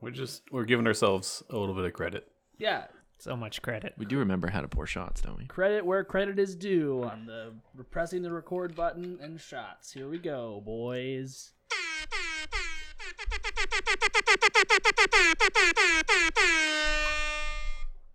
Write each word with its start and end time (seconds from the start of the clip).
We're 0.00 0.10
just 0.10 0.42
we're 0.52 0.64
giving 0.64 0.86
ourselves 0.86 1.42
a 1.50 1.56
little 1.56 1.74
bit 1.74 1.84
of 1.84 1.92
credit. 1.92 2.28
Yeah, 2.58 2.84
So 3.18 3.36
much 3.36 3.62
credit. 3.62 3.94
We 3.98 4.04
do 4.06 4.18
remember 4.18 4.48
how 4.48 4.60
to 4.60 4.68
pour 4.68 4.86
shots, 4.86 5.20
don't 5.20 5.38
we? 5.38 5.46
credit 5.46 5.84
where 5.84 6.04
credit 6.04 6.38
is 6.38 6.54
due 6.54 7.02
on 7.04 7.26
the 7.26 7.52
pressing 7.84 8.22
the 8.22 8.30
record 8.32 8.74
button 8.74 9.18
and 9.22 9.40
shots. 9.40 9.92
Here 9.92 10.08
we 10.08 10.18
go, 10.18 10.62
boys. 10.64 11.52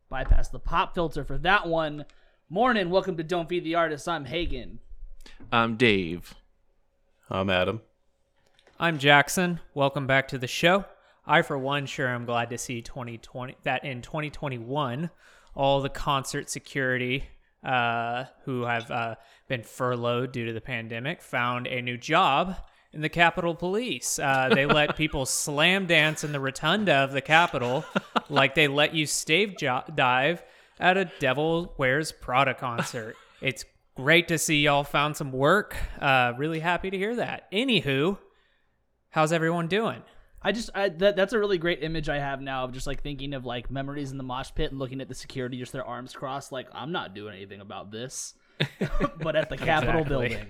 Bypass 0.09 0.49
the 0.49 0.59
pop 0.59 0.93
filter 0.93 1.23
for 1.23 1.37
that 1.39 1.67
one. 1.67 2.05
Morning, 2.49 2.89
welcome 2.89 3.15
to 3.17 3.23
Don't 3.23 3.47
Feed 3.47 3.63
the 3.63 3.75
Artist. 3.75 4.07
I'm 4.09 4.25
Hagen. 4.25 4.79
Um, 5.51 5.77
Dave. 5.77 6.35
I'm 7.29 7.49
Adam. 7.49 7.81
I'm 8.77 8.97
Jackson. 8.99 9.61
Welcome 9.73 10.07
back 10.07 10.27
to 10.29 10.37
the 10.37 10.47
show. 10.47 10.83
I, 11.25 11.41
for 11.41 11.57
one, 11.57 11.85
sure 11.85 12.07
am 12.07 12.25
glad 12.25 12.49
to 12.49 12.57
see 12.57 12.81
2020 12.81 13.55
that 13.63 13.85
in 13.85 14.01
2021, 14.01 15.09
all 15.55 15.81
the 15.81 15.89
concert 15.89 16.49
security 16.49 17.25
uh, 17.63 18.25
who 18.45 18.63
have 18.63 18.89
uh, 18.89 19.15
been 19.47 19.63
furloughed 19.63 20.31
due 20.31 20.45
to 20.45 20.53
the 20.53 20.61
pandemic 20.61 21.21
found 21.21 21.67
a 21.67 21.81
new 21.81 21.97
job 21.97 22.55
in 22.93 23.01
the 23.01 23.09
Capitol 23.09 23.55
Police. 23.55 24.19
Uh, 24.19 24.49
they 24.53 24.65
let 24.65 24.95
people 24.97 25.25
slam 25.25 25.85
dance 25.85 26.23
in 26.23 26.31
the 26.31 26.39
rotunda 26.39 26.95
of 26.95 27.11
the 27.11 27.21
Capitol, 27.21 27.85
like 28.29 28.55
they 28.55 28.67
let 28.67 28.93
you 28.95 29.05
stave 29.05 29.57
jo- 29.57 29.83
dive 29.93 30.43
at 30.79 30.97
a 30.97 31.05
Devil 31.19 31.73
Wears 31.77 32.11
Prada 32.11 32.53
concert. 32.53 33.15
It's 33.41 33.65
great 33.95 34.27
to 34.29 34.37
see 34.37 34.61
y'all 34.61 34.83
found 34.83 35.15
some 35.15 35.31
work. 35.31 35.75
Uh, 35.99 36.33
really 36.37 36.59
happy 36.59 36.89
to 36.89 36.97
hear 36.97 37.15
that. 37.15 37.51
Anywho, 37.51 38.17
how's 39.11 39.31
everyone 39.31 39.67
doing? 39.67 40.01
I 40.43 40.51
just 40.51 40.69
I, 40.73 40.89
that 40.89 41.15
that's 41.15 41.33
a 41.33 41.39
really 41.39 41.57
great 41.57 41.83
image 41.83 42.09
I 42.09 42.17
have 42.19 42.41
now 42.41 42.63
of 42.63 42.71
just 42.71 42.87
like 42.87 43.03
thinking 43.03 43.33
of 43.33 43.45
like 43.45 43.69
memories 43.69 44.11
in 44.11 44.17
the 44.17 44.23
mosh 44.23 44.49
pit 44.55 44.71
and 44.71 44.79
looking 44.79 44.99
at 45.01 45.07
the 45.07 45.15
security 45.15 45.57
just 45.57 45.71
their 45.71 45.85
arms 45.85 46.13
crossed 46.13 46.51
like 46.51 46.67
I'm 46.73 46.91
not 46.91 47.13
doing 47.13 47.35
anything 47.35 47.61
about 47.61 47.91
this, 47.91 48.33
but 49.21 49.35
at 49.35 49.49
the 49.49 49.57
Capitol 49.57 50.01
Exactly. 50.01 50.29
building, 50.29 50.47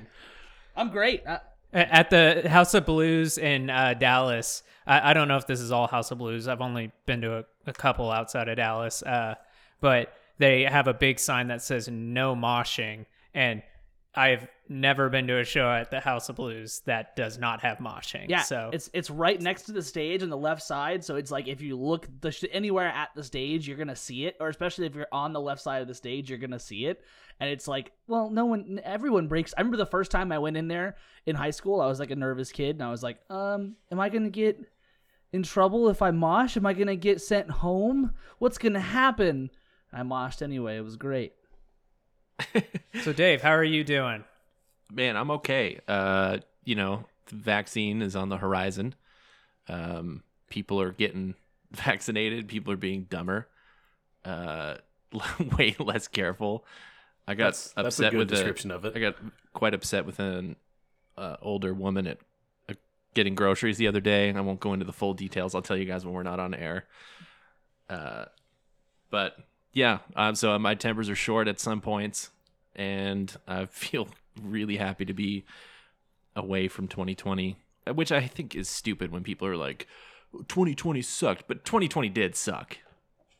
I'm 0.75 0.89
great. 0.91 1.23
I, 1.27 1.39
At 1.73 2.09
the 2.09 2.47
House 2.49 2.73
of 2.73 2.85
Blues 2.85 3.37
in 3.37 3.69
uh, 3.69 3.93
Dallas, 3.93 4.63
I, 4.87 5.11
I 5.11 5.13
don't 5.13 5.27
know 5.27 5.37
if 5.37 5.47
this 5.47 5.59
is 5.59 5.71
all 5.71 5.87
House 5.87 6.11
of 6.11 6.17
Blues. 6.17 6.47
I've 6.47 6.61
only 6.61 6.91
been 7.05 7.21
to 7.21 7.39
a, 7.39 7.45
a 7.67 7.73
couple 7.73 8.11
outside 8.11 8.47
of 8.47 8.57
Dallas, 8.57 9.03
uh, 9.03 9.35
but 9.81 10.13
they 10.37 10.63
have 10.63 10.87
a 10.87 10.93
big 10.93 11.19
sign 11.19 11.47
that 11.49 11.61
says 11.61 11.87
"No 11.89 12.35
moshing," 12.35 13.05
and 13.33 13.61
I've 14.13 14.47
never 14.67 15.09
been 15.09 15.27
to 15.27 15.39
a 15.39 15.45
show 15.45 15.69
at 15.71 15.89
the 15.89 16.01
House 16.01 16.27
of 16.27 16.35
Blues 16.35 16.81
that 16.85 17.15
does 17.15 17.37
not 17.37 17.61
have 17.61 17.77
moshing. 17.77 18.25
Yeah, 18.27 18.41
so 18.41 18.69
it's 18.73 18.89
it's 18.93 19.09
right 19.09 19.41
next 19.41 19.63
to 19.63 19.71
the 19.71 19.81
stage 19.81 20.21
on 20.21 20.29
the 20.29 20.37
left 20.37 20.63
side, 20.63 21.03
so 21.03 21.15
it's 21.15 21.31
like 21.31 21.47
if 21.47 21.61
you 21.61 21.77
look 21.77 22.07
the 22.19 22.31
sh- 22.31 22.43
anywhere 22.51 22.87
at 22.87 23.09
the 23.15 23.23
stage, 23.23 23.67
you're 23.67 23.77
gonna 23.77 23.95
see 23.95 24.25
it, 24.25 24.35
or 24.41 24.49
especially 24.49 24.85
if 24.85 24.95
you're 24.95 25.07
on 25.13 25.31
the 25.31 25.39
left 25.39 25.61
side 25.61 25.81
of 25.81 25.87
the 25.87 25.93
stage, 25.95 26.29
you're 26.29 26.39
gonna 26.39 26.59
see 26.59 26.87
it. 26.87 27.03
And 27.39 27.49
it's 27.49 27.67
like, 27.67 27.91
well, 28.07 28.29
no 28.29 28.45
one, 28.45 28.81
everyone 28.83 29.27
breaks. 29.27 29.53
I 29.57 29.61
remember 29.61 29.77
the 29.77 29.85
first 29.85 30.11
time 30.11 30.31
I 30.31 30.39
went 30.39 30.57
in 30.57 30.67
there 30.67 30.97
in 31.25 31.35
high 31.35 31.51
school, 31.51 31.79
I 31.79 31.87
was 31.87 31.99
like 31.99 32.11
a 32.11 32.15
nervous 32.15 32.51
kid, 32.51 32.75
and 32.75 32.83
I 32.83 32.91
was 32.91 33.03
like, 33.03 33.17
um, 33.29 33.75
am 33.91 33.99
I 33.99 34.09
gonna 34.09 34.29
get 34.29 34.59
in 35.31 35.43
trouble 35.43 35.87
if 35.87 36.01
I 36.01 36.11
mosh? 36.11 36.57
Am 36.57 36.65
I 36.65 36.73
gonna 36.73 36.97
get 36.97 37.21
sent 37.21 37.49
home? 37.49 38.11
What's 38.39 38.57
gonna 38.57 38.81
happen? 38.81 39.51
I 39.93 40.01
moshed 40.01 40.41
anyway. 40.41 40.77
It 40.77 40.83
was 40.83 40.97
great. 40.97 41.33
so 43.03 43.13
Dave, 43.13 43.41
how 43.41 43.51
are 43.51 43.63
you 43.63 43.83
doing? 43.83 44.23
Man, 44.91 45.15
I'm 45.15 45.31
okay. 45.31 45.79
Uh, 45.87 46.39
you 46.63 46.75
know, 46.75 47.05
the 47.27 47.35
vaccine 47.35 48.01
is 48.01 48.15
on 48.15 48.29
the 48.29 48.37
horizon. 48.37 48.95
Um, 49.67 50.23
people 50.49 50.81
are 50.81 50.91
getting 50.91 51.35
vaccinated. 51.71 52.47
People 52.47 52.73
are 52.73 52.77
being 52.77 53.03
dumber. 53.09 53.47
Uh, 54.23 54.75
way 55.57 55.75
less 55.79 56.07
careful. 56.07 56.65
I 57.27 57.35
got 57.35 57.47
That's, 57.47 57.67
upset 57.77 57.83
that's 57.83 57.99
a 57.99 58.09
good 58.09 58.17
with 58.17 58.29
description 58.29 58.69
the, 58.69 58.75
of 58.75 58.85
it. 58.85 58.95
I 58.95 58.99
got 58.99 59.15
quite 59.53 59.73
upset 59.73 60.05
with 60.05 60.19
an 60.19 60.55
uh, 61.17 61.37
older 61.41 61.73
woman 61.73 62.07
at 62.07 62.17
uh, 62.69 62.73
getting 63.13 63.35
groceries 63.35 63.77
the 63.77 63.87
other 63.87 63.99
day. 64.01 64.33
I 64.33 64.41
won't 64.41 64.59
go 64.59 64.73
into 64.73 64.85
the 64.85 64.93
full 64.93 65.13
details. 65.13 65.53
I'll 65.55 65.61
tell 65.61 65.77
you 65.77 65.85
guys 65.85 66.05
when 66.05 66.13
we're 66.13 66.23
not 66.23 66.39
on 66.39 66.53
air. 66.53 66.85
Uh, 67.89 68.25
but 69.09 69.35
yeah, 69.73 69.99
um, 70.15 70.35
so 70.35 70.57
my 70.59 70.75
tempers 70.75 71.09
are 71.09 71.15
short 71.15 71.47
at 71.47 71.59
some 71.59 71.81
points, 71.81 72.29
and 72.75 73.35
I 73.47 73.65
feel 73.71 74.09
really 74.41 74.77
happy 74.77 75.05
to 75.05 75.13
be 75.13 75.45
away 76.35 76.67
from 76.67 76.87
2020, 76.87 77.57
uh, 77.87 77.93
which 77.93 78.11
I 78.11 78.27
think 78.27 78.55
is 78.55 78.69
stupid 78.69 79.11
when 79.11 79.23
people 79.23 79.47
are 79.47 79.57
like, 79.57 79.87
2020 80.33 81.01
sucked, 81.01 81.43
but 81.47 81.65
2020 81.65 82.09
did 82.09 82.35
suck. 82.35 82.77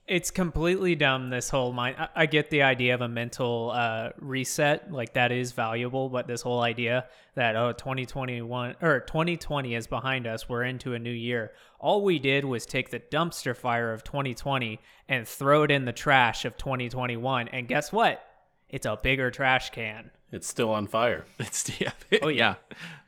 It's 0.08 0.32
completely 0.32 0.96
dumb. 0.96 1.30
This 1.30 1.50
whole 1.50 1.72
mind. 1.72 1.96
I, 1.98 2.10
I 2.16 2.26
get 2.26 2.50
the 2.50 2.64
idea 2.64 2.94
of 2.96 3.02
a 3.02 3.08
mental 3.08 3.72
uh, 3.74 4.10
reset, 4.20 4.92
like 4.92 5.14
that 5.14 5.32
is 5.32 5.52
valuable. 5.54 6.10
But 6.10 6.28
this 6.28 6.42
whole 6.42 6.62
idea 6.62 7.06
that 7.36 7.56
oh, 7.56 7.72
2021 7.72 8.76
or 8.82 9.00
2020 9.02 9.76
is 9.76 9.88
behind 9.88 10.28
us, 10.28 10.50
we're 10.50 10.64
into 10.64 10.94
a 10.94 11.00
new 11.00 11.12
year. 11.12 11.52
All 11.80 12.04
we 12.04 12.20
did 12.20 12.44
was 12.46 12.66
take 12.66 12.90
the 12.90 13.00
dumpster 13.00 13.56
fire 13.56 13.94
of 13.94 14.04
2020 14.04 14.80
and 15.08 15.28
throw 15.28 15.64
it 15.64 15.72
in 15.72 15.86
the 15.86 15.94
trash 15.94 16.46
of 16.46 16.58
2021. 16.58 17.48
And 17.48 17.68
guess 17.68 17.92
what? 17.92 18.22
It's 18.70 18.86
a 18.86 18.98
bigger 19.02 19.32
trash 19.32 19.70
can. 19.70 20.12
It's 20.32 20.48
still 20.48 20.72
on 20.72 20.88
fire. 20.88 21.26
It's 21.40 21.70
yeah, 21.80 21.92
oh 22.22 22.30
yeah, 22.30 22.56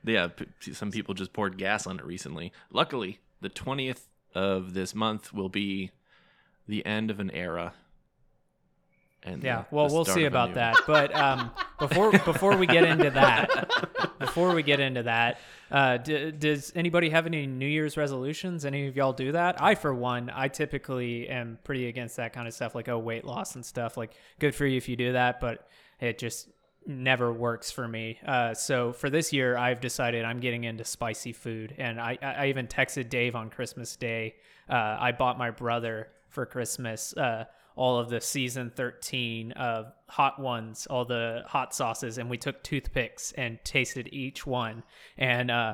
yeah. 0.04 0.28
p- 0.28 0.74
Some 0.74 0.92
people 0.92 1.14
just 1.14 1.34
poured 1.34 1.58
gas 1.58 1.88
on 1.88 2.00
it 2.00 2.06
recently. 2.06 2.52
Luckily, 2.72 3.20
the 3.42 3.50
20th 3.50 4.02
of 4.36 4.74
this 4.74 4.94
month 4.94 5.34
will 5.34 5.50
be 5.50 5.92
the 6.68 6.86
end 6.86 7.12
of 7.12 7.20
an 7.20 7.32
era. 7.32 7.74
And 9.26 9.42
Yeah, 9.44 9.62
the- 9.70 9.76
well, 9.76 9.88
the 9.88 9.94
we'll 9.94 10.06
see 10.06 10.26
about 10.26 10.56
that. 10.56 10.76
But 10.86 11.16
um, 11.16 11.52
before 11.80 12.12
before 12.12 12.58
we 12.58 12.68
get 12.68 12.84
into 12.84 13.10
that, 13.12 13.70
before 14.20 14.54
we 14.54 14.64
get 14.64 14.80
into 14.82 15.04
that, 15.04 15.40
uh, 15.72 15.98
d- 15.98 16.32
does 16.32 16.74
anybody 16.76 17.10
have 17.10 17.26
any 17.26 17.48
New 17.48 17.68
Year's 17.68 17.96
resolutions? 17.96 18.66
Any 18.66 18.88
of 18.88 18.98
y'all 18.98 19.14
do 19.14 19.32
that? 19.32 19.62
I, 19.62 19.76
for 19.76 19.94
one, 19.94 20.30
I 20.34 20.50
typically 20.50 21.30
am 21.30 21.58
pretty 21.64 21.88
against 21.88 22.18
that 22.18 22.34
kind 22.34 22.48
of 22.50 22.54
stuff, 22.54 22.76
like 22.76 22.90
oh, 22.90 23.00
weight 23.00 23.24
loss 23.24 23.56
and 23.56 23.66
stuff. 23.66 23.96
Like, 23.96 24.12
good 24.40 24.54
for 24.54 24.66
you 24.66 24.76
if 24.76 24.90
you 24.90 24.98
do 24.98 25.14
that, 25.14 25.40
but 25.40 25.70
it 26.02 26.18
just 26.18 26.50
never 26.86 27.32
works 27.32 27.72
for 27.72 27.88
me. 27.88 28.20
Uh, 28.26 28.54
so 28.54 28.92
for 28.92 29.10
this 29.10 29.32
year, 29.32 29.56
I've 29.56 29.80
decided 29.80 30.26
I'm 30.26 30.42
getting 30.42 30.66
into 30.66 30.84
spicy 30.84 31.32
food, 31.32 31.74
and 31.78 31.98
I 32.02 32.18
I 32.22 32.28
I 32.34 32.48
even 32.48 32.68
texted 32.68 33.10
Dave 33.10 33.36
on 33.38 33.50
Christmas 33.50 33.96
Day. 33.96 34.36
Uh, 34.70 34.98
I 35.00 35.14
bought 35.14 35.38
my 35.38 35.52
brother 35.52 36.10
for 36.34 36.46
Christmas. 36.46 37.16
Uh, 37.16 37.46
all 37.76 37.98
of 37.98 38.10
the 38.10 38.22
season 38.22 38.72
13 38.76 39.52
of 39.54 39.92
hot 40.08 40.40
ones, 40.40 40.86
all 40.88 41.06
the 41.06 41.42
hot 41.48 41.74
sauces, 41.74 42.18
and 42.20 42.30
we 42.30 42.38
took 42.38 42.62
toothpicks 42.64 43.32
and 43.32 43.58
tasted 43.64 44.10
each 44.12 44.46
one 44.46 44.84
and 45.18 45.50
uh, 45.50 45.74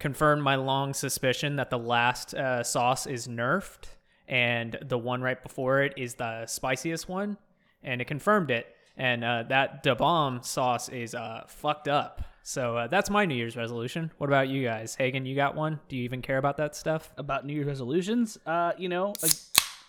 confirmed 0.00 0.42
my 0.42 0.56
long 0.56 0.92
suspicion 0.92 1.56
that 1.56 1.70
the 1.70 1.78
last 1.78 2.34
uh, 2.34 2.62
sauce 2.64 3.06
is 3.06 3.28
nerfed 3.28 3.86
and 4.28 4.76
the 4.82 4.98
one 4.98 5.22
right 5.22 5.42
before 5.42 5.82
it 5.82 5.94
is 5.96 6.14
the 6.14 6.44
spiciest 6.46 7.08
one, 7.08 7.38
and 7.82 8.00
it 8.00 8.06
confirmed 8.06 8.50
it. 8.50 8.66
And 8.96 9.24
uh, 9.24 9.44
that 9.48 9.82
Da 9.82 9.94
Bomb 9.94 10.42
sauce 10.42 10.88
is 10.88 11.14
uh, 11.14 11.44
fucked 11.46 11.88
up. 11.88 12.22
So 12.42 12.76
uh, 12.76 12.86
that's 12.88 13.10
my 13.10 13.26
New 13.26 13.34
Year's 13.34 13.56
resolution. 13.56 14.10
What 14.18 14.28
about 14.28 14.48
you 14.48 14.64
guys? 14.64 14.94
Hagen, 14.94 15.24
you 15.24 15.36
got 15.36 15.54
one? 15.54 15.80
Do 15.88 15.96
you 15.96 16.02
even 16.04 16.20
care 16.20 16.38
about 16.38 16.56
that 16.56 16.74
stuff? 16.74 17.12
about 17.16 17.46
New 17.46 17.52
Year's 17.52 17.66
resolutions. 17.66 18.38
Uh, 18.44 18.72
you 18.76 18.88
know, 18.88 19.12
like, 19.22 19.32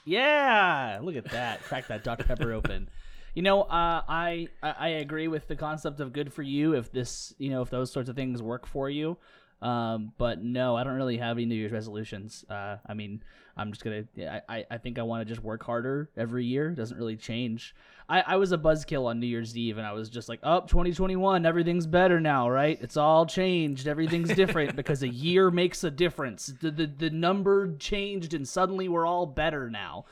yeah, 0.09 0.99
look 1.03 1.15
at 1.15 1.25
that, 1.25 1.61
crack 1.61 1.87
that 1.87 2.03
Dr 2.03 2.23
Pepper 2.23 2.51
open. 2.51 2.89
You 3.35 3.43
know, 3.43 3.61
uh, 3.61 4.01
I 4.07 4.47
I 4.63 4.87
agree 4.89 5.27
with 5.27 5.47
the 5.47 5.55
concept 5.55 5.99
of 5.99 6.13
good 6.13 6.33
for 6.33 6.41
you 6.41 6.73
if 6.73 6.91
this, 6.91 7.33
you 7.37 7.51
know, 7.51 7.61
if 7.61 7.69
those 7.69 7.91
sorts 7.91 8.09
of 8.09 8.15
things 8.15 8.41
work 8.41 8.65
for 8.65 8.89
you. 8.89 9.17
Um, 9.61 10.13
but 10.17 10.41
no, 10.41 10.75
I 10.75 10.83
don't 10.83 10.95
really 10.95 11.17
have 11.17 11.37
any 11.37 11.45
New 11.45 11.55
Year's 11.55 11.71
resolutions. 11.71 12.43
Uh, 12.49 12.77
I 12.85 12.93
mean, 12.95 13.21
I'm 13.55 13.71
just 13.71 13.83
gonna. 13.83 14.03
I 14.17 14.41
I, 14.49 14.65
I 14.71 14.77
think 14.77 14.97
I 14.97 15.03
want 15.03 15.21
to 15.21 15.25
just 15.25 15.43
work 15.43 15.63
harder 15.63 16.09
every 16.17 16.45
year. 16.45 16.71
It 16.71 16.75
doesn't 16.75 16.97
really 16.97 17.17
change. 17.17 17.75
I, 18.09 18.23
I 18.25 18.35
was 18.37 18.51
a 18.51 18.57
buzzkill 18.57 19.05
on 19.05 19.19
New 19.19 19.27
Year's 19.27 19.55
Eve, 19.55 19.77
and 19.77 19.85
I 19.85 19.93
was 19.93 20.09
just 20.09 20.27
like, 20.27 20.39
"Up, 20.41 20.67
2021, 20.67 21.45
everything's 21.45 21.85
better 21.85 22.19
now, 22.19 22.49
right? 22.49 22.77
It's 22.81 22.97
all 22.97 23.25
changed. 23.25 23.87
Everything's 23.87 24.33
different 24.33 24.75
because 24.75 25.03
a 25.03 25.07
year 25.07 25.51
makes 25.51 25.83
a 25.83 25.91
difference. 25.91 26.47
The 26.59 26.71
the, 26.71 26.87
the 26.87 27.09
number 27.11 27.75
changed, 27.77 28.33
and 28.33 28.47
suddenly 28.47 28.89
we're 28.89 29.05
all 29.05 29.25
better 29.25 29.69
now." 29.69 30.05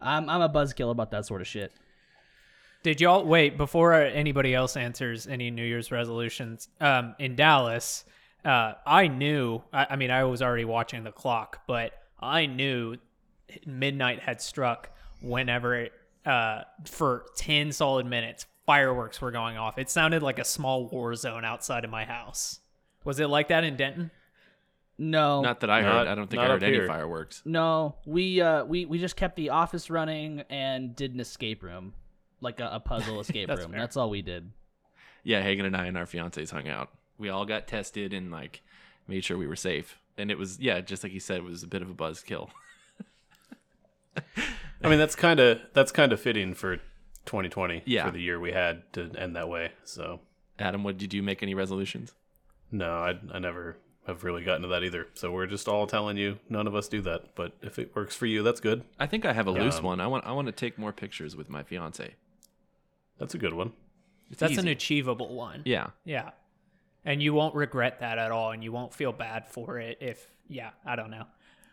I'm 0.00 0.28
I'm 0.28 0.40
a 0.40 0.48
buzzkill 0.48 0.90
about 0.90 1.10
that 1.10 1.26
sort 1.26 1.40
of 1.40 1.46
shit. 1.46 1.72
Did 2.82 3.00
y'all 3.00 3.24
wait 3.24 3.56
before 3.56 3.94
anybody 3.94 4.54
else 4.54 4.76
answers 4.76 5.26
any 5.26 5.50
New 5.50 5.64
Year's 5.64 5.90
resolutions? 5.90 6.68
Um, 6.80 7.16
in 7.18 7.34
Dallas, 7.34 8.04
uh, 8.44 8.74
I 8.86 9.08
knew. 9.08 9.62
I, 9.72 9.86
I 9.90 9.96
mean, 9.96 10.10
I 10.10 10.24
was 10.24 10.40
already 10.40 10.64
watching 10.64 11.02
the 11.02 11.10
clock, 11.10 11.62
but 11.66 11.92
I 12.20 12.46
knew 12.46 12.96
midnight 13.66 14.20
had 14.20 14.40
struck 14.40 14.90
whenever 15.20 15.74
it, 15.74 15.92
uh, 16.26 16.62
for 16.84 17.26
ten 17.36 17.72
solid 17.72 18.04
minutes, 18.06 18.46
fireworks 18.66 19.20
were 19.20 19.30
going 19.30 19.56
off. 19.56 19.78
It 19.78 19.88
sounded 19.88 20.22
like 20.22 20.38
a 20.38 20.44
small 20.44 20.86
war 20.88 21.14
zone 21.14 21.44
outside 21.44 21.84
of 21.84 21.90
my 21.90 22.04
house. 22.04 22.60
Was 23.04 23.20
it 23.20 23.28
like 23.28 23.48
that 23.48 23.62
in 23.64 23.76
Denton? 23.76 24.10
No, 24.98 25.42
Not 25.42 25.60
that 25.60 25.68
I 25.70 25.82
heard. 25.82 25.92
Not- 25.92 26.08
I 26.08 26.14
don't 26.14 26.28
think 26.28 26.40
not 26.40 26.50
I 26.50 26.54
up 26.54 26.60
heard 26.60 26.62
any 26.64 26.72
here. 26.78 26.86
fireworks. 26.86 27.42
no. 27.44 27.96
We 28.06 28.40
uh 28.40 28.64
we 28.64 28.86
we 28.86 28.98
just 28.98 29.14
kept 29.14 29.36
the 29.36 29.50
office 29.50 29.90
running 29.90 30.42
and 30.48 30.96
did 30.96 31.12
an 31.14 31.20
escape 31.20 31.62
room, 31.62 31.92
like 32.40 32.60
a, 32.60 32.70
a 32.72 32.80
puzzle 32.80 33.20
escape 33.20 33.48
That's 33.48 33.60
room. 33.60 33.72
fair. 33.72 33.80
That's 33.80 33.96
all 33.96 34.08
we 34.10 34.22
did. 34.22 34.50
Yeah, 35.22 35.42
Hagen 35.42 35.66
and 35.66 35.76
I 35.76 35.84
and 35.86 35.98
our 35.98 36.06
fiancés 36.06 36.50
hung 36.50 36.66
out. 36.68 36.88
We 37.18 37.28
all 37.28 37.44
got 37.44 37.66
tested 37.66 38.12
and 38.14 38.30
like 38.30 38.62
made 39.06 39.22
sure 39.22 39.36
we 39.36 39.46
were 39.46 39.54
safe. 39.56 39.98
And 40.16 40.30
it 40.30 40.38
was 40.38 40.58
yeah, 40.60 40.80
just 40.80 41.02
like 41.02 41.12
he 41.12 41.18
said, 41.18 41.36
it 41.38 41.44
was 41.44 41.62
a 41.62 41.66
bit 41.68 41.82
of 41.82 41.90
a 41.90 41.94
buzzkill. 41.94 42.48
I 44.82 44.88
mean, 44.88 44.98
that's 44.98 45.16
kind 45.16 45.40
of 45.40 45.60
that's 45.72 45.92
kind 45.92 46.12
of 46.12 46.20
fitting 46.20 46.54
for 46.54 46.76
2020 47.26 47.82
Yeah. 47.86 48.04
for 48.06 48.10
the 48.12 48.20
year 48.20 48.38
we 48.38 48.52
had 48.52 48.82
to 48.92 49.10
end 49.18 49.34
that 49.36 49.48
way. 49.48 49.72
So 49.84 50.20
Adam, 50.58 50.84
what 50.84 50.96
did 50.98 51.12
you 51.14 51.22
make 51.22 51.42
any 51.42 51.54
resolutions? 51.54 52.14
no, 52.70 52.90
I 52.98 53.18
I 53.32 53.38
never 53.38 53.76
have 54.06 54.22
really 54.22 54.44
gotten 54.44 54.62
to 54.62 54.68
that 54.68 54.84
either. 54.84 55.08
So 55.14 55.32
we're 55.32 55.46
just 55.46 55.66
all 55.66 55.86
telling 55.86 56.16
you 56.16 56.38
none 56.48 56.66
of 56.68 56.74
us 56.76 56.86
do 56.88 57.00
that. 57.02 57.34
But 57.34 57.52
if 57.62 57.78
it 57.78 57.94
works 57.96 58.14
for 58.14 58.26
you, 58.26 58.42
that's 58.44 58.60
good. 58.60 58.84
I 59.00 59.06
think 59.06 59.24
I 59.24 59.32
have 59.32 59.46
a 59.48 59.50
loose 59.50 59.78
Um, 59.78 59.84
one. 59.84 60.00
I 60.00 60.06
want 60.06 60.24
I 60.26 60.32
want 60.32 60.46
to 60.46 60.52
take 60.52 60.78
more 60.78 60.92
pictures 60.92 61.34
with 61.34 61.48
my 61.50 61.62
fiance. 61.64 62.14
That's 63.18 63.34
a 63.34 63.38
good 63.38 63.54
one. 63.54 63.72
It's 64.30 64.40
That's 64.40 64.52
easy. 64.52 64.60
an 64.60 64.68
achievable 64.68 65.34
one. 65.34 65.62
yeah. 65.64 65.88
Yeah. 66.04 66.30
And 67.04 67.22
you 67.22 67.32
won't 67.34 67.54
regret 67.54 68.00
that 68.00 68.18
at 68.18 68.32
all 68.32 68.50
and 68.50 68.62
you 68.64 68.72
won't 68.72 68.92
feel 68.92 69.12
bad 69.12 69.46
for 69.48 69.78
it 69.78 69.98
if 70.00 70.26
yeah, 70.48 70.70
I 70.84 70.96
don't 70.96 71.10
know. 71.10 71.24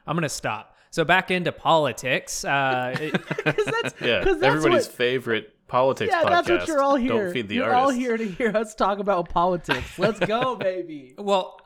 I'm 0.08 0.16
going 0.16 0.24
to 0.24 0.30
stop. 0.30 0.76
So 0.92 1.04
back 1.04 1.32
into 1.32 1.52
politics. 1.52 2.46
Uh 2.46 2.96
it- 3.02 3.12
Because 3.14 3.66
that's 3.66 3.94
Yeah, 4.02 4.24
'cause 4.24 4.40
that's 4.40 4.44
everybody's 4.44 4.88
what- 4.88 4.96
favorite 4.96 5.50
politics 5.68 6.12
Yeah, 6.14 6.24
podcast. 6.24 6.30
that's 6.30 6.50
what 6.50 6.68
you're 6.68 6.82
all 6.84 6.96
here. 6.96 7.10
Don't 7.26 7.34
feed 7.34 7.48
the 7.48 7.56
you're 7.56 7.74
artists. 7.74 7.84
all 7.84 7.90
here 7.90 8.18
to 8.18 8.26
hear 8.28 8.56
us 8.56 8.76
talk 8.76 9.00
about 9.00 9.30
politics. 9.30 9.98
Let's 9.98 10.20
go, 10.20 10.56
baby. 10.70 11.16
well, 11.18 11.60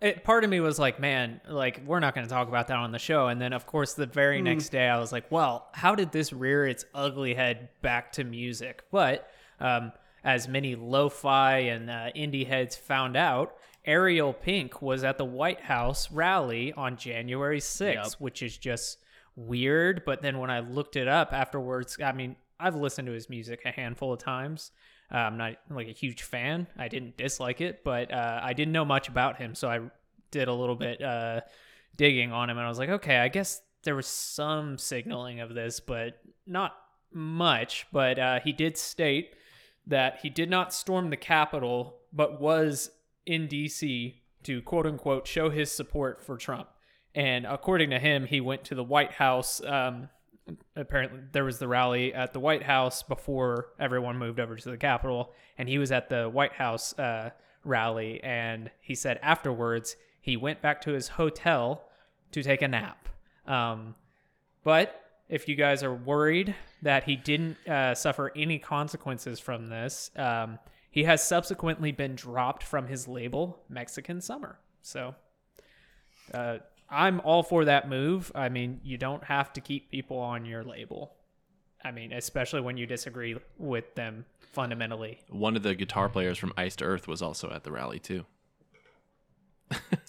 it, 0.00 0.24
part 0.24 0.42
of 0.44 0.50
me 0.50 0.58
was 0.60 0.78
like, 0.78 0.98
man, 0.98 1.40
like 1.48 1.80
we're 1.86 2.00
not 2.00 2.14
going 2.16 2.26
to 2.26 2.30
talk 2.32 2.48
about 2.48 2.66
that 2.68 2.76
on 2.78 2.90
the 2.90 2.98
show. 2.98 3.28
And 3.28 3.40
then, 3.40 3.52
of 3.52 3.64
course, 3.64 3.94
the 3.94 4.06
very 4.06 4.42
next 4.42 4.70
day, 4.70 4.88
I 4.88 4.98
was 4.98 5.12
like, 5.12 5.30
well, 5.30 5.68
how 5.72 5.94
did 5.94 6.10
this 6.10 6.32
rear 6.32 6.66
its 6.66 6.84
ugly 6.94 7.32
head 7.32 7.68
back 7.80 8.12
to 8.12 8.24
music? 8.24 8.82
But 8.90 9.30
um, 9.60 9.92
as 10.24 10.48
many 10.48 10.74
lo-fi 10.74 11.58
and 11.58 11.88
uh, 11.88 12.10
indie 12.16 12.46
heads 12.46 12.74
found 12.76 13.16
out, 13.16 13.54
Ariel 13.86 14.32
Pink 14.32 14.80
was 14.80 15.04
at 15.04 15.18
the 15.18 15.24
White 15.24 15.60
House 15.60 16.10
rally 16.10 16.72
on 16.72 16.96
January 16.96 17.60
6th, 17.60 17.94
Yep. 17.94 18.06
which 18.18 18.42
is 18.42 18.56
just 18.56 18.98
weird. 19.36 20.02
But 20.06 20.22
then 20.22 20.38
when 20.38 20.50
I 20.50 20.60
looked 20.60 20.96
it 20.96 21.08
up 21.08 21.32
afterwards, 21.32 21.98
I 22.02 22.12
mean, 22.12 22.36
I've 22.58 22.76
listened 22.76 23.06
to 23.06 23.12
his 23.12 23.28
music 23.28 23.60
a 23.64 23.70
handful 23.70 24.12
of 24.12 24.20
times. 24.20 24.70
Uh, 25.12 25.18
I'm 25.18 25.36
not 25.36 25.56
like 25.70 25.88
a 25.88 25.92
huge 25.92 26.22
fan. 26.22 26.66
I 26.78 26.88
didn't 26.88 27.16
dislike 27.16 27.60
it, 27.60 27.84
but 27.84 28.12
uh, 28.12 28.40
I 28.42 28.52
didn't 28.54 28.72
know 28.72 28.84
much 28.86 29.08
about 29.08 29.36
him, 29.36 29.54
so 29.54 29.68
I 29.68 29.80
did 30.30 30.48
a 30.48 30.52
little 30.54 30.76
bit 30.76 31.02
uh, 31.02 31.42
digging 31.96 32.32
on 32.32 32.48
him, 32.48 32.56
and 32.56 32.64
I 32.64 32.68
was 32.68 32.78
like, 32.78 32.88
okay, 32.88 33.18
I 33.18 33.28
guess 33.28 33.60
there 33.82 33.94
was 33.94 34.06
some 34.06 34.78
signaling 34.78 35.40
of 35.40 35.54
this, 35.54 35.78
but 35.78 36.18
not 36.46 36.74
much. 37.12 37.86
But 37.92 38.18
uh, 38.18 38.40
he 38.40 38.52
did 38.52 38.78
state 38.78 39.34
that 39.86 40.20
he 40.22 40.30
did 40.30 40.48
not 40.48 40.72
storm 40.72 41.10
the 41.10 41.16
Capitol, 41.18 41.98
but 42.12 42.40
was 42.40 42.90
in 43.26 43.46
D.C. 43.46 44.22
to 44.44 44.62
quote 44.62 44.86
unquote 44.86 45.26
show 45.26 45.50
his 45.50 45.70
support 45.70 46.22
for 46.22 46.36
Trump. 46.36 46.68
And 47.14 47.46
according 47.46 47.90
to 47.90 47.98
him, 47.98 48.26
he 48.26 48.40
went 48.40 48.64
to 48.64 48.74
the 48.74 48.82
White 48.82 49.12
House. 49.12 49.62
Um, 49.64 50.08
apparently, 50.74 51.20
there 51.32 51.44
was 51.44 51.58
the 51.58 51.68
rally 51.68 52.12
at 52.12 52.32
the 52.32 52.40
White 52.40 52.64
House 52.64 53.02
before 53.02 53.68
everyone 53.78 54.18
moved 54.18 54.40
over 54.40 54.56
to 54.56 54.70
the 54.70 54.76
Capitol, 54.76 55.32
and 55.56 55.68
he 55.68 55.78
was 55.78 55.92
at 55.92 56.08
the 56.08 56.28
White 56.28 56.54
House 56.54 56.98
uh, 56.98 57.30
rally. 57.64 58.22
And 58.22 58.70
he 58.80 58.94
said 58.94 59.20
afterwards 59.22 59.96
he 60.20 60.36
went 60.36 60.60
back 60.60 60.80
to 60.82 60.92
his 60.92 61.08
hotel 61.08 61.84
to 62.32 62.42
take 62.42 62.62
a 62.62 62.68
nap. 62.68 63.08
Um, 63.46 63.94
but 64.64 65.00
if 65.28 65.48
you 65.48 65.54
guys 65.54 65.82
are 65.82 65.94
worried 65.94 66.54
that 66.82 67.04
he 67.04 67.16
didn't 67.16 67.56
uh, 67.68 67.94
suffer 67.94 68.32
any 68.34 68.58
consequences 68.58 69.38
from 69.38 69.68
this, 69.68 70.10
um, 70.16 70.58
he 70.94 71.02
has 71.02 71.24
subsequently 71.24 71.90
been 71.90 72.14
dropped 72.14 72.62
from 72.62 72.86
his 72.86 73.08
label, 73.08 73.64
Mexican 73.68 74.20
Summer. 74.20 74.60
So 74.80 75.16
uh, 76.32 76.58
I'm 76.88 77.18
all 77.22 77.42
for 77.42 77.64
that 77.64 77.88
move. 77.88 78.30
I 78.32 78.48
mean, 78.48 78.80
you 78.84 78.96
don't 78.96 79.24
have 79.24 79.52
to 79.54 79.60
keep 79.60 79.90
people 79.90 80.18
on 80.18 80.44
your 80.44 80.62
label. 80.62 81.16
I 81.84 81.90
mean, 81.90 82.12
especially 82.12 82.60
when 82.60 82.76
you 82.76 82.86
disagree 82.86 83.36
with 83.58 83.96
them 83.96 84.24
fundamentally. 84.52 85.18
One 85.30 85.56
of 85.56 85.64
the 85.64 85.74
guitar 85.74 86.08
players 86.08 86.38
from 86.38 86.52
Iced 86.56 86.80
Earth 86.80 87.08
was 87.08 87.22
also 87.22 87.50
at 87.50 87.64
the 87.64 87.72
rally 87.72 87.98
too. 87.98 88.24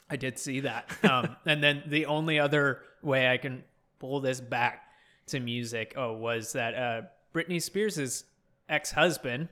I 0.07 0.17
did 0.17 0.37
see 0.37 0.59
that. 0.59 0.87
Um, 1.03 1.35
and 1.47 1.63
then 1.63 1.81
the 1.87 2.05
only 2.05 2.39
other 2.39 2.81
way 3.01 3.27
I 3.27 3.37
can 3.37 3.63
pull 3.97 4.19
this 4.19 4.39
back 4.39 4.83
to 5.27 5.39
music, 5.39 5.95
oh, 5.97 6.13
was 6.13 6.53
that 6.53 6.75
uh, 6.75 7.01
Britney 7.33 7.59
Spears' 7.59 8.25
ex 8.69 8.91
husband 8.91 9.49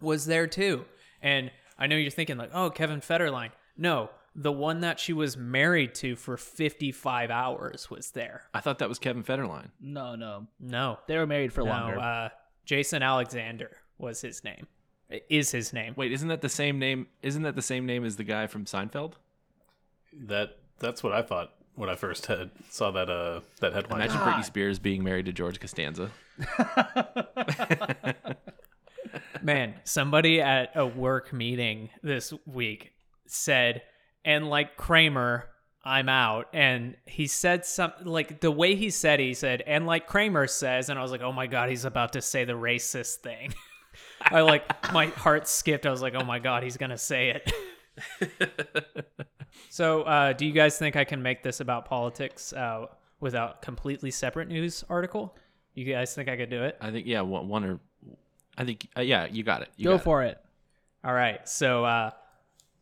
was 0.00 0.26
there 0.26 0.46
too. 0.46 0.84
And 1.22 1.50
I 1.78 1.86
know 1.86 1.96
you're 1.96 2.10
thinking, 2.10 2.36
like, 2.36 2.50
oh, 2.54 2.70
Kevin 2.70 3.00
Federline. 3.00 3.50
No, 3.76 4.10
the 4.34 4.52
one 4.52 4.80
that 4.80 5.00
she 5.00 5.12
was 5.12 5.36
married 5.36 5.94
to 5.96 6.16
for 6.16 6.36
55 6.36 7.30
hours 7.30 7.90
was 7.90 8.10
there. 8.12 8.44
I 8.54 8.60
thought 8.60 8.78
that 8.78 8.88
was 8.88 8.98
Kevin 8.98 9.22
Federline. 9.24 9.70
No, 9.80 10.14
no. 10.14 10.46
No, 10.58 10.98
They 11.06 11.16
were 11.16 11.26
married 11.26 11.52
for 11.52 11.62
no, 11.64 11.70
longer. 11.70 11.98
uh, 11.98 12.28
Jason 12.64 13.02
Alexander 13.02 13.70
was 13.98 14.20
his 14.20 14.44
name. 14.44 14.66
Is 15.28 15.50
his 15.50 15.72
name. 15.72 15.94
Wait, 15.96 16.12
isn't 16.12 16.28
that 16.28 16.40
the 16.40 16.48
same 16.48 16.78
name? 16.78 17.08
Isn't 17.22 17.42
that 17.42 17.56
the 17.56 17.62
same 17.62 17.84
name 17.84 18.04
as 18.04 18.14
the 18.16 18.22
guy 18.22 18.46
from 18.46 18.64
Seinfeld? 18.64 19.14
That 20.12 20.56
that's 20.78 21.02
what 21.02 21.12
I 21.12 21.22
thought 21.22 21.52
when 21.74 21.88
I 21.90 21.96
first 21.96 22.26
had 22.26 22.50
saw 22.68 22.92
that 22.92 23.10
uh 23.10 23.40
that 23.58 23.72
headline. 23.72 24.02
Imagine 24.02 24.18
Britney 24.20 24.44
Spears 24.44 24.78
being 24.78 25.02
married 25.02 25.26
to 25.26 25.32
George 25.32 25.58
Costanza. 25.58 26.12
Man, 29.42 29.74
somebody 29.84 30.40
at 30.40 30.72
a 30.74 30.86
work 30.86 31.32
meeting 31.32 31.90
this 32.02 32.32
week 32.46 32.92
said, 33.26 33.82
and 34.24 34.48
like 34.48 34.76
Kramer, 34.76 35.46
I'm 35.84 36.08
out. 36.08 36.48
And 36.52 36.96
he 37.06 37.26
said 37.26 37.64
something 37.64 38.06
like 38.06 38.40
the 38.40 38.50
way 38.50 38.74
he 38.74 38.90
said, 38.90 39.20
he 39.20 39.34
said, 39.34 39.62
and 39.66 39.86
like 39.86 40.06
Kramer 40.06 40.46
says, 40.46 40.88
and 40.88 40.98
I 40.98 41.02
was 41.02 41.10
like, 41.10 41.22
oh 41.22 41.32
my 41.32 41.46
God, 41.46 41.70
he's 41.70 41.84
about 41.84 42.12
to 42.14 42.22
say 42.22 42.44
the 42.44 42.52
racist 42.52 43.16
thing. 43.16 43.54
I 44.22 44.42
like, 44.42 44.92
my 44.92 45.06
heart 45.06 45.48
skipped. 45.48 45.86
I 45.86 45.90
was 45.90 46.02
like, 46.02 46.14
oh 46.14 46.24
my 46.24 46.38
God, 46.38 46.62
he's 46.62 46.76
going 46.76 46.90
to 46.90 46.98
say 46.98 47.30
it. 47.30 47.52
so, 49.70 50.02
uh, 50.02 50.32
do 50.34 50.46
you 50.46 50.52
guys 50.52 50.78
think 50.78 50.96
I 50.96 51.04
can 51.04 51.22
make 51.22 51.42
this 51.42 51.60
about 51.60 51.86
politics 51.86 52.52
uh, 52.52 52.86
without 53.20 53.62
completely 53.62 54.10
separate 54.10 54.48
news 54.48 54.84
article? 54.90 55.36
You 55.74 55.90
guys 55.90 56.14
think 56.14 56.28
I 56.28 56.36
could 56.36 56.50
do 56.50 56.62
it? 56.64 56.76
I 56.80 56.90
think 56.90 57.06
yeah, 57.06 57.22
one, 57.22 57.48
one 57.48 57.64
or 57.64 57.80
I 58.60 58.64
think 58.64 58.88
uh, 58.96 59.00
yeah, 59.00 59.26
you 59.26 59.42
got 59.42 59.62
it. 59.62 59.70
You 59.76 59.84
Go 59.84 59.90
got 59.92 60.00
it. 60.00 60.04
for 60.04 60.22
it. 60.22 60.38
All 61.02 61.14
right. 61.14 61.48
So 61.48 61.84
uh, 61.84 62.10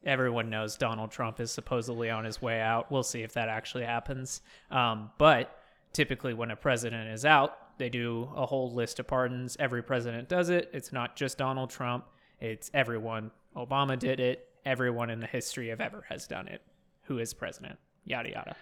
everyone 0.05 0.51
knows 0.51 0.77
Donald 0.77 1.13
Trump 1.13 1.39
is 1.39 1.53
supposedly 1.53 2.11
on 2.11 2.25
his 2.25 2.43
way 2.43 2.61
out. 2.61 2.91
We'll 2.91 3.05
see 3.05 3.23
if 3.23 3.35
that 3.35 3.49
actually 3.49 3.85
happens. 3.85 4.43
Um, 4.73 5.11
but 5.19 5.57
typically, 5.93 6.35
when 6.35 6.51
a 6.51 6.57
president 6.57 7.11
is 7.11 7.25
out, 7.25 7.79
they 7.79 7.89
do 7.89 8.29
a 8.35 8.45
whole 8.45 8.73
list 8.73 8.99
of 8.99 9.07
pardons. 9.07 9.57
Every 9.61 9.83
president 9.83 10.29
does 10.29 10.49
it. 10.49 10.69
It's 10.73 10.93
not 10.93 11.15
just 11.15 11.39
Donald 11.39 11.71
Trump, 11.71 12.07
it's 12.41 12.73
everyone. 12.75 13.31
Obama 13.57 13.97
did 13.97 14.19
it. 14.19 14.49
Everyone 14.67 15.11
in 15.11 15.21
the 15.21 15.27
history 15.27 15.71
of 15.71 15.81
ever 15.81 16.05
has 16.09 16.27
done 16.27 16.49
it 16.49 16.61
who 17.05 17.19
is 17.19 17.33
president. 17.33 17.79
Yada, 18.05 18.31
yada. 18.31 18.57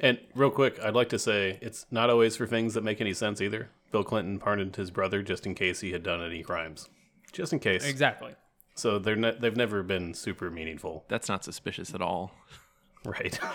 And 0.00 0.18
real 0.34 0.50
quick, 0.50 0.78
I'd 0.80 0.94
like 0.94 1.10
to 1.10 1.18
say 1.18 1.58
it's 1.60 1.86
not 1.90 2.10
always 2.10 2.36
for 2.36 2.46
things 2.46 2.74
that 2.74 2.82
make 2.82 3.00
any 3.00 3.12
sense 3.12 3.40
either. 3.40 3.68
Bill 3.92 4.02
Clinton 4.04 4.38
pardoned 4.38 4.74
his 4.76 4.90
brother 4.90 5.22
just 5.22 5.46
in 5.46 5.54
case 5.54 5.80
he 5.80 5.92
had 5.92 6.02
done 6.02 6.20
any 6.22 6.42
crimes, 6.42 6.88
just 7.32 7.52
in 7.52 7.58
case. 7.60 7.84
Exactly. 7.86 8.34
So 8.74 8.98
they're 8.98 9.16
ne- 9.16 9.36
they've 9.38 9.56
never 9.56 9.82
been 9.82 10.14
super 10.14 10.50
meaningful, 10.50 11.04
That's 11.08 11.28
not 11.28 11.44
suspicious 11.44 11.94
at 11.94 12.02
all. 12.02 12.32
right? 13.04 13.38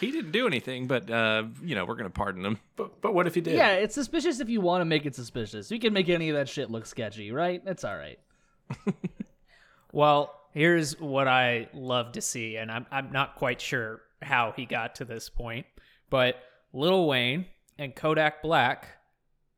He 0.00 0.10
didn't 0.10 0.32
do 0.32 0.48
anything, 0.48 0.88
but 0.88 1.08
uh, 1.10 1.44
you 1.62 1.76
know 1.76 1.84
we're 1.84 1.94
gonna 1.94 2.10
pardon 2.10 2.44
him. 2.44 2.58
but 2.74 3.00
but 3.00 3.14
what 3.14 3.28
if 3.28 3.36
he 3.36 3.40
did? 3.40 3.54
Yeah, 3.54 3.72
it's 3.74 3.94
suspicious 3.94 4.40
if 4.40 4.48
you 4.48 4.60
want 4.60 4.80
to 4.80 4.84
make 4.84 5.06
it 5.06 5.14
suspicious. 5.14 5.70
You 5.70 5.78
can 5.78 5.92
make 5.92 6.08
any 6.08 6.28
of 6.28 6.34
that 6.34 6.48
shit 6.48 6.70
look 6.72 6.86
sketchy, 6.86 7.30
right? 7.30 7.62
It's 7.66 7.84
all 7.84 7.96
right. 7.96 8.18
Well, 9.92 10.34
here's 10.54 10.98
what 10.98 11.28
I 11.28 11.68
love 11.74 12.12
to 12.12 12.20
see, 12.22 12.56
and 12.56 12.70
I'm 12.70 12.86
I'm 12.90 13.12
not 13.12 13.36
quite 13.36 13.60
sure 13.60 14.00
how 14.22 14.52
he 14.56 14.64
got 14.64 14.94
to 14.96 15.04
this 15.04 15.28
point, 15.28 15.66
but 16.10 16.36
Lil 16.72 17.06
Wayne 17.06 17.46
and 17.78 17.94
Kodak 17.94 18.42
Black 18.42 18.88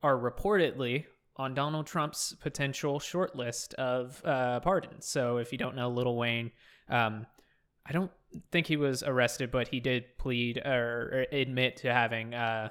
are 0.02 0.16
reportedly 0.16 1.04
on 1.36 1.54
Donald 1.54 1.86
Trump's 1.86 2.34
potential 2.40 3.00
shortlist 3.00 3.74
of 3.74 4.22
uh, 4.24 4.60
pardons. 4.60 5.06
So 5.06 5.38
if 5.38 5.50
you 5.52 5.58
don't 5.58 5.74
know 5.74 5.88
Lil 5.88 6.16
Wayne, 6.16 6.52
um, 6.88 7.26
I 7.86 7.92
don't 7.92 8.10
think 8.52 8.66
he 8.66 8.76
was 8.76 9.02
arrested, 9.02 9.50
but 9.50 9.68
he 9.68 9.80
did 9.80 10.16
plead 10.18 10.58
or, 10.58 11.26
or 11.32 11.36
admit 11.36 11.76
to 11.78 11.92
having 11.92 12.34
uh, 12.34 12.68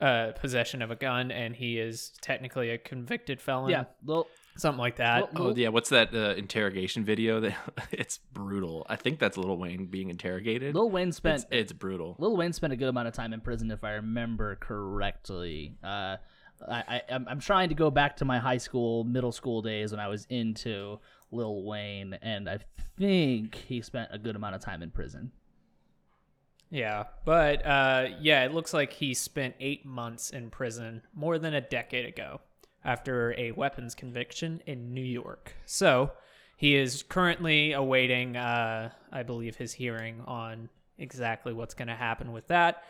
uh, 0.00 0.32
possession 0.32 0.82
of 0.82 0.90
a 0.90 0.96
gun, 0.96 1.30
and 1.30 1.54
he 1.54 1.78
is 1.78 2.12
technically 2.20 2.70
a 2.70 2.78
convicted 2.78 3.40
felon. 3.40 3.70
Yeah, 3.70 3.84
Lil, 4.04 4.26
something 4.56 4.78
like 4.78 4.96
that. 4.96 5.30
Oh 5.36 5.54
yeah, 5.54 5.68
what's 5.68 5.88
that 5.90 6.14
uh, 6.14 6.34
interrogation 6.36 7.04
video? 7.04 7.40
That 7.42 7.56
it's 7.90 8.18
brutal. 8.18 8.86
I 8.88 8.96
think 8.96 9.18
that's 9.18 9.36
Lil 9.36 9.56
Wayne 9.56 9.86
being 9.86 10.10
interrogated. 10.10 10.74
Lil 10.74 10.90
Wayne 10.90 11.12
spent 11.12 11.46
it's, 11.50 11.70
it's 11.70 11.72
brutal. 11.72 12.14
Lil 12.18 12.36
Wayne 12.36 12.52
spent 12.52 12.72
a 12.72 12.76
good 12.76 12.88
amount 12.88 13.08
of 13.08 13.14
time 13.14 13.32
in 13.32 13.40
prison, 13.40 13.70
if 13.70 13.82
I 13.82 13.92
remember 13.94 14.56
correctly. 14.56 15.76
Uh, 15.82 16.16
I, 16.68 16.84
I 16.88 17.02
I'm, 17.10 17.26
I'm 17.28 17.40
trying 17.40 17.70
to 17.70 17.74
go 17.74 17.90
back 17.90 18.16
to 18.18 18.24
my 18.24 18.38
high 18.38 18.58
school, 18.58 19.04
middle 19.04 19.32
school 19.32 19.62
days 19.62 19.90
when 19.90 20.00
I 20.00 20.08
was 20.08 20.26
into 20.28 20.98
Lil 21.30 21.64
Wayne, 21.64 22.14
and 22.22 22.48
I 22.48 22.60
think 22.98 23.54
he 23.54 23.80
spent 23.82 24.10
a 24.12 24.18
good 24.18 24.36
amount 24.36 24.54
of 24.54 24.60
time 24.60 24.82
in 24.82 24.90
prison. 24.90 25.32
Yeah, 26.70 27.04
but 27.24 27.66
uh, 27.66 28.08
yeah, 28.20 28.44
it 28.44 28.54
looks 28.54 28.72
like 28.72 28.92
he 28.92 29.14
spent 29.14 29.54
eight 29.60 29.84
months 29.84 30.30
in 30.30 30.50
prison 30.50 31.02
more 31.14 31.38
than 31.38 31.54
a 31.54 31.60
decade 31.60 32.06
ago 32.06 32.40
after 32.84 33.34
a 33.38 33.52
weapons 33.52 33.94
conviction 33.94 34.62
in 34.66 34.92
New 34.92 35.00
York. 35.00 35.54
So 35.66 36.12
he 36.56 36.76
is 36.76 37.02
currently 37.02 37.72
awaiting, 37.72 38.36
uh, 38.36 38.90
I 39.10 39.22
believe, 39.22 39.56
his 39.56 39.72
hearing 39.72 40.22
on 40.26 40.68
exactly 40.98 41.52
what's 41.52 41.74
going 41.74 41.88
to 41.88 41.94
happen 41.94 42.32
with 42.32 42.46
that. 42.48 42.84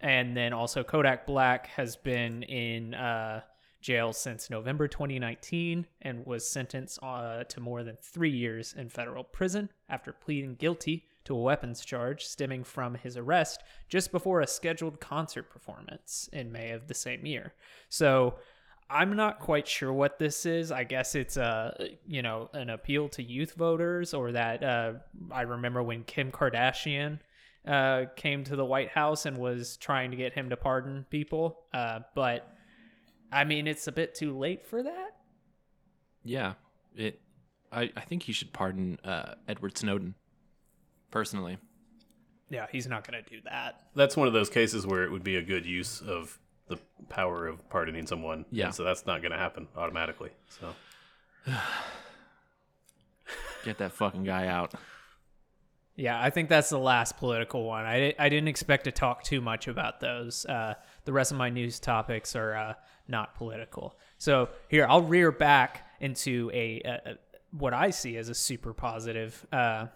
And 0.00 0.36
then 0.36 0.52
also, 0.52 0.82
Kodak 0.82 1.26
Black 1.26 1.66
has 1.68 1.96
been 1.96 2.42
in 2.44 2.94
uh, 2.94 3.42
jail 3.80 4.12
since 4.12 4.50
November 4.50 4.88
2019 4.88 5.86
and 6.02 6.24
was 6.26 6.48
sentenced 6.48 6.98
uh, 7.02 7.44
to 7.44 7.60
more 7.60 7.82
than 7.82 7.96
three 8.00 8.30
years 8.30 8.74
in 8.76 8.88
federal 8.88 9.24
prison 9.24 9.68
after 9.88 10.12
pleading 10.12 10.54
guilty 10.54 11.04
to 11.24 11.34
a 11.34 11.40
weapons 11.40 11.84
charge 11.84 12.24
stemming 12.24 12.64
from 12.64 12.94
his 12.94 13.16
arrest 13.16 13.62
just 13.88 14.10
before 14.10 14.40
a 14.40 14.46
scheduled 14.46 15.00
concert 15.00 15.50
performance 15.50 16.28
in 16.32 16.50
May 16.50 16.70
of 16.70 16.88
the 16.88 16.94
same 16.94 17.26
year. 17.26 17.52
So 17.88 18.36
I'm 18.90 19.14
not 19.14 19.38
quite 19.38 19.68
sure 19.68 19.92
what 19.92 20.18
this 20.18 20.44
is. 20.44 20.72
I 20.72 20.84
guess 20.84 21.14
it's 21.14 21.36
a 21.36 21.90
you 22.06 22.22
know 22.22 22.50
an 22.52 22.70
appeal 22.70 23.08
to 23.10 23.22
youth 23.22 23.54
voters, 23.54 24.12
or 24.14 24.32
that 24.32 24.62
uh, 24.62 24.92
I 25.30 25.42
remember 25.42 25.82
when 25.82 26.02
Kim 26.04 26.32
Kardashian 26.32 27.20
uh, 27.66 28.06
came 28.16 28.44
to 28.44 28.56
the 28.56 28.64
White 28.64 28.90
House 28.90 29.26
and 29.26 29.38
was 29.38 29.76
trying 29.76 30.10
to 30.10 30.16
get 30.16 30.32
him 30.32 30.50
to 30.50 30.56
pardon 30.56 31.06
people. 31.10 31.60
Uh, 31.72 32.00
but 32.14 32.48
I 33.30 33.44
mean, 33.44 33.66
it's 33.66 33.86
a 33.86 33.92
bit 33.92 34.14
too 34.14 34.36
late 34.36 34.66
for 34.66 34.82
that. 34.82 35.16
Yeah, 36.24 36.54
it. 36.96 37.20
I 37.72 37.90
I 37.96 38.00
think 38.00 38.24
he 38.24 38.32
should 38.32 38.52
pardon 38.52 38.98
uh, 39.04 39.34
Edward 39.46 39.78
Snowden. 39.78 40.14
Personally, 41.10 41.58
Yeah, 42.50 42.66
he's 42.70 42.86
not 42.86 43.08
going 43.08 43.22
to 43.22 43.30
do 43.30 43.40
that. 43.44 43.82
That's 43.94 44.16
one 44.16 44.28
of 44.28 44.32
those 44.32 44.48
cases 44.48 44.86
where 44.86 45.02
it 45.04 45.10
would 45.10 45.24
be 45.24 45.36
a 45.36 45.42
good 45.42 45.66
use 45.66 46.00
of 46.00 46.38
the 46.70 46.78
power 47.08 47.46
of 47.46 47.68
pardoning 47.68 48.06
someone. 48.06 48.46
Yeah. 48.50 48.66
And 48.66 48.74
so 48.74 48.84
that's 48.84 49.04
not 49.04 49.20
going 49.20 49.32
to 49.32 49.38
happen 49.38 49.68
automatically. 49.76 50.30
So 50.48 50.74
get 53.64 53.78
that 53.78 53.92
fucking 53.92 54.24
guy 54.24 54.46
out. 54.46 54.72
Yeah, 55.96 56.18
I 56.18 56.30
think 56.30 56.48
that's 56.48 56.70
the 56.70 56.78
last 56.78 57.18
political 57.18 57.64
one. 57.64 57.84
I, 57.84 58.14
I 58.18 58.30
didn't 58.30 58.48
expect 58.48 58.84
to 58.84 58.92
talk 58.92 59.22
too 59.22 59.42
much 59.42 59.68
about 59.68 60.00
those. 60.00 60.46
Uh, 60.46 60.74
the 61.04 61.12
rest 61.12 61.30
of 61.30 61.36
my 61.36 61.50
news 61.50 61.78
topics 61.78 62.34
are 62.34 62.54
uh, 62.54 62.74
not 63.06 63.34
political. 63.34 63.98
So 64.16 64.48
here, 64.68 64.86
I'll 64.88 65.02
rear 65.02 65.30
back 65.30 65.86
into 66.00 66.50
a, 66.54 66.80
a, 66.86 67.10
a 67.10 67.14
what 67.50 67.74
I 67.74 67.90
see 67.90 68.16
as 68.16 68.30
a 68.30 68.34
super 68.34 68.72
positive 68.72 69.46
uh, 69.52 69.86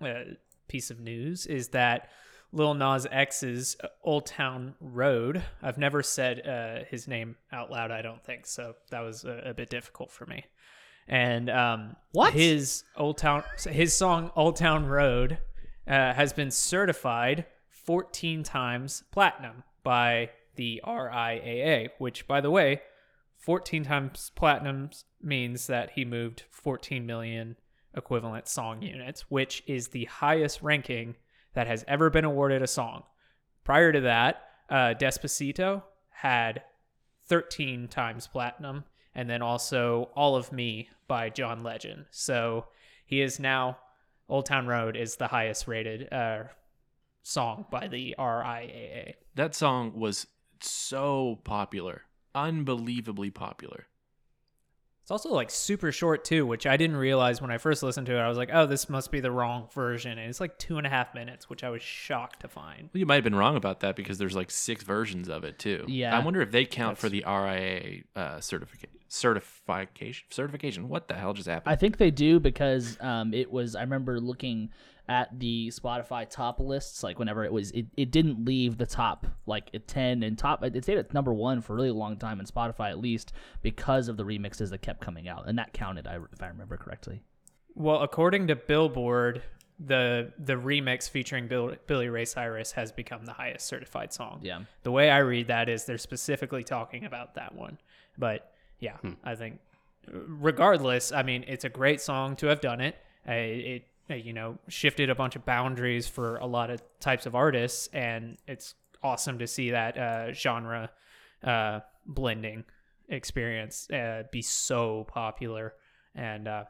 uh, 0.00 0.24
piece 0.68 0.90
of 0.90 1.00
news 1.00 1.46
is 1.46 1.68
that 1.68 2.10
Lil 2.52 2.74
Nas 2.74 3.06
X's 3.10 3.76
Old 4.02 4.26
Town 4.26 4.74
Road. 4.80 5.42
I've 5.62 5.78
never 5.78 6.02
said 6.02 6.46
uh, 6.46 6.84
his 6.88 7.06
name 7.06 7.36
out 7.52 7.70
loud. 7.70 7.90
I 7.90 8.02
don't 8.02 8.22
think 8.24 8.46
so. 8.46 8.74
That 8.90 9.00
was 9.00 9.24
a, 9.24 9.42
a 9.46 9.54
bit 9.54 9.70
difficult 9.70 10.10
for 10.10 10.26
me. 10.26 10.44
And 11.08 11.50
um, 11.50 11.96
What? 12.12 12.32
his 12.34 12.84
Old 12.96 13.18
Town 13.18 13.42
his 13.68 13.92
song 13.92 14.30
Old 14.36 14.56
Town 14.56 14.86
Road 14.86 15.38
uh, 15.86 16.12
has 16.12 16.32
been 16.32 16.50
certified 16.50 17.46
14 17.68 18.42
times 18.42 19.02
platinum 19.10 19.64
by 19.82 20.30
the 20.56 20.80
RIAA, 20.86 21.90
which 21.98 22.26
by 22.28 22.40
the 22.40 22.50
way, 22.50 22.82
14 23.38 23.84
times 23.84 24.30
platinum 24.34 24.90
means 25.22 25.66
that 25.66 25.92
he 25.92 26.04
moved 26.04 26.44
14 26.50 27.06
million 27.06 27.56
equivalent 27.96 28.46
song 28.46 28.82
units, 28.82 29.22
which 29.30 29.62
is 29.66 29.88
the 29.88 30.04
highest 30.04 30.62
ranking 30.62 31.16
that 31.54 31.66
has 31.66 31.84
ever 31.88 32.10
been 32.10 32.24
awarded 32.24 32.62
a 32.62 32.66
song. 32.66 33.02
Prior 33.64 33.92
to 33.92 34.00
that, 34.02 34.42
uh, 34.68 34.94
Despacito 34.98 35.82
had 36.10 36.62
13 37.26 37.88
times 37.88 38.26
platinum, 38.26 38.84
and 39.14 39.28
then 39.28 39.42
also 39.42 40.10
All 40.14 40.36
of 40.36 40.52
Me 40.52 40.88
by 41.08 41.30
John 41.30 41.62
Legend. 41.62 42.06
So 42.10 42.66
he 43.04 43.20
is 43.20 43.40
now, 43.40 43.78
Old 44.28 44.46
Town 44.46 44.66
Road 44.66 44.96
is 44.96 45.16
the 45.16 45.28
highest 45.28 45.66
rated 45.66 46.12
uh, 46.12 46.44
song 47.22 47.66
by 47.70 47.88
the 47.88 48.14
RIAA. 48.18 49.14
That 49.34 49.54
song 49.54 49.92
was 49.94 50.26
so 50.60 51.40
popular, 51.44 52.02
unbelievably 52.34 53.30
popular. 53.30 53.86
It's 55.10 55.24
also 55.24 55.34
like 55.34 55.50
super 55.50 55.90
short 55.90 56.24
too, 56.24 56.46
which 56.46 56.68
I 56.68 56.76
didn't 56.76 56.96
realize 56.96 57.42
when 57.42 57.50
I 57.50 57.58
first 57.58 57.82
listened 57.82 58.06
to 58.06 58.14
it. 58.14 58.20
I 58.20 58.28
was 58.28 58.38
like, 58.38 58.50
oh, 58.52 58.66
this 58.66 58.88
must 58.88 59.10
be 59.10 59.18
the 59.18 59.32
wrong 59.32 59.66
version. 59.74 60.16
And 60.16 60.30
it's 60.30 60.38
like 60.38 60.56
two 60.56 60.78
and 60.78 60.86
a 60.86 60.90
half 60.90 61.16
minutes, 61.16 61.50
which 61.50 61.64
I 61.64 61.70
was 61.70 61.82
shocked 61.82 62.42
to 62.42 62.48
find. 62.48 62.82
Well, 62.94 63.00
you 63.00 63.06
might 63.06 63.16
have 63.16 63.24
been 63.24 63.34
wrong 63.34 63.56
about 63.56 63.80
that 63.80 63.96
because 63.96 64.18
there's 64.18 64.36
like 64.36 64.52
six 64.52 64.84
versions 64.84 65.28
of 65.28 65.42
it 65.42 65.58
too. 65.58 65.84
Yeah. 65.88 66.16
I 66.16 66.22
wonder 66.22 66.40
if 66.42 66.52
they 66.52 66.64
count 66.64 66.96
for 66.96 67.08
the 67.08 67.24
RIA 67.26 68.04
uh, 68.14 68.38
certification. 68.38 69.00
Certification. 69.08 70.26
Certification. 70.30 70.88
What 70.88 71.08
the 71.08 71.14
hell 71.14 71.32
just 71.32 71.48
happened? 71.48 71.72
I 71.72 71.74
think 71.74 71.96
they 71.96 72.12
do 72.12 72.38
because 72.38 72.96
um, 73.00 73.34
it 73.34 73.50
was. 73.50 73.74
I 73.74 73.80
remember 73.80 74.20
looking 74.20 74.70
at 75.10 75.40
the 75.40 75.68
Spotify 75.74 76.26
top 76.30 76.60
lists, 76.60 77.02
like 77.02 77.18
whenever 77.18 77.44
it 77.44 77.52
was, 77.52 77.72
it, 77.72 77.86
it 77.96 78.12
didn't 78.12 78.44
leave 78.44 78.78
the 78.78 78.86
top 78.86 79.26
like 79.44 79.68
at 79.74 79.88
ten 79.88 80.22
and 80.22 80.38
top. 80.38 80.62
It 80.64 80.84
stayed 80.84 80.98
at 80.98 81.12
number 81.12 81.34
one 81.34 81.60
for 81.60 81.72
a 81.72 81.76
really 81.76 81.90
long 81.90 82.16
time 82.16 82.38
in 82.38 82.46
Spotify, 82.46 82.90
at 82.90 83.00
least 83.00 83.32
because 83.60 84.06
of 84.06 84.16
the 84.16 84.24
remixes 84.24 84.70
that 84.70 84.82
kept 84.82 85.00
coming 85.00 85.28
out, 85.28 85.48
and 85.48 85.58
that 85.58 85.72
counted, 85.72 86.06
if 86.32 86.40
I 86.40 86.46
remember 86.46 86.76
correctly. 86.76 87.24
Well, 87.74 88.02
according 88.02 88.46
to 88.46 88.56
Billboard, 88.56 89.42
the 89.84 90.32
the 90.38 90.54
remix 90.54 91.10
featuring 91.10 91.48
Bill, 91.48 91.74
Billy 91.88 92.08
Ray 92.08 92.24
Cyrus 92.24 92.70
has 92.72 92.92
become 92.92 93.24
the 93.24 93.32
highest 93.32 93.66
certified 93.66 94.12
song. 94.12 94.38
Yeah. 94.42 94.60
The 94.84 94.92
way 94.92 95.10
I 95.10 95.18
read 95.18 95.48
that 95.48 95.68
is 95.68 95.86
they're 95.86 95.98
specifically 95.98 96.62
talking 96.62 97.04
about 97.04 97.34
that 97.34 97.52
one. 97.54 97.78
But 98.16 98.52
yeah, 98.78 98.98
hmm. 98.98 99.14
I 99.24 99.34
think 99.34 99.58
regardless, 100.06 101.10
I 101.10 101.24
mean, 101.24 101.44
it's 101.48 101.64
a 101.64 101.68
great 101.68 102.00
song 102.00 102.36
to 102.36 102.46
have 102.46 102.60
done 102.60 102.80
it. 102.80 102.96
It 103.26 103.84
you 104.16 104.32
know 104.32 104.58
shifted 104.68 105.10
a 105.10 105.14
bunch 105.14 105.36
of 105.36 105.44
boundaries 105.44 106.06
for 106.06 106.36
a 106.36 106.46
lot 106.46 106.70
of 106.70 106.82
types 107.00 107.26
of 107.26 107.34
artists, 107.34 107.88
and 107.92 108.38
it's 108.46 108.74
awesome 109.02 109.38
to 109.38 109.46
see 109.46 109.70
that 109.70 109.98
uh, 109.98 110.32
genre 110.32 110.90
uh, 111.44 111.80
blending 112.06 112.64
experience 113.08 113.88
uh, 113.90 114.24
be 114.30 114.42
so 114.42 115.04
popular. 115.08 115.74
And 116.14 116.48
uh, 116.48 116.64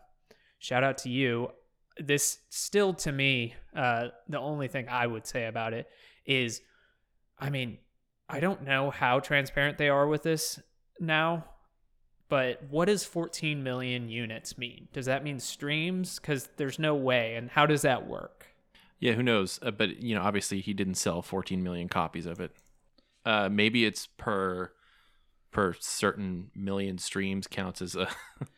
shout 0.58 0.84
out 0.84 0.98
to 0.98 1.10
you. 1.10 1.50
This 1.98 2.38
still 2.48 2.94
to 2.94 3.12
me, 3.12 3.54
uh, 3.76 4.08
the 4.28 4.38
only 4.38 4.68
thing 4.68 4.88
I 4.88 5.06
would 5.06 5.26
say 5.26 5.46
about 5.46 5.74
it 5.74 5.88
is, 6.24 6.62
I 7.38 7.50
mean, 7.50 7.78
I 8.28 8.40
don't 8.40 8.62
know 8.62 8.90
how 8.90 9.20
transparent 9.20 9.76
they 9.76 9.88
are 9.88 10.06
with 10.06 10.22
this 10.22 10.60
now, 10.98 11.44
but 12.30 12.62
what 12.70 12.86
does 12.86 13.04
14 13.04 13.62
million 13.62 14.08
units 14.08 14.56
mean? 14.56 14.88
Does 14.94 15.04
that 15.06 15.22
mean 15.22 15.38
streams? 15.38 16.18
Because 16.18 16.48
there's 16.56 16.78
no 16.78 16.94
way. 16.94 17.34
And 17.34 17.50
how 17.50 17.66
does 17.66 17.82
that 17.82 18.06
work? 18.06 18.46
yeah, 19.00 19.14
who 19.14 19.22
knows? 19.22 19.58
Uh, 19.62 19.70
but 19.70 20.02
you 20.02 20.14
know, 20.14 20.20
obviously 20.20 20.60
he 20.60 20.74
didn't 20.74 20.94
sell 20.94 21.22
14 21.22 21.62
million 21.62 21.88
copies 21.88 22.26
of 22.26 22.38
it. 22.38 22.52
Uh, 23.24 23.48
maybe 23.50 23.84
it's 23.84 24.06
per 24.06 24.70
per 25.50 25.74
certain 25.80 26.50
million 26.54 26.98
streams 26.98 27.46
counts 27.46 27.82
as 27.82 27.96
a. 27.96 28.08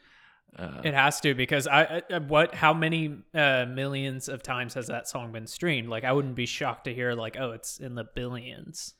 uh, 0.59 0.83
It 0.85 0.95
has 0.95 1.21
to 1.21 1.35
because 1.35 1.67
I, 1.69 2.02
I 2.11 2.19
what 2.19 2.57
how 2.57 2.75
many 2.75 3.19
uh, 3.33 3.67
millions 3.67 4.29
of 4.29 4.43
times 4.43 4.75
has 4.75 4.88
that 4.88 5.09
song 5.09 5.33
been 5.33 5.47
streamed? 5.47 5.88
Like 5.88 6.05
I 6.05 6.12
wouldn't 6.12 6.35
be 6.35 6.47
shocked 6.47 6.85
to 6.85 6.95
hear 6.95 7.14
like 7.14 7.37
oh 7.38 7.52
it's 7.52 7.79
in 7.79 7.95
the 7.95 8.05
billions. 8.05 8.95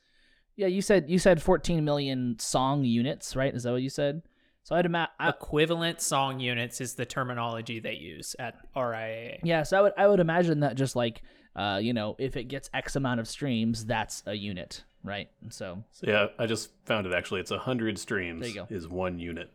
Yeah, 0.55 0.67
you 0.67 0.81
said 0.81 1.09
you 1.09 1.19
said 1.19 1.41
14 1.41 1.83
million 1.83 2.37
song 2.39 2.85
units, 2.85 3.35
right? 3.35 3.53
Is 3.53 3.63
that 3.63 3.73
what 3.73 3.81
you 3.81 3.89
said? 3.89 4.21
So 4.63 4.75
I'd 4.75 4.85
imagine. 4.85 5.13
Equivalent 5.19 6.01
song 6.01 6.39
units 6.39 6.79
is 6.81 6.95
the 6.95 7.05
terminology 7.05 7.79
they 7.79 7.93
use 7.95 8.35
at 8.39 8.55
RIAA. 8.75 9.39
Yeah, 9.43 9.63
so 9.63 9.77
I 9.77 9.81
would 9.81 9.93
I 9.97 10.07
would 10.07 10.19
imagine 10.19 10.61
that 10.61 10.75
just 10.75 10.95
like 10.95 11.21
uh, 11.55 11.79
you 11.81 11.93
know, 11.93 12.15
if 12.17 12.35
it 12.35 12.45
gets 12.45 12.69
X 12.73 12.95
amount 12.95 13.19
of 13.19 13.27
streams, 13.27 13.85
that's 13.85 14.23
a 14.25 14.33
unit, 14.33 14.83
right? 15.03 15.29
So 15.49 15.83
So 15.91 16.07
yeah, 16.07 16.27
I 16.39 16.47
just 16.47 16.71
found 16.85 17.05
it 17.05 17.13
actually. 17.13 17.41
It's 17.41 17.51
a 17.51 17.59
hundred 17.59 17.99
streams 17.99 18.41
There 18.41 18.49
you 18.49 18.55
go. 18.55 18.67
is 18.69 18.87
one 18.87 19.19
unit, 19.19 19.51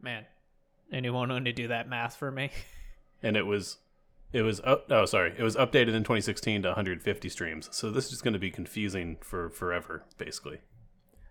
Man, 0.00 0.24
anyone 0.92 1.28
want 1.28 1.44
to 1.46 1.52
do 1.52 1.68
that 1.68 1.88
math 1.88 2.16
for 2.16 2.30
me? 2.30 2.50
and 3.22 3.36
it 3.36 3.46
was, 3.46 3.78
it 4.32 4.42
was 4.42 4.60
up, 4.60 4.86
oh 4.90 5.04
sorry, 5.06 5.34
it 5.36 5.42
was 5.42 5.56
updated 5.56 5.94
in 5.94 6.04
2016 6.04 6.62
to 6.62 6.68
150 6.68 7.28
streams. 7.28 7.68
So 7.72 7.90
this 7.90 8.12
is 8.12 8.22
going 8.22 8.34
to 8.34 8.38
be 8.38 8.50
confusing 8.50 9.16
for 9.20 9.50
forever, 9.50 10.04
basically. 10.18 10.60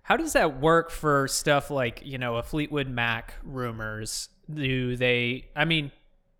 How 0.10 0.18
does 0.18 0.34
that 0.34 0.60
work 0.60 0.89
for 0.89 1.28
stuff 1.28 1.70
like, 1.70 2.01
you 2.04 2.18
know, 2.18 2.38
a 2.38 2.44
Fleetwood 2.44 2.89
Mac 2.89 3.36
rumors? 3.44 4.30
Do 4.51 4.96
they, 4.96 5.50
I 5.56 5.66
mean, 5.66 5.92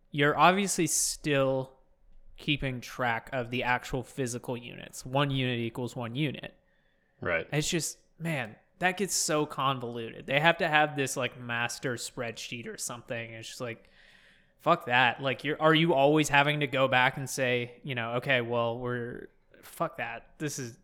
you're 0.10 0.36
obviously 0.36 0.88
still 0.88 1.70
keeping 2.36 2.82
track 2.82 3.30
of 3.32 3.52
the 3.52 3.62
actual 3.62 4.02
physical 4.02 4.58
units. 4.58 5.06
One 5.06 5.30
unit 5.30 5.60
equals 5.60 5.96
one 5.96 6.16
unit. 6.16 6.56
Right. 7.22 7.48
It's 7.54 7.70
just, 7.70 8.00
man, 8.18 8.56
that 8.80 8.98
gets 8.98 9.14
so 9.14 9.46
convoluted. 9.46 10.26
They 10.26 10.40
have 10.40 10.58
to 10.58 10.68
have 10.68 10.96
this 10.96 11.16
like 11.16 11.40
master 11.40 11.94
spreadsheet 11.94 12.66
or 12.66 12.78
something. 12.78 13.34
It's 13.34 13.50
just 13.50 13.62
like, 13.62 13.88
fuck 14.62 14.88
that. 14.88 15.22
Like, 15.22 15.44
you're, 15.44 15.62
are 15.62 15.76
you 15.76 15.94
always 15.94 16.28
having 16.28 16.62
to 16.62 16.68
go 16.68 16.88
back 16.88 17.18
and 17.18 17.30
say, 17.30 17.74
you 17.84 17.94
know, 17.94 18.14
okay, 18.14 18.42
well, 18.42 18.80
we're, 18.80 19.28
fuck 19.62 19.98
that. 19.98 20.26
This 20.40 20.58
is, 20.58 20.76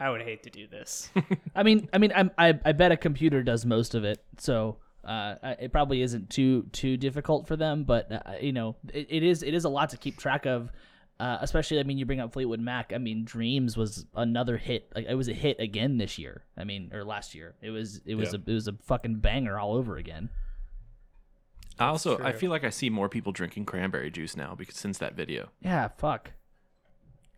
I 0.00 0.10
would 0.10 0.22
hate 0.22 0.42
to 0.44 0.50
do 0.50 0.66
this. 0.66 1.10
I 1.54 1.62
mean, 1.62 1.88
I 1.92 1.98
mean, 1.98 2.12
I'm, 2.14 2.30
I 2.38 2.58
I 2.64 2.72
bet 2.72 2.90
a 2.90 2.96
computer 2.96 3.42
does 3.42 3.64
most 3.66 3.94
of 3.94 4.02
it, 4.04 4.24
so 4.38 4.78
uh, 5.04 5.34
it 5.60 5.72
probably 5.72 6.00
isn't 6.02 6.30
too 6.30 6.62
too 6.72 6.96
difficult 6.96 7.46
for 7.46 7.54
them. 7.54 7.84
But 7.84 8.10
uh, 8.10 8.32
you 8.40 8.52
know, 8.52 8.76
it, 8.92 9.06
it 9.10 9.22
is 9.22 9.42
it 9.42 9.52
is 9.54 9.64
a 9.64 9.68
lot 9.68 9.90
to 9.90 9.96
keep 9.96 10.16
track 10.18 10.46
of. 10.46 10.72
Uh, 11.20 11.36
especially, 11.42 11.78
I 11.78 11.82
mean, 11.82 11.98
you 11.98 12.06
bring 12.06 12.18
up 12.18 12.32
Fleetwood 12.32 12.60
Mac. 12.60 12.94
I 12.94 12.98
mean, 12.98 13.26
Dreams 13.26 13.76
was 13.76 14.06
another 14.14 14.56
hit. 14.56 14.90
Like, 14.94 15.04
it 15.06 15.14
was 15.16 15.28
a 15.28 15.34
hit 15.34 15.60
again 15.60 15.98
this 15.98 16.18
year. 16.18 16.44
I 16.56 16.64
mean, 16.64 16.90
or 16.94 17.04
last 17.04 17.34
year. 17.34 17.56
It 17.60 17.68
was 17.68 18.00
it 18.06 18.14
was 18.14 18.32
Yeah. 18.32 18.38
a 18.46 18.50
it 18.50 18.54
was 18.54 18.68
a 18.68 18.72
fucking 18.84 19.16
banger 19.16 19.58
all 19.58 19.74
over 19.74 19.98
again. 19.98 20.30
I 21.78 21.88
also 21.88 22.18
I 22.22 22.32
feel 22.32 22.50
like 22.50 22.64
I 22.64 22.70
see 22.70 22.88
more 22.88 23.10
people 23.10 23.32
drinking 23.32 23.66
cranberry 23.66 24.10
juice 24.10 24.34
now 24.34 24.54
because 24.54 24.76
since 24.76 24.96
that 24.98 25.14
video. 25.14 25.50
Yeah, 25.60 25.88
fuck. 25.88 26.32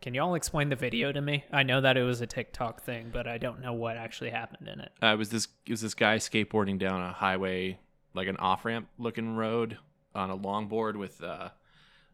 Can 0.03 0.13
y'all 0.13 0.35
explain 0.35 0.67
the 0.67 0.75
video 0.75 1.13
to 1.13 1.21
me? 1.21 1.45
I 1.49 1.63
know 1.63 1.79
that 1.79 1.95
it 1.95 2.03
was 2.03 2.19
a 2.19 2.27
TikTok 2.27 2.83
thing, 2.83 3.09
but 3.13 3.25
I 3.25 3.37
don't 3.37 3.61
know 3.61 3.71
what 3.71 3.95
actually 3.95 4.31
happened 4.31 4.67
in 4.67 4.81
it. 4.81 4.91
Uh, 5.01 5.13
it 5.13 5.17
was 5.17 5.29
this 5.29 5.47
it 5.65 5.71
was 5.71 5.79
this 5.79 5.93
guy 5.93 6.17
skateboarding 6.17 6.77
down 6.77 7.01
a 7.01 7.13
highway, 7.13 7.79
like 8.13 8.27
an 8.27 8.35
off 8.35 8.65
ramp 8.65 8.89
looking 8.97 9.37
road, 9.37 9.77
on 10.13 10.29
a 10.29 10.37
longboard 10.37 10.97
with 10.97 11.23
uh, 11.23 11.51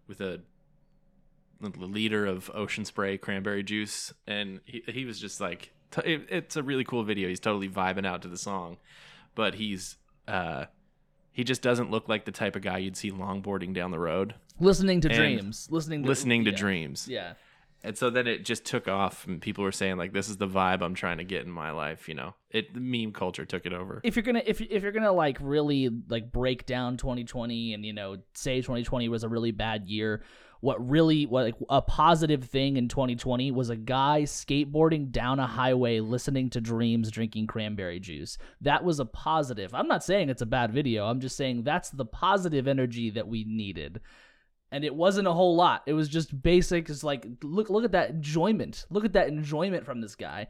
with 0.07 0.21
a, 0.21 0.39
a 1.63 1.67
liter 1.79 2.27
of 2.27 2.51
ocean 2.53 2.85
spray 2.85 3.17
cranberry 3.17 3.63
juice, 3.63 4.13
and 4.27 4.59
he 4.65 4.83
he 4.85 5.05
was 5.05 5.19
just 5.19 5.41
like, 5.41 5.71
t- 5.89 6.13
it, 6.13 6.27
it's 6.29 6.55
a 6.55 6.61
really 6.61 6.83
cool 6.83 7.03
video. 7.03 7.27
He's 7.27 7.39
totally 7.39 7.69
vibing 7.69 8.05
out 8.05 8.21
to 8.21 8.27
the 8.27 8.37
song, 8.37 8.77
but 9.33 9.55
he's 9.55 9.97
uh, 10.27 10.65
he 11.31 11.43
just 11.43 11.63
doesn't 11.63 11.89
look 11.89 12.07
like 12.07 12.25
the 12.25 12.31
type 12.31 12.55
of 12.55 12.61
guy 12.61 12.77
you'd 12.77 12.97
see 12.97 13.09
longboarding 13.09 13.73
down 13.73 13.89
the 13.89 13.97
road, 13.97 14.35
Listening 14.59 15.01
to 15.01 15.07
And 15.07 15.17
Dreams, 15.17 15.67
listening 15.71 16.03
to 16.03 16.07
listening 16.07 16.45
to 16.45 16.51
yeah. 16.51 16.55
dreams. 16.57 17.07
Yeah. 17.09 17.33
And 17.83 17.97
so 17.97 18.09
then 18.09 18.27
it 18.27 18.43
just 18.43 18.65
took 18.65 18.87
off, 18.87 19.25
and 19.25 19.41
people 19.41 19.63
were 19.63 19.71
saying 19.71 19.97
like, 19.97 20.13
"This 20.13 20.27
is 20.27 20.37
the 20.37 20.47
vibe 20.47 20.81
I'm 20.81 20.95
trying 20.95 21.17
to 21.19 21.23
get 21.23 21.45
in 21.45 21.51
my 21.51 21.71
life." 21.71 22.09
You 22.09 22.15
know, 22.15 22.35
it 22.51 22.73
the 22.73 22.79
meme 22.79 23.13
culture 23.13 23.45
took 23.45 23.65
it 23.65 23.73
over. 23.73 24.01
if 24.03 24.15
you're 24.15 24.23
gonna 24.23 24.43
if 24.45 24.61
if 24.61 24.83
you're 24.83 24.91
gonna 24.91 25.11
like 25.11 25.37
really 25.39 25.89
like 26.09 26.31
break 26.31 26.65
down 26.65 26.97
2020 26.97 27.73
and 27.73 27.85
you 27.85 27.93
know 27.93 28.17
say 28.33 28.57
2020 28.57 29.07
was 29.09 29.23
a 29.23 29.29
really 29.29 29.51
bad 29.51 29.87
year 29.87 30.21
what 30.61 30.89
really 30.89 31.25
what 31.25 31.45
like 31.45 31.55
a 31.69 31.81
positive 31.81 32.43
thing 32.43 32.77
in 32.77 32.87
2020 32.87 33.51
was 33.51 33.69
a 33.69 33.75
guy 33.75 34.23
skateboarding 34.23 35.11
down 35.11 35.39
a 35.39 35.47
highway 35.47 35.99
listening 35.99 36.49
to 36.49 36.59
dreams 36.59 37.09
drinking 37.11 37.47
cranberry 37.47 37.99
juice 37.99 38.37
that 38.61 38.83
was 38.83 38.99
a 38.99 39.05
positive 39.05 39.73
i'm 39.73 39.87
not 39.87 40.03
saying 40.03 40.29
it's 40.29 40.41
a 40.41 40.45
bad 40.45 40.71
video 40.71 41.05
i'm 41.05 41.19
just 41.19 41.37
saying 41.37 41.63
that's 41.63 41.89
the 41.91 42.05
positive 42.05 42.67
energy 42.67 43.09
that 43.09 43.27
we 43.27 43.43
needed 43.45 44.01
and 44.71 44.83
it 44.83 44.93
wasn't 44.93 45.27
a 45.27 45.33
whole 45.33 45.55
lot 45.55 45.83
it 45.85 45.93
was 45.93 46.07
just 46.07 46.41
basic 46.41 46.89
it's 46.89 47.03
like 47.03 47.25
look 47.43 47.69
look 47.69 47.83
at 47.83 47.91
that 47.91 48.09
enjoyment 48.09 48.85
look 48.89 49.05
at 49.05 49.13
that 49.13 49.27
enjoyment 49.27 49.85
from 49.85 50.01
this 50.01 50.15
guy 50.15 50.47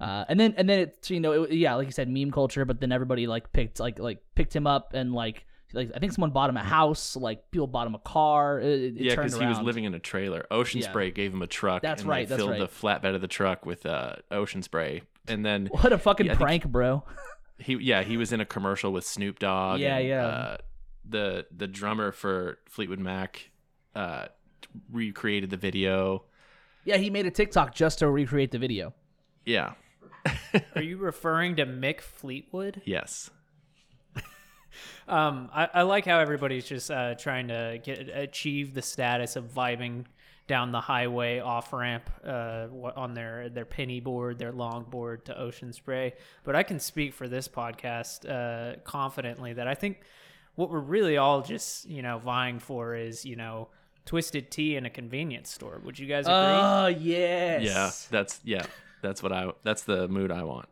uh, 0.00 0.24
and 0.28 0.40
then 0.40 0.54
and 0.56 0.68
then 0.68 0.80
it's 0.80 1.10
you 1.10 1.20
know 1.20 1.44
it, 1.44 1.52
yeah 1.52 1.74
like 1.74 1.86
you 1.86 1.92
said 1.92 2.08
meme 2.08 2.30
culture 2.30 2.64
but 2.64 2.80
then 2.80 2.92
everybody 2.92 3.26
like 3.26 3.52
picked 3.52 3.80
like 3.80 3.98
like 3.98 4.22
picked 4.34 4.54
him 4.54 4.66
up 4.66 4.92
and 4.94 5.12
like 5.12 5.44
like 5.72 5.90
I 5.94 6.00
think 6.00 6.12
someone 6.12 6.30
bought 6.30 6.50
him 6.50 6.56
a 6.56 6.64
house 6.64 7.16
like 7.16 7.50
people 7.52 7.68
bought 7.68 7.86
him 7.86 7.94
a 7.94 8.00
car 8.00 8.58
it, 8.58 8.66
it 8.66 8.94
yeah, 8.96 9.14
because 9.14 9.38
he 9.38 9.46
was 9.46 9.60
living 9.60 9.84
in 9.84 9.94
a 9.94 10.00
trailer. 10.00 10.44
Ocean 10.50 10.80
Yeah. 10.80 10.88
Spray 10.88 11.12
gave 11.12 11.32
him 11.32 11.42
a 11.42 11.46
truck. 11.46 11.80
That's 11.80 12.02
and 12.02 12.10
right, 12.10 12.26
They 12.26 12.34
that's 12.34 12.40
filled 12.40 12.50
right. 12.50 12.58
the 12.58 12.66
flatbed 12.66 13.14
of 13.14 13.20
the 13.20 13.28
truck 13.28 13.64
with 13.64 13.86
uh, 13.86 14.16
ocean 14.32 14.62
spray, 14.62 15.02
and 15.28 15.46
then 15.46 15.66
what 15.70 15.92
a 15.92 15.98
fucking 15.98 16.26
Yeah, 16.26 16.34
prank 16.34 16.66
bro 16.66 17.04
he 17.60 17.76
yeah 17.76 18.02
he 18.02 18.16
was 18.16 18.32
in 18.32 18.40
a 18.40 18.44
commercial 18.44 18.92
with 18.92 19.06
Snoop 19.06 19.38
Dogg. 19.38 19.80
Yeah, 19.80 19.98
and, 19.98 20.08
yeah. 20.08 20.26
Uh, 20.26 20.56
the 21.08 21.46
the 21.54 21.66
drummer 21.66 22.12
for 22.12 22.58
Fleetwood 22.68 22.98
Mac 22.98 23.49
uh, 23.94 24.26
recreated 24.92 25.50
the 25.50 25.56
video. 25.56 26.24
yeah 26.84 26.96
he 26.96 27.10
made 27.10 27.26
a 27.26 27.30
TikTok 27.30 27.74
just 27.74 27.98
to 28.00 28.08
recreate 28.08 28.50
the 28.50 28.58
video 28.58 28.94
Yeah. 29.44 29.72
Are 30.76 30.82
you 30.82 30.96
referring 30.98 31.56
to 31.56 31.66
Mick 31.66 32.00
Fleetwood? 32.00 32.82
Yes. 32.84 33.30
Um, 35.08 35.50
I, 35.52 35.68
I 35.74 35.82
like 35.82 36.06
how 36.06 36.20
everybody's 36.20 36.64
just 36.64 36.90
uh, 36.90 37.14
trying 37.16 37.48
to 37.48 37.80
get 37.82 38.08
achieve 38.08 38.72
the 38.74 38.82
status 38.82 39.34
of 39.34 39.52
vibing 39.52 40.04
down 40.46 40.70
the 40.70 40.80
highway 40.80 41.40
off 41.40 41.72
ramp 41.72 42.08
uh, 42.24 42.68
on 42.94 43.14
their 43.14 43.48
their 43.48 43.64
penny 43.64 43.98
board, 43.98 44.38
their 44.38 44.52
long 44.52 44.84
board 44.84 45.24
to 45.24 45.36
Ocean 45.36 45.72
Spray. 45.72 46.14
But 46.44 46.54
I 46.54 46.62
can 46.62 46.78
speak 46.78 47.14
for 47.14 47.26
this 47.26 47.48
podcast 47.48 48.28
uh, 48.28 48.78
confidently 48.84 49.54
that 49.54 49.66
I 49.66 49.74
think 49.74 50.02
what 50.54 50.70
we're 50.70 50.78
really 50.78 51.16
all 51.16 51.42
just 51.42 51.88
you 51.88 52.02
know 52.02 52.18
vying 52.18 52.60
for 52.60 52.94
is 52.94 53.24
you 53.24 53.34
know 53.34 53.68
twisted 54.06 54.50
tea 54.50 54.76
in 54.76 54.84
a 54.86 54.90
convenience 54.90 55.50
store. 55.50 55.80
Would 55.84 55.98
you 55.98 56.06
guys 56.06 56.26
agree? 56.26 56.34
oh 56.36 56.86
yes 56.86 57.62
Yeah. 57.62 57.90
That's 58.10 58.40
yeah. 58.44 58.66
That's 59.02 59.22
what 59.22 59.32
I. 59.32 59.50
That's 59.62 59.82
the 59.84 60.08
mood 60.08 60.30
I 60.30 60.42
want. 60.42 60.68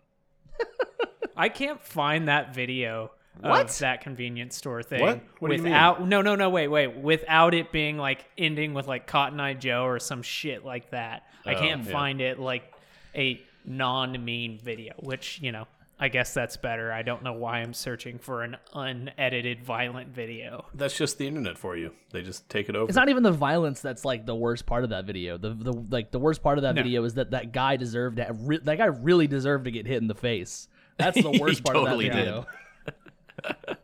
I 1.36 1.48
can't 1.48 1.82
find 1.82 2.28
that 2.28 2.54
video 2.54 3.12
What? 3.40 3.66
of 3.70 3.78
that 3.78 4.00
convenience 4.00 4.56
store 4.56 4.82
thing 4.82 5.00
What? 5.00 5.20
What 5.38 5.48
do 5.48 5.56
you 5.56 5.62
mean? 5.62 5.72
without 5.72 6.06
no 6.06 6.20
no 6.22 6.34
no 6.34 6.50
wait 6.50 6.68
wait 6.68 6.96
without 6.96 7.54
it 7.54 7.70
being 7.72 7.96
like 7.96 8.24
ending 8.36 8.74
with 8.74 8.86
like 8.88 9.06
Cotton 9.06 9.38
Eye 9.40 9.54
Joe 9.54 9.84
or 9.84 9.98
some 10.00 10.22
shit 10.22 10.64
like 10.64 10.90
that. 10.90 11.24
I 11.46 11.54
Oh, 11.54 11.60
can't 11.60 11.84
yeah. 11.84 11.92
find 11.92 12.20
it 12.20 12.38
like 12.38 12.72
a 13.14 13.40
non-mean 13.64 14.58
video, 14.58 14.94
which 14.98 15.40
you 15.40 15.52
know 15.52 15.66
I 16.00 16.08
guess 16.08 16.32
that's 16.32 16.56
better. 16.56 16.92
I 16.92 17.02
don't 17.02 17.24
know 17.24 17.32
why 17.32 17.58
I'm 17.58 17.74
searching 17.74 18.18
for 18.18 18.42
an 18.44 18.56
unedited 18.72 19.64
violent 19.64 20.11
video. 20.14 20.66
That's 20.72 20.96
just 20.96 21.18
the 21.18 21.26
internet 21.26 21.58
for 21.58 21.76
you. 21.76 21.92
They 22.12 22.22
just 22.22 22.48
take 22.48 22.68
it 22.68 22.76
over. 22.76 22.87
It's 22.88 22.94
not 22.96 23.08
even 23.08 23.24
the 23.24 23.32
violence 23.32 23.80
that's 23.80 24.04
like 24.04 24.24
the 24.24 24.34
worst 24.37 24.64
part 24.64 24.84
of 24.84 24.90
that 24.90 25.06
video. 25.06 25.38
The 25.38 25.50
the 25.50 25.72
like 25.72 26.12
the 26.12 26.20
worst 26.20 26.42
part 26.42 26.56
of 26.58 26.62
that 26.62 26.76
No. 26.76 26.82
video 26.82 27.02
is 27.04 27.14
that 27.14 27.32
that 27.32 27.50
guy 27.52 27.76
deserved 27.76 28.18
to 28.18 28.24
have 28.24 28.37
re- 28.42 28.61
that 28.62 28.78
guy 28.78 28.87
really 28.87 29.26
deserved 29.26 29.64
to 29.64 29.70
get 29.72 29.87
hit 29.87 29.96
in 30.00 30.06
the 30.06 30.14
face. 30.14 30.68
That's 30.98 31.20
the 31.20 31.30
worst 31.40 31.64
part 31.64 31.74
totally 31.76 32.08
of 32.08 32.12
that 32.14 32.18
did. 32.18 32.24
video. 32.26 32.46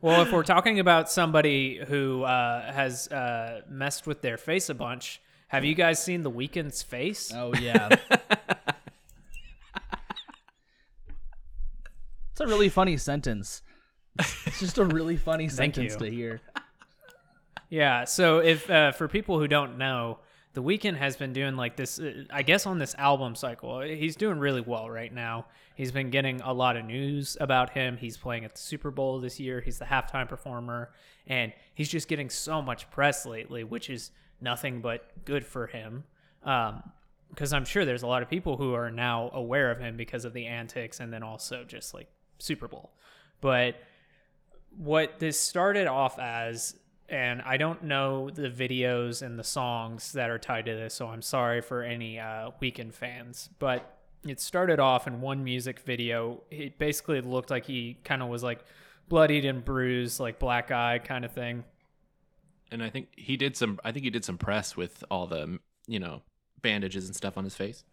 Well, 0.00 0.22
if 0.22 0.32
we're 0.32 0.42
talking 0.42 0.80
about 0.80 1.08
somebody 1.08 1.78
who 1.86 2.24
uh, 2.24 2.72
has 2.72 3.06
uh, 3.08 3.60
messed 3.70 4.04
with 4.04 4.20
their 4.20 4.36
face 4.36 4.68
a 4.68 4.74
bunch, 4.74 5.22
have 5.46 5.64
you 5.64 5.74
guys 5.76 6.02
seen 6.02 6.22
the 6.24 6.30
Weeknd's 6.30 6.82
face? 6.82 7.32
Oh 7.32 7.54
yeah. 7.54 7.88
it's 12.34 12.40
a 12.40 12.46
really 12.48 12.68
funny 12.68 12.96
sentence. 12.96 13.62
It's 14.18 14.58
just 14.58 14.78
a 14.78 14.84
really 14.84 15.16
funny 15.16 15.48
sentence 15.60 15.92
you. 15.92 15.98
to 16.00 16.10
hear. 16.10 16.40
Yeah. 17.68 18.06
So 18.06 18.38
if 18.40 18.68
uh, 18.68 18.90
for 18.90 19.06
people 19.06 19.38
who 19.38 19.46
don't 19.46 19.78
know, 19.78 20.18
the 20.52 20.60
Weeknd 20.60 20.96
has 20.96 21.16
been 21.16 21.32
doing 21.32 21.54
like 21.54 21.76
this. 21.76 22.00
Uh, 22.00 22.24
I 22.32 22.42
guess 22.42 22.66
on 22.66 22.80
this 22.80 22.96
album 22.98 23.36
cycle, 23.36 23.82
he's 23.82 24.16
doing 24.16 24.40
really 24.40 24.60
well 24.60 24.90
right 24.90 25.14
now. 25.14 25.46
He's 25.76 25.92
been 25.92 26.10
getting 26.10 26.40
a 26.40 26.52
lot 26.52 26.76
of 26.76 26.84
news 26.84 27.36
about 27.40 27.70
him. 27.70 27.96
He's 27.96 28.16
playing 28.16 28.44
at 28.44 28.56
the 28.56 28.60
Super 28.60 28.90
Bowl 28.90 29.20
this 29.20 29.38
year. 29.38 29.60
He's 29.60 29.78
the 29.78 29.84
halftime 29.84 30.28
performer, 30.28 30.90
and 31.28 31.52
he's 31.76 31.88
just 31.88 32.08
getting 32.08 32.30
so 32.30 32.60
much 32.60 32.90
press 32.90 33.24
lately, 33.26 33.62
which 33.62 33.88
is 33.90 34.10
nothing 34.40 34.80
but 34.80 35.24
good 35.24 35.46
for 35.46 35.68
him. 35.68 36.02
Um, 36.42 36.82
because 37.30 37.52
I'm 37.52 37.64
sure 37.64 37.84
there's 37.84 38.02
a 38.02 38.08
lot 38.08 38.22
of 38.22 38.28
people 38.28 38.56
who 38.56 38.74
are 38.74 38.90
now 38.90 39.30
aware 39.34 39.70
of 39.70 39.78
him 39.78 39.96
because 39.96 40.24
of 40.24 40.32
the 40.32 40.46
antics, 40.46 40.98
and 40.98 41.12
then 41.12 41.22
also 41.22 41.62
just 41.62 41.94
like 41.94 42.08
Super 42.38 42.68
Bowl. 42.68 42.92
But 43.40 43.76
what 44.76 45.18
this 45.18 45.40
started 45.40 45.86
off 45.86 46.18
as 46.18 46.76
and 47.08 47.42
I 47.42 47.58
don't 47.58 47.84
know 47.84 48.30
the 48.30 48.48
videos 48.48 49.22
and 49.22 49.38
the 49.38 49.44
songs 49.44 50.12
that 50.12 50.30
are 50.30 50.38
tied 50.38 50.64
to 50.66 50.74
this, 50.74 50.94
so 50.94 51.08
I'm 51.08 51.22
sorry 51.22 51.60
for 51.60 51.82
any 51.82 52.18
uh, 52.18 52.50
Weeknd 52.62 52.94
fans. 52.94 53.50
But 53.58 53.98
it 54.26 54.40
started 54.40 54.80
off 54.80 55.06
in 55.06 55.20
one 55.20 55.44
music 55.44 55.80
video. 55.80 56.42
It 56.50 56.78
basically 56.78 57.20
looked 57.20 57.50
like 57.50 57.66
he 57.66 57.98
kind 58.04 58.22
of 58.22 58.28
was 58.28 58.42
like 58.42 58.64
bloodied 59.08 59.44
and 59.44 59.64
bruised, 59.64 60.18
like 60.18 60.38
black 60.38 60.70
eye 60.70 60.98
kind 60.98 61.24
of 61.24 61.32
thing. 61.32 61.64
And 62.70 62.82
I 62.82 62.88
think 62.88 63.08
he 63.16 63.36
did 63.36 63.56
some. 63.56 63.78
I 63.84 63.92
think 63.92 64.04
he 64.04 64.10
did 64.10 64.24
some 64.24 64.38
press 64.38 64.76
with 64.76 65.04
all 65.10 65.26
the 65.26 65.58
you 65.86 66.00
know 66.00 66.22
bandages 66.62 67.06
and 67.06 67.14
stuff 67.14 67.36
on 67.36 67.44
his 67.44 67.54
face. 67.54 67.84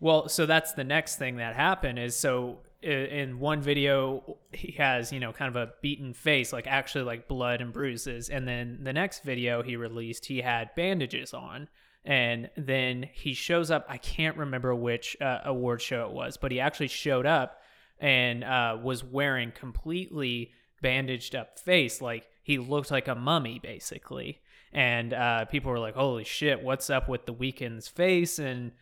Well, 0.00 0.28
so 0.28 0.44
that's 0.44 0.72
the 0.72 0.84
next 0.84 1.16
thing 1.16 1.36
that 1.36 1.54
happened 1.54 1.98
is 1.98 2.16
so 2.16 2.58
in 2.84 3.38
one 3.38 3.60
video 3.62 4.36
he 4.52 4.72
has, 4.72 5.12
you 5.12 5.20
know, 5.20 5.32
kind 5.32 5.54
of 5.54 5.56
a 5.56 5.72
beaten 5.80 6.12
face, 6.12 6.52
like 6.52 6.66
actually 6.66 7.04
like 7.04 7.28
blood 7.28 7.60
and 7.60 7.72
bruises, 7.72 8.28
and 8.28 8.46
then 8.46 8.80
the 8.82 8.92
next 8.92 9.24
video 9.24 9.62
he 9.62 9.76
released 9.76 10.26
he 10.26 10.40
had 10.40 10.74
bandages 10.76 11.32
on. 11.32 11.68
And 12.06 12.50
then 12.54 13.08
he 13.14 13.32
shows 13.32 13.70
up. 13.70 13.86
I 13.88 13.96
can't 13.96 14.36
remember 14.36 14.74
which 14.74 15.16
uh, 15.22 15.38
award 15.46 15.80
show 15.80 16.06
it 16.06 16.12
was, 16.12 16.36
but 16.36 16.52
he 16.52 16.60
actually 16.60 16.88
showed 16.88 17.24
up 17.24 17.62
and 17.98 18.44
uh, 18.44 18.76
was 18.82 19.02
wearing 19.02 19.52
completely 19.52 20.52
bandaged 20.82 21.34
up 21.34 21.58
face, 21.58 22.02
like 22.02 22.28
he 22.42 22.58
looked 22.58 22.90
like 22.90 23.08
a 23.08 23.14
mummy 23.14 23.58
basically. 23.58 24.40
And 24.72 25.14
uh, 25.14 25.46
people 25.46 25.70
were 25.70 25.78
like, 25.78 25.94
"Holy 25.94 26.24
shit, 26.24 26.62
what's 26.62 26.90
up 26.90 27.08
with 27.08 27.24
the 27.26 27.32
Weeknd's 27.32 27.88
face?" 27.88 28.38
And 28.38 28.72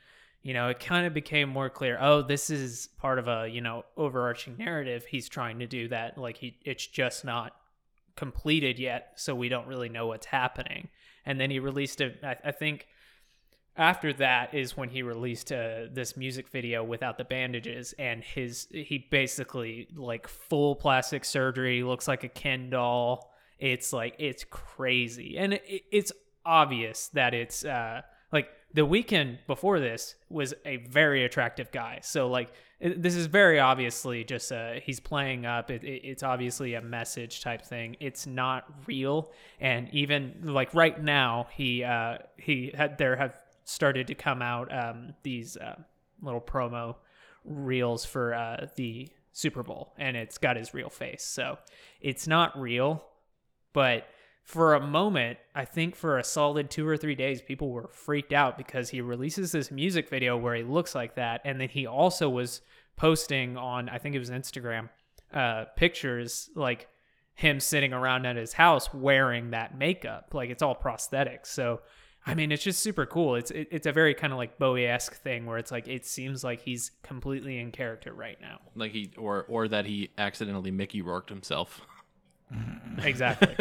you 0.42 0.54
know, 0.54 0.68
it 0.68 0.80
kind 0.80 1.06
of 1.06 1.14
became 1.14 1.48
more 1.48 1.70
clear. 1.70 1.98
Oh, 2.00 2.22
this 2.22 2.50
is 2.50 2.88
part 2.98 3.18
of 3.18 3.28
a 3.28 3.48
you 3.48 3.60
know 3.60 3.84
overarching 3.96 4.56
narrative 4.58 5.04
he's 5.06 5.28
trying 5.28 5.58
to 5.60 5.66
do 5.66 5.88
that. 5.88 6.18
Like 6.18 6.36
he, 6.36 6.56
it's 6.64 6.86
just 6.86 7.24
not 7.24 7.54
completed 8.16 8.78
yet, 8.78 9.12
so 9.16 9.34
we 9.34 9.48
don't 9.48 9.66
really 9.66 9.88
know 9.88 10.08
what's 10.08 10.26
happening. 10.26 10.88
And 11.24 11.40
then 11.40 11.50
he 11.50 11.60
released 11.60 12.00
a, 12.00 12.12
I, 12.26 12.36
I 12.44 12.52
think 12.52 12.86
after 13.76 14.12
that 14.12 14.52
is 14.52 14.76
when 14.76 14.90
he 14.90 15.02
released 15.02 15.50
uh, 15.50 15.86
this 15.90 16.16
music 16.16 16.48
video 16.48 16.84
without 16.84 17.16
the 17.16 17.24
bandages 17.24 17.94
and 17.98 18.22
his 18.22 18.68
he 18.70 19.06
basically 19.10 19.88
like 19.94 20.28
full 20.28 20.74
plastic 20.74 21.24
surgery 21.24 21.82
looks 21.82 22.06
like 22.06 22.22
a 22.22 22.28
ken 22.28 22.68
doll 22.68 23.32
it's 23.58 23.92
like 23.92 24.14
it's 24.18 24.44
crazy 24.44 25.38
and 25.38 25.54
it, 25.54 25.84
it's 25.90 26.12
obvious 26.44 27.08
that 27.08 27.32
it's 27.32 27.64
uh 27.64 28.02
like 28.30 28.48
the 28.74 28.86
Weeknd 28.86 29.38
before 29.46 29.80
this 29.80 30.14
was 30.28 30.54
a 30.64 30.78
very 30.78 31.24
attractive 31.24 31.70
guy. 31.70 32.00
So 32.02 32.28
like 32.28 32.52
this 32.80 33.14
is 33.14 33.26
very 33.26 33.60
obviously 33.60 34.24
just 34.24 34.50
uh 34.50 34.72
he's 34.82 35.00
playing 35.00 35.46
up. 35.46 35.70
It, 35.70 35.84
it, 35.84 36.02
it's 36.04 36.22
obviously 36.22 36.74
a 36.74 36.82
message 36.82 37.42
type 37.42 37.62
thing. 37.62 37.96
It's 38.00 38.26
not 38.26 38.64
real. 38.86 39.30
And 39.60 39.88
even 39.92 40.40
like 40.42 40.74
right 40.74 41.00
now 41.02 41.48
he 41.52 41.84
uh 41.84 42.18
he 42.36 42.72
had 42.74 42.98
there 42.98 43.16
have 43.16 43.36
started 43.64 44.06
to 44.08 44.14
come 44.14 44.42
out 44.42 44.72
um, 44.72 45.14
these 45.22 45.56
uh, 45.56 45.76
little 46.20 46.40
promo 46.40 46.96
reels 47.44 48.04
for 48.04 48.34
uh, 48.34 48.66
the 48.76 49.08
Super 49.32 49.62
Bowl, 49.62 49.94
and 49.98 50.16
it's 50.16 50.38
got 50.38 50.56
his 50.56 50.74
real 50.74 50.90
face. 50.90 51.24
So 51.24 51.58
it's 52.00 52.26
not 52.26 52.58
real, 52.60 53.04
but 53.72 54.06
for 54.42 54.74
a 54.74 54.80
moment, 54.84 55.38
I 55.54 55.64
think 55.64 55.94
for 55.94 56.18
a 56.18 56.24
solid 56.24 56.70
two 56.70 56.86
or 56.86 56.96
three 56.96 57.14
days, 57.14 57.40
people 57.40 57.70
were 57.70 57.88
freaked 57.88 58.32
out 58.32 58.58
because 58.58 58.90
he 58.90 59.00
releases 59.00 59.52
this 59.52 59.70
music 59.70 60.08
video 60.08 60.36
where 60.36 60.54
he 60.54 60.62
looks 60.62 60.94
like 60.94 61.14
that, 61.14 61.40
and 61.44 61.60
then 61.60 61.68
he 61.68 61.86
also 61.86 62.28
was 62.28 62.60
posting 62.96 63.56
on, 63.56 63.88
I 63.88 63.98
think 63.98 64.14
it 64.14 64.18
was 64.18 64.30
Instagram, 64.30 64.88
uh, 65.32 65.66
pictures 65.76 66.50
like 66.54 66.88
him 67.34 67.60
sitting 67.60 67.92
around 67.92 68.26
at 68.26 68.36
his 68.36 68.52
house 68.52 68.92
wearing 68.92 69.50
that 69.50 69.76
makeup, 69.76 70.34
like 70.34 70.50
it's 70.50 70.62
all 70.62 70.74
prosthetics. 70.74 71.46
So 71.46 71.80
I 72.24 72.34
mean, 72.34 72.52
it's 72.52 72.62
just 72.62 72.80
super 72.80 73.04
cool. 73.04 73.34
It's 73.34 73.50
it, 73.50 73.68
it's 73.70 73.86
a 73.86 73.92
very 73.92 74.14
kind 74.14 74.32
of 74.32 74.38
like 74.38 74.58
Bowie 74.58 74.86
esque 74.86 75.14
thing 75.14 75.44
where 75.46 75.58
it's 75.58 75.72
like 75.72 75.88
it 75.88 76.06
seems 76.06 76.44
like 76.44 76.62
he's 76.62 76.92
completely 77.02 77.58
in 77.58 77.72
character 77.72 78.12
right 78.12 78.40
now. 78.40 78.60
Like 78.76 78.92
he 78.92 79.10
or 79.16 79.44
or 79.48 79.66
that 79.68 79.86
he 79.86 80.10
accidentally 80.18 80.70
Mickey 80.70 81.02
Rourked 81.02 81.30
himself. 81.30 81.80
Exactly. 83.04 83.56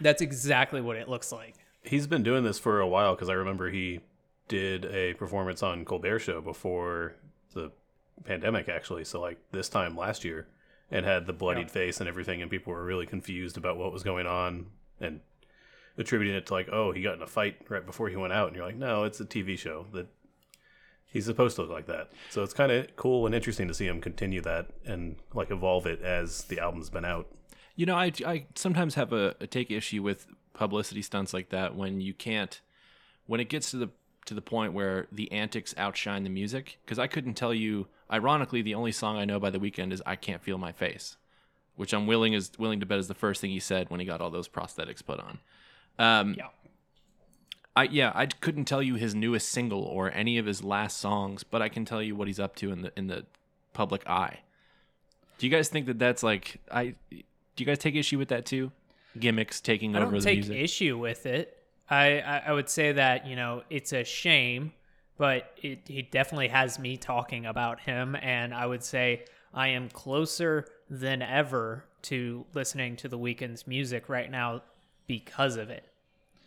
That's 0.00 0.22
exactly 0.22 0.80
what 0.80 0.96
it 0.96 1.08
looks 1.08 1.32
like. 1.32 1.54
He's 1.82 2.06
been 2.06 2.22
doing 2.22 2.44
this 2.44 2.58
for 2.58 2.80
a 2.80 2.86
while 2.86 3.14
because 3.14 3.28
I 3.28 3.34
remember 3.34 3.70
he 3.70 4.00
did 4.48 4.84
a 4.86 5.14
performance 5.14 5.62
on 5.62 5.84
Colbert 5.84 6.20
Show 6.20 6.40
before 6.40 7.14
the 7.54 7.72
pandemic, 8.24 8.68
actually. 8.68 9.04
So 9.04 9.20
like 9.20 9.38
this 9.52 9.68
time 9.68 9.96
last 9.96 10.24
year, 10.24 10.46
and 10.90 11.04
had 11.04 11.26
the 11.26 11.32
bloodied 11.32 11.66
Yeah. 11.66 11.72
face 11.72 11.98
and 12.00 12.08
everything, 12.08 12.40
and 12.40 12.50
people 12.50 12.72
were 12.72 12.84
really 12.84 13.06
confused 13.06 13.56
about 13.56 13.76
what 13.76 13.92
was 13.92 14.04
going 14.04 14.26
on 14.26 14.66
and 15.00 15.20
attributing 15.98 16.36
it 16.36 16.46
to 16.46 16.54
like, 16.54 16.68
oh, 16.70 16.92
he 16.92 17.02
got 17.02 17.14
in 17.16 17.22
a 17.22 17.26
fight 17.26 17.56
right 17.68 17.84
before 17.84 18.08
he 18.08 18.16
went 18.16 18.32
out, 18.32 18.46
and 18.46 18.56
you're 18.56 18.64
like, 18.64 18.76
no, 18.76 19.02
it's 19.04 19.20
a 19.20 19.24
TV 19.24 19.58
show 19.58 19.86
that 19.92 20.06
he's 21.06 21.24
supposed 21.24 21.56
to 21.56 21.62
look 21.62 21.70
like 21.72 21.86
that. 21.86 22.10
So 22.30 22.44
it's 22.44 22.54
kind 22.54 22.70
of 22.70 22.94
cool 22.94 23.26
and 23.26 23.34
interesting 23.34 23.66
to 23.68 23.74
see 23.74 23.86
him 23.86 24.00
continue 24.00 24.40
that 24.42 24.68
and 24.84 25.16
like 25.34 25.50
evolve 25.50 25.86
it 25.86 26.00
as 26.02 26.44
the 26.44 26.60
album's 26.60 26.90
been 26.90 27.04
out. 27.04 27.26
You 27.76 27.86
know, 27.86 27.94
I, 27.94 28.10
I 28.26 28.46
sometimes 28.54 28.94
have 28.94 29.12
a, 29.12 29.36
a 29.40 29.46
take 29.46 29.70
issue 29.70 30.02
with 30.02 30.26
publicity 30.54 31.02
stunts 31.02 31.34
like 31.34 31.50
that 31.50 31.76
when 31.76 32.00
you 32.00 32.14
can't 32.14 32.60
when 33.26 33.40
it 33.40 33.48
gets 33.48 33.70
to 33.72 33.76
the 33.76 33.90
to 34.24 34.34
the 34.34 34.40
point 34.42 34.72
where 34.72 35.06
the 35.12 35.30
antics 35.30 35.74
outshine 35.76 36.24
the 36.24 36.30
music. 36.30 36.78
Because 36.84 36.98
I 36.98 37.06
couldn't 37.06 37.34
tell 37.34 37.54
you. 37.54 37.86
Ironically, 38.10 38.62
the 38.62 38.74
only 38.74 38.92
song 38.92 39.16
I 39.16 39.24
know 39.24 39.40
by 39.40 39.50
the 39.50 39.58
Weeknd 39.58 39.92
is 39.92 40.00
"I 40.06 40.16
Can't 40.16 40.40
Feel 40.42 40.58
My 40.58 40.72
Face," 40.72 41.16
which 41.74 41.92
I'm 41.92 42.06
willing 42.06 42.32
is 42.32 42.52
willing 42.58 42.80
to 42.80 42.86
bet 42.86 42.98
is 42.98 43.08
the 43.08 43.14
first 43.14 43.40
thing 43.40 43.50
he 43.50 43.60
said 43.60 43.90
when 43.90 44.00
he 44.00 44.06
got 44.06 44.20
all 44.20 44.30
those 44.30 44.48
prosthetics 44.48 45.04
put 45.04 45.20
on. 45.20 45.38
Um, 45.98 46.34
Yeah. 46.34 46.48
I 47.74 47.82
yeah, 47.84 48.12
I 48.14 48.26
couldn't 48.26 48.64
tell 48.64 48.82
you 48.82 48.94
his 48.94 49.14
newest 49.14 49.50
single 49.50 49.82
or 49.82 50.10
any 50.12 50.38
of 50.38 50.46
his 50.46 50.64
last 50.64 50.98
songs, 50.98 51.44
but 51.44 51.60
I 51.60 51.68
can 51.68 51.84
tell 51.84 52.02
you 52.02 52.16
what 52.16 52.26
he's 52.26 52.40
up 52.40 52.56
to 52.56 52.72
in 52.72 52.82
the 52.82 52.92
in 52.96 53.08
the 53.08 53.26
public 53.74 54.08
eye. 54.08 54.40
Do 55.36 55.46
you 55.46 55.52
guys 55.52 55.68
think 55.68 55.86
that 55.86 55.98
that's 55.98 56.22
like 56.22 56.60
I? 56.72 56.94
Do 57.56 57.64
you 57.64 57.66
guys 57.66 57.78
take 57.78 57.94
issue 57.94 58.18
with 58.18 58.28
that 58.28 58.46
too? 58.46 58.70
Gimmicks 59.18 59.60
taking 59.60 59.96
I 59.96 60.00
over 60.00 60.12
don't 60.12 60.20
the 60.20 60.24
take 60.24 60.38
music. 60.40 60.56
issue 60.56 60.98
with 60.98 61.26
it. 61.26 61.56
I, 61.88 62.20
I 62.20 62.42
I 62.48 62.52
would 62.52 62.68
say 62.68 62.92
that 62.92 63.26
you 63.26 63.34
know 63.36 63.62
it's 63.70 63.92
a 63.92 64.04
shame, 64.04 64.72
but 65.16 65.52
it 65.62 65.80
he 65.86 66.02
definitely 66.02 66.48
has 66.48 66.78
me 66.78 66.96
talking 66.96 67.46
about 67.46 67.80
him, 67.80 68.14
and 68.16 68.52
I 68.54 68.66
would 68.66 68.82
say 68.82 69.24
I 69.54 69.68
am 69.68 69.88
closer 69.88 70.66
than 70.90 71.22
ever 71.22 71.84
to 72.02 72.44
listening 72.54 72.96
to 72.96 73.08
the 73.08 73.18
Weeknd's 73.18 73.66
music 73.66 74.08
right 74.08 74.30
now 74.30 74.62
because 75.06 75.56
of 75.56 75.70
it. 75.70 75.88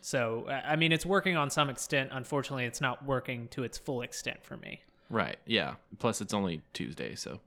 So 0.00 0.46
I 0.48 0.72
I 0.72 0.76
mean, 0.76 0.92
it's 0.92 1.04
working 1.06 1.36
on 1.36 1.50
some 1.50 1.68
extent. 1.70 2.10
Unfortunately, 2.12 2.64
it's 2.66 2.80
not 2.80 3.04
working 3.04 3.48
to 3.48 3.64
its 3.64 3.78
full 3.78 4.02
extent 4.02 4.44
for 4.44 4.56
me. 4.58 4.82
Right. 5.08 5.38
Yeah. 5.44 5.74
Plus, 5.98 6.20
it's 6.20 6.32
only 6.32 6.62
Tuesday, 6.72 7.16
so 7.16 7.40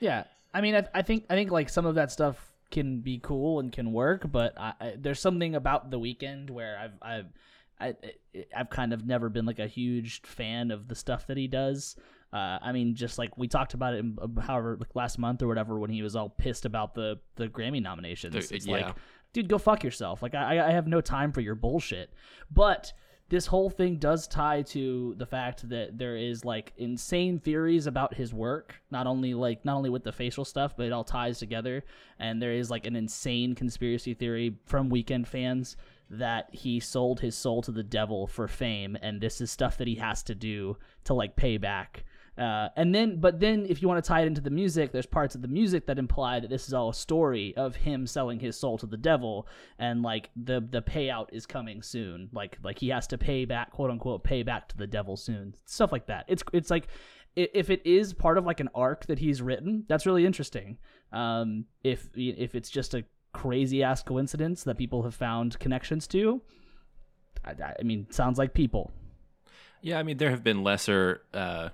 Yeah, 0.00 0.24
I 0.52 0.60
mean, 0.60 0.74
I, 0.74 0.84
I 0.92 1.02
think 1.02 1.24
I 1.30 1.34
think 1.34 1.50
like 1.50 1.70
some 1.70 1.86
of 1.86 1.94
that 1.94 2.12
stuff 2.12 2.47
can 2.70 3.00
be 3.00 3.18
cool 3.22 3.60
and 3.60 3.72
can 3.72 3.92
work, 3.92 4.30
but 4.30 4.58
I, 4.58 4.72
I, 4.80 4.94
there's 4.98 5.20
something 5.20 5.54
about 5.54 5.90
the 5.90 5.98
Weeknd 5.98 6.50
where 6.50 6.78
I've 6.78 6.92
I've 7.00 7.26
I, 7.80 7.94
I've 8.56 8.70
kind 8.70 8.92
of 8.92 9.06
never 9.06 9.28
been 9.28 9.46
like 9.46 9.58
a 9.58 9.66
huge 9.66 10.22
fan 10.22 10.70
of 10.70 10.88
the 10.88 10.94
stuff 10.94 11.26
that 11.28 11.36
he 11.36 11.46
does. 11.46 11.96
Uh, 12.32 12.58
I 12.60 12.72
mean, 12.72 12.94
just 12.94 13.18
like 13.18 13.38
we 13.38 13.48
talked 13.48 13.74
about 13.74 13.94
it, 13.94 14.00
in, 14.00 14.18
uh, 14.20 14.40
however, 14.40 14.76
like 14.78 14.94
last 14.94 15.18
month 15.18 15.42
or 15.42 15.48
whatever, 15.48 15.78
when 15.78 15.90
he 15.90 16.02
was 16.02 16.14
all 16.14 16.28
pissed 16.28 16.66
about 16.66 16.94
the 16.94 17.18
the 17.36 17.48
Grammy 17.48 17.82
nominations. 17.82 18.34
The- 18.34 18.54
it's 18.54 18.66
yeah. 18.66 18.72
like, 18.72 18.96
dude, 19.32 19.48
go 19.48 19.58
fuck 19.58 19.82
yourself. 19.82 20.22
Like, 20.22 20.34
I 20.34 20.68
I 20.68 20.72
have 20.72 20.86
no 20.86 21.00
time 21.00 21.32
for 21.32 21.40
your 21.40 21.54
bullshit. 21.54 22.12
But 22.50 22.92
this 23.30 23.46
whole 23.46 23.68
thing 23.68 23.96
does 23.96 24.26
tie 24.26 24.62
to 24.62 25.14
the 25.18 25.26
fact 25.26 25.68
that 25.68 25.98
there 25.98 26.16
is 26.16 26.44
like 26.44 26.72
insane 26.78 27.38
theories 27.38 27.86
about 27.86 28.14
his 28.14 28.32
work 28.32 28.74
not 28.90 29.06
only 29.06 29.34
like 29.34 29.64
not 29.64 29.76
only 29.76 29.90
with 29.90 30.02
the 30.02 30.12
facial 30.12 30.44
stuff 30.44 30.76
but 30.76 30.86
it 30.86 30.92
all 30.92 31.04
ties 31.04 31.38
together. 31.38 31.84
And 32.18 32.40
there 32.40 32.52
is 32.52 32.70
like 32.70 32.86
an 32.86 32.96
insane 32.96 33.54
conspiracy 33.54 34.14
theory 34.14 34.56
from 34.64 34.90
Weeknd 34.90 35.26
fans 35.26 35.76
that 36.10 36.48
he 36.52 36.80
sold 36.80 37.20
his 37.20 37.36
soul 37.36 37.60
to 37.62 37.70
the 37.70 37.82
devil 37.82 38.26
for 38.26 38.48
fame 38.48 38.96
and 39.02 39.20
this 39.20 39.42
is 39.42 39.50
stuff 39.50 39.76
that 39.76 39.86
he 39.86 39.96
has 39.96 40.22
to 40.22 40.34
do 40.34 40.78
to 41.04 41.12
like 41.12 41.36
pay 41.36 41.58
back 41.58 42.04
uh, 42.38 42.68
and 42.76 42.94
then, 42.94 43.20
but 43.20 43.40
then, 43.40 43.66
if 43.68 43.82
you 43.82 43.88
want 43.88 44.02
to 44.02 44.06
tie 44.06 44.20
it 44.22 44.26
into 44.26 44.40
the 44.40 44.50
music, 44.50 44.92
there's 44.92 45.06
parts 45.06 45.34
of 45.34 45.42
the 45.42 45.48
music 45.48 45.86
that 45.86 45.98
imply 45.98 46.38
that 46.38 46.48
this 46.48 46.68
is 46.68 46.74
all 46.74 46.90
a 46.90 46.94
story 46.94 47.52
of 47.56 47.74
him 47.74 48.06
selling 48.06 48.38
his 48.38 48.56
soul 48.56 48.78
to 48.78 48.86
the 48.86 48.96
devil, 48.96 49.48
and 49.78 50.02
like 50.02 50.30
the 50.36 50.60
the 50.70 50.80
payout 50.80 51.26
is 51.32 51.46
coming 51.46 51.82
soon. 51.82 52.28
Like 52.32 52.58
like 52.62 52.78
he 52.78 52.90
has 52.90 53.08
to 53.08 53.18
pay 53.18 53.44
back, 53.44 53.72
quote 53.72 53.90
unquote, 53.90 54.22
pay 54.22 54.44
back 54.44 54.68
to 54.68 54.76
the 54.76 54.86
devil 54.86 55.16
soon. 55.16 55.54
Stuff 55.64 55.90
like 55.90 56.06
that. 56.06 56.26
It's 56.28 56.44
it's 56.52 56.70
like 56.70 56.88
if 57.34 57.70
it 57.70 57.84
is 57.84 58.12
part 58.14 58.38
of 58.38 58.44
like 58.44 58.60
an 58.60 58.68
arc 58.74 59.06
that 59.06 59.18
he's 59.18 59.42
written, 59.42 59.84
that's 59.88 60.06
really 60.06 60.24
interesting. 60.24 60.78
Um, 61.12 61.64
if 61.82 62.08
if 62.14 62.54
it's 62.54 62.70
just 62.70 62.94
a 62.94 63.04
crazy 63.32 63.82
ass 63.82 64.02
coincidence 64.02 64.62
that 64.64 64.78
people 64.78 65.02
have 65.02 65.14
found 65.14 65.58
connections 65.58 66.06
to, 66.08 66.40
I, 67.44 67.74
I 67.78 67.82
mean, 67.82 68.06
sounds 68.10 68.38
like 68.38 68.54
people. 68.54 68.92
yeah. 69.82 69.98
I 69.98 70.02
mean, 70.02 70.18
there 70.18 70.30
have 70.30 70.44
been 70.44 70.62
lesser 70.62 71.22
uh, 71.34 71.70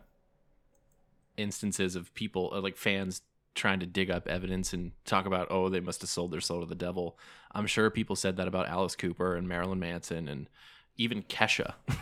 instances 1.37 1.97
of 1.97 2.14
people 2.14 2.51
uh, 2.53 2.61
like 2.61 2.77
fans 2.77 3.23
trying 3.55 3.81
to 3.81 3.87
dig 3.87 4.11
up 4.11 4.27
evidence 4.27 4.73
and 4.73 4.92
talk 5.05 5.27
about, 5.27 5.47
oh, 5.51 5.68
they 5.68 5.81
must 5.81 6.01
have 6.01 6.11
sold 6.11 6.33
their 6.33 6.40
soul 6.40 6.61
to 6.61 6.66
the 6.66 6.75
devil. 6.75 7.16
I'm 7.53 7.66
sure 7.66 7.88
people 7.90 8.16
said 8.16 8.37
that 8.37 8.49
about 8.49 8.68
Alice 8.68 8.97
Cooper 8.97 9.37
and 9.37 9.49
Marilyn 9.49 9.79
Manson 9.79 10.29
and 10.29 10.49
even 10.97 11.23
Kesha. 11.23 11.75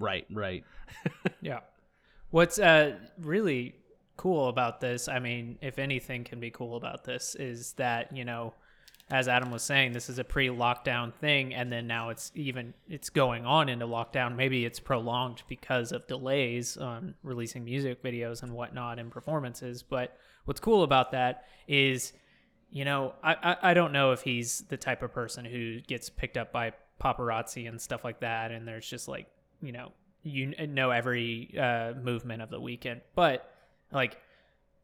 Right, 0.00 0.26
right. 0.30 0.64
Yeah. 1.40 1.58
What's 2.30 2.60
uh, 2.60 2.96
really 3.18 3.74
cool 4.16 4.48
about 4.48 4.80
this, 4.80 5.08
I 5.08 5.18
mean, 5.18 5.58
if 5.60 5.78
anything 5.78 6.22
can 6.22 6.38
be 6.38 6.50
cool 6.50 6.76
about 6.76 7.02
this, 7.02 7.34
is 7.34 7.72
that, 7.72 8.16
you 8.16 8.24
know, 8.24 8.54
as 9.10 9.26
Adam 9.26 9.50
was 9.50 9.62
saying, 9.62 9.92
this 9.92 10.10
is 10.10 10.18
a 10.18 10.24
pre-lockdown 10.24 11.14
thing, 11.14 11.54
and 11.54 11.72
then 11.72 11.86
now 11.86 12.10
it's 12.10 12.30
even 12.34 12.74
it's 12.88 13.08
going 13.08 13.46
on 13.46 13.70
into 13.70 13.86
lockdown. 13.86 14.36
Maybe 14.36 14.66
it's 14.66 14.80
prolonged 14.80 15.42
because 15.48 15.92
of 15.92 16.06
delays 16.06 16.76
on 16.76 17.14
releasing 17.22 17.64
music 17.64 18.02
videos 18.02 18.42
and 18.42 18.52
whatnot 18.52 18.98
and 18.98 19.10
performances. 19.10 19.82
But 19.82 20.16
what's 20.44 20.60
cool 20.60 20.82
about 20.82 21.12
that 21.12 21.46
is, 21.66 22.12
you 22.70 22.84
know, 22.84 23.14
I, 23.22 23.34
I, 23.42 23.56
I 23.70 23.74
don't 23.74 23.92
know 23.92 24.12
if 24.12 24.20
he's 24.20 24.60
the 24.68 24.76
type 24.76 25.02
of 25.02 25.12
person 25.12 25.46
who 25.46 25.80
gets 25.80 26.10
picked 26.10 26.36
up 26.36 26.52
by 26.52 26.72
paparazzi 27.02 27.66
and 27.66 27.80
stuff 27.80 28.04
like 28.04 28.20
that, 28.20 28.50
and 28.50 28.68
there's 28.68 28.88
just 28.88 29.08
like, 29.08 29.26
you 29.62 29.72
know, 29.72 29.92
you 30.22 30.54
know 30.66 30.90
every 30.90 31.54
uh, 31.58 31.94
movement 31.94 32.42
of 32.42 32.50
the 32.50 32.60
Weeknd, 32.60 33.00
but 33.14 33.50
like 33.90 34.18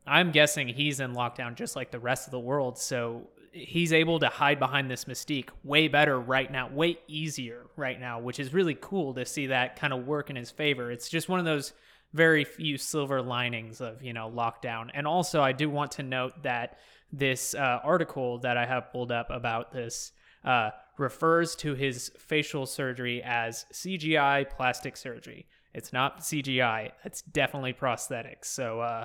I'm 0.06 0.32
guessing 0.32 0.68
he's 0.68 1.00
in 1.00 1.14
lockdown 1.14 1.54
just 1.54 1.76
like 1.76 1.90
the 1.90 1.98
rest 1.98 2.26
of 2.26 2.30
the 2.30 2.40
world. 2.40 2.78
So 2.78 3.28
he's 3.54 3.92
able 3.92 4.18
to 4.18 4.28
hide 4.28 4.58
behind 4.58 4.90
this 4.90 5.04
mystique 5.04 5.48
way 5.62 5.86
better 5.86 6.18
right 6.18 6.50
now, 6.50 6.68
way 6.68 6.98
easier 7.06 7.66
right 7.76 8.00
now, 8.00 8.18
which 8.18 8.40
is 8.40 8.52
really 8.52 8.76
cool 8.80 9.14
to 9.14 9.24
see 9.24 9.46
that 9.46 9.76
kind 9.76 9.92
of 9.92 10.06
work 10.06 10.28
in 10.28 10.36
his 10.36 10.50
favor. 10.50 10.90
It's 10.90 11.08
just 11.08 11.28
one 11.28 11.38
of 11.38 11.44
those 11.44 11.72
very 12.12 12.44
few 12.44 12.76
silver 12.76 13.22
linings 13.22 13.80
of, 13.80 14.02
you 14.02 14.12
know, 14.12 14.28
lockdown. 14.28 14.90
And 14.92 15.06
also, 15.06 15.40
I 15.40 15.52
do 15.52 15.70
want 15.70 15.92
to 15.92 16.02
note 16.02 16.42
that 16.42 16.78
this 17.12 17.54
uh, 17.54 17.78
article 17.84 18.38
that 18.38 18.56
I 18.56 18.66
have 18.66 18.90
pulled 18.90 19.12
up 19.12 19.28
about 19.30 19.72
this 19.72 20.10
uh, 20.44 20.70
refers 20.98 21.54
to 21.56 21.74
his 21.74 22.10
facial 22.18 22.66
surgery 22.66 23.22
as 23.24 23.66
CGI 23.72 24.50
plastic 24.50 24.96
surgery. 24.96 25.46
It's 25.72 25.92
not 25.92 26.20
CGI. 26.20 26.90
It's 27.04 27.22
definitely 27.22 27.72
prosthetics. 27.72 28.46
So, 28.46 28.80
uh, 28.80 29.04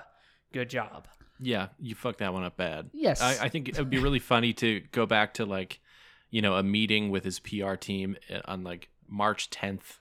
good 0.51 0.69
job. 0.69 1.07
Yeah, 1.39 1.67
you 1.79 1.95
fucked 1.95 2.19
that 2.19 2.33
one 2.33 2.43
up 2.43 2.57
bad. 2.57 2.89
Yes. 2.93 3.21
I, 3.21 3.45
I 3.45 3.49
think 3.49 3.69
it 3.69 3.77
would 3.77 3.89
be 3.89 3.99
really 3.99 4.19
funny 4.19 4.53
to 4.53 4.81
go 4.91 5.05
back 5.05 5.35
to 5.35 5.45
like, 5.45 5.79
you 6.29 6.41
know, 6.41 6.55
a 6.55 6.63
meeting 6.63 7.09
with 7.09 7.23
his 7.23 7.39
PR 7.39 7.75
team 7.75 8.17
uh, 8.33 8.39
on 8.45 8.63
like 8.63 8.89
March 9.07 9.49
10th. 9.49 9.99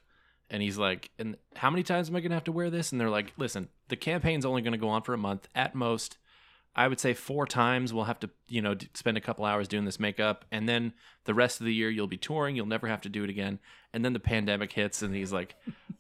And 0.51 0.62
he's 0.62 0.79
like, 0.79 1.11
and 1.18 1.37
how 1.57 1.70
many 1.70 1.83
times 1.83 2.09
am 2.09 2.16
I 2.16 2.20
going 2.20 2.31
to 2.31 2.37
have 2.37 2.44
to 2.44 2.53
wear 2.53 2.70
this? 2.70 2.90
And 2.90 3.01
they're 3.01 3.11
like, 3.11 3.33
listen, 3.37 3.68
the 3.88 3.96
campaign's 3.96 4.44
only 4.46 4.62
going 4.62 4.72
to 4.72 4.79
go 4.79 4.88
on 4.88 5.03
for 5.03 5.14
a 5.14 5.18
month 5.18 5.48
at 5.55 5.74
most. 5.74 6.16
I 6.74 6.87
would 6.88 7.01
say 7.01 7.12
four 7.12 7.46
times 7.46 7.92
we'll 7.92 8.05
have 8.05 8.20
to, 8.20 8.31
you 8.48 8.62
know, 8.62 8.77
spend 8.94 9.16
a 9.16 9.20
couple 9.20 9.44
hours 9.44 9.68
doing 9.68 9.85
this 9.85 9.98
makeup. 9.98 10.44
And 10.53 10.68
then 10.68 10.92
the 11.24 11.35
rest 11.35 11.61
of 11.61 11.66
the 11.66 11.74
year 11.74 11.90
you'll 11.90 12.07
be 12.07 12.16
touring. 12.16 12.57
You'll 12.57 12.66
never 12.66 12.87
have 12.87 13.01
to 13.03 13.09
do 13.09 13.24
it 13.24 13.31
again. 13.31 13.59
And 13.92 14.05
then 14.05 14.12
the 14.12 14.20
pandemic 14.20 14.72
hits 14.72 15.03
and 15.03 15.14
he's 15.14 15.33
like, 15.33 15.57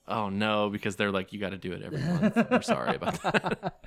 oh 0.08 0.28
no, 0.30 0.70
because 0.70 0.96
they're 0.96 1.12
like, 1.12 1.32
you 1.32 1.38
got 1.38 1.50
to 1.50 1.58
do 1.58 1.72
it 1.72 1.82
every 1.82 2.00
month. 2.00 2.50
We're 2.50 2.62
sorry 2.62 2.96
about 2.96 3.22
that. 3.22 3.74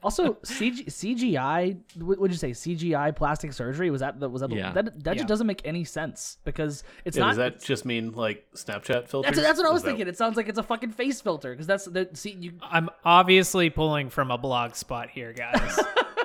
Also, 0.00 0.34
CG, 0.44 0.86
CGI. 0.86 1.76
What 2.00 2.20
would 2.20 2.30
you 2.30 2.36
say? 2.36 2.52
CGI 2.52 3.16
plastic 3.16 3.52
surgery 3.52 3.90
was 3.90 4.00
that? 4.00 4.20
the- 4.20 4.28
Was 4.28 4.42
that? 4.42 4.50
the- 4.50 4.54
Yeah. 4.56 4.70
That 4.70 4.84
that 5.02 5.10
Yeah. 5.10 5.14
just 5.14 5.26
doesn't 5.26 5.48
make 5.48 5.60
any 5.64 5.82
sense 5.82 6.38
because 6.44 6.84
it's 7.04 7.16
Yeah, 7.16 7.24
not. 7.24 7.28
does 7.30 7.36
that 7.38 7.60
just 7.64 7.84
mean 7.84 8.12
like 8.12 8.46
Snapchat 8.54 9.08
filters? 9.08 9.34
that's, 9.34 9.40
that's 9.44 9.58
what 9.58 9.66
I 9.66 9.70
Is 9.70 9.72
was 9.72 9.82
that- 9.82 9.88
thinking. 9.88 10.06
It 10.06 10.16
sounds 10.16 10.36
like 10.36 10.48
it's 10.48 10.58
a 10.58 10.62
fucking 10.62 10.92
face 10.92 11.20
filter 11.20 11.50
because 11.50 11.66
that's 11.66 11.86
the 11.86 12.08
see 12.12 12.30
you. 12.30 12.52
I'm 12.62 12.90
obviously 13.04 13.70
pulling 13.70 14.08
from 14.08 14.30
a 14.30 14.38
blog 14.38 14.76
spot 14.76 15.10
here, 15.10 15.32
guys. 15.32 15.80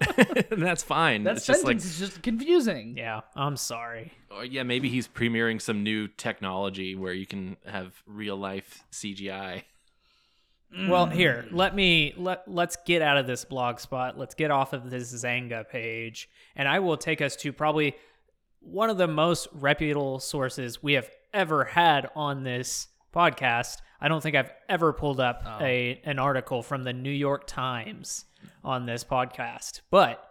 and 0.50 0.62
that's 0.62 0.82
fine. 0.82 1.24
That 1.24 1.36
it's 1.36 1.46
just 1.46 1.62
sentence 1.62 1.84
like, 1.84 1.92
is 1.92 1.98
just 1.98 2.22
confusing. 2.22 2.96
yeah, 2.96 3.20
I'm 3.34 3.56
sorry. 3.56 4.12
or 4.30 4.44
yeah, 4.44 4.62
maybe 4.62 4.88
he's 4.88 5.08
premiering 5.08 5.60
some 5.60 5.82
new 5.82 6.08
technology 6.08 6.94
where 6.94 7.12
you 7.12 7.26
can 7.26 7.56
have 7.66 8.02
real 8.06 8.36
life 8.36 8.84
CGI. 8.92 9.64
Well, 10.88 11.06
mm. 11.06 11.12
here, 11.12 11.46
let 11.50 11.74
me 11.74 12.12
let 12.16 12.46
let's 12.46 12.76
get 12.84 13.00
out 13.00 13.16
of 13.16 13.26
this 13.26 13.44
blog 13.44 13.80
spot. 13.80 14.18
Let's 14.18 14.34
get 14.34 14.50
off 14.50 14.72
of 14.74 14.90
this 14.90 15.12
Xanga 15.12 15.66
page, 15.68 16.28
and 16.54 16.68
I 16.68 16.80
will 16.80 16.98
take 16.98 17.22
us 17.22 17.36
to 17.36 17.52
probably 17.52 17.96
one 18.60 18.90
of 18.90 18.98
the 18.98 19.08
most 19.08 19.48
reputable 19.52 20.18
sources 20.18 20.82
we 20.82 20.92
have 20.94 21.08
ever 21.32 21.64
had 21.64 22.10
on 22.14 22.42
this 22.42 22.88
podcast. 23.14 23.78
I 24.00 24.08
don't 24.08 24.22
think 24.22 24.36
I've 24.36 24.52
ever 24.68 24.92
pulled 24.92 25.20
up 25.20 25.42
a 25.60 26.00
an 26.04 26.18
article 26.18 26.62
from 26.62 26.84
the 26.84 26.92
New 26.92 27.10
York 27.10 27.46
Times 27.46 28.24
on 28.64 28.86
this 28.86 29.04
podcast, 29.04 29.80
but 29.90 30.22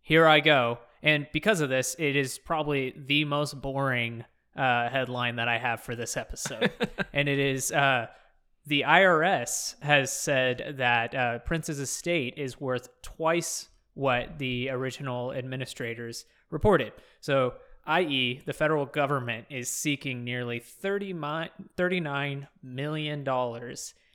here 0.00 0.26
I 0.26 0.40
go. 0.40 0.78
And 1.02 1.26
because 1.32 1.60
of 1.60 1.68
this, 1.68 1.96
it 1.98 2.16
is 2.16 2.38
probably 2.38 2.94
the 2.96 3.24
most 3.24 3.60
boring 3.60 4.24
uh, 4.56 4.88
headline 4.88 5.36
that 5.36 5.48
I 5.48 5.58
have 5.58 5.80
for 5.80 5.96
this 5.96 6.16
episode. 6.16 6.70
and 7.12 7.28
it 7.28 7.38
is 7.38 7.72
uh, 7.72 8.06
the 8.66 8.84
IRS 8.86 9.80
has 9.82 10.12
said 10.12 10.76
that 10.78 11.14
uh, 11.14 11.38
Prince's 11.40 11.80
estate 11.80 12.34
is 12.36 12.60
worth 12.60 12.88
twice 13.02 13.68
what 13.94 14.38
the 14.38 14.70
original 14.70 15.32
administrators 15.32 16.24
reported. 16.50 16.92
So, 17.20 17.54
i.e., 17.86 18.40
the 18.44 18.52
federal 18.52 18.86
government 18.86 19.46
is 19.50 19.68
seeking 19.68 20.24
nearly 20.24 20.58
30 20.58 21.12
mi- 21.12 21.50
$39 21.76 22.46
million 22.62 23.26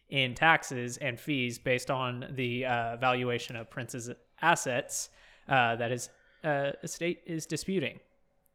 in 0.09 0.35
taxes 0.35 0.97
and 0.97 1.19
fees 1.19 1.59
based 1.59 1.91
on 1.91 2.25
the 2.35 2.65
uh, 2.65 2.95
valuation 2.97 3.55
of 3.55 3.69
Prince's 3.69 4.09
assets 4.41 5.09
uh, 5.49 5.75
that 5.75 5.91
his 5.91 6.09
uh, 6.43 6.71
estate 6.83 7.21
is 7.25 7.45
disputing. 7.45 7.99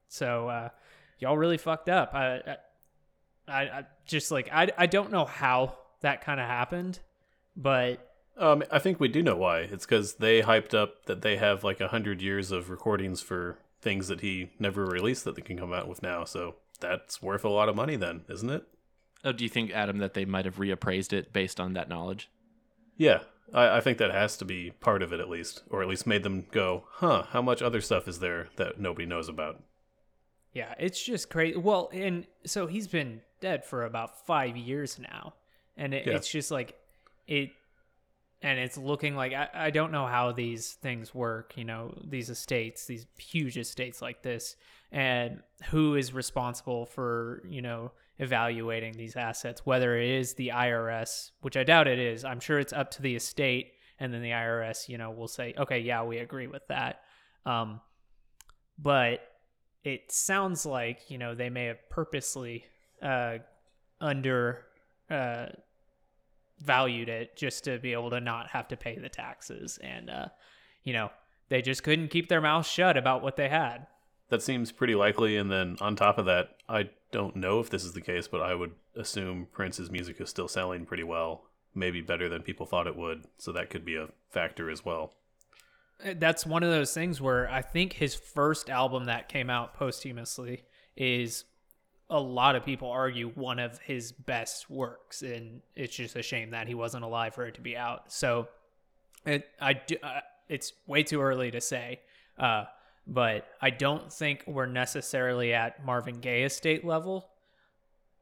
So, 0.08 0.48
uh, 0.48 0.68
y'all 1.18 1.36
really 1.36 1.58
fucked 1.58 1.88
up. 1.88 2.14
I, 2.14 2.56
I, 3.46 3.62
I, 3.62 3.84
just 4.06 4.30
like 4.30 4.48
I, 4.52 4.68
I 4.76 4.86
don't 4.86 5.10
know 5.10 5.24
how 5.24 5.78
that 6.00 6.22
kind 6.22 6.40
of 6.40 6.46
happened, 6.46 7.00
but 7.56 8.12
Um, 8.36 8.62
I 8.70 8.78
think 8.78 8.98
we 8.98 9.08
do 9.08 9.22
know 9.22 9.36
why. 9.36 9.60
It's 9.60 9.84
because 9.84 10.14
they 10.14 10.42
hyped 10.42 10.74
up 10.74 11.06
that 11.06 11.22
they 11.22 11.36
have 11.36 11.64
like 11.64 11.80
a 11.80 11.88
hundred 11.88 12.20
years 12.22 12.50
of 12.50 12.70
recordings 12.70 13.20
for 13.20 13.58
things 13.82 14.08
that 14.08 14.20
he 14.20 14.50
never 14.58 14.86
released 14.86 15.24
that 15.24 15.34
they 15.34 15.42
can 15.42 15.58
come 15.58 15.72
out 15.72 15.88
with 15.88 16.02
now. 16.02 16.24
So 16.24 16.54
that's 16.80 17.20
worth 17.20 17.44
a 17.44 17.48
lot 17.50 17.68
of 17.68 17.76
money, 17.76 17.96
then, 17.96 18.22
isn't 18.28 18.48
it? 18.48 18.64
Oh, 19.24 19.32
do 19.32 19.44
you 19.44 19.50
think, 19.50 19.70
Adam, 19.72 19.98
that 19.98 20.14
they 20.14 20.24
might 20.24 20.44
have 20.46 20.56
reappraised 20.56 21.12
it 21.12 21.32
based 21.32 21.60
on 21.60 21.74
that 21.74 21.88
knowledge? 21.88 22.30
Yeah, 22.96 23.20
I, 23.52 23.76
I 23.76 23.80
think 23.80 23.98
that 23.98 24.10
has 24.10 24.36
to 24.38 24.44
be 24.44 24.70
part 24.80 25.02
of 25.02 25.12
it 25.12 25.20
at 25.20 25.28
least, 25.28 25.62
or 25.70 25.82
at 25.82 25.88
least 25.88 26.06
made 26.06 26.22
them 26.22 26.46
go, 26.50 26.84
"Huh? 26.94 27.24
How 27.30 27.42
much 27.42 27.62
other 27.62 27.80
stuff 27.80 28.08
is 28.08 28.18
there 28.20 28.48
that 28.56 28.80
nobody 28.80 29.06
knows 29.06 29.28
about?" 29.28 29.62
yeah, 30.54 30.74
it's 30.78 31.02
just 31.02 31.30
crazy. 31.30 31.56
Well, 31.56 31.88
and 31.92 32.26
so 32.44 32.66
he's 32.66 32.86
been 32.86 33.22
dead 33.40 33.64
for 33.64 33.84
about 33.84 34.26
five 34.26 34.56
years 34.56 34.98
now, 34.98 35.34
and 35.76 35.94
it, 35.94 36.06
Yeah. 36.06 36.16
it's 36.16 36.28
just 36.30 36.50
like 36.50 36.74
it, 37.26 37.50
and 38.42 38.58
it's 38.58 38.76
looking 38.76 39.14
like 39.14 39.32
I, 39.32 39.48
I 39.54 39.70
don't 39.70 39.92
know 39.92 40.06
how 40.06 40.32
these 40.32 40.72
things 40.72 41.14
work. 41.14 41.54
You 41.56 41.64
know, 41.64 41.94
these 42.04 42.28
estates, 42.28 42.86
these 42.86 43.06
huge 43.16 43.56
estates 43.56 44.02
like 44.02 44.22
this, 44.22 44.56
and 44.90 45.40
who 45.70 45.94
is 45.94 46.12
responsible 46.12 46.86
for 46.86 47.42
you 47.48 47.62
know 47.62 47.92
evaluating 48.18 48.94
these 48.94 49.16
assets? 49.16 49.64
Whether 49.64 49.96
it 49.96 50.10
is 50.10 50.34
the 50.34 50.48
IRS, 50.48 51.30
which 51.40 51.56
I 51.56 51.64
doubt 51.64 51.86
it 51.86 51.98
is. 51.98 52.24
I'm 52.24 52.40
sure 52.40 52.58
it's 52.58 52.72
up 52.72 52.90
to 52.92 53.02
the 53.02 53.14
estate, 53.14 53.72
and 53.98 54.12
then 54.12 54.22
the 54.22 54.30
IRS, 54.30 54.88
you 54.88 54.98
know, 54.98 55.10
will 55.10 55.28
say, 55.28 55.54
okay, 55.56 55.78
yeah, 55.78 56.02
we 56.02 56.18
agree 56.18 56.48
with 56.48 56.66
that. 56.68 57.00
Um, 57.46 57.80
but 58.78 59.20
it 59.84 60.10
sounds 60.10 60.66
like 60.66 61.10
you 61.10 61.18
know 61.18 61.34
they 61.34 61.50
may 61.50 61.66
have 61.66 61.88
purposely 61.88 62.64
uh, 63.02 63.38
under 64.00 64.64
uh, 65.10 65.46
valued 66.62 67.08
it 67.08 67.36
just 67.36 67.64
to 67.64 67.78
be 67.78 67.92
able 67.92 68.10
to 68.10 68.20
not 68.20 68.48
have 68.50 68.68
to 68.68 68.76
pay 68.76 68.98
the 68.98 69.08
taxes, 69.08 69.78
and 69.82 70.08
uh, 70.08 70.28
you 70.84 70.92
know 70.92 71.10
they 71.48 71.60
just 71.60 71.82
couldn't 71.82 72.08
keep 72.08 72.28
their 72.28 72.40
mouth 72.40 72.66
shut 72.66 72.96
about 72.96 73.22
what 73.22 73.36
they 73.36 73.48
had. 73.48 73.86
That 74.30 74.42
seems 74.42 74.72
pretty 74.72 74.94
likely. 74.94 75.36
And 75.36 75.50
then 75.50 75.76
on 75.82 75.94
top 75.94 76.16
of 76.16 76.24
that, 76.24 76.56
I 76.66 76.88
don't 77.10 77.36
know 77.36 77.60
if 77.60 77.68
this 77.68 77.84
is 77.84 77.92
the 77.92 78.00
case, 78.00 78.26
but 78.26 78.40
I 78.40 78.54
would 78.54 78.72
assume 78.96 79.48
Prince's 79.52 79.90
music 79.90 80.18
is 80.22 80.30
still 80.30 80.48
selling 80.48 80.86
pretty 80.86 81.02
well, 81.02 81.42
maybe 81.74 82.00
better 82.00 82.30
than 82.30 82.40
people 82.40 82.64
thought 82.64 82.86
it 82.86 82.96
would. 82.96 83.26
So 83.36 83.52
that 83.52 83.68
could 83.68 83.84
be 83.84 83.96
a 83.96 84.08
factor 84.30 84.70
as 84.70 84.82
well. 84.82 85.12
Uh, 86.02 86.14
That's 86.16 86.46
one 86.46 86.62
of 86.62 86.70
those 86.70 86.94
things 86.94 87.20
where 87.20 87.50
I 87.50 87.60
think 87.60 87.92
his 87.92 88.14
first 88.14 88.70
album 88.70 89.04
that 89.04 89.28
came 89.28 89.50
out 89.50 89.74
posthumously 89.74 90.64
is 90.96 91.44
a 92.12 92.20
lot 92.20 92.56
of 92.56 92.64
people 92.64 92.90
argue 92.90 93.30
one 93.30 93.58
of 93.58 93.78
his 93.78 94.12
best 94.12 94.68
works, 94.68 95.22
and 95.22 95.62
it's 95.74 95.96
just 95.96 96.14
a 96.14 96.22
shame 96.22 96.50
that 96.50 96.68
he 96.68 96.74
wasn't 96.74 97.02
alive 97.02 97.34
for 97.34 97.46
it 97.46 97.54
to 97.54 97.62
be 97.62 97.74
out. 97.74 98.12
So, 98.12 98.48
it 99.24 99.48
I 99.58 99.72
do, 99.72 99.96
uh, 100.02 100.20
it's 100.48 100.74
way 100.86 101.02
too 101.02 101.22
early 101.22 101.50
to 101.50 101.60
say, 101.60 102.00
uh, 102.38 102.64
but 103.06 103.46
I 103.62 103.70
don't 103.70 104.12
think 104.12 104.44
we're 104.46 104.66
necessarily 104.66 105.54
at 105.54 105.84
Marvin 105.86 106.20
Gaye 106.20 106.42
estate 106.42 106.84
level 106.84 107.30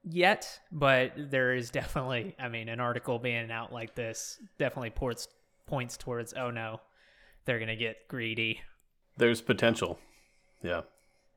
yet. 0.04 0.60
But 0.70 1.12
there 1.16 1.52
is 1.54 1.70
definitely, 1.70 2.36
I 2.38 2.48
mean, 2.48 2.68
an 2.68 2.78
article 2.78 3.18
being 3.18 3.50
out 3.50 3.72
like 3.72 3.96
this 3.96 4.38
definitely 4.56 4.90
points 4.90 5.26
points 5.66 5.96
towards, 5.96 6.32
oh 6.34 6.50
no, 6.50 6.80
they're 7.44 7.58
gonna 7.58 7.74
get 7.76 8.06
greedy. 8.06 8.60
There's 9.16 9.40
potential. 9.40 9.98
Yeah. 10.62 10.82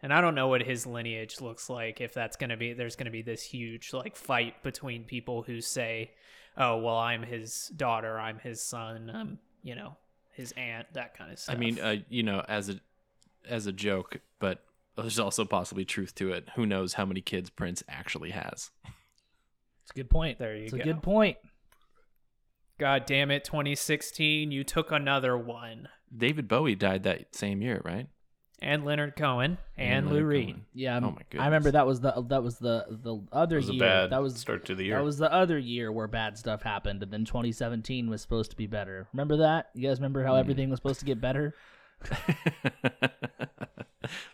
And 0.04 0.14
I 0.14 0.20
don't 0.20 0.36
know 0.36 0.50
what 0.50 0.62
his 0.62 0.86
lineage 0.86 1.40
looks 1.40 1.70
like. 1.70 2.02
If 2.02 2.14
that's 2.14 2.36
gonna 2.36 2.58
be, 2.58 2.74
there's 2.74 2.98
gonna 2.98 3.10
be 3.10 3.22
this 3.22 3.42
huge 3.42 3.94
like 3.94 4.16
fight 4.18 4.62
between 4.62 5.06
people 5.06 5.44
who 5.44 5.62
say, 5.62 6.12
"Oh, 6.58 6.78
well, 6.78 6.98
I'm 6.98 7.24
his 7.24 7.72
daughter, 7.76 8.20
I'm 8.20 8.38
his 8.38 8.62
son, 8.62 9.10
I'm 9.12 9.40
you 9.64 9.76
know 9.76 9.96
his 10.34 10.52
aunt," 10.58 10.88
that 10.94 11.18
kind 11.18 11.32
of 11.32 11.40
stuff. 11.40 11.56
I 11.56 11.58
mean, 11.58 11.80
uh, 11.80 11.96
you 12.10 12.22
know, 12.22 12.44
as 12.50 12.68
a 12.70 12.82
as 13.48 13.66
a 13.66 13.72
joke, 13.72 14.20
but 14.40 14.64
there's 14.98 15.20
also 15.20 15.46
possibly 15.46 15.86
truth 15.86 16.14
to 16.16 16.34
it. 16.34 16.50
Who 16.56 16.66
knows 16.66 16.94
how 16.94 17.06
many 17.06 17.22
kids 17.22 17.50
Prince 17.50 17.82
actually 17.88 18.32
has? 18.32 18.72
It's 19.84 19.92
a 19.92 19.96
good 19.96 20.10
point. 20.10 20.38
There 20.38 20.56
you 20.56 20.66
it's 20.66 20.74
a 20.74 20.80
good 20.80 21.02
point. 21.02 21.38
God 22.78 23.06
damn 23.06 23.32
it, 23.32 23.46
2016, 23.46 24.52
you 24.52 24.64
took 24.64 24.92
another 24.92 25.38
one. 25.38 25.88
David 26.16 26.48
Bowie 26.48 26.76
died 26.76 27.04
that 27.04 27.36
same 27.36 27.62
year, 27.62 27.82
right? 27.86 28.08
And 28.62 28.86
Leonard 28.86 29.16
Cohen 29.16 29.58
and, 29.78 30.06
Lou 30.08 30.14
Leonard 30.14 30.28
Reed. 30.28 30.48
Cohen. 30.48 30.66
Yeah, 30.74 31.00
Oh 31.02 31.06
I'm- 31.08 31.18
my 31.34 31.40
I 31.42 31.46
remember 31.46 31.72
that 31.72 31.86
was 31.86 32.00
the 32.02 32.12
that 32.30 32.44
was 32.44 32.58
the 32.60 32.86
the 32.90 33.20
other 33.32 33.58
was 33.58 33.70
year. 33.70 33.80
bad 33.80 34.10
that 34.12 34.22
was 34.22 34.36
start 34.36 34.66
to 34.66 34.76
the 34.76 34.86
year. 34.86 34.96
that 34.98 35.04
was 35.04 35.18
the 35.18 35.32
other 35.32 35.58
year 35.58 35.92
where 35.92 36.08
bad 36.08 36.38
stuff 36.38 36.62
happened, 36.64 37.04
and 37.04 37.12
then 37.12 37.26
2017 37.26 38.10
was 38.10 38.22
supposed 38.22 38.52
to 38.52 38.58
be 38.58 38.68
better. 38.68 39.08
Remember 39.14 39.38
that? 39.38 39.70
You 39.74 39.88
guys 39.88 39.98
remember 40.00 40.24
how 40.24 40.36
everything 40.36 40.70
was 40.70 40.78
supposed 40.78 41.00
to 41.00 41.06
get 41.06 41.20
better? 41.20 41.54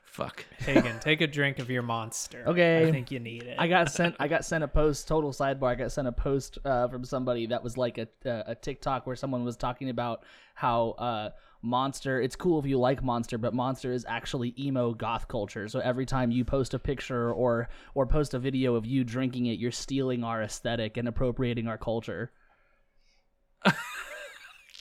Fuck. 0.03 0.43
Hagen, 0.57 0.99
take 0.99 1.21
a 1.21 1.27
drink 1.27 1.59
of 1.59 1.69
your 1.69 1.83
monster. 1.83 2.43
Okay. 2.45 2.85
I 2.87 2.91
think 2.91 3.11
you 3.11 3.19
need 3.19 3.43
it. 3.43 3.55
I 3.59 3.67
got 3.67 3.89
sent. 3.91 4.15
I 4.19 4.27
got 4.27 4.43
sent 4.43 4.63
a 4.63 4.67
post. 4.67 5.07
Total 5.07 5.31
sidebar. 5.31 5.67
I 5.69 5.75
got 5.75 5.91
sent 5.91 6.07
a 6.07 6.11
post 6.11 6.57
uh, 6.65 6.87
from 6.87 7.05
somebody 7.05 7.45
that 7.47 7.63
was 7.63 7.77
like 7.77 7.97
a 7.97 8.07
a 8.25 8.55
TikTok 8.55 9.05
where 9.07 9.15
someone 9.15 9.45
was 9.45 9.55
talking 9.55 9.89
about 9.89 10.23
how 10.55 10.89
uh, 10.97 11.29
Monster. 11.61 12.21
It's 12.21 12.35
cool 12.35 12.59
if 12.59 12.65
you 12.65 12.79
like 12.79 13.03
Monster, 13.03 13.37
but 13.37 13.53
Monster 13.53 13.91
is 13.91 14.05
actually 14.07 14.55
emo 14.57 14.93
goth 14.93 15.27
culture. 15.27 15.67
So 15.67 15.79
every 15.79 16.05
time 16.05 16.31
you 16.31 16.45
post 16.45 16.73
a 16.73 16.79
picture 16.79 17.31
or 17.31 17.67
or 17.93 18.05
post 18.05 18.33
a 18.33 18.39
video 18.39 18.75
of 18.75 18.85
you 18.85 19.03
drinking 19.03 19.47
it, 19.47 19.59
you're 19.59 19.71
stealing 19.71 20.23
our 20.23 20.41
aesthetic 20.41 20.97
and 20.97 21.07
appropriating 21.07 21.67
our 21.67 21.77
culture. 21.77 22.31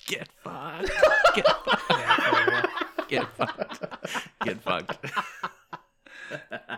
Get 0.06 0.28
fucked. 0.42 0.90
Get 1.34 1.46
fucked. 1.64 2.68
Get 3.08 3.36
fucked. 3.36 3.88
Get 4.44 4.60
fucked. 4.62 5.06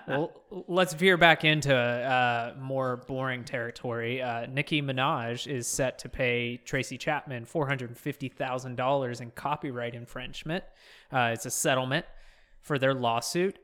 Well, 0.09 0.33
let's 0.51 0.95
veer 0.95 1.17
back 1.17 1.45
into 1.45 1.75
uh, 1.75 2.55
more 2.59 2.97
boring 2.97 3.45
territory. 3.45 4.23
Uh, 4.23 4.47
Nicki 4.47 4.83
Minaj 4.83 5.47
is 5.47 5.67
set 5.67 5.99
to 6.01 6.09
pay 6.09 6.57
Tracy 6.59 6.99
Chapman 6.99 7.47
$450,000 7.47 9.21
in 9.21 9.31
copyright 9.33 9.95
infringement. 9.95 10.65
Uh, 11.13 11.31
it's 11.33 11.47
a 11.47 11.51
settlement 11.51 12.07
for 12.61 12.79
their 12.79 12.95
lawsuit. 12.95 13.59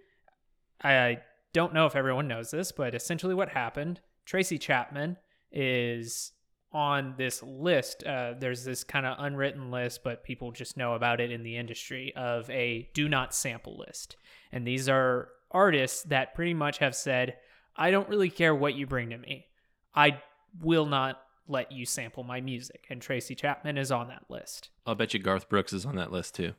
I 0.82 1.18
don't 1.52 1.72
know 1.72 1.86
if 1.86 1.96
everyone 1.96 2.28
knows 2.28 2.50
this, 2.50 2.72
but 2.72 2.94
essentially 2.94 3.34
what 3.34 3.48
happened 3.48 4.00
Tracy 4.26 4.58
Chapman 4.58 5.16
is 5.52 6.32
on 6.72 7.14
this 7.16 7.42
list. 7.42 8.04
Uh, 8.04 8.34
there's 8.38 8.64
this 8.64 8.84
kind 8.84 9.06
of 9.06 9.16
unwritten 9.18 9.70
list, 9.70 10.02
but 10.04 10.24
people 10.24 10.52
just 10.52 10.76
know 10.76 10.94
about 10.94 11.20
it 11.20 11.30
in 11.30 11.42
the 11.42 11.56
industry 11.56 12.12
of 12.16 12.50
a 12.50 12.90
do 12.92 13.08
not 13.08 13.34
sample 13.34 13.78
list. 13.78 14.16
And 14.52 14.66
these 14.66 14.88
are 14.88 15.28
artists 15.56 16.02
that 16.04 16.34
pretty 16.34 16.52
much 16.52 16.78
have 16.78 16.94
said, 16.94 17.36
I 17.74 17.90
don't 17.90 18.08
really 18.10 18.28
care 18.28 18.54
what 18.54 18.74
you 18.74 18.86
bring 18.86 19.10
to 19.10 19.18
me. 19.18 19.46
I 19.94 20.20
will 20.60 20.84
not 20.84 21.20
let 21.48 21.72
you 21.72 21.86
sample 21.86 22.24
my 22.24 22.42
music. 22.42 22.84
And 22.90 23.00
Tracy 23.00 23.34
Chapman 23.34 23.78
is 23.78 23.90
on 23.90 24.08
that 24.08 24.24
list. 24.28 24.68
I'll 24.86 24.94
bet 24.94 25.14
you 25.14 25.20
Garth 25.20 25.48
Brooks 25.48 25.72
is 25.72 25.86
on 25.86 25.96
that 25.96 26.12
list 26.12 26.34
too. 26.34 26.52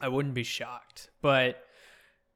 I 0.00 0.08
wouldn't 0.08 0.34
be 0.34 0.44
shocked. 0.44 1.10
But 1.20 1.64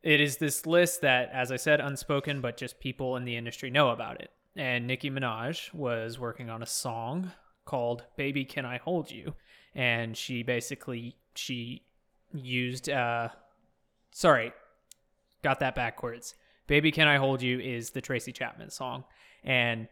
it 0.03 0.21
is 0.21 0.39
this 0.39 0.67
list 0.67 1.03
that, 1.03 1.31
as 1.33 1.53
I 1.53 1.57
said, 1.57 1.81
unspoken, 1.81 2.41
but 2.41 2.57
just 2.57 2.81
people 2.81 3.17
in 3.17 3.25
the 3.25 3.37
industry 3.37 3.71
know 3.71 3.91
about 3.91 4.21
it. 4.21 4.31
And 4.57 4.89
Nicki 4.89 5.11
Minaj 5.11 5.73
was 5.73 6.19
working 6.19 6.51
on 6.51 6.63
a 6.63 6.67
song 6.67 7.31
called 7.65 8.03
Baby 8.17 8.45
Can 8.45 8.67
I 8.67 8.79
Hold 8.79 9.13
You? 9.13 9.35
And 9.75 10.17
she 10.17 10.43
basically 10.43 11.17
she 11.35 11.83
used 12.33 12.89
uh 12.89 13.29
sorry, 14.11 14.53
got 15.43 15.61
that 15.61 15.75
backwards. 15.75 16.35
Baby 16.67 16.93
Can 16.93 17.09
I 17.09 17.17
Hold 17.17 17.43
You 17.43 17.59
is 17.59 17.91
the 17.91 18.01
Tracy 18.01 18.33
Chapman 18.33 18.71
song. 18.71 19.05
And 19.45 19.89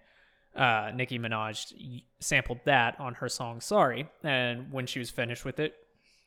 uh, 0.54 0.90
Nicki 0.94 1.18
Minaj 1.18 2.02
sampled 2.20 2.60
that 2.64 2.98
on 2.98 3.14
her 3.14 3.28
song 3.28 3.60
Sorry. 3.60 4.08
And 4.22 4.72
when 4.72 4.86
she 4.86 4.98
was 4.98 5.10
finished 5.10 5.44
with 5.44 5.60
it, 5.60 5.74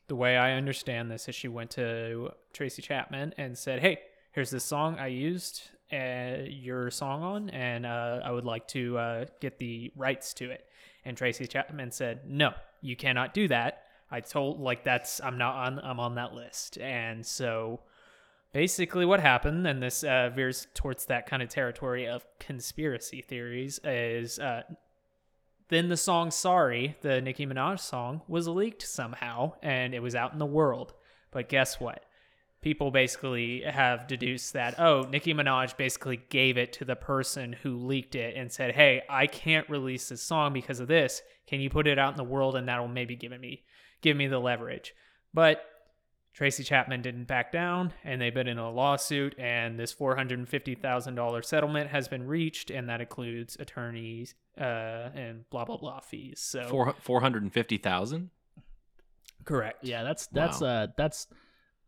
the 0.08 0.16
way 0.16 0.36
I 0.36 0.52
understand 0.52 1.10
this 1.10 1.28
is 1.28 1.34
she 1.34 1.48
went 1.48 1.70
to 1.72 2.30
Tracy 2.52 2.82
Chapman 2.82 3.34
and 3.38 3.56
said, 3.56 3.80
Hey, 3.80 3.98
here's 4.32 4.50
this 4.50 4.64
song 4.64 4.98
I 4.98 5.06
used 5.08 5.62
uh, 5.92 6.42
your 6.46 6.90
song 6.90 7.22
on, 7.22 7.50
and 7.50 7.86
uh, 7.86 8.20
I 8.24 8.30
would 8.30 8.44
like 8.44 8.66
to 8.68 8.98
uh, 8.98 9.24
get 9.40 9.58
the 9.58 9.92
rights 9.96 10.34
to 10.34 10.50
it. 10.50 10.66
And 11.04 11.16
Tracy 11.16 11.46
Chapman 11.46 11.90
said, 11.90 12.20
No, 12.26 12.52
you 12.80 12.96
cannot 12.96 13.34
do 13.34 13.48
that. 13.48 13.82
I 14.10 14.20
told, 14.20 14.60
like, 14.60 14.84
that's, 14.84 15.20
I'm 15.22 15.38
not 15.38 15.54
on, 15.54 15.80
I'm 15.80 16.00
on 16.00 16.14
that 16.16 16.34
list. 16.34 16.78
And 16.78 17.24
so 17.24 17.80
basically 18.54 19.04
what 19.04 19.18
happened 19.18 19.66
and 19.66 19.82
this 19.82 20.04
uh, 20.04 20.30
veers 20.32 20.68
towards 20.74 21.06
that 21.06 21.26
kind 21.26 21.42
of 21.42 21.48
territory 21.48 22.06
of 22.06 22.24
conspiracy 22.38 23.20
theories 23.20 23.80
is 23.82 24.38
uh, 24.38 24.62
then 25.68 25.88
the 25.88 25.96
song 25.96 26.30
sorry 26.30 26.96
the 27.02 27.20
nicki 27.20 27.46
minaj 27.46 27.80
song 27.80 28.22
was 28.28 28.46
leaked 28.46 28.82
somehow 28.82 29.52
and 29.60 29.92
it 29.92 30.00
was 30.00 30.14
out 30.14 30.32
in 30.32 30.38
the 30.38 30.46
world. 30.46 30.94
But 31.32 31.48
guess 31.48 31.80
what? 31.80 32.04
People 32.62 32.92
basically 32.92 33.62
have 33.62 34.06
deduced 34.06 34.52
that 34.52 34.78
oh 34.78 35.02
nicki 35.02 35.34
minaj 35.34 35.76
basically 35.76 36.20
gave 36.30 36.56
it 36.56 36.72
to 36.74 36.84
the 36.84 36.96
person 36.96 37.56
who 37.64 37.76
leaked 37.76 38.14
it 38.14 38.36
and 38.36 38.52
said 38.52 38.72
hey 38.74 39.02
i 39.10 39.26
can't 39.26 39.68
release 39.68 40.08
this 40.08 40.22
song 40.22 40.52
because 40.52 40.78
of 40.78 40.86
this. 40.86 41.22
Can 41.48 41.60
you 41.60 41.70
put 41.70 41.88
it 41.88 41.98
out 41.98 42.12
in 42.12 42.16
the 42.16 42.22
world? 42.22 42.54
And 42.54 42.68
that'll 42.68 42.86
maybe 42.86 43.16
give 43.16 43.38
me 43.38 43.64
give 44.00 44.16
me 44.16 44.28
the 44.28 44.38
leverage. 44.38 44.94
But 45.34 45.64
Tracy 46.34 46.64
Chapman 46.64 47.00
didn't 47.00 47.24
back 47.24 47.52
down, 47.52 47.92
and 48.02 48.20
they've 48.20 48.34
been 48.34 48.48
in 48.48 48.58
a 48.58 48.68
lawsuit, 48.68 49.36
and 49.38 49.78
this 49.78 49.94
$450,000 49.94 51.44
settlement 51.44 51.90
has 51.90 52.08
been 52.08 52.26
reached, 52.26 52.70
and 52.70 52.88
that 52.88 53.00
includes 53.00 53.56
attorneys 53.60 54.34
uh, 54.58 55.10
and 55.14 55.48
blah, 55.50 55.64
blah, 55.64 55.76
blah 55.76 56.00
fees. 56.00 56.40
So, 56.40 56.64
Four 56.68 56.94
four 57.00 57.20
hundred 57.20 57.44
and 57.44 57.52
fifty 57.52 57.76
thousand. 57.78 58.30
correct. 59.44 59.84
Yeah, 59.84 60.02
that's 60.02 60.26
that's 60.28 60.60
Wow. 60.60 60.66
uh 60.68 60.86
that's 60.96 61.26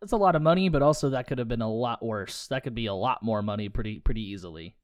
that's 0.01 0.13
a 0.13 0.17
lot 0.17 0.37
of 0.37 0.43
money, 0.43 0.69
but 0.69 0.83
also 0.83 1.11
that 1.11 1.27
could 1.27 1.39
have 1.39 1.49
been 1.49 1.63
a 1.63 1.71
lot 1.71 2.05
worse. 2.05 2.47
That 2.49 2.63
could 2.65 2.75
be 2.75 2.87
a 2.87 2.95
lot 2.95 3.23
more 3.23 3.43
money 3.43 3.69
pretty 3.69 3.99
pretty 4.01 4.23
easily. 4.31 4.77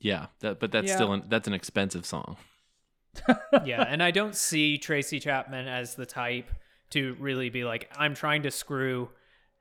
Yeah, 0.00 0.26
that, 0.40 0.60
but 0.60 0.70
that's 0.72 0.88
Yeah. 0.88 0.94
still 0.96 1.12
an, 1.14 1.24
that's 1.28 1.48
an 1.48 1.54
expensive 1.54 2.04
song. 2.06 2.36
yeah, 3.64 3.84
and 3.88 4.02
I 4.02 4.10
don't 4.10 4.34
see 4.34 4.78
Tracy 4.78 5.18
Chapman 5.20 5.66
as 5.66 5.94
the 5.94 6.06
type 6.06 6.48
to 6.90 7.16
really 7.18 7.50
be 7.50 7.64
like, 7.64 7.90
I'm 7.96 8.14
trying 8.14 8.42
to 8.42 8.50
screw 8.50 9.10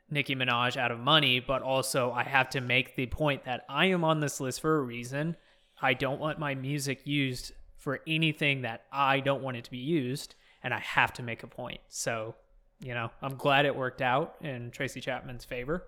Nicki 0.09 0.35
Minaj 0.35 0.77
out 0.77 0.91
of 0.91 0.99
money, 0.99 1.39
but 1.39 1.61
also 1.61 2.11
I 2.11 2.23
have 2.23 2.49
to 2.51 2.61
make 2.61 2.95
the 2.95 3.07
point 3.07 3.45
that 3.45 3.65
I 3.67 3.87
am 3.87 4.03
on 4.03 4.19
this 4.19 4.39
list 4.39 4.61
for 4.61 4.77
a 4.77 4.81
reason. 4.81 5.35
I 5.81 5.93
don't 5.93 6.19
want 6.19 6.39
my 6.39 6.55
music 6.55 7.05
used 7.05 7.51
for 7.77 8.01
anything 8.07 8.61
that 8.61 8.83
I 8.91 9.19
don't 9.19 9.43
want 9.43 9.57
it 9.57 9.65
to 9.65 9.71
be 9.71 9.77
used, 9.77 10.35
and 10.63 10.73
I 10.73 10.79
have 10.79 11.13
to 11.13 11.23
make 11.23 11.43
a 11.43 11.47
point. 11.47 11.79
So, 11.89 12.35
you 12.79 12.93
know, 12.93 13.11
I'm 13.21 13.35
glad 13.35 13.65
it 13.65 13.75
worked 13.75 14.01
out 14.01 14.35
in 14.41 14.71
Tracy 14.71 15.01
Chapman's 15.01 15.45
favor, 15.45 15.83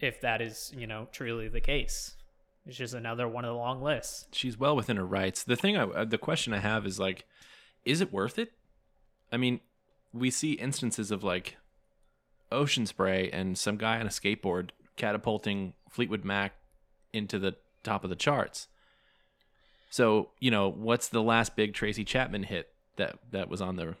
if 0.00 0.20
that 0.20 0.42
is, 0.42 0.72
you 0.76 0.86
know, 0.86 1.08
truly 1.12 1.48
the 1.48 1.60
case. 1.60 2.14
It's 2.66 2.76
just 2.76 2.94
another 2.94 3.28
one 3.28 3.44
of 3.44 3.50
the 3.50 3.56
long 3.56 3.80
lists. 3.80 4.26
She's 4.32 4.58
well 4.58 4.74
within 4.74 4.96
her 4.96 5.06
rights. 5.06 5.44
The 5.44 5.56
thing, 5.56 5.76
I, 5.76 5.84
uh, 5.84 6.04
the 6.04 6.18
question 6.18 6.52
I 6.52 6.58
have 6.58 6.84
is 6.84 6.98
like, 6.98 7.24
is 7.84 8.00
it 8.00 8.12
worth 8.12 8.38
it? 8.38 8.52
I 9.30 9.36
mean, 9.36 9.60
we 10.18 10.30
see 10.30 10.52
instances 10.52 11.10
of 11.10 11.22
like 11.22 11.56
ocean 12.50 12.86
spray 12.86 13.30
and 13.30 13.58
some 13.58 13.76
guy 13.76 13.98
on 13.98 14.06
a 14.06 14.10
skateboard 14.10 14.70
catapulting 14.96 15.74
Fleetwood 15.90 16.24
Mac 16.24 16.54
into 17.12 17.38
the 17.38 17.56
top 17.82 18.04
of 18.04 18.10
the 18.10 18.16
charts. 18.16 18.68
So 19.90 20.30
you 20.40 20.50
know, 20.50 20.68
what's 20.68 21.08
the 21.08 21.22
last 21.22 21.56
big 21.56 21.74
Tracy 21.74 22.04
Chapman 22.04 22.44
hit 22.44 22.68
that 22.96 23.18
that 23.30 23.48
was 23.48 23.60
on 23.60 23.76
the 23.76 23.96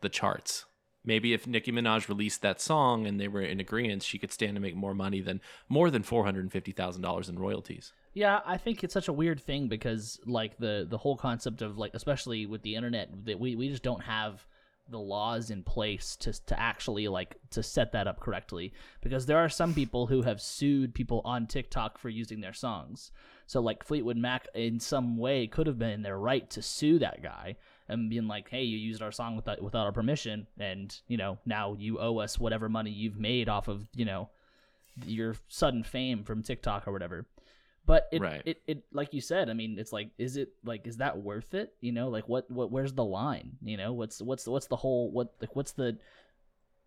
the 0.00 0.08
charts? 0.08 0.64
Maybe 1.04 1.32
if 1.32 1.46
Nicki 1.46 1.72
Minaj 1.72 2.08
released 2.08 2.42
that 2.42 2.60
song 2.60 3.06
and 3.06 3.18
they 3.18 3.28
were 3.28 3.40
in 3.40 3.60
agreement, 3.60 4.02
she 4.02 4.18
could 4.18 4.32
stand 4.32 4.56
to 4.56 4.60
make 4.60 4.76
more 4.76 4.94
money 4.94 5.20
than 5.20 5.40
more 5.68 5.90
than 5.90 6.02
four 6.02 6.24
hundred 6.24 6.40
and 6.40 6.52
fifty 6.52 6.72
thousand 6.72 7.02
dollars 7.02 7.28
in 7.28 7.38
royalties. 7.38 7.92
Yeah, 8.14 8.40
I 8.44 8.56
think 8.56 8.82
it's 8.82 8.94
such 8.94 9.08
a 9.08 9.12
weird 9.12 9.40
thing 9.40 9.68
because 9.68 10.18
like 10.26 10.58
the 10.58 10.86
the 10.88 10.98
whole 10.98 11.16
concept 11.16 11.62
of 11.62 11.78
like 11.78 11.92
especially 11.94 12.46
with 12.46 12.62
the 12.62 12.74
internet 12.74 13.10
that 13.26 13.38
we 13.38 13.54
we 13.54 13.68
just 13.68 13.82
don't 13.82 14.02
have 14.02 14.44
the 14.90 14.98
laws 14.98 15.50
in 15.50 15.62
place 15.62 16.16
to 16.16 16.32
to 16.46 16.58
actually 16.58 17.08
like 17.08 17.36
to 17.50 17.62
set 17.62 17.92
that 17.92 18.06
up 18.06 18.20
correctly 18.20 18.72
because 19.00 19.26
there 19.26 19.38
are 19.38 19.48
some 19.48 19.74
people 19.74 20.06
who 20.06 20.22
have 20.22 20.40
sued 20.40 20.94
people 20.94 21.20
on 21.24 21.46
TikTok 21.46 21.98
for 21.98 22.08
using 22.08 22.40
their 22.40 22.52
songs. 22.52 23.10
So 23.46 23.60
like 23.60 23.84
Fleetwood 23.84 24.16
Mac 24.16 24.46
in 24.54 24.80
some 24.80 25.16
way 25.16 25.46
could 25.46 25.66
have 25.66 25.78
been 25.78 25.90
in 25.90 26.02
their 26.02 26.18
right 26.18 26.48
to 26.50 26.62
sue 26.62 26.98
that 26.98 27.22
guy 27.22 27.56
and 27.88 28.10
being 28.10 28.28
like, 28.28 28.48
"Hey, 28.50 28.64
you 28.64 28.76
used 28.76 29.02
our 29.02 29.12
song 29.12 29.36
without 29.36 29.62
without 29.62 29.86
our 29.86 29.92
permission 29.92 30.46
and, 30.58 30.98
you 31.08 31.16
know, 31.16 31.38
now 31.46 31.74
you 31.78 31.98
owe 31.98 32.18
us 32.18 32.38
whatever 32.38 32.68
money 32.68 32.90
you've 32.90 33.18
made 33.18 33.48
off 33.48 33.68
of, 33.68 33.88
you 33.94 34.04
know, 34.04 34.28
your 35.06 35.36
sudden 35.48 35.82
fame 35.82 36.24
from 36.24 36.42
TikTok 36.42 36.86
or 36.88 36.92
whatever." 36.92 37.26
But 37.88 38.06
it, 38.12 38.20
Right. 38.20 38.42
it, 38.44 38.60
it, 38.66 38.84
like 38.92 39.14
you 39.14 39.22
said, 39.22 39.48
I 39.48 39.54
mean, 39.54 39.78
it's 39.78 39.94
like, 39.94 40.10
is 40.18 40.36
it 40.36 40.50
like, 40.62 40.86
is 40.86 40.98
that 40.98 41.16
worth 41.16 41.54
it? 41.54 41.72
You 41.80 41.90
know, 41.90 42.10
like 42.10 42.28
what, 42.28 42.50
what, 42.50 42.70
where's 42.70 42.92
the 42.92 43.04
line? 43.04 43.52
You 43.62 43.78
know, 43.78 43.94
what's, 43.94 44.20
what's, 44.20 44.46
what's 44.46 44.66
the 44.66 44.76
whole, 44.76 45.10
what, 45.10 45.32
like, 45.40 45.56
what's 45.56 45.72
the, 45.72 45.96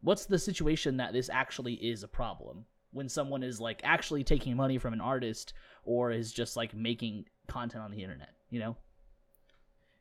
what's 0.02 0.28
the 0.28 0.38
situation 0.38 0.98
that 0.98 1.12
this 1.12 1.28
actually 1.28 1.74
is 1.74 2.04
a 2.04 2.08
problem 2.08 2.66
when 2.92 3.10
someone 3.10 3.42
is 3.42 3.60
like 3.60 3.82
actually 3.84 4.24
taking 4.24 4.56
money 4.56 4.78
from 4.78 4.94
an 4.94 5.02
artist 5.02 5.54
or 5.86 6.12
is 6.12 6.32
just 6.32 6.56
like 6.56 6.76
making 6.76 7.26
content 7.48 7.84
on 7.84 7.90
the 7.90 8.04
internet? 8.04 8.36
You 8.52 8.60
know? 8.60 8.78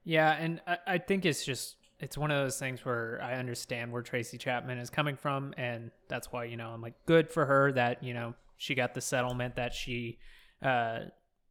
Yeah, 0.04 0.32
and 0.32 0.60
I, 0.66 0.78
I 0.86 0.98
think 0.98 1.24
it's 1.24 1.46
just 1.46 1.76
it's 1.98 2.18
one 2.18 2.30
of 2.30 2.44
those 2.44 2.58
things 2.58 2.84
where 2.84 3.20
I 3.22 3.36
understand 3.36 3.90
where 3.90 4.02
Tracy 4.02 4.36
Chapman 4.36 4.76
is 4.76 4.90
coming 4.90 5.16
from, 5.16 5.54
and 5.56 5.92
that's 6.08 6.30
why 6.30 6.44
you 6.44 6.58
know 6.58 6.68
I'm 6.68 6.82
like 6.82 7.06
good 7.06 7.30
for 7.30 7.46
her 7.46 7.72
that 7.72 8.02
you 8.04 8.12
know 8.12 8.34
she 8.58 8.74
got 8.74 8.92
the 8.92 9.00
settlement 9.00 9.56
that 9.56 9.72
she 9.72 10.18
uh, 10.62 11.00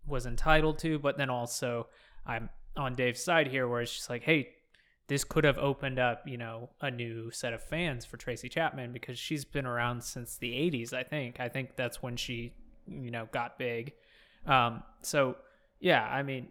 was 0.07 0.26
entitled 0.26 0.80
to, 0.80 0.99
but 0.99 1.18
then 1.18 1.30
also 1.30 1.88
I'm 2.26 2.49
on 2.78 2.95
Dave's 2.95 3.24
side 3.24 3.47
here 3.47 3.68
where 3.68 3.82
it's 3.82 3.95
just 3.95 4.10
like, 4.10 4.24
hey, 4.24 4.49
this 5.07 5.24
could 5.24 5.43
have 5.43 5.57
opened 5.57 5.97
up 5.97 6.22
you 6.28 6.38
know 6.38 6.70
a 6.82 6.91
new 6.91 7.32
set 7.32 7.53
of 7.53 7.64
fans 7.64 8.05
for 8.05 8.18
Tracy 8.18 8.47
Chapman 8.47 8.93
because 8.93 9.18
she's 9.18 9.43
been 9.43 9.66
around 9.66 10.03
since 10.03 10.38
the 10.38 10.51
80s. 10.51 10.93
I 10.93 11.03
think 11.03 11.39
I 11.39 11.49
think 11.49 11.76
that's 11.76 12.01
when 12.01 12.16
she 12.16 12.53
you 12.88 13.12
know 13.12 13.28
got 13.32 13.57
big. 13.57 13.93
Um, 14.45 14.84
so 15.01 15.36
yeah, 15.80 16.05
I 16.05 16.24
mean, 16.24 16.47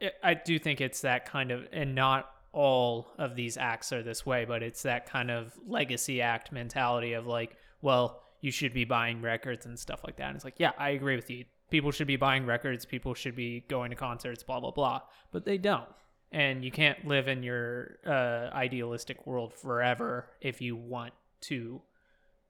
it, 0.00 0.14
I 0.22 0.34
do 0.34 0.58
think 0.58 0.80
it's 0.80 1.02
that 1.02 1.26
kind 1.26 1.50
of, 1.50 1.66
and 1.72 1.94
not 1.94 2.30
all 2.52 3.12
of 3.18 3.36
these 3.36 3.56
acts 3.56 3.92
are 3.92 4.02
this 4.02 4.26
way, 4.26 4.44
but 4.44 4.62
it's 4.62 4.82
that 4.82 5.06
kind 5.06 5.30
of 5.30 5.52
legacy 5.66 6.20
act 6.20 6.50
mentality 6.50 7.12
of 7.12 7.26
like, 7.26 7.56
well, 7.80 8.22
you 8.40 8.50
should 8.50 8.72
be 8.72 8.84
buying 8.84 9.22
records 9.22 9.66
and 9.66 9.78
stuff 9.78 10.00
like 10.04 10.16
that. 10.16 10.28
And 10.28 10.36
it's 10.36 10.44
like, 10.44 10.58
yeah, 10.58 10.72
I 10.78 10.90
agree 10.90 11.16
with 11.16 11.30
you. 11.30 11.44
People 11.70 11.90
should 11.90 12.06
be 12.06 12.16
buying 12.16 12.46
records. 12.46 12.84
People 12.84 13.14
should 13.14 13.36
be 13.36 13.64
going 13.68 13.90
to 13.90 13.96
concerts, 13.96 14.42
blah, 14.42 14.60
blah, 14.60 14.72
blah. 14.72 15.00
But 15.32 15.44
they 15.44 15.58
don't. 15.58 15.88
And 16.32 16.64
you 16.64 16.70
can't 16.70 17.06
live 17.06 17.28
in 17.28 17.42
your 17.42 17.98
uh, 18.06 18.54
idealistic 18.54 19.26
world 19.26 19.52
forever 19.54 20.26
if 20.40 20.60
you 20.60 20.76
want 20.76 21.12
to, 21.42 21.80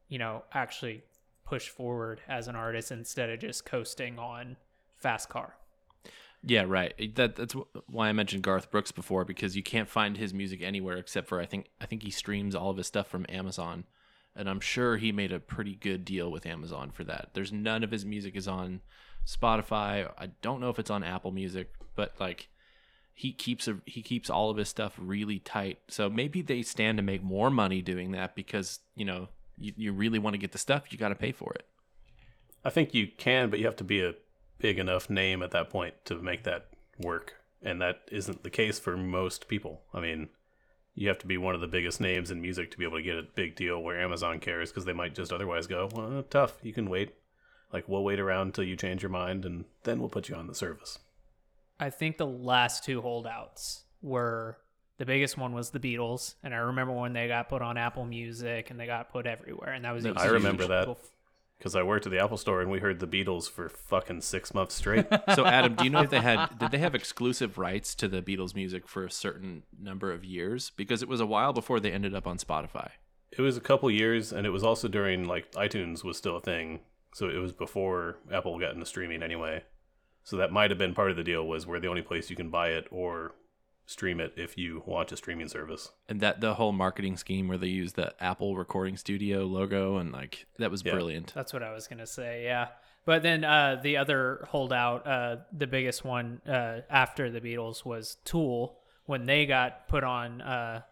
you 0.08 0.18
know, 0.18 0.42
actually 0.52 1.02
push 1.44 1.68
forward 1.68 2.20
as 2.28 2.46
an 2.46 2.56
artist 2.56 2.90
instead 2.92 3.30
of 3.30 3.40
just 3.40 3.64
coasting 3.64 4.18
on 4.18 4.56
fast 4.96 5.28
car. 5.28 5.56
Yeah, 6.42 6.64
right. 6.66 7.14
That 7.16 7.36
that's 7.36 7.54
why 7.86 8.08
I 8.08 8.12
mentioned 8.12 8.42
Garth 8.42 8.70
Brooks 8.70 8.92
before 8.92 9.24
because 9.24 9.56
you 9.56 9.62
can't 9.62 9.88
find 9.88 10.16
his 10.16 10.32
music 10.32 10.62
anywhere 10.62 10.96
except 10.96 11.28
for 11.28 11.40
I 11.40 11.46
think 11.46 11.66
I 11.80 11.86
think 11.86 12.02
he 12.02 12.10
streams 12.10 12.54
all 12.54 12.70
of 12.70 12.78
his 12.78 12.86
stuff 12.86 13.08
from 13.08 13.26
Amazon, 13.28 13.84
and 14.34 14.48
I'm 14.48 14.60
sure 14.60 14.96
he 14.96 15.12
made 15.12 15.32
a 15.32 15.38
pretty 15.38 15.74
good 15.74 16.04
deal 16.04 16.30
with 16.30 16.46
Amazon 16.46 16.92
for 16.92 17.04
that. 17.04 17.30
There's 17.34 17.52
none 17.52 17.84
of 17.84 17.90
his 17.90 18.06
music 18.06 18.36
is 18.36 18.48
on 18.48 18.80
Spotify. 19.26 20.10
I 20.18 20.30
don't 20.42 20.60
know 20.60 20.70
if 20.70 20.78
it's 20.78 20.90
on 20.90 21.04
Apple 21.04 21.32
Music, 21.32 21.72
but 21.94 22.12
like 22.18 22.48
he 23.14 23.32
keeps 23.32 23.68
a, 23.68 23.78
he 23.84 24.02
keeps 24.02 24.30
all 24.30 24.50
of 24.50 24.56
his 24.56 24.68
stuff 24.68 24.94
really 24.98 25.38
tight. 25.38 25.78
So 25.88 26.08
maybe 26.08 26.42
they 26.42 26.62
stand 26.62 26.98
to 26.98 27.02
make 27.02 27.22
more 27.22 27.50
money 27.50 27.82
doing 27.82 28.12
that 28.12 28.34
because 28.34 28.80
you 28.94 29.04
know 29.04 29.28
you, 29.58 29.72
you 29.76 29.92
really 29.92 30.18
want 30.18 30.34
to 30.34 30.38
get 30.38 30.52
the 30.52 30.58
stuff, 30.58 30.84
you 30.90 30.98
got 30.98 31.10
to 31.10 31.14
pay 31.14 31.32
for 31.32 31.52
it. 31.54 31.66
I 32.64 32.70
think 32.70 32.94
you 32.94 33.08
can, 33.08 33.50
but 33.50 33.58
you 33.58 33.66
have 33.66 33.76
to 33.76 33.84
be 33.84 34.02
a 34.02 34.14
big 34.58 34.78
enough 34.78 35.08
name 35.08 35.42
at 35.42 35.50
that 35.52 35.70
point 35.70 35.94
to 36.06 36.16
make 36.16 36.44
that 36.44 36.68
work. 36.98 37.36
And 37.62 37.80
that 37.80 38.02
isn't 38.10 38.42
the 38.42 38.50
case 38.50 38.78
for 38.78 38.96
most 38.96 39.48
people. 39.48 39.82
I 39.92 40.00
mean, 40.00 40.28
you 40.94 41.08
have 41.08 41.18
to 41.18 41.26
be 41.26 41.38
one 41.38 41.54
of 41.54 41.60
the 41.60 41.66
biggest 41.66 42.00
names 42.00 42.30
in 42.30 42.40
music 42.40 42.70
to 42.70 42.78
be 42.78 42.84
able 42.84 42.98
to 42.98 43.02
get 43.02 43.16
a 43.16 43.22
big 43.22 43.54
deal 43.54 43.82
where 43.82 44.00
Amazon 44.00 44.38
cares 44.40 44.70
because 44.70 44.84
they 44.84 44.92
might 44.92 45.14
just 45.14 45.32
otherwise 45.32 45.66
go, 45.66 45.88
well, 45.94 46.22
tough. 46.28 46.58
You 46.62 46.72
can 46.72 46.88
wait. 46.88 47.14
Like, 47.72 47.88
we'll 47.88 48.04
wait 48.04 48.20
around 48.20 48.48
until 48.48 48.64
you 48.64 48.76
change 48.76 49.02
your 49.02 49.10
mind 49.10 49.44
and 49.44 49.64
then 49.84 50.00
we'll 50.00 50.08
put 50.08 50.28
you 50.28 50.34
on 50.34 50.46
the 50.46 50.54
service. 50.54 50.98
I 51.78 51.90
think 51.90 52.18
the 52.18 52.26
last 52.26 52.84
two 52.84 53.00
holdouts 53.00 53.84
were 54.02 54.58
the 54.98 55.06
biggest 55.06 55.38
one 55.38 55.54
was 55.54 55.70
the 55.70 55.80
Beatles, 55.80 56.34
and 56.42 56.54
I 56.54 56.58
remember 56.58 56.92
when 56.92 57.14
they 57.14 57.26
got 57.26 57.48
put 57.48 57.62
on 57.62 57.78
Apple 57.78 58.04
Music 58.04 58.70
and 58.70 58.78
they 58.78 58.84
got 58.84 59.10
put 59.10 59.26
everywhere, 59.26 59.72
and 59.72 59.84
that 59.86 59.92
was. 59.94 60.04
I 60.04 60.26
remember 60.26 60.66
that. 60.66 60.94
Because 61.56 61.76
I 61.76 61.82
worked 61.82 62.06
at 62.06 62.12
the 62.12 62.18
Apple 62.22 62.38
store 62.38 62.62
and 62.62 62.70
we 62.70 62.78
heard 62.78 63.00
the 63.00 63.06
Beatles 63.06 63.48
for 63.50 63.68
fucking 63.68 64.22
six 64.22 64.54
months 64.54 64.74
straight. 64.74 65.06
So 65.34 65.44
Adam, 65.44 65.74
do 65.74 65.84
you 65.84 65.90
know 65.90 66.00
if 66.00 66.08
they 66.10 66.20
had 66.20 66.58
did 66.58 66.70
they 66.70 66.78
have 66.78 66.94
exclusive 66.94 67.58
rights 67.58 67.94
to 67.96 68.08
the 68.08 68.22
Beatles 68.22 68.54
music 68.54 68.88
for 68.88 69.04
a 69.04 69.10
certain 69.10 69.62
number 69.78 70.10
of 70.10 70.24
years? 70.24 70.72
Because 70.76 71.02
it 71.02 71.08
was 71.08 71.20
a 71.20 71.26
while 71.26 71.52
before 71.52 71.78
they 71.78 71.92
ended 71.92 72.14
up 72.14 72.26
on 72.26 72.38
Spotify. 72.38 72.90
it 73.30 73.42
was 73.42 73.58
a 73.58 73.60
couple 73.60 73.90
years 73.90 74.32
and 74.32 74.46
it 74.46 74.50
was 74.50 74.64
also 74.64 74.88
during 74.88 75.24
like 75.26 75.52
iTunes 75.52 76.02
was 76.02 76.16
still 76.16 76.36
a 76.36 76.40
thing. 76.40 76.80
So 77.12 77.28
it 77.28 77.38
was 77.38 77.52
before 77.52 78.18
Apple 78.32 78.58
got 78.58 78.72
into 78.74 78.86
streaming 78.86 79.22
anyway. 79.22 79.64
So 80.22 80.36
that 80.36 80.52
might 80.52 80.70
have 80.70 80.78
been 80.78 80.94
part 80.94 81.10
of 81.10 81.16
the 81.16 81.24
deal 81.24 81.46
was 81.46 81.66
we're 81.66 81.80
the 81.80 81.88
only 81.88 82.02
place 82.02 82.30
you 82.30 82.36
can 82.36 82.50
buy 82.50 82.68
it 82.68 82.86
or 82.90 83.32
stream 83.86 84.20
it 84.20 84.32
if 84.36 84.56
you 84.56 84.82
want 84.86 85.10
a 85.10 85.16
streaming 85.16 85.48
service. 85.48 85.90
And 86.08 86.20
that 86.20 86.40
the 86.40 86.54
whole 86.54 86.70
marketing 86.72 87.16
scheme 87.16 87.48
where 87.48 87.58
they 87.58 87.66
used 87.66 87.96
the 87.96 88.14
Apple 88.22 88.56
recording 88.56 88.96
studio 88.96 89.40
logo 89.44 89.96
and 89.96 90.12
like 90.12 90.46
that 90.58 90.70
was 90.70 90.84
Yeah. 90.84 90.92
brilliant. 90.92 91.32
That's 91.34 91.52
what 91.52 91.62
I 91.64 91.72
was 91.72 91.88
gonna 91.88 92.06
say. 92.06 92.44
Yeah, 92.44 92.68
but 93.04 93.22
then 93.24 93.42
uh, 93.42 93.80
the 93.82 93.96
other 93.96 94.46
holdout, 94.50 95.06
uh, 95.06 95.36
the 95.52 95.66
biggest 95.66 96.04
one 96.04 96.40
uh, 96.46 96.82
after 96.88 97.30
the 97.30 97.40
Beatles 97.40 97.84
was 97.84 98.16
Tool. 98.24 98.78
When 99.06 99.26
they 99.26 99.44
got 99.46 99.88
put 99.88 100.04
on 100.04 100.40
uh, 100.40 100.82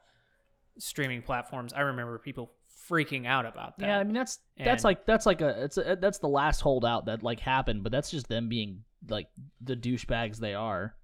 streaming 0.79 1.23
platforms, 1.23 1.73
I 1.73 1.81
remember 1.83 2.19
people 2.19 2.51
freaking 2.89 3.27
out 3.27 3.47
about 3.47 3.79
that. 3.79 3.87
Yeah, 3.87 3.99
I 3.99 4.05
mean 4.05 4.15
that's 4.15 4.39
that's 4.57 4.83
And- 4.83 4.85
like 4.85 5.07
that's 5.07 5.27
like 5.27 5.41
a 5.41 5.65
it's 5.65 5.77
a, 5.79 5.97
that's 6.01 6.19
the 6.19 6.29
last 6.29 6.61
holdout 6.61 7.07
that 7.07 7.23
like 7.23 7.41
happened, 7.41 7.83
but 7.83 7.93
that's 7.93 8.11
just 8.11 8.29
them 8.29 8.49
being 8.49 8.85
like 9.09 9.29
the 9.61 9.77
douchebags 9.77 10.39
they 10.39 10.55
are. 10.55 10.95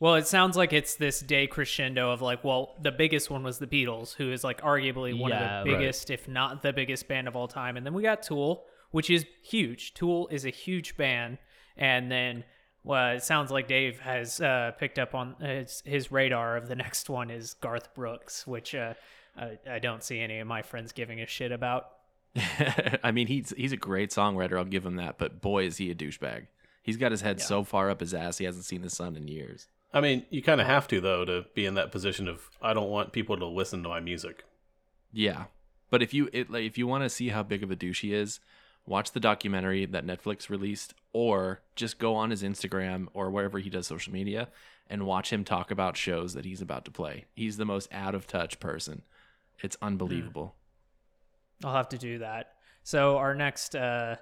Well, 0.00 0.16
it 0.16 0.26
sounds 0.26 0.56
like 0.56 0.72
it's 0.72 0.96
this 0.96 1.20
day 1.20 1.46
crescendo 1.46 2.10
of 2.10 2.20
like, 2.20 2.44
well, 2.44 2.74
the 2.82 2.90
biggest 2.92 3.30
one 3.30 3.42
was 3.42 3.58
the 3.58 3.66
Beatles, 3.66 4.14
who 4.14 4.32
is 4.32 4.44
like 4.44 4.60
arguably 4.60 5.18
one 5.18 5.30
Yeah, 5.30 5.60
of 5.60 5.66
the 5.66 5.72
biggest, 5.72 6.10
if 6.10 6.28
not 6.28 6.62
the 6.62 6.72
biggest 6.72 7.08
band 7.08 7.28
of 7.28 7.36
all 7.36 7.48
time. 7.48 7.76
And 7.76 7.86
then 7.86 7.94
we 7.94 8.02
got 8.02 8.22
Tool, 8.22 8.64
which 8.90 9.08
is 9.08 9.24
huge. 9.42 9.94
Tool 9.94 10.28
is 10.28 10.44
a 10.44 10.50
huge 10.50 10.96
band. 10.96 11.38
And 11.76 12.10
then, 12.10 12.44
well, 12.82 13.14
it 13.16 13.22
sounds 13.22 13.50
like 13.50 13.66
Dave 13.68 14.00
has 14.00 14.40
uh, 14.40 14.72
picked 14.78 14.98
up 14.98 15.14
on 15.14 15.36
his, 15.40 15.82
his 15.86 16.12
radar 16.12 16.56
of 16.56 16.68
the 16.68 16.76
next 16.76 17.08
one 17.08 17.30
is 17.30 17.54
Garth 17.54 17.94
Brooks, 17.94 18.46
which 18.46 18.74
uh, 18.74 18.94
I, 19.36 19.58
I 19.68 19.78
don't 19.78 20.02
see 20.02 20.20
any 20.20 20.38
of 20.38 20.46
my 20.46 20.62
friends 20.62 20.92
giving 20.92 21.20
a 21.20 21.26
shit 21.26 21.52
about. 21.52 21.90
I 23.02 23.12
mean, 23.12 23.26
he's 23.26 23.52
he's 23.56 23.72
a 23.72 23.76
great 23.76 24.10
songwriter. 24.10 24.58
I'll 24.58 24.64
give 24.64 24.84
him 24.84 24.96
that. 24.96 25.18
But 25.18 25.40
boy, 25.40 25.64
is 25.66 25.76
he 25.76 25.90
a 25.90 25.94
douchebag. 25.94 26.46
He's 26.82 26.96
got 26.96 27.12
his 27.12 27.22
head 27.22 27.40
so 27.40 27.64
far 27.64 27.88
up 27.88 28.00
his 28.00 28.12
ass, 28.12 28.38
he 28.38 28.44
hasn't 28.44 28.66
seen 28.66 28.82
the 28.82 28.90
sun 28.90 29.16
in 29.16 29.26
years. 29.26 29.68
I 29.92 30.00
mean, 30.00 30.26
you 30.28 30.42
kind 30.42 30.60
of 30.60 30.66
have 30.66 30.86
to 30.88 31.00
though 31.00 31.24
to 31.24 31.46
be 31.54 31.64
in 31.64 31.74
that 31.74 31.92
position 31.92 32.28
of 32.28 32.50
I 32.60 32.74
don't 32.74 32.90
want 32.90 33.12
people 33.12 33.36
to 33.38 33.46
listen 33.46 33.82
to 33.84 33.88
my 33.88 34.00
music. 34.00 34.44
Yeah, 35.12 35.44
but 35.90 36.02
if 36.02 36.12
you 36.12 36.28
it, 36.32 36.50
like, 36.50 36.64
if 36.64 36.76
you 36.76 36.86
want 36.86 37.04
to 37.04 37.08
see 37.08 37.28
how 37.28 37.42
big 37.42 37.62
of 37.62 37.70
a 37.70 37.76
douche 37.76 38.02
he 38.02 38.12
is, 38.12 38.40
watch 38.84 39.12
the 39.12 39.20
documentary 39.20 39.86
that 39.86 40.06
Netflix 40.06 40.50
released, 40.50 40.92
or 41.12 41.62
just 41.76 41.98
go 41.98 42.16
on 42.16 42.30
his 42.30 42.42
Instagram 42.42 43.06
or 43.14 43.30
wherever 43.30 43.60
he 43.60 43.70
does 43.70 43.86
social 43.86 44.12
media 44.12 44.48
and 44.90 45.06
watch 45.06 45.32
him 45.32 45.44
talk 45.44 45.70
about 45.70 45.96
shows 45.96 46.34
that 46.34 46.44
he's 46.44 46.60
about 46.60 46.84
to 46.84 46.90
play. 46.90 47.24
He's 47.34 47.56
the 47.56 47.64
most 47.64 47.88
out 47.92 48.14
of 48.14 48.26
touch 48.26 48.60
person. 48.60 49.02
It's 49.62 49.76
unbelievable. 49.80 50.56
I'll 51.64 51.74
have 51.74 51.88
to 51.90 51.98
do 51.98 52.18
that. 52.18 52.54
So 52.82 53.16
our 53.16 53.34
next 53.34 53.74
uh, 53.74 54.16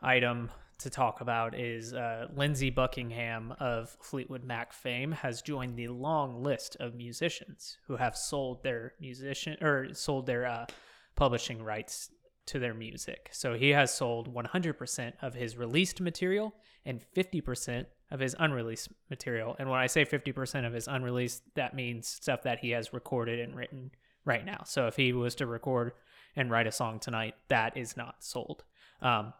item 0.00 0.50
to 0.78 0.90
talk 0.90 1.20
about 1.20 1.58
is 1.58 1.94
uh, 1.94 2.26
Lindsey 2.34 2.70
Buckingham 2.70 3.54
of 3.60 3.96
Fleetwood 4.00 4.44
Mac 4.44 4.72
fame 4.72 5.12
has 5.12 5.42
joined 5.42 5.76
the 5.76 5.88
long 5.88 6.42
list 6.42 6.76
of 6.80 6.94
musicians 6.94 7.78
who 7.86 7.96
have 7.96 8.16
sold 8.16 8.62
their 8.62 8.94
musician 9.00 9.56
or 9.62 9.94
sold 9.94 10.26
their 10.26 10.46
uh, 10.46 10.66
publishing 11.14 11.62
rights 11.62 12.10
to 12.46 12.58
their 12.58 12.74
music. 12.74 13.28
So 13.32 13.54
he 13.54 13.70
has 13.70 13.94
sold 13.94 14.34
100% 14.34 15.12
of 15.22 15.34
his 15.34 15.56
released 15.56 16.00
material 16.00 16.54
and 16.84 17.00
50% 17.16 17.86
of 18.10 18.20
his 18.20 18.34
unreleased 18.38 18.88
material. 19.08 19.54
And 19.58 19.70
when 19.70 19.78
I 19.78 19.86
say 19.86 20.04
50% 20.04 20.66
of 20.66 20.72
his 20.72 20.88
unreleased, 20.88 21.42
that 21.54 21.74
means 21.74 22.08
stuff 22.08 22.42
that 22.42 22.58
he 22.58 22.70
has 22.70 22.92
recorded 22.92 23.38
and 23.38 23.56
written 23.56 23.92
right 24.24 24.44
now. 24.44 24.62
So 24.64 24.86
if 24.86 24.96
he 24.96 25.12
was 25.12 25.34
to 25.36 25.46
record 25.46 25.92
and 26.36 26.50
write 26.50 26.66
a 26.66 26.72
song 26.72 26.98
tonight, 26.98 27.34
that 27.48 27.76
is 27.76 27.96
not 27.96 28.16
sold. 28.24 28.64
Um, 29.00 29.32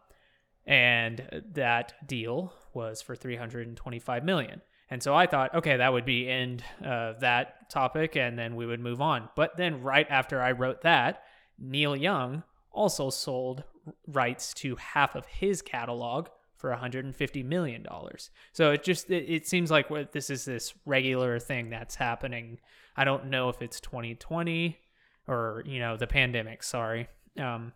and 0.65 1.43
that 1.53 2.07
deal 2.07 2.53
was 2.73 3.01
for 3.01 3.15
325 3.15 4.23
million. 4.23 4.61
And 4.89 5.01
so 5.01 5.15
I 5.15 5.25
thought, 5.25 5.55
okay, 5.55 5.77
that 5.77 5.91
would 5.91 6.05
be 6.05 6.29
end 6.29 6.63
of 6.83 7.21
that 7.21 7.69
topic, 7.69 8.15
and 8.15 8.37
then 8.37 8.55
we 8.55 8.65
would 8.65 8.79
move 8.79 9.01
on. 9.01 9.29
But 9.35 9.57
then 9.57 9.81
right 9.81 10.05
after 10.09 10.41
I 10.41 10.51
wrote 10.51 10.81
that, 10.81 11.23
Neil 11.57 11.95
Young 11.95 12.43
also 12.71 13.09
sold 13.09 13.63
rights 14.07 14.53
to 14.55 14.75
half 14.75 15.15
of 15.15 15.25
his 15.25 15.61
catalog 15.61 16.27
for 16.63 16.69
150 16.69 17.43
million 17.43 17.83
dollars. 17.83 18.29
So 18.53 18.71
it 18.71 18.83
just 18.83 19.09
it, 19.09 19.25
it 19.27 19.45
seems 19.45 19.69
like 19.69 19.89
what 19.89 20.13
this 20.13 20.29
is 20.29 20.45
this 20.45 20.73
regular 20.85 21.37
thing 21.37 21.69
that's 21.69 21.95
happening. 21.95 22.57
I 22.95 23.03
don't 23.03 23.25
know 23.25 23.49
if 23.49 23.61
it's 23.61 23.81
2020 23.81 24.79
or 25.27 25.61
you 25.65 25.79
know 25.79 25.97
the 25.97 26.07
pandemic. 26.07 26.63
Sorry, 26.63 27.09
um, 27.37 27.73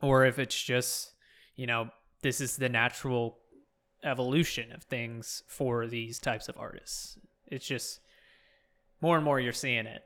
or 0.00 0.24
if 0.24 0.38
it's 0.38 0.58
just 0.58 1.12
you 1.54 1.66
know 1.66 1.90
this 2.22 2.40
is 2.40 2.56
the 2.56 2.70
natural 2.70 3.36
evolution 4.02 4.72
of 4.72 4.84
things 4.84 5.42
for 5.46 5.86
these 5.86 6.18
types 6.18 6.48
of 6.48 6.56
artists. 6.56 7.18
It's 7.46 7.66
just 7.66 8.00
more 9.02 9.16
and 9.16 9.24
more 9.24 9.38
you're 9.38 9.52
seeing 9.52 9.84
it, 9.84 10.02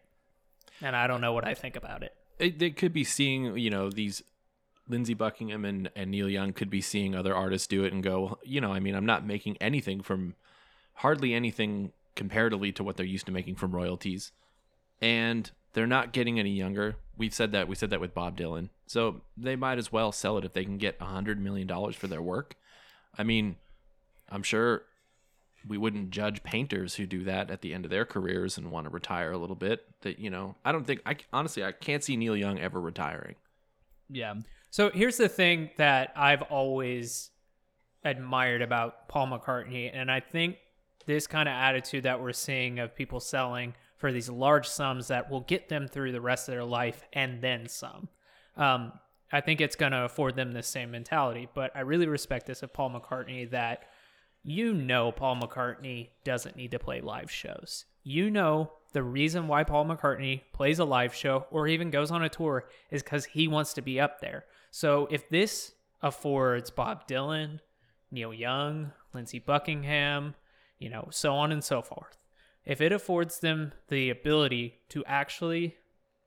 and 0.83 0.97
I 0.97 1.07
don't 1.07 1.21
know 1.21 1.35
what 1.35 1.47
I 1.47 1.55
think 1.55 1.77
about 1.77 2.03
it. 2.03 2.11
It, 2.41 2.59
they 2.59 2.71
could 2.71 2.93
be 2.93 3.05
seeing, 3.05 3.57
you 3.57 3.71
know, 3.71 3.91
these 3.91 4.25
Lindsey 4.89 5.15
Buckingham 5.15 5.65
and, 5.65 5.91
and 5.97 6.11
Neil 6.11 6.29
Young 6.29 6.53
could 6.53 6.71
be 6.71 6.81
seeing 6.81 7.15
other 7.15 7.35
artists 7.35 7.67
do 7.67 7.85
it 7.85 7.93
and 7.93 8.03
go, 8.03 8.39
you 8.45 8.61
know, 8.61 8.73
I 8.73 8.81
mean, 8.81 8.95
I'm 8.95 9.07
not 9.07 9.27
making 9.27 9.57
anything 9.61 10.01
from 10.03 10.35
hardly 10.95 11.35
anything 11.35 11.93
comparatively 12.15 12.73
to 12.73 12.85
what 12.85 12.97
they're 12.97 13.05
used 13.07 13.27
to 13.27 13.33
making 13.33 13.57
from 13.57 13.73
royalties. 13.73 14.33
and 15.01 15.51
they're 15.73 15.87
not 15.87 16.13
getting 16.13 16.39
any 16.41 16.53
younger. 16.53 16.97
We've 17.19 17.35
said 17.35 17.53
that. 17.53 17.69
We 17.69 17.75
said 17.75 17.91
that 17.91 18.01
with 18.01 18.15
Bob 18.15 18.39
Dylan. 18.39 18.71
So 18.87 19.21
they 19.37 19.57
might 19.57 19.77
as 19.77 19.93
well 19.93 20.11
sell 20.11 20.39
it 20.39 20.45
if 20.47 20.55
they 20.55 20.65
can 20.65 20.79
get 20.79 20.97
a 21.03 21.05
hundred 21.05 21.39
million 21.39 21.67
dollars 21.67 21.95
for 21.95 22.07
their 22.07 22.23
work. 22.23 22.55
I 23.19 23.23
mean, 23.25 23.57
I'm 24.31 24.43
sure 24.43 24.85
we 25.69 25.77
wouldn't 25.77 26.11
judge 26.13 26.43
painters 26.43 26.95
who 26.95 27.05
do 27.05 27.25
that 27.25 27.51
at 27.51 27.61
the 27.61 27.75
end 27.75 27.85
of 27.85 27.91
their 27.91 28.07
careers 28.07 28.57
and 28.57 28.71
want 28.71 28.87
to 28.87 28.91
retire 28.91 29.33
a 29.33 29.37
little 29.37 29.55
bit. 29.57 29.85
That 30.01 30.19
you 30.19 30.31
know, 30.31 30.55
I 30.65 30.73
don't 30.73 30.87
think 30.87 31.03
I 31.05 31.17
honestly 31.31 31.63
I 31.63 31.73
can't 31.73 32.03
see 32.03 32.17
Neil 32.17 32.37
Young 32.37 32.59
ever 32.59 32.81
retiring. 32.81 33.35
Yeah. 34.09 34.33
So 34.77 34.91
here's 34.93 35.17
the 35.17 35.31
thing 35.31 35.71
that 35.79 36.13
I've 36.15 36.43
always 36.43 37.31
admired 38.05 38.61
about 38.61 39.09
Paul 39.09 39.29
McCartney, 39.29 39.91
and 39.91 40.11
I 40.11 40.21
think 40.21 40.59
this 41.07 41.27
kind 41.27 41.49
of 41.49 41.55
attitude 41.55 42.03
that 42.03 42.21
we're 42.21 42.35
seeing 42.35 42.79
of 42.79 42.95
people 42.95 43.19
selling 43.19 43.73
for 43.97 44.13
these 44.13 44.29
large 44.29 44.69
sums 44.69 45.09
that 45.09 45.31
will 45.31 45.41
get 45.41 45.71
them 45.71 45.89
through 45.89 46.13
the 46.13 46.21
rest 46.21 46.47
of 46.47 46.53
their 46.53 46.63
life 46.63 47.05
and 47.15 47.41
then 47.41 47.67
some. 47.71 48.11
Um, 48.59 48.93
I 49.33 49.41
think 49.41 49.63
it's 49.63 49.77
going 49.77 49.93
to 49.93 50.05
afford 50.05 50.37
them 50.37 50.53
the 50.53 50.63
same 50.63 50.91
mentality, 50.91 51.49
but 51.55 51.71
I 51.75 51.81
really 51.81 52.07
respect 52.07 52.45
this 52.45 52.63
of 52.63 52.75
Paul 52.75 52.91
McCartney 52.91 53.51
that 53.53 53.85
you 54.43 54.75
know 54.75 55.11
Paul 55.11 55.37
McCartney 55.37 56.11
doesn't 56.23 56.55
need 56.55 56.73
to 56.73 56.79
play 56.79 57.01
live 57.01 57.31
shows. 57.31 57.87
You 58.03 58.29
know 58.29 58.73
the 58.93 59.03
reason 59.03 59.49
why 59.49 59.65
Paul 59.65 59.87
McCartney 59.87 60.43
plays 60.53 60.79
a 60.79 60.85
live 60.85 61.15
show 61.15 61.47
or 61.51 61.67
even 61.67 61.91
goes 61.91 62.11
on 62.11 62.23
a 62.23 62.29
tour 62.29 62.69
is 62.91 63.03
because 63.03 63.25
he 63.25 63.49
wants 63.49 63.73
to 63.73 63.81
be 63.81 63.99
up 63.99 64.21
there. 64.21 64.45
So 64.77 65.09
if 65.11 65.31
this 65.31 65.73
affords 66.03 66.71
Bob 66.71 67.09
Dylan, 67.09 67.61
Neil 68.11 68.35
Young, 68.35 68.93
Lindsey 69.15 69.39
Buckingham, 69.39 70.35
you 70.79 70.91
know, 70.91 71.09
so 71.11 71.33
on 71.33 71.51
and 71.51 71.65
so 71.65 71.81
forth, 71.81 72.19
if 72.67 72.83
it 72.83 72.93
affords 72.93 73.41
them 73.41 73.73
the 73.89 74.11
ability 74.11 74.81
to 74.91 75.03
actually 75.07 75.77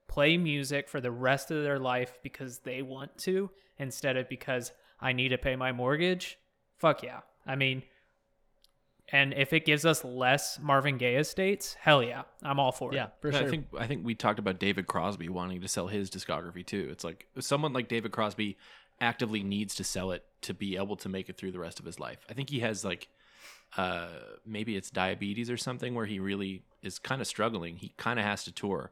play 0.07 0.35
music 0.35 0.89
for 0.89 0.99
the 0.99 1.11
rest 1.11 1.51
of 1.51 1.61
their 1.61 1.77
life 1.77 2.17
because 2.23 2.57
they 2.57 2.81
want 2.81 3.15
to 3.19 3.51
instead 3.77 4.17
of 4.17 4.27
because 4.27 4.71
I 4.99 5.13
need 5.13 5.29
to 5.29 5.37
pay 5.37 5.55
my 5.55 5.71
mortgage, 5.71 6.39
fuck 6.79 7.03
yeah. 7.03 7.19
I 7.45 7.55
mean, 7.55 7.83
and 9.11 9.33
if 9.33 9.53
it 9.53 9.65
gives 9.65 9.85
us 9.85 10.03
less 10.03 10.59
Marvin 10.61 10.97
Gaye 10.97 11.15
estates, 11.15 11.73
hell 11.75 12.03
yeah, 12.03 12.23
I'm 12.43 12.59
all 12.59 12.71
for 12.71 12.91
it. 12.91 12.95
Yeah, 12.95 13.05
it. 13.05 13.13
for 13.21 13.31
sure. 13.31 13.47
I 13.47 13.49
think 13.49 13.67
I 13.77 13.87
think 13.87 14.05
we 14.05 14.15
talked 14.15 14.39
about 14.39 14.59
David 14.59 14.87
Crosby 14.87 15.29
wanting 15.29 15.61
to 15.61 15.67
sell 15.67 15.87
his 15.87 16.09
discography 16.09 16.65
too. 16.65 16.87
It's 16.91 17.03
like 17.03 17.27
someone 17.39 17.73
like 17.73 17.87
David 17.87 18.11
Crosby 18.11 18.57
actively 19.01 19.43
needs 19.43 19.75
to 19.75 19.83
sell 19.83 20.11
it 20.11 20.25
to 20.41 20.53
be 20.53 20.75
able 20.75 20.95
to 20.97 21.09
make 21.09 21.29
it 21.29 21.37
through 21.37 21.51
the 21.51 21.59
rest 21.59 21.79
of 21.79 21.85
his 21.85 21.99
life. 21.99 22.25
I 22.29 22.33
think 22.33 22.49
he 22.49 22.59
has 22.59 22.85
like 22.85 23.07
uh 23.77 24.07
maybe 24.45 24.75
it's 24.75 24.89
diabetes 24.89 25.49
or 25.49 25.57
something 25.57 25.95
where 25.95 26.05
he 26.05 26.19
really 26.19 26.63
is 26.81 26.99
kind 26.99 27.21
of 27.21 27.27
struggling. 27.27 27.77
He 27.77 27.93
kind 27.97 28.19
of 28.19 28.25
has 28.25 28.43
to 28.43 28.51
tour. 28.51 28.91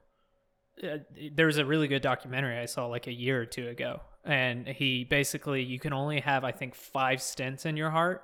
uh, 0.84 0.98
there 1.36 1.48
was 1.48 1.58
a 1.58 1.66
really 1.66 1.88
good 1.88 2.02
documentary 2.02 2.58
I 2.58 2.66
saw 2.66 2.88
like 2.88 3.08
a 3.08 3.14
year 3.14 3.42
or 3.42 3.46
two 3.46 3.68
ago, 3.68 4.02
and 4.24 4.68
he 4.68 5.04
basically 5.04 5.64
you 5.64 5.80
can 5.80 5.94
only 5.94 6.22
have 6.22 6.44
I 6.44 6.52
think 6.52 6.74
five 6.74 7.20
stents 7.20 7.66
in 7.66 7.78
your 7.78 7.92
heart 7.92 8.24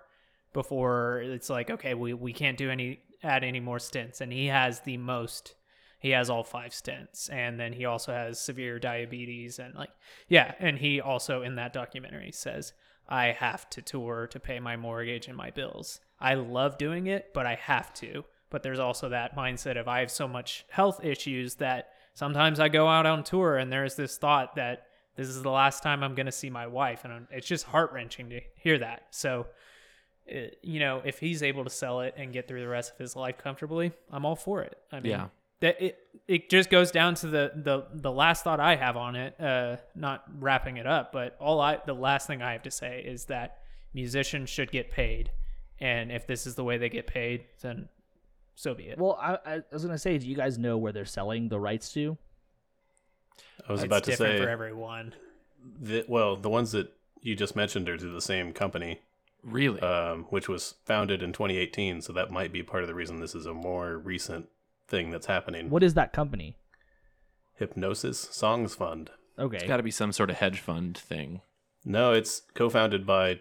before 0.53 1.21
it's 1.23 1.49
like 1.49 1.69
okay 1.69 1.93
we 1.93 2.13
we 2.13 2.31
can't 2.31 2.57
do 2.57 2.69
any 2.69 2.99
add 3.23 3.43
any 3.43 3.59
more 3.59 3.77
stents, 3.77 4.21
and 4.21 4.31
he 4.31 4.47
has 4.47 4.81
the 4.81 4.97
most. 4.97 5.55
He 5.99 6.09
has 6.09 6.29
all 6.29 6.43
five 6.43 6.71
stents, 6.71 7.31
and 7.31 7.57
then 7.57 7.71
he 7.71 7.85
also 7.85 8.11
has 8.11 8.37
severe 8.39 8.77
diabetes, 8.77 9.57
and 9.57 9.73
like 9.73 9.91
yeah, 10.27 10.53
and 10.59 10.77
he 10.77 10.99
also 10.99 11.41
in 11.41 11.55
that 11.55 11.73
documentary 11.73 12.31
says 12.31 12.73
I 13.07 13.27
have 13.27 13.69
to 13.71 13.81
tour 13.81 14.27
to 14.27 14.39
pay 14.39 14.59
my 14.59 14.75
mortgage 14.75 15.27
and 15.27 15.37
my 15.37 15.49
bills. 15.49 16.01
I 16.19 16.35
love 16.35 16.77
doing 16.77 17.07
it, 17.07 17.33
but 17.33 17.45
I 17.45 17.55
have 17.55 17.93
to. 17.95 18.25
But 18.49 18.63
there's 18.63 18.79
also 18.79 19.09
that 19.09 19.35
mindset 19.35 19.79
of 19.79 19.87
I 19.87 20.01
have 20.01 20.11
so 20.11 20.27
much 20.27 20.65
health 20.69 21.03
issues 21.03 21.55
that 21.55 21.89
sometimes 22.13 22.59
I 22.59 22.69
go 22.69 22.87
out 22.87 23.05
on 23.05 23.23
tour 23.23 23.57
and 23.57 23.71
there's 23.71 23.95
this 23.95 24.17
thought 24.17 24.55
that 24.55 24.85
this 25.15 25.27
is 25.27 25.41
the 25.41 25.49
last 25.49 25.83
time 25.83 26.03
I'm 26.03 26.15
going 26.15 26.27
to 26.27 26.31
see 26.31 26.49
my 26.49 26.67
wife. 26.67 27.03
And 27.03 27.27
it's 27.31 27.47
just 27.47 27.65
heart 27.65 27.91
wrenching 27.91 28.29
to 28.29 28.41
hear 28.55 28.77
that. 28.79 29.07
So, 29.11 29.47
uh, 30.31 30.39
you 30.61 30.79
know, 30.79 31.01
if 31.03 31.19
he's 31.19 31.43
able 31.43 31.63
to 31.63 31.69
sell 31.69 32.01
it 32.01 32.13
and 32.17 32.31
get 32.33 32.47
through 32.47 32.61
the 32.61 32.67
rest 32.67 32.91
of 32.93 32.97
his 32.97 33.15
life 33.15 33.37
comfortably, 33.37 33.91
I'm 34.11 34.25
all 34.25 34.35
for 34.35 34.61
it. 34.61 34.77
I 34.91 34.99
mean, 34.99 35.11
Yeah. 35.11 35.27
that 35.59 35.81
it, 35.81 35.97
it 36.27 36.49
just 36.49 36.69
goes 36.69 36.91
down 36.91 37.15
to 37.15 37.27
the, 37.27 37.51
the, 37.55 37.85
the 37.93 38.11
last 38.11 38.43
thought 38.43 38.59
I 38.59 38.75
have 38.75 38.95
on 38.97 39.15
it, 39.15 39.39
uh, 39.39 39.77
not 39.95 40.23
wrapping 40.39 40.77
it 40.77 40.87
up, 40.87 41.11
but 41.11 41.35
all 41.39 41.59
I, 41.59 41.79
the 41.85 41.93
last 41.93 42.27
thing 42.27 42.41
I 42.41 42.53
have 42.53 42.63
to 42.63 42.71
say 42.71 43.01
is 43.05 43.25
that 43.25 43.57
musicians 43.93 44.49
should 44.49 44.71
get 44.71 44.91
paid. 44.91 45.31
And 45.79 46.11
if 46.11 46.25
this 46.27 46.47
is 46.47 46.55
the 46.55 46.63
way 46.63 46.77
they 46.77 46.89
get 46.89 47.07
paid, 47.07 47.45
then 47.61 47.89
so 48.55 48.73
be 48.73 48.83
it. 48.83 48.97
Well, 48.99 49.17
I, 49.21 49.37
I 49.45 49.63
was 49.71 49.83
gonna 49.83 49.97
say, 49.97 50.17
do 50.17 50.27
you 50.27 50.35
guys 50.35 50.57
know 50.57 50.77
where 50.77 50.91
they're 50.93 51.05
selling 51.05 51.49
the 51.49 51.59
rights 51.59 51.91
to? 51.93 52.17
I 53.67 53.71
was 53.71 53.81
it's 53.81 53.85
about 53.87 54.03
to 54.05 54.11
different 54.11 54.37
say, 54.37 54.43
for 54.43 54.49
everyone. 54.49 55.13
the, 55.81 56.05
well, 56.07 56.35
the 56.35 56.49
ones 56.49 56.71
that 56.73 56.93
you 57.21 57.35
just 57.35 57.55
mentioned 57.55 57.89
are 57.89 57.97
to 57.97 58.07
the 58.07 58.21
same 58.21 58.53
company, 58.53 58.99
Really? 59.43 59.81
um, 59.81 60.23
which 60.29 60.47
was 60.47 60.75
founded 60.85 61.21
in 61.21 61.33
2018. 61.33 62.01
So 62.01 62.13
that 62.13 62.31
might 62.31 62.51
be 62.53 62.63
part 62.63 62.83
of 62.83 62.87
the 62.87 62.95
reason 62.95 63.19
this 63.19 63.35
is 63.35 63.45
a 63.45 63.53
more 63.53 63.97
recent 63.97 64.47
thing 64.87 65.09
that's 65.11 65.25
happening. 65.27 65.69
What 65.69 65.83
is 65.83 65.93
that 65.95 66.13
company? 66.13 66.55
Hipgnosis 67.59 68.31
Songs 68.33 68.75
Fund. 68.75 69.11
Okay. 69.37 69.57
it's 69.57 69.67
got 69.67 69.77
to 69.77 69.83
be 69.83 69.91
some 69.91 70.11
sort 70.11 70.29
of 70.29 70.37
hedge 70.37 70.59
fund 70.59 70.97
thing. 70.97 71.41
No, 71.85 72.13
it's 72.13 72.43
co-founded 72.53 73.05
by 73.05 73.39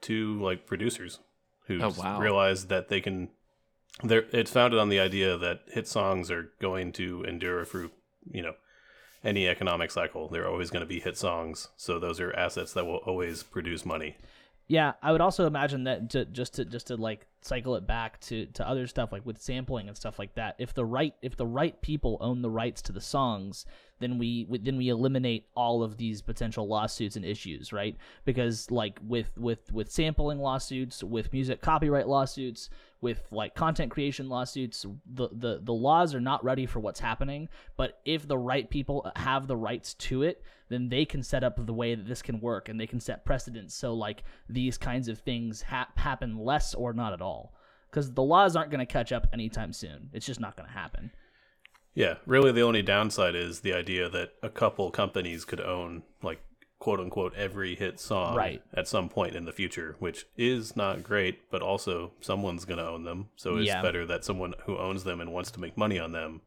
two 0.00 0.40
like 0.40 0.66
producers 0.66 1.18
who 1.66 1.80
Oh, 1.82 1.92
wow. 1.98 2.20
realized 2.20 2.68
that 2.68 2.88
they 2.88 3.00
can. 3.00 3.30
They're, 4.02 4.24
it's 4.32 4.50
founded 4.50 4.78
on 4.80 4.88
the 4.88 4.98
idea 5.00 5.36
that 5.38 5.62
hit 5.68 5.86
songs 5.86 6.30
are 6.30 6.50
going 6.60 6.92
to 6.92 7.22
endure 7.24 7.64
through, 7.64 7.90
you 8.28 8.42
know, 8.42 8.54
any 9.22 9.46
economic 9.48 9.90
cycle. 9.90 10.28
They're 10.28 10.48
always 10.48 10.70
going 10.70 10.80
to 10.82 10.86
be 10.88 10.98
hit 11.00 11.16
songs, 11.16 11.68
so 11.76 11.98
those 11.98 12.18
are 12.20 12.34
assets 12.34 12.72
that 12.72 12.86
will 12.86 12.96
always 13.06 13.42
produce 13.44 13.86
money. 13.86 14.16
Yeah, 14.66 14.92
I 15.02 15.12
would 15.12 15.20
also 15.20 15.46
imagine 15.46 15.84
that 15.84 16.10
to, 16.10 16.24
just 16.24 16.54
to 16.54 16.64
just 16.64 16.86
to 16.88 16.96
like 16.96 17.26
cycle 17.44 17.76
it 17.76 17.86
back 17.86 18.18
to 18.20 18.46
to 18.46 18.66
other 18.66 18.86
stuff 18.86 19.12
like 19.12 19.24
with 19.26 19.40
sampling 19.40 19.86
and 19.86 19.96
stuff 19.96 20.18
like 20.18 20.34
that. 20.34 20.54
If 20.58 20.72
the 20.72 20.84
right 20.84 21.14
if 21.20 21.36
the 21.36 21.46
right 21.46 21.80
people 21.82 22.16
own 22.20 22.40
the 22.40 22.50
rights 22.50 22.80
to 22.82 22.92
the 22.92 23.02
songs, 23.02 23.66
then 24.00 24.18
we 24.18 24.46
then 24.62 24.76
we 24.76 24.88
eliminate 24.88 25.46
all 25.54 25.82
of 25.82 25.98
these 25.98 26.22
potential 26.22 26.66
lawsuits 26.66 27.16
and 27.16 27.24
issues, 27.24 27.72
right? 27.72 27.96
Because 28.24 28.70
like 28.70 28.98
with 29.06 29.36
with 29.36 29.70
with 29.72 29.90
sampling 29.90 30.38
lawsuits, 30.38 31.04
with 31.04 31.32
music 31.32 31.60
copyright 31.60 32.08
lawsuits, 32.08 32.70
with 33.02 33.22
like 33.30 33.54
content 33.54 33.90
creation 33.90 34.28
lawsuits, 34.28 34.86
the 35.06 35.28
the 35.30 35.60
the 35.62 35.72
laws 35.72 36.14
are 36.14 36.20
not 36.20 36.42
ready 36.42 36.64
for 36.64 36.80
what's 36.80 37.00
happening. 37.00 37.48
But 37.76 38.00
if 38.06 38.26
the 38.26 38.38
right 38.38 38.68
people 38.68 39.10
have 39.16 39.46
the 39.46 39.56
rights 39.56 39.94
to 39.94 40.22
it, 40.22 40.42
then 40.68 40.88
they 40.88 41.04
can 41.04 41.22
set 41.22 41.44
up 41.44 41.64
the 41.64 41.72
way 41.72 41.94
that 41.94 42.06
this 42.06 42.22
can 42.22 42.40
work 42.40 42.68
and 42.68 42.80
they 42.80 42.86
can 42.86 43.00
set 43.00 43.24
precedents 43.24 43.74
so 43.74 43.94
like 43.94 44.24
these 44.48 44.78
kinds 44.78 45.08
of 45.08 45.18
things 45.18 45.62
ha- 45.62 45.88
happen 45.96 46.36
less 46.38 46.74
or 46.74 46.92
not 46.92 47.12
at 47.12 47.20
all 47.20 47.33
because 47.90 48.12
the 48.12 48.22
laws 48.22 48.56
aren't 48.56 48.70
going 48.70 48.84
to 48.86 48.92
catch 48.92 49.12
up 49.12 49.26
anytime 49.32 49.72
soon 49.72 50.10
it's 50.12 50.26
just 50.26 50.40
not 50.40 50.56
going 50.56 50.68
to 50.68 50.74
happen 50.74 51.10
Yeah, 51.96 52.14
really, 52.26 52.50
the 52.52 52.62
only 52.62 52.82
downside 52.82 53.36
is 53.36 53.60
the 53.60 53.72
idea 53.72 54.08
that 54.10 54.30
a 54.42 54.48
couple 54.48 54.90
companies 54.90 55.44
could 55.44 55.60
own 55.60 56.02
like 56.22 56.40
quote 56.80 56.98
unquote 57.00 57.34
every 57.36 57.76
hit 57.76 58.00
song 58.00 58.34
Right. 58.36 58.60
at 58.80 58.88
some 58.88 59.08
point 59.08 59.36
in 59.36 59.44
the 59.44 59.52
future, 59.52 59.94
which 60.00 60.26
is 60.36 60.74
not 60.76 61.04
great, 61.04 61.36
but 61.52 61.62
also 61.62 62.10
someone's 62.20 62.64
going 62.64 62.78
to 62.84 62.88
own 62.94 63.04
them. 63.04 63.28
So 63.36 63.56
it's 63.58 63.68
Yeah. 63.68 63.80
better 63.80 64.04
that 64.06 64.24
someone 64.24 64.54
who 64.66 64.76
owns 64.76 65.04
them 65.04 65.20
and 65.20 65.32
wants 65.32 65.50
to 65.52 65.60
make 65.60 65.76
money 65.78 65.98
on 66.00 66.10
them 66.12 66.40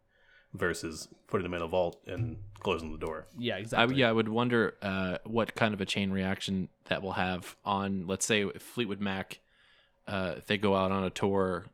versus 0.53 1.07
putting 1.27 1.43
them 1.43 1.53
in 1.53 1.61
a 1.61 1.67
vault 1.67 2.01
and 2.07 2.37
closing 2.59 2.91
the 2.91 2.97
door. 2.97 3.27
yeah 3.37 3.55
I, 3.55 3.59
exactly 3.59 3.95
yeah, 3.95 4.09
I 4.09 4.11
would 4.11 4.29
wonder 4.29 4.75
uh, 4.81 5.17
what 5.25 5.55
kind 5.55 5.73
of 5.73 5.81
a 5.81 5.85
chain 5.85 6.11
reaction 6.11 6.69
that 6.89 7.01
will 7.01 7.13
have 7.13 7.55
on, 7.63 8.05
let's 8.05 8.25
say, 8.25 8.49
Fleetwood 8.59 8.99
Mac. 9.01 9.39
Uh, 10.07 10.35
if 10.37 10.45
they 10.45 10.57
go 10.57 10.75
out 10.75 10.91
on 10.91 11.03
a 11.03 11.09
tour 11.09 11.65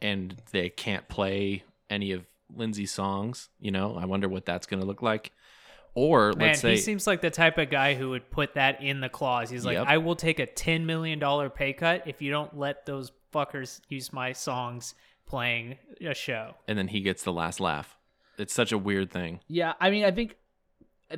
and 0.00 0.36
they 0.52 0.68
can't 0.68 1.08
play 1.08 1.64
any 1.90 2.12
of 2.12 2.26
Lindsey's 2.54 2.92
songs, 2.92 3.48
you 3.60 3.70
know, 3.70 3.96
I 3.96 4.04
wonder 4.06 4.28
what 4.28 4.44
that's 4.46 4.66
going 4.66 4.80
to 4.80 4.86
look 4.86 5.02
like. 5.02 5.32
Or 5.94 6.32
Man, 6.32 6.48
let's 6.48 6.60
say, 6.60 6.72
he 6.72 6.76
seems 6.76 7.06
like 7.06 7.20
the 7.20 7.30
type 7.30 7.56
of 7.58 7.70
guy 7.70 7.94
who 7.94 8.10
would 8.10 8.28
put 8.30 8.54
that 8.54 8.82
in 8.82 9.00
the 9.00 9.08
clause. 9.08 9.48
He's 9.50 9.64
like, 9.64 9.74
Yep. 9.76 9.86
I 9.88 9.98
will 9.98 10.16
take 10.16 10.40
a 10.40 10.46
ten 10.46 10.86
million 10.86 11.18
dollar 11.20 11.48
pay 11.48 11.72
cut 11.72 12.02
if 12.06 12.20
you 12.20 12.30
don't 12.32 12.56
let 12.58 12.84
those 12.84 13.12
fuckers 13.32 13.80
use 13.88 14.12
my 14.12 14.32
songs 14.32 14.94
playing 15.26 15.76
a 16.00 16.14
show. 16.14 16.54
and 16.68 16.76
then 16.76 16.88
he 16.88 17.00
gets 17.00 17.22
the 17.22 17.32
last 17.32 17.60
laugh. 17.60 17.96
It's 18.38 18.52
such 18.52 18.72
a 18.72 18.78
weird 18.78 19.12
thing. 19.12 19.38
yeah 19.48 19.74
i 19.80 19.90
mean 19.90 20.04
i 20.04 20.10
think 20.10 20.36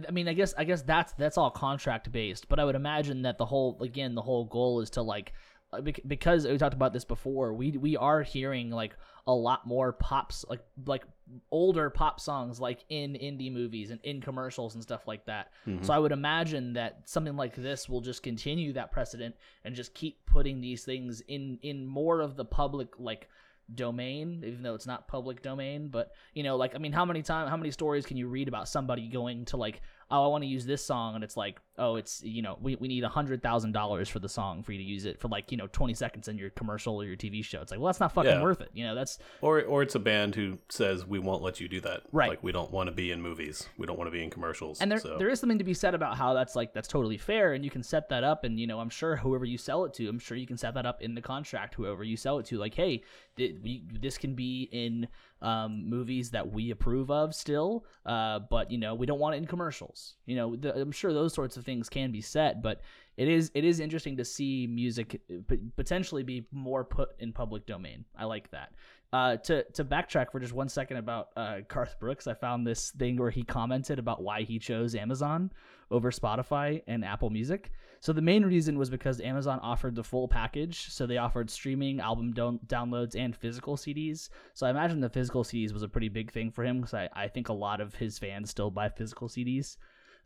i 0.06 0.10
mean 0.10 0.28
i 0.28 0.34
guess 0.34 0.52
i 0.58 0.64
guess 0.64 0.82
that's 0.82 1.12
that's 1.14 1.38
all 1.38 1.50
contract 1.50 2.12
based 2.12 2.46
but 2.48 2.58
i 2.60 2.64
would 2.64 2.74
imagine 2.74 3.22
that 3.22 3.38
the 3.38 3.46
whole 3.46 3.78
again 3.80 4.14
the 4.14 4.20
whole 4.22 4.44
goal 4.44 4.80
is 4.82 4.90
to 4.90 5.02
like 5.02 5.26
bec- 5.26 5.32
Uh, 5.72 5.80
because 6.06 6.46
we 6.46 6.56
talked 6.58 6.74
about 6.74 6.92
this 6.92 7.04
before 7.04 7.52
we 7.52 7.72
we 7.72 7.96
are 7.96 8.22
hearing 8.22 8.70
like 8.70 8.96
a 9.26 9.34
lot 9.34 9.66
more 9.66 9.92
pops 9.92 10.44
like 10.48 10.60
like 10.86 11.02
older 11.50 11.90
pop 11.90 12.20
songs 12.20 12.60
like 12.60 12.84
in 12.88 13.14
indie 13.14 13.52
movies 13.52 13.90
and 13.90 13.98
in 14.04 14.20
commercials 14.20 14.74
and 14.74 14.82
stuff 14.82 15.08
like 15.08 15.26
that 15.26 15.50
mm-hmm. 15.66 15.82
so 15.82 15.92
i 15.92 15.98
would 15.98 16.12
imagine 16.12 16.72
that 16.72 17.00
something 17.04 17.34
like 17.34 17.56
this 17.56 17.88
will 17.88 18.00
just 18.00 18.22
continue 18.22 18.72
that 18.72 18.92
precedent 18.92 19.34
and 19.64 19.74
just 19.74 19.92
keep 19.92 20.24
putting 20.24 20.60
these 20.60 20.84
things 20.84 21.20
in 21.26 21.58
in 21.62 21.84
more 21.84 22.20
of 22.20 22.36
the 22.36 22.44
public 22.44 22.88
like 23.00 23.28
domain, 23.74 24.42
even 24.46 24.62
though 24.62 24.74
it's 24.74 24.86
not 24.86 25.08
public 25.08 25.42
domain. 25.42 25.88
But 25.88 26.12
you 26.34 26.42
know, 26.42 26.56
like 26.56 26.74
I 26.74 26.78
mean, 26.78 26.92
how 26.92 27.04
many 27.04 27.22
time, 27.22 27.48
how 27.48 27.56
many 27.56 27.70
stories 27.70 28.06
can 28.06 28.16
you 28.16 28.28
read 28.28 28.48
about 28.48 28.68
somebody 28.68 29.08
going 29.08 29.44
to 29.46 29.56
like, 29.56 29.82
oh, 30.10 30.24
I 30.24 30.28
want 30.28 30.42
to 30.44 30.48
use 30.48 30.64
this 30.64 30.84
song, 30.84 31.14
and 31.16 31.24
it's 31.24 31.36
like, 31.36 31.60
oh, 31.78 31.96
it's 31.96 32.22
you 32.22 32.40
know, 32.42 32.56
we, 32.60 32.76
we 32.76 32.88
need 32.88 33.02
a 33.04 33.08
hundred 33.08 33.42
thousand 33.42 33.72
dollars 33.72 34.08
for 34.08 34.18
the 34.18 34.28
song 34.28 34.62
for 34.62 34.72
you 34.72 34.78
to 34.78 34.84
use 34.84 35.04
it 35.04 35.20
for 35.20 35.28
like 35.28 35.50
you 35.50 35.58
know 35.58 35.66
twenty 35.68 35.94
seconds 35.94 36.28
in 36.28 36.38
your 36.38 36.50
commercial 36.50 36.96
or 37.00 37.04
your 37.04 37.16
TV 37.16 37.44
show. 37.44 37.60
It's 37.60 37.70
like, 37.70 37.80
well, 37.80 37.88
that's 37.88 38.00
not 38.00 38.12
fucking 38.12 38.30
Yeah. 38.30 38.42
worth 38.42 38.60
it. 38.60 38.70
You 38.72 38.84
know, 38.84 38.94
that's 38.94 39.18
Or 39.40 39.62
or 39.62 39.82
it's 39.82 39.94
a 39.94 39.98
band 39.98 40.34
who 40.34 40.58
says 40.68 41.04
we 41.06 41.18
won't 41.18 41.42
let 41.42 41.60
you 41.60 41.68
do 41.68 41.80
that. 41.80 42.02
Right. 42.12 42.30
Like 42.30 42.42
we 42.42 42.52
don't 42.52 42.70
want 42.70 42.88
to 42.88 42.92
be 42.94 43.10
in 43.10 43.20
movies. 43.20 43.68
We 43.78 43.86
don't 43.86 43.98
want 43.98 44.08
to 44.08 44.12
be 44.12 44.22
in 44.22 44.30
commercials. 44.30 44.80
and 44.80 44.90
there 44.90 44.98
so. 44.98 45.18
there 45.18 45.28
is 45.28 45.40
something 45.40 45.58
to 45.58 45.64
be 45.64 45.74
said 45.74 45.94
about 45.94 46.16
how 46.16 46.34
that's 46.34 46.54
like 46.56 46.72
that's 46.72 46.88
totally 46.88 47.18
fair, 47.18 47.52
and 47.54 47.64
you 47.64 47.70
can 47.70 47.82
set 47.82 48.08
that 48.10 48.24
up, 48.24 48.44
and 48.44 48.58
you 48.60 48.66
know, 48.66 48.78
I'm 48.80 48.90
sure 48.90 49.16
whoever 49.16 49.44
you 49.44 49.58
sell 49.58 49.84
it 49.84 49.94
to, 49.94 50.08
I'm 50.08 50.18
sure 50.18 50.36
you 50.36 50.46
can 50.46 50.56
set 50.56 50.74
that 50.74 50.86
up 50.86 51.02
in 51.02 51.14
the 51.14 51.22
contract. 51.22 51.74
Whoever 51.74 52.04
you 52.04 52.16
sell 52.16 52.38
it 52.38 52.46
to, 52.46 52.58
like, 52.58 52.74
hey, 52.74 53.02
th- 53.36 53.56
we, 53.62 53.82
this 54.00 54.18
can 54.18 54.34
be 54.34 54.68
in 54.72 55.08
um, 55.42 55.88
movies 55.88 56.30
that 56.30 56.50
we 56.50 56.70
approve 56.70 57.10
of 57.10 57.34
still, 57.34 57.84
uh, 58.04 58.40
but 58.50 58.70
you 58.70 58.78
know, 58.78 58.94
we 58.94 59.06
don't 59.06 59.18
want 59.18 59.34
it 59.34 59.38
in 59.38 59.46
commercials. 59.46 60.14
You 60.26 60.36
know, 60.36 60.56
the, 60.56 60.80
I'm 60.80 60.92
sure 60.92 61.12
those 61.12 61.34
sorts 61.34 61.56
of 61.56 61.64
things 61.64 61.88
can 61.88 62.10
be 62.10 62.20
set, 62.20 62.62
but 62.62 62.80
it 63.16 63.28
is 63.28 63.50
it 63.54 63.64
is 63.64 63.80
interesting 63.80 64.16
to 64.16 64.24
see 64.24 64.66
music 64.66 65.20
uh, 65.30 65.54
potentially 65.76 66.22
be 66.22 66.46
more 66.52 66.84
put 66.84 67.10
in 67.18 67.32
public 67.32 67.66
domain. 67.66 68.04
I 68.16 68.24
like 68.24 68.50
that. 68.50 68.72
Uh, 69.12 69.36
to 69.36 69.62
to 69.72 69.84
backtrack 69.84 70.32
for 70.32 70.40
just 70.40 70.52
one 70.52 70.68
second 70.68 70.96
about 70.96 71.28
uh, 71.36 71.58
Garth 71.68 71.98
Brooks, 72.00 72.26
I 72.26 72.34
found 72.34 72.66
this 72.66 72.90
thing 72.90 73.16
where 73.16 73.30
he 73.30 73.44
commented 73.44 73.98
about 73.98 74.22
why 74.22 74.42
he 74.42 74.58
chose 74.58 74.94
Amazon 74.94 75.52
over 75.90 76.10
Spotify 76.10 76.82
and 76.86 77.04
Apple 77.04 77.30
Music. 77.30 77.70
So 78.00 78.12
the 78.12 78.22
main 78.22 78.44
reason 78.44 78.78
was 78.78 78.90
because 78.90 79.20
Amazon 79.20 79.58
offered 79.62 79.94
the 79.94 80.04
full 80.04 80.28
package. 80.28 80.90
So 80.90 81.06
they 81.06 81.16
offered 81.16 81.50
streaming, 81.50 82.00
album 82.00 82.32
down- 82.32 82.60
downloads, 82.66 83.16
and 83.16 83.34
physical 83.34 83.76
CDs. 83.76 84.28
So 84.54 84.66
I 84.66 84.70
imagine 84.70 85.00
the 85.00 85.08
physical 85.08 85.44
CDs 85.44 85.72
was 85.72 85.82
a 85.82 85.88
pretty 85.88 86.08
big 86.08 86.30
thing 86.30 86.50
for 86.50 86.64
him 86.64 86.80
because 86.80 86.94
I, 86.94 87.08
I 87.14 87.28
think 87.28 87.48
a 87.48 87.52
lot 87.52 87.80
of 87.80 87.94
his 87.94 88.18
fans 88.18 88.50
still 88.50 88.70
buy 88.70 88.88
physical 88.88 89.28
CDs. 89.28 89.76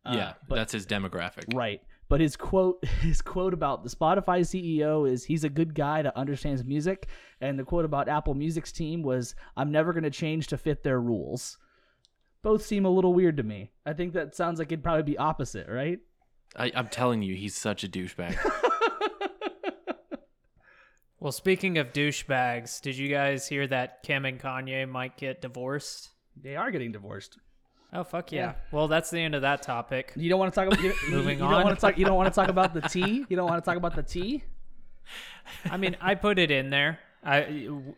Uh, 0.05 0.15
yeah, 0.15 0.33
but 0.49 0.57
that's 0.57 0.73
his 0.73 0.87
demographic. 0.87 1.55
Right. 1.55 1.83
But 2.11 2.21
his 2.21 2.37
quote 2.37 2.85
his 3.01 3.23
quote 3.23 3.55
about 3.55 3.83
the 3.83 3.89
Spotify 3.89 4.41
CEO 4.41 5.11
is 5.11 5.25
he's 5.25 5.45
a 5.45 5.49
good 5.49 5.75
guy 5.75 6.03
that 6.03 6.17
understands 6.17 6.63
music 6.65 7.07
and 7.41 7.59
the 7.59 7.65
quote 7.65 7.87
about 7.87 8.09
Apple 8.09 8.35
Music's 8.35 8.73
team 8.73 9.03
was 9.03 9.35
I'm 9.57 9.73
never 9.73 9.95
going 9.95 10.05
to 10.05 10.11
change 10.11 10.49
to 10.49 10.59
fit 10.59 10.83
their 10.83 11.01
rules. 11.01 11.57
Both 12.43 12.67
seem 12.67 12.85
a 12.85 12.91
little 12.91 13.15
weird 13.15 13.37
to 13.39 13.43
me. 13.43 13.71
I 13.87 13.95
think 13.95 14.13
that 14.13 14.35
sounds 14.35 14.59
like 14.59 14.73
it'd 14.73 14.83
probably 14.83 15.05
be 15.05 15.17
opposite, 15.17 15.69
right? 15.69 16.01
I, 16.57 16.73
I'm 16.75 16.89
telling 16.89 17.23
you, 17.23 17.37
he's 17.37 17.55
such 17.55 17.85
a 17.85 17.89
douchebag. 17.89 18.37
Well, 21.21 21.33
speaking 21.33 21.77
of 21.77 21.93
douchebags, 21.93 22.81
did 22.81 22.97
you 22.97 23.11
guys 23.11 23.47
hear 23.47 23.67
that 23.67 24.03
Kim 24.03 24.25
and 24.25 24.41
Kanye 24.41 24.89
might 24.89 25.19
get 25.19 25.43
divorced? 25.43 26.09
They 26.35 26.57
are 26.57 26.71
getting 26.71 26.93
divorced. 26.93 27.37
Oh 27.93 28.05
fuck 28.05 28.31
yeah! 28.33 28.39
Yeah. 28.41 28.53
Well, 28.71 28.87
that's 28.89 29.11
the 29.11 29.19
end 29.19 29.35
of 29.35 29.43
that 29.43 29.63
topic. 29.63 30.13
You 30.17 30.31
don't 30.31 30.39
want 30.39 30.53
to 30.55 30.61
talk 30.61 30.67
about 30.69 30.83
you, 30.83 30.93
you- 31.07 31.11
Moving 31.11 31.39
you 31.39 31.45
on. 31.45 31.51
don't 31.53 31.65
want 31.65 31.77
to 31.77 31.81
talk 31.81 31.99
you 31.99 32.05
don't 32.05 32.17
want 32.17 32.33
to 32.33 32.41
talk 32.41 32.49
about 32.57 32.73
the 32.75 32.83
tea? 32.83 33.25
You 33.29 33.37
don't 33.37 33.49
want 33.49 33.63
to 33.63 33.69
talk 33.69 33.77
about 33.77 33.97
the 33.97 34.03
tea? 34.03 34.45
I 35.71 35.77
mean, 35.77 35.97
I 36.01 36.15
put 36.15 36.39
it 36.39 36.51
in 36.51 36.71
there. 36.71 37.01
I, 37.25 37.47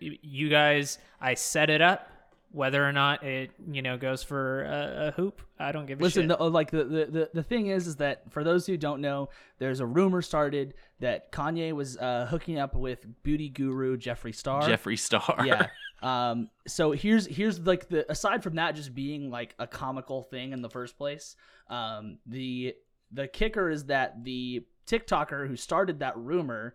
you 0.00 0.48
guys, 0.48 0.98
I 1.20 1.34
set 1.34 1.68
it 1.70 1.80
up. 1.82 2.08
Whether 2.54 2.86
or 2.86 2.92
not 2.92 3.22
it, 3.22 3.50
you 3.70 3.80
know, 3.80 3.96
goes 3.96 4.22
for 4.22 4.64
a, 4.64 5.08
a 5.08 5.10
hoop, 5.12 5.40
I 5.58 5.72
don't 5.72 5.86
give 5.86 6.00
a 6.00 6.02
Listen, 6.02 6.28
shit. 6.28 6.38
the, 6.38 6.50
like 6.50 6.70
the, 6.70 6.84
the 6.84 7.04
the 7.06 7.30
the 7.32 7.42
thing 7.42 7.68
is, 7.68 7.86
is 7.86 7.96
that 7.96 8.30
for 8.30 8.44
those 8.44 8.66
who 8.66 8.76
don't 8.76 9.00
know, 9.00 9.30
there's 9.58 9.80
a 9.80 9.86
rumor 9.86 10.20
started 10.20 10.74
that 11.00 11.32
Kanye 11.32 11.72
was 11.72 11.96
uh, 11.96 12.26
hooking 12.28 12.58
up 12.58 12.74
with 12.74 13.06
beauty 13.22 13.48
guru 13.48 13.96
Jeffree 13.96 14.34
Star. 14.34 14.60
Jeffree 14.62 14.98
Star. 14.98 15.44
yeah. 15.46 15.68
Um. 16.02 16.48
So 16.66 16.92
here's 16.92 17.26
here's 17.26 17.60
like 17.60 17.88
the 17.88 18.10
aside 18.10 18.42
from 18.42 18.56
that 18.56 18.74
just 18.74 18.94
being 18.94 19.30
like 19.30 19.54
a 19.58 19.66
comical 19.66 20.22
thing 20.22 20.52
in 20.52 20.62
the 20.62 20.70
first 20.70 20.98
place. 20.98 21.36
Um. 21.68 22.18
The 22.26 22.74
the 23.12 23.28
kicker 23.28 23.70
is 23.70 23.84
that 23.86 24.24
the 24.24 24.64
TikToker 24.86 25.46
who 25.46 25.56
started 25.56 26.00
that 26.00 26.16
rumor, 26.16 26.74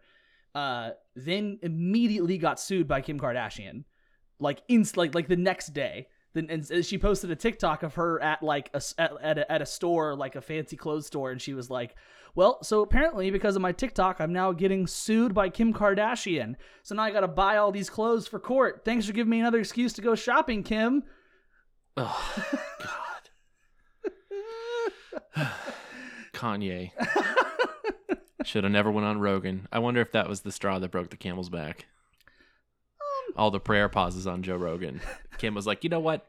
uh, 0.55 0.91
then 1.15 1.59
immediately 1.61 2.37
got 2.37 2.59
sued 2.59 2.87
by 2.87 3.01
Kim 3.01 3.19
Kardashian, 3.19 3.83
like 4.39 4.61
inst 4.67 4.97
like 4.97 5.13
like 5.13 5.27
the 5.27 5.35
next 5.35 5.73
day. 5.73 6.07
Then 6.37 6.47
and 6.51 6.85
she 6.85 6.99
posted 6.99 7.31
a 7.31 7.35
TikTok 7.35 7.81
of 7.81 7.95
her 7.95 8.21
at 8.21 8.43
like 8.43 8.69
a 8.75 8.81
at, 8.99 9.11
at, 9.21 9.37
a, 9.39 9.51
at 9.51 9.61
a 9.63 9.65
store 9.65 10.15
like 10.15 10.35
a 10.35 10.41
fancy 10.41 10.77
clothes 10.77 11.07
store, 11.07 11.31
and 11.31 11.41
she 11.41 11.55
was 11.55 11.71
like, 11.71 11.95
"Well, 12.35 12.63
so 12.63 12.81
apparently 12.81 13.31
because 13.31 13.55
of 13.55 13.63
my 13.63 13.71
TikTok, 13.71 14.21
I'm 14.21 14.33
now 14.33 14.51
getting 14.51 14.85
sued 14.85 15.33
by 15.33 15.49
Kim 15.49 15.73
Kardashian. 15.73 16.53
So 16.83 16.93
now 16.93 17.01
I 17.01 17.11
got 17.11 17.21
to 17.21 17.27
buy 17.27 17.57
all 17.57 17.71
these 17.71 17.89
clothes 17.89 18.27
for 18.27 18.39
court. 18.39 18.83
Thanks 18.85 19.07
for 19.07 19.13
giving 19.13 19.31
me 19.31 19.39
another 19.39 19.57
excuse 19.59 19.93
to 19.93 20.01
go 20.01 20.13
shopping, 20.13 20.61
Kim." 20.61 21.03
Oh, 21.97 22.45
God. 25.35 25.47
Kanye. 26.33 26.91
Should 28.43 28.63
have 28.63 28.71
never 28.71 28.91
went 28.91 29.07
on 29.07 29.19
Rogan. 29.19 29.67
I 29.71 29.79
wonder 29.79 30.01
if 30.01 30.11
that 30.11 30.29
was 30.29 30.41
the 30.41 30.51
straw 30.51 30.77
that 30.77 30.91
broke 30.91 31.09
the 31.09 31.17
camel's 31.17 31.49
back. 31.49 31.87
All 33.35 33.51
the 33.51 33.59
prayer 33.59 33.89
pauses 33.89 34.25
on 34.27 34.41
Joe 34.43 34.55
Rogan. 34.55 35.01
Kim 35.37 35.53
was 35.53 35.67
like, 35.67 35.83
you 35.83 35.89
know 35.89 35.99
what? 35.99 36.25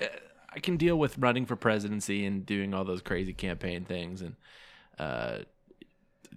Uh, 0.00 0.06
I 0.52 0.58
can 0.58 0.76
deal 0.76 0.96
with 0.98 1.16
running 1.18 1.46
for 1.46 1.54
presidency 1.56 2.24
and 2.26 2.44
doing 2.44 2.74
all 2.74 2.84
those 2.84 3.02
crazy 3.02 3.32
campaign 3.32 3.84
things 3.84 4.20
and 4.22 4.34
uh, 4.98 5.38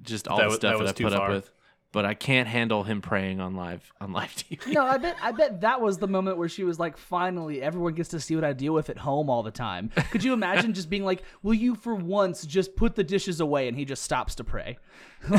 just 0.03 0.27
all 0.27 0.37
That 0.37 0.43
the 0.43 0.47
was- 0.49 0.55
stuff 0.57 0.73
that 0.77 0.83
that, 0.83 0.89
I've 0.89 0.95
too 0.95 1.03
put 1.05 1.13
up 1.13 1.29
with. 1.29 1.49
But 1.91 2.05
I 2.05 2.15
can't 2.15 2.47
handle 2.47 2.81
him 2.83 3.01
praying 3.01 3.39
on 3.39 3.55
live 3.55 3.93
on 4.01 4.13
live 4.13 4.31
TV. 4.35 4.73
No, 4.73 4.83
I 4.83 4.97
bet 4.97 5.15
I 5.21 5.31
bet 5.31 5.61
that 5.61 5.79
was 5.79 5.99
the 5.99 6.07
moment 6.07 6.39
where 6.39 6.49
she 6.49 6.63
was 6.63 6.79
like, 6.79 6.97
"Finally, 6.97 7.61
everyone 7.61 7.93
gets 7.93 8.09
to 8.09 8.19
see 8.19 8.33
what 8.33 8.43
I 8.43 8.51
deal 8.53 8.73
with 8.73 8.89
at 8.89 8.97
home 8.97 9.29
all 9.29 9.43
the 9.43 9.51
time." 9.51 9.91
Could 10.09 10.23
you 10.23 10.33
imagine 10.33 10.73
just 10.73 10.89
being 10.89 11.03
like, 11.05 11.21
"Will 11.43 11.53
you 11.53 11.75
for 11.75 11.93
once 11.93 12.47
just 12.47 12.75
put 12.75 12.95
the 12.95 13.03
dishes 13.03 13.39
away?" 13.39 13.67
and 13.67 13.77
he 13.77 13.85
just 13.85 14.01
stops 14.01 14.33
to 14.35 14.43
pray. 14.43 14.79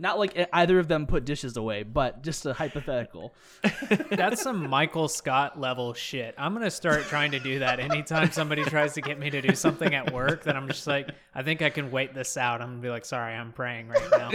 Not 0.00 0.18
like 0.18 0.48
either 0.52 0.78
of 0.78 0.86
them 0.86 1.06
put 1.06 1.24
dishes 1.24 1.56
away, 1.56 1.82
but 1.82 2.22
just 2.22 2.46
a 2.46 2.52
hypothetical. 2.52 3.34
That's 4.10 4.40
some 4.40 4.70
Michael 4.70 5.08
Scott 5.08 5.60
level 5.60 5.92
shit. 5.92 6.36
I'm 6.38 6.54
gonna 6.54 6.70
start 6.70 7.02
trying 7.04 7.32
to 7.32 7.40
do 7.40 7.58
that 7.58 7.80
anytime 7.80 8.30
somebody 8.30 8.62
tries 8.62 8.94
to 8.94 9.00
get 9.00 9.18
me 9.18 9.28
to 9.30 9.42
do 9.42 9.56
something 9.56 9.92
at 9.94 10.12
work. 10.12 10.44
That 10.44 10.54
I'm 10.54 10.68
just 10.68 10.86
like, 10.86 11.10
I 11.34 11.42
think 11.42 11.62
I 11.62 11.70
can 11.70 11.90
wait 11.90 12.14
this 12.14 12.36
out. 12.36 12.62
I'm 12.62 12.68
gonna 12.68 12.82
be 12.82 12.90
like, 12.90 13.04
sorry, 13.04 13.34
I'm 13.34 13.52
praying 13.52 13.88
right 13.88 14.10
now. 14.12 14.30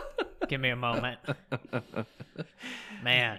Give 0.48 0.60
me 0.60 0.70
a 0.70 0.76
moment, 0.76 1.20
man. 3.02 3.38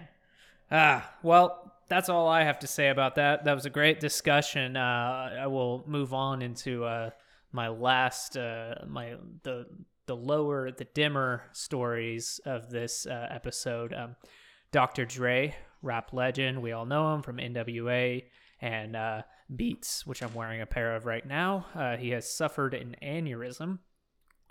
Ah, 0.71 1.11
well, 1.21 1.73
that's 1.89 2.07
all 2.07 2.27
I 2.27 2.43
have 2.43 2.59
to 2.59 2.67
say 2.67 2.89
about 2.89 3.15
that. 3.15 3.43
That 3.43 3.53
was 3.53 3.65
a 3.65 3.69
great 3.69 3.99
discussion. 3.99 4.77
Uh, 4.77 5.37
I 5.41 5.47
will 5.47 5.83
move 5.87 6.13
on 6.13 6.41
into 6.41 6.85
uh, 6.85 7.09
my 7.51 7.67
last, 7.67 8.37
uh, 8.37 8.75
my 8.87 9.15
the 9.43 9.67
the 10.07 10.15
lower, 10.15 10.71
the 10.71 10.85
dimmer 10.85 11.43
stories 11.51 12.39
of 12.45 12.69
this 12.69 13.05
uh, 13.05 13.27
episode. 13.29 13.93
Um, 13.93 14.15
Dr. 14.71 15.05
Dre, 15.05 15.55
rap 15.81 16.13
legend. 16.13 16.61
We 16.61 16.71
all 16.71 16.85
know 16.85 17.13
him 17.13 17.21
from 17.21 17.37
NWA 17.37 18.23
and 18.61 18.95
uh, 18.95 19.21
Beats, 19.55 20.05
which 20.05 20.21
I'm 20.21 20.33
wearing 20.33 20.61
a 20.61 20.65
pair 20.65 20.95
of 20.95 21.05
right 21.05 21.25
now. 21.25 21.67
Uh, 21.75 21.97
he 21.97 22.09
has 22.09 22.29
suffered 22.29 22.73
an 22.73 22.95
aneurysm 23.01 23.79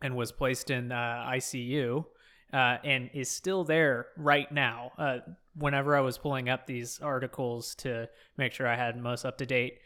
and 0.02 0.16
was 0.16 0.32
placed 0.32 0.70
in 0.70 0.92
uh, 0.92 1.26
ICU 1.28 2.04
uh, 2.52 2.78
and 2.84 3.10
is 3.12 3.30
still 3.30 3.64
there 3.64 4.06
right 4.16 4.50
now. 4.52 4.92
Uh, 4.96 5.18
whenever 5.56 5.96
I 5.96 6.00
was 6.00 6.18
pulling 6.18 6.48
up 6.48 6.66
these 6.66 7.00
articles 7.00 7.74
to 7.76 8.08
make 8.36 8.52
sure 8.52 8.68
I 8.68 8.76
had 8.76 8.96
most 8.96 9.24
up 9.24 9.38
to 9.38 9.46
date 9.46 9.78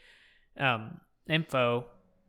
um, 0.59 0.99
info, 1.27 1.85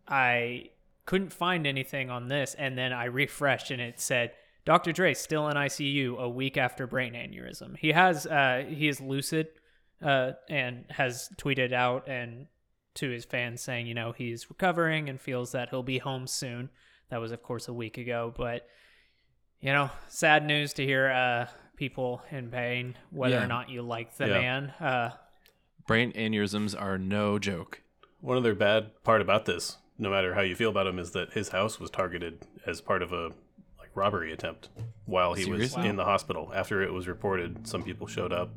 I 0.09 0.71
couldn't 1.11 1.33
find 1.33 1.67
anything 1.67 2.09
on 2.09 2.29
this, 2.29 2.55
and 2.57 2.79
then 2.79 2.93
I 2.93 3.07
refreshed 3.07 3.71
and 3.73 3.81
it 3.83 3.99
said 4.01 4.31
Dr. 4.65 4.93
Dre 4.93 5.13
still 5.15 5.49
in 5.49 5.57
ICU 5.57 6.17
a 6.19 6.29
week 6.29 6.57
after 6.57 6.87
brain 6.87 7.15
aneurysm. 7.15 7.77
He 7.77 7.91
has 7.93 8.27
uh, 8.27 8.65
he 8.69 8.87
is 8.89 9.01
lucid 9.01 9.49
uh, 10.03 10.33
and 10.49 10.85
has 10.91 11.29
tweeted 11.37 11.73
out 11.73 12.09
and 12.09 12.47
to 12.95 13.09
his 13.11 13.25
fans 13.25 13.61
saying 13.61 13.87
you 13.87 13.95
know 13.95 14.13
he's 14.13 14.49
recovering 14.51 15.09
and 15.09 15.21
feels 15.21 15.53
that 15.53 15.71
he'll 15.71 15.83
be 15.83 15.99
home 15.99 16.27
soon. 16.27 16.71
That 17.09 17.19
was 17.21 17.33
of 17.33 17.43
course 17.43 17.67
a 17.69 17.73
week 17.73 17.99
ago, 17.99 18.33
but 18.37 18.67
you 19.61 19.73
know 19.73 19.91
sad 20.09 20.45
news 20.47 20.73
to 20.75 20.85
hear 20.85 21.11
uh, 21.11 21.47
people 21.77 22.23
in 22.31 22.51
pain 22.51 22.97
whether 23.11 23.35
Yeah. 23.37 23.45
or 23.45 23.49
not 23.49 23.69
you 23.71 23.83
like 23.83 24.17
the 24.17 24.29
Yeah. 24.29 24.41
man. 24.41 24.71
Uh, 24.79 25.11
Brain 25.87 26.13
aneurysms 26.13 26.81
are 26.81 26.99
no 26.99 27.39
joke. 27.41 27.83
One 28.21 28.37
other 28.37 28.55
bad 28.55 29.03
part 29.03 29.21
about 29.23 29.47
this, 29.47 29.77
no 30.01 30.11
matter 30.11 30.35
how 30.35 30.41
you 30.41 30.57
feel 30.57 30.71
about 30.71 30.87
him, 30.87 30.99
is 30.99 31.13
that 31.13 31.33
his 31.33 31.51
house 31.51 31.79
was 31.79 31.91
targeted 31.91 32.41
as 32.67 32.81
part 32.81 33.03
of 33.03 33.13
a 33.13 33.27
like 33.79 33.91
robbery 33.95 34.33
attempt 34.33 34.69
while 35.05 35.35
he 35.35 35.45
Seriously? 35.45 35.83
was 35.83 35.87
in 35.91 35.97
the 35.97 36.05
hospital. 36.05 36.51
After 36.55 36.83
it 36.83 36.93
was 36.93 37.07
reported, 37.07 37.67
some 37.69 37.83
people 37.83 38.07
showed 38.07 38.33
up 38.33 38.51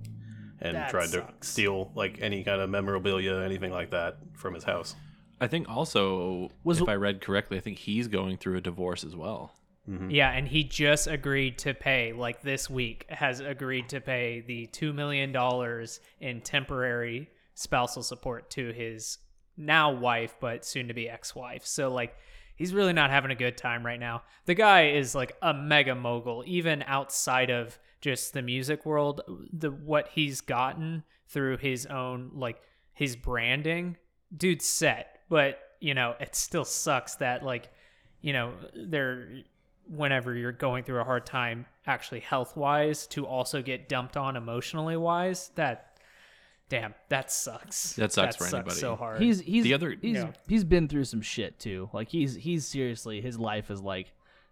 and 0.61 0.75
That 0.75 0.89
tried 0.89 1.09
sucks. 1.09 1.47
to 1.47 1.47
steal 1.53 1.91
like 1.95 2.19
any 2.21 2.43
kind 2.43 2.61
of 2.61 2.69
memorabilia, 2.69 3.35
anything 3.41 3.71
like 3.71 3.89
that, 3.91 4.17
from 4.33 4.53
his 4.53 4.63
house. 4.63 4.95
I 5.41 5.47
think 5.47 5.67
also, 5.69 6.49
Was- 6.63 6.79
if 6.79 6.87
I 6.87 6.95
read 6.95 7.19
correctly, 7.21 7.57
I 7.57 7.61
think 7.61 7.79
he's 7.79 8.07
going 8.07 8.37
through 8.37 8.57
a 8.57 8.61
divorce 8.61 9.03
as 9.03 9.15
well. 9.15 9.53
Mm-hmm. 9.89 10.11
Yeah, 10.11 10.29
and 10.31 10.47
he 10.47 10.63
just 10.63 11.07
agreed 11.07 11.57
to 11.59 11.73
pay, 11.73 12.13
like 12.13 12.41
this 12.41 12.69
week, 12.69 13.05
has 13.09 13.41
agreed 13.41 13.89
to 13.89 13.99
pay 13.99 14.39
the 14.39 14.67
$2 14.67 14.95
million 14.95 15.35
in 16.21 16.39
temporary 16.41 17.29
spousal 17.55 18.01
support 18.01 18.49
to 18.51 18.71
his 18.71 19.17
now 19.57 19.91
wife, 19.91 20.35
but 20.39 20.65
soon 20.65 20.87
to 20.87 20.93
be 20.93 21.09
ex 21.09 21.35
wife. 21.35 21.65
So, 21.65 21.91
like, 21.91 22.15
he's 22.55 22.73
really 22.73 22.93
not 22.93 23.09
having 23.09 23.31
a 23.31 23.35
good 23.35 23.57
time 23.57 23.85
right 23.85 23.99
now. 23.99 24.23
The 24.45 24.55
guy 24.55 24.89
is 24.89 25.15
like 25.15 25.35
a 25.41 25.53
mega 25.53 25.95
mogul, 25.95 26.43
even 26.45 26.83
outside 26.87 27.49
of 27.49 27.77
just 28.01 28.33
the 28.33 28.41
music 28.41 28.85
world. 28.85 29.21
The 29.51 29.71
what 29.71 30.09
he's 30.13 30.41
gotten 30.41 31.03
through 31.27 31.57
his 31.57 31.85
own, 31.85 32.31
like, 32.33 32.61
his 32.93 33.15
branding, 33.15 33.97
dude's 34.35 34.65
set. 34.65 35.19
But, 35.29 35.59
you 35.79 35.93
know, 35.93 36.15
it 36.19 36.35
still 36.35 36.65
sucks 36.65 37.15
that, 37.15 37.43
like, 37.43 37.69
you 38.21 38.33
know, 38.33 38.53
they're 38.75 39.43
whenever 39.87 40.33
you're 40.33 40.51
going 40.51 40.83
through 40.83 41.01
a 41.01 41.03
hard 41.03 41.25
time 41.25 41.65
actually 41.87 42.21
health 42.21 42.55
wise 42.55 43.05
to 43.07 43.25
also 43.25 43.61
get 43.61 43.89
dumped 43.89 44.15
on 44.15 44.37
emotionally 44.37 44.95
wise 44.95 45.51
that 45.55 45.92
damn 46.79 46.93
that 47.09 47.31
sucks 47.31 47.93
That 47.93 48.11
sucks 48.11 48.35
for 48.35 48.43
sucks 48.45 48.53
anybody. 48.53 48.75
so 48.79 48.95
hard 48.95 49.21
He's 49.21 49.41
he's 49.41 49.63
The 49.63 49.73
other- 49.73 49.95
he's 50.01 50.15
Yeah. 50.17 50.31
he's 50.47 50.63
been 50.63 50.87
through 50.87 51.03
some 51.05 51.21
shit 51.21 51.59
too. 51.59 51.89
Like 51.93 52.09
he's 52.09 52.35
he's 52.35 52.65
seriously 52.65 53.21
his 53.21 53.37
life 53.37 53.69
is 53.69 53.81
like 53.81 54.11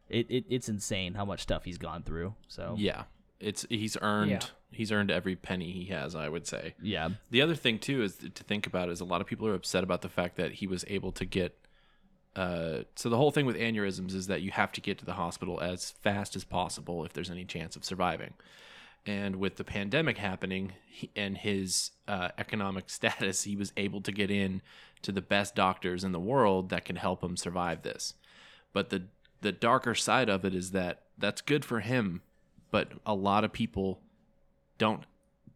it, 0.10 0.28
it 0.30 0.46
it's 0.50 0.70
insane 0.70 1.14
how 1.16 1.26
much 1.26 1.42
stuff 1.42 1.64
he's 1.66 1.78
gone 1.78 2.04
through. 2.04 2.36
So 2.48 2.76
Yeah, 2.78 3.04
it's 3.40 3.66
he's 3.70 3.98
earned 4.02 4.32
Yeah. 4.32 4.40
he's 4.72 4.92
earned 4.92 5.10
every 5.10 5.36
penny 5.36 5.72
he 5.72 5.86
has. 5.86 6.16
I 6.16 6.30
would 6.30 6.46
say. 6.46 6.76
yeah. 6.82 7.10
The 7.32 7.42
other 7.42 7.56
thing 7.56 7.80
too 7.80 8.04
is 8.04 8.16
to 8.18 8.44
think 8.44 8.68
about 8.68 8.90
is 8.90 9.00
a 9.02 9.06
lot 9.06 9.22
of 9.22 9.28
people 9.28 9.48
are 9.48 9.56
upset 9.56 9.84
about 9.84 10.02
the 10.02 10.10
fact 10.10 10.36
that 10.38 10.54
he 10.54 10.68
was 10.68 10.86
able 10.88 11.12
to 11.14 11.26
get. 11.26 11.58
Uh, 12.36 12.84
so 12.96 13.10
the 13.10 13.18
whole 13.18 13.32
thing 13.32 13.46
with 13.46 13.58
aneurysms 13.58 14.14
is 14.14 14.28
that 14.28 14.42
you 14.42 14.52
have 14.52 14.72
to 14.72 14.80
get 14.80 14.98
to 14.98 15.06
the 15.06 15.14
hospital 15.14 15.60
as 15.60 15.92
fast 15.92 16.36
as 16.36 16.44
possible 16.46 17.04
if 17.04 17.12
there's 17.14 17.30
any 17.30 17.44
chance 17.44 17.76
of 17.76 17.84
surviving. 17.84 18.34
And 19.06 19.38
with 19.38 19.56
the 19.56 19.64
pandemic 19.64 20.18
happening 20.20 20.74
he, 20.88 21.10
and 21.16 21.38
his 21.38 21.92
uh, 22.08 22.30
economic 22.38 22.90
status, 22.90 23.44
he 23.44 23.56
was 23.56 23.74
able 23.78 24.02
to 24.02 24.12
get 24.12 24.30
in 24.30 24.62
to 25.02 25.12
the 25.12 25.22
best 25.22 25.56
doctors 25.56 26.04
in 26.04 26.12
the 26.12 26.20
world 26.20 26.70
that 26.70 26.86
can 26.86 26.96
help 26.98 27.24
him 27.24 27.36
survive 27.36 27.82
this. 27.82 28.14
But 28.74 28.90
the 28.90 29.04
the 29.42 29.52
darker 29.52 29.96
side 29.96 30.30
of 30.30 30.46
it 30.46 30.54
is 30.54 30.70
that 30.72 31.02
that's 31.18 31.42
good 31.42 31.66
for 31.66 31.80
him, 31.80 32.22
but 32.70 32.92
a 33.08 33.16
lot 33.16 33.44
of 33.44 33.52
people 33.52 34.00
don't 34.78 35.04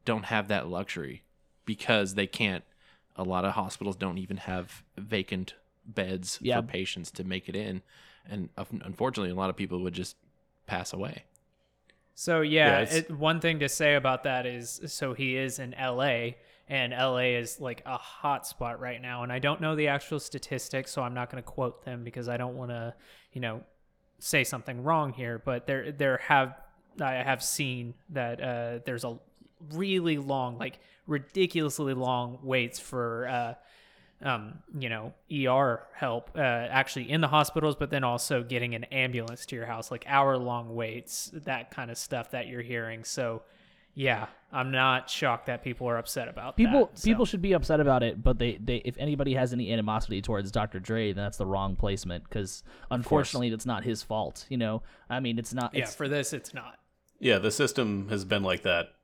don't 0.06 0.26
have 0.26 0.48
that 0.48 0.68
luxury 0.68 1.24
because 1.66 2.16
they 2.16 2.28
can't 2.28 2.64
a 3.16 3.24
lot 3.24 3.46
of 3.46 3.54
hospitals 3.54 3.96
don't 3.96 4.18
even 4.18 4.38
have 4.38 4.84
vacant 4.98 5.54
beds 5.86 6.40
Yeah. 6.42 6.62
for 6.62 6.68
patients 6.68 7.10
to 7.12 7.24
make 7.24 7.48
it 7.50 7.56
in 7.56 7.82
and 8.30 8.50
unfortunately 8.58 9.32
a 9.32 9.36
lot 9.36 9.50
of 9.50 9.56
people 9.56 9.80
would 9.82 9.94
just 9.94 10.16
pass 10.68 10.94
away 10.94 11.24
So 12.16 12.42
Yeah, 12.42 12.82
yeah, 12.82 12.94
it, 12.96 13.12
one 13.12 13.40
thing 13.40 13.60
to 13.60 13.70
say 13.70 13.96
about 13.96 14.24
that 14.24 14.46
is 14.46 14.82
so 14.88 15.14
he 15.14 15.36
is 15.36 15.60
in 15.60 15.76
LA 15.80 16.30
and 16.68 16.94
LA 16.94 17.38
is 17.38 17.60
like 17.60 17.84
a 17.86 17.98
hot 17.98 18.48
spot 18.48 18.80
right 18.80 19.02
now 19.02 19.22
and 19.24 19.32
I 19.32 19.40
don't 19.40 19.62
know 19.62 19.76
the 19.76 19.90
actual 19.90 20.20
statistics 20.20 20.92
so 20.92 21.04
I'm 21.04 21.14
not 21.14 21.30
going 21.30 21.44
to 21.44 21.48
quote 21.48 21.86
them 21.86 22.04
because 22.04 22.28
I 22.28 22.38
don't 22.38 22.56
want 22.56 22.72
to, 22.72 22.96
you 23.34 23.42
know, 23.42 23.62
say 24.20 24.44
something 24.44 24.82
wrong 24.84 25.14
here, 25.14 25.42
but 25.44 25.68
there 25.68 25.92
there 25.92 26.18
have 26.18 26.56
I 27.00 27.16
have 27.16 27.44
seen 27.44 27.94
that 28.10 28.42
uh 28.42 28.80
there's 28.86 29.04
a 29.04 29.20
really 29.74 30.18
long 30.18 30.58
like 30.58 30.80
ridiculously 31.08 31.94
long 31.94 32.40
waits 32.42 32.80
for 32.80 33.28
uh 33.28 33.54
um, 34.26 34.56
you 34.78 34.90
know, 34.90 35.14
ER 35.32 35.84
help 35.94 36.32
uh, 36.36 36.40
actually 36.42 37.10
in 37.12 37.22
the 37.22 37.28
hospitals, 37.28 37.76
but 37.76 37.92
then 37.92 38.04
also 38.04 38.42
getting 38.44 38.74
an 38.74 38.84
ambulance 38.86 39.46
to 39.46 39.56
your 39.56 39.68
house, 39.68 39.92
like 39.92 40.04
hour 40.08 40.36
long 40.38 40.74
waits, 40.76 41.30
that 41.34 41.70
kind 41.70 41.92
of 41.92 41.98
stuff 41.98 42.32
that 42.32 42.48
you're 42.48 42.64
hearing. 42.64 43.04
So, 43.04 43.44
yeah, 43.94 44.26
I'm 44.52 44.72
not 44.72 45.10
shocked 45.12 45.46
that 45.46 45.64
people 45.64 45.88
are 45.88 45.98
upset 45.98 46.28
about 46.28 46.58
People 46.58 46.88
that. 46.88 47.00
so. 47.00 47.06
people 47.06 47.26
should 47.26 47.42
be 47.42 47.54
upset 47.54 47.80
about 47.80 48.02
it, 48.02 48.22
but 48.22 48.40
they, 48.40 48.58
they 48.58 48.78
if 48.78 48.98
anybody 48.98 49.36
has 49.36 49.54
any 49.54 49.72
animosity 49.72 50.22
towards 50.24 50.52
Dr. 50.52 50.80
Dre, 50.80 51.14
then 51.14 51.24
that's 51.24 51.38
the 51.38 51.46
wrong 51.46 51.76
placement 51.76 52.24
because 52.24 52.64
unfortunately 52.90 53.50
it's 53.50 53.66
not 53.66 53.84
his 53.84 54.02
fault. 54.02 54.48
You 54.50 54.58
know, 54.58 54.82
I 55.10 55.20
mean 55.20 55.38
it's 55.38 55.54
not. 55.54 55.74
yeah, 55.76 55.84
It's, 55.84 55.94
for 55.96 56.08
this, 56.10 56.34
it's 56.34 56.54
not. 56.54 56.80
Yeah, 57.20 57.38
the 57.38 57.52
system 57.52 58.10
has 58.10 58.26
been 58.26 58.44
like 58.44 58.64
that 58.64 58.96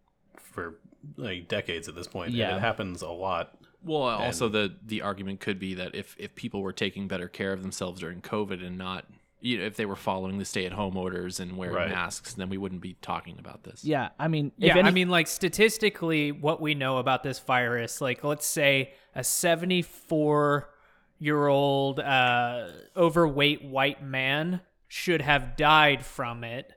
for 0.42 0.80
like 1.16 1.48
decades 1.48 1.88
at 1.88 1.96
this 1.96 2.08
point. 2.08 2.32
Yeah. 2.32 2.50
and 2.50 2.58
it 2.58 2.62
happens 2.62 3.02
a 3.04 3.10
lot. 3.10 3.56
Well 3.84 4.04
also 4.04 4.48
the 4.50 4.76
the 4.86 5.02
argument 5.02 5.40
could 5.40 5.60
be 5.60 5.74
that 5.74 5.96
if 5.96 6.16
if 6.18 6.36
people 6.36 6.62
were 6.62 6.74
taking 6.74 7.08
better 7.08 7.28
care 7.28 7.54
of 7.54 7.62
themselves 7.62 8.00
during 8.00 8.22
covid 8.22 8.66
and 8.66 8.78
not 8.78 9.06
you 9.40 9.58
know 9.58 9.66
if 9.66 9.76
they 9.76 9.86
were 9.86 9.96
following 9.96 10.38
the 10.38 10.46
stay 10.46 10.66
at 10.66 10.72
home 10.72 10.96
orders 10.96 11.40
and 11.40 11.58
wearing 11.58 11.76
Right. 11.76 11.90
masks 11.90 12.34
then 12.36 12.48
we 12.50 12.58
wouldn't 12.58 12.82
be 12.82 12.96
talking 13.02 13.38
about 13.40 13.64
this 13.64 13.84
yeah, 13.84 14.10
I 14.20 14.28
mean, 14.28 14.52
if 14.60 14.68
Yeah, 14.68 14.78
any, 14.78 14.88
I 14.88 14.92
mean, 14.92 15.10
like 15.10 15.28
statistically, 15.28 16.32
what 16.32 16.62
we 16.62 16.76
know 16.76 16.98
about 16.98 17.24
this 17.24 17.40
virus, 17.40 18.02
like 18.02 18.24
let's 18.24 18.46
say 18.46 18.94
a 19.16 19.24
74 19.24 20.70
year 21.20 21.48
old 21.48 22.00
uh, 22.00 22.68
overweight 22.96 23.64
white 23.64 24.04
man 24.04 24.62
should 24.88 25.22
have 25.22 25.56
died 25.56 26.06
from 26.06 26.44
it 26.44 26.74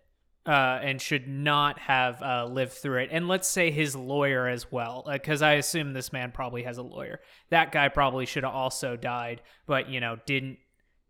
uh, 0.46 0.78
and 0.82 1.00
should 1.00 1.26
not 1.26 1.78
have 1.78 2.22
uh, 2.22 2.44
lived 2.46 2.72
through 2.72 2.98
it. 3.02 3.08
And 3.12 3.28
let's 3.28 3.48
say 3.48 3.70
his 3.70 3.96
lawyer 3.96 4.46
as 4.46 4.70
well, 4.70 5.04
because 5.10 5.40
I 5.42 5.54
assume 5.54 5.92
this 5.92 6.12
man 6.12 6.32
probably 6.32 6.64
has 6.64 6.76
a 6.78 6.82
lawyer. 6.82 7.20
That 7.50 7.72
guy 7.72 7.88
probably 7.88 8.26
should 8.26 8.44
have 8.44 8.54
also 8.54 8.96
died, 8.96 9.40
but 9.66 9.88
you 9.88 10.00
know 10.00 10.16
didn't 10.26 10.58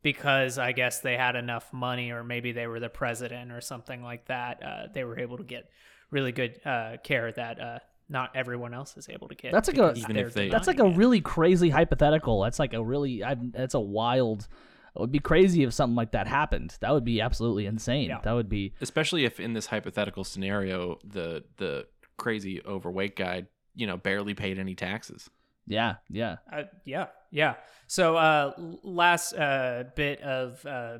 because 0.03 0.59
I 0.59 0.73
guess 0.73 1.01
they 1.01 1.17
had 1.17 1.35
enough 1.35 1.73
money, 1.73 2.11
or 2.11 2.23
maybe 2.23 2.53
they 2.53 2.67
were 2.67 2.79
the 2.81 2.89
president 2.91 3.51
or 3.51 3.61
something 3.61 4.03
like 4.03 4.27
that. 4.27 4.63
Uh, 4.63 4.87
they 4.93 5.03
were 5.05 5.19
able 5.19 5.39
to 5.39 5.45
get 5.45 5.69
really 6.11 6.31
good 6.33 6.61
uh, 6.65 6.99
care 7.03 7.33
that 7.33 7.59
uh, 7.61 7.79
not 8.09 8.31
everyone 8.37 8.75
else 8.75 8.97
is 8.97 9.09
able 9.09 9.29
to 9.29 9.35
get. 9.35 9.51
That's 9.51 9.67
like 9.69 9.79
a- 9.79 9.89
because 9.95 9.99
Even 10.05 10.17
if 10.17 10.35
they- 10.35 10.51
that's 10.51 10.67
like 10.67 10.79
a 10.79 10.85
it. 10.87 10.97
really 10.97 11.21
crazy 11.23 11.71
hypothetical. 11.71 12.43
That's 12.43 12.59
like 12.59 12.75
a 12.75 12.85
really 12.85 13.25
I, 13.25 13.35
that's 13.35 13.75
a 13.75 13.81
wild. 13.81 14.47
It 14.95 15.01
would 15.01 15.13
be 15.13 15.19
crazy 15.19 15.65
if 15.65 15.75
something 15.75 15.97
like 15.97 16.13
that 16.13 16.27
happened. 16.27 16.77
That 16.81 16.93
would 16.93 17.05
be 17.05 17.21
absolutely 17.21 17.67
insane. 17.67 18.09
Yeah. 18.09 18.21
That 18.23 18.33
would 18.33 18.49
be 18.49 18.75
especially 18.81 19.25
if 19.25 19.41
in 19.41 19.53
this 19.53 19.67
hypothetical 19.67 20.25
scenario 20.25 20.99
the 21.05 21.45
the 21.57 21.87
crazy 22.17 22.63
overweight 22.65 23.17
guy 23.17 23.47
you 23.75 23.87
know 23.89 23.97
barely 23.97 24.35
paid 24.35 24.59
any 24.59 24.77
taxes 24.77 25.29
yeah, 25.67 25.97
yeah. 26.11 26.37
Uh, 26.53 26.65
yeah, 26.85 27.07
yeah. 27.31 27.55
So, 27.87 28.17
uh, 28.17 28.53
last 28.83 29.35
uh, 29.35 29.85
bit 29.95 30.21
of 30.21 30.65
uh, 30.67 30.99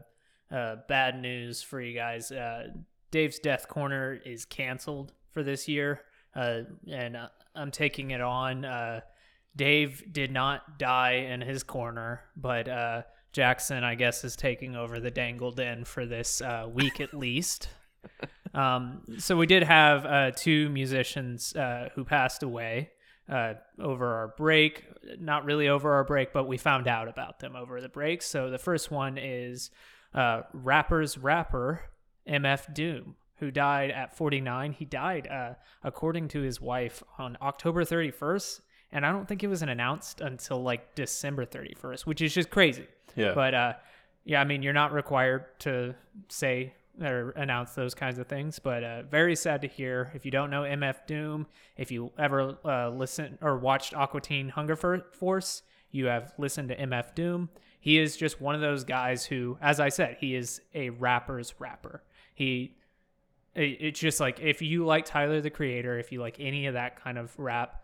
uh, 0.51 0.77
bad 0.89 1.21
news 1.21 1.63
for 1.63 1.81
you 1.81 1.95
guys. 1.95 2.33
Uh, 2.33 2.69
Dave's 3.11 3.39
Death 3.39 3.69
Corner 3.69 4.19
is 4.25 4.45
canceled 4.45 5.13
for 5.31 5.43
this 5.43 5.69
year, 5.69 6.03
uh, 6.35 6.61
and 6.91 7.17
uh, 7.17 7.29
I'm 7.55 7.71
taking 7.71 8.11
it 8.11 8.21
on. 8.21 8.65
Uh, 8.65 9.01
Dave 9.57 10.13
did 10.13 10.33
not 10.33 10.79
die 10.79 11.27
in 11.31 11.41
his 11.41 11.63
corner, 11.63 12.23
but 12.37 12.69
uh, 12.69 13.03
Jackson, 13.35 13.85
I 13.85 13.97
guess, 13.97 14.25
is 14.25 14.37
taking 14.37 14.77
over 14.77 15.01
the 15.01 15.11
dangled 15.11 15.57
Den 15.57 15.85
for 15.85 16.07
this 16.07 16.41
uh, 16.41 16.67
week 16.73 17.01
at 17.01 17.13
least. 17.13 17.69
Um, 18.55 19.03
so 19.19 19.37
we 19.37 19.47
did 19.47 19.65
have 19.65 20.07
uh, 20.07 20.31
two 20.31 20.69
musicians 20.69 21.57
uh, 21.57 21.89
who 21.97 22.05
passed 22.05 22.45
away 22.45 22.91
uh, 23.29 23.55
over 23.81 24.15
our 24.15 24.29
break. 24.29 24.85
Not 25.19 25.45
really 25.45 25.69
over 25.69 25.95
our 25.95 26.05
break, 26.05 26.33
but 26.33 26.47
we 26.47 26.57
found 26.57 26.87
out 26.87 27.09
about 27.09 27.41
them 27.41 27.57
over 27.57 27.81
the 27.81 27.89
break. 27.89 28.23
So 28.23 28.51
the 28.51 28.59
first 28.59 28.93
one 28.93 29.19
is 29.19 29.71
uh, 30.15 30.43
rapper's 30.53 31.19
rapper 31.19 31.83
MF 32.29 32.73
Doom, 32.73 33.17
who 33.39 33.51
died 33.51 33.91
at 33.91 34.17
49. 34.17 34.73
He 34.73 34.85
died, 34.85 35.27
uh, 35.27 35.55
according 35.83 36.29
to 36.29 36.41
his 36.41 36.61
wife, 36.61 37.03
on 37.19 37.37
October 37.43 37.85
31st. 37.85 38.61
And 38.93 39.05
I 39.05 39.11
don't 39.11 39.27
think 39.27 39.43
it 39.43 39.49
was 39.49 39.63
announced 39.63 40.21
until 40.21 40.63
like 40.63 40.95
December 40.95 41.45
31st, 41.45 42.07
which 42.07 42.23
is 42.23 42.33
just 42.33 42.51
crazy. 42.51 42.87
Yeah. 43.17 43.33
But 43.35 43.55
uh, 43.55 43.73
yeah, 44.25 44.41
I 44.41 44.45
mean, 44.45 44.63
you're 44.63 44.73
not 44.73 44.93
required 44.93 45.45
to 45.61 45.95
say 46.29 46.75
or 47.01 47.31
announce 47.31 47.75
those 47.75 47.95
kinds 47.95 48.19
of 48.19 48.27
things, 48.29 48.59
but 48.59 48.85
uh, 48.85 49.03
very 49.03 49.35
sad 49.35 49.63
to 49.63 49.69
hear. 49.69 50.13
If 50.15 50.25
you 50.25 50.31
don't 50.31 50.51
know 50.51 50.63
MF 50.63 51.07
Doom, 51.07 51.47
if 51.77 51.91
you 51.91 52.13
ever 52.19 52.57
uh, 52.65 52.91
listen 52.91 53.39
or 53.43 53.59
watched 53.59 53.95
Aqua 53.95 54.21
Teen 54.21 54.49
Hunger 54.49 54.77
For- 54.77 55.07
Force, 55.13 55.63
you 55.91 56.07
have 56.07 56.33
listened 56.39 56.69
to 56.69 56.77
MF 56.77 57.15
Doom. 57.15 57.49
He 57.81 57.99
is 57.99 58.17
just 58.17 58.41
one 58.41 58.55
of 58.55 58.61
those 58.61 58.85
guys 58.85 59.27
who, 59.27 59.59
as 59.61 59.81
I 59.81 59.89
said, 59.89 60.17
he 60.21 60.35
is 60.35 60.61
a 60.75 60.91
rapper's 60.91 61.55
rapper. 61.59 62.03
He, 62.35 62.77
it's 63.55 64.01
just 64.01 64.21
like 64.21 64.41
if 64.41 64.63
you 64.63 64.87
like 64.87 65.05
Tyler 65.05 65.41
the 65.41 65.51
Creator, 65.51 65.99
if 65.99 66.11
you 66.11 66.21
like 66.21 66.37
any 66.41 66.67
of 66.67 66.75
that 66.75 66.97
kind 67.03 67.19
of 67.19 67.39
rap, 67.39 67.84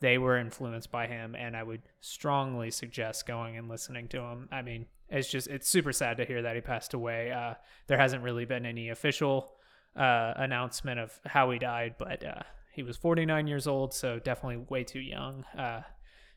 they 0.00 0.18
were 0.18 0.36
influenced 0.38 0.90
by 0.90 1.06
him 1.06 1.34
and 1.34 1.56
i 1.56 1.62
would 1.62 1.82
strongly 2.00 2.70
suggest 2.70 3.26
going 3.26 3.56
and 3.56 3.68
listening 3.68 4.08
to 4.08 4.20
him. 4.20 4.48
I 4.50 4.62
mean 4.62 4.86
it's 5.08 5.28
just 5.28 5.48
it's 5.48 5.68
super 5.68 5.92
sad 5.92 6.16
to 6.18 6.24
hear 6.24 6.42
that 6.42 6.54
he 6.54 6.60
passed 6.60 6.94
away. 6.94 7.32
Uh, 7.32 7.54
there 7.86 7.98
hasn't 7.98 8.22
really 8.22 8.44
been 8.44 8.64
any 8.64 8.88
official 8.90 9.52
uh, 9.96 10.34
announcement 10.36 11.00
of 11.00 11.18
how 11.26 11.50
he 11.50 11.58
died 11.58 11.96
but 11.98 12.24
uh, 12.24 12.42
he 12.72 12.82
was 12.82 12.96
49 12.96 13.46
years 13.46 13.66
old 13.66 13.92
so 13.92 14.18
definitely 14.18 14.64
way 14.68 14.84
too 14.84 15.00
young. 15.00 15.44
Uh, 15.56 15.82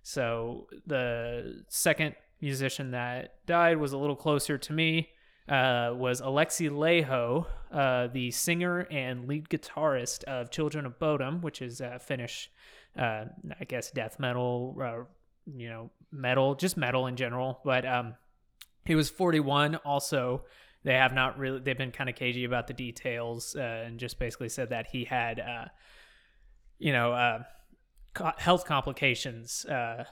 so 0.01 0.67
the 0.85 1.63
second 1.69 2.15
musician 2.41 2.91
that 2.91 3.35
died 3.45 3.77
was 3.77 3.93
a 3.93 3.97
little 3.97 4.17
closer 4.17 4.57
to 4.57 4.73
me 4.73 5.09
uh, 5.47 5.91
was 5.93 6.21
Alexi 6.21 6.69
Laiho, 6.69 7.45
uh, 7.71 8.07
the 8.07 8.31
singer 8.31 8.87
and 8.89 9.27
lead 9.27 9.49
guitarist 9.49 10.23
of 10.23 10.49
Children 10.49 10.85
of 10.85 10.97
Bodom, 10.99 11.41
which 11.41 11.61
is 11.61 11.81
Finnish, 12.01 12.49
uh, 12.97 13.25
I 13.59 13.63
guess, 13.65 13.91
death 13.91 14.19
metal, 14.19 14.77
uh, 14.81 15.03
you 15.55 15.69
know, 15.69 15.91
metal, 16.11 16.55
just 16.55 16.77
metal 16.77 17.07
in 17.07 17.15
general. 17.15 17.59
But 17.63 17.85
um, 17.85 18.15
he 18.85 18.95
was 18.95 19.09
41. 19.09 19.75
Also, 19.77 20.43
they 20.83 20.93
have 20.93 21.13
not 21.13 21.37
really, 21.37 21.59
they've 21.59 21.77
been 21.77 21.91
kind 21.91 22.09
of 22.09 22.15
cagey 22.15 22.43
about 22.43 22.67
the 22.67 22.73
details 22.73 23.55
uh, 23.55 23.83
and 23.85 23.99
just 23.99 24.19
basically 24.19 24.49
said 24.49 24.69
that 24.69 24.87
he 24.91 25.05
had, 25.05 25.39
uh, 25.39 25.65
you 26.77 26.91
know, 26.91 27.13
uh, 27.13 27.43
co- 28.13 28.33
health 28.37 28.65
complications, 28.65 29.65
uh, 29.65 30.03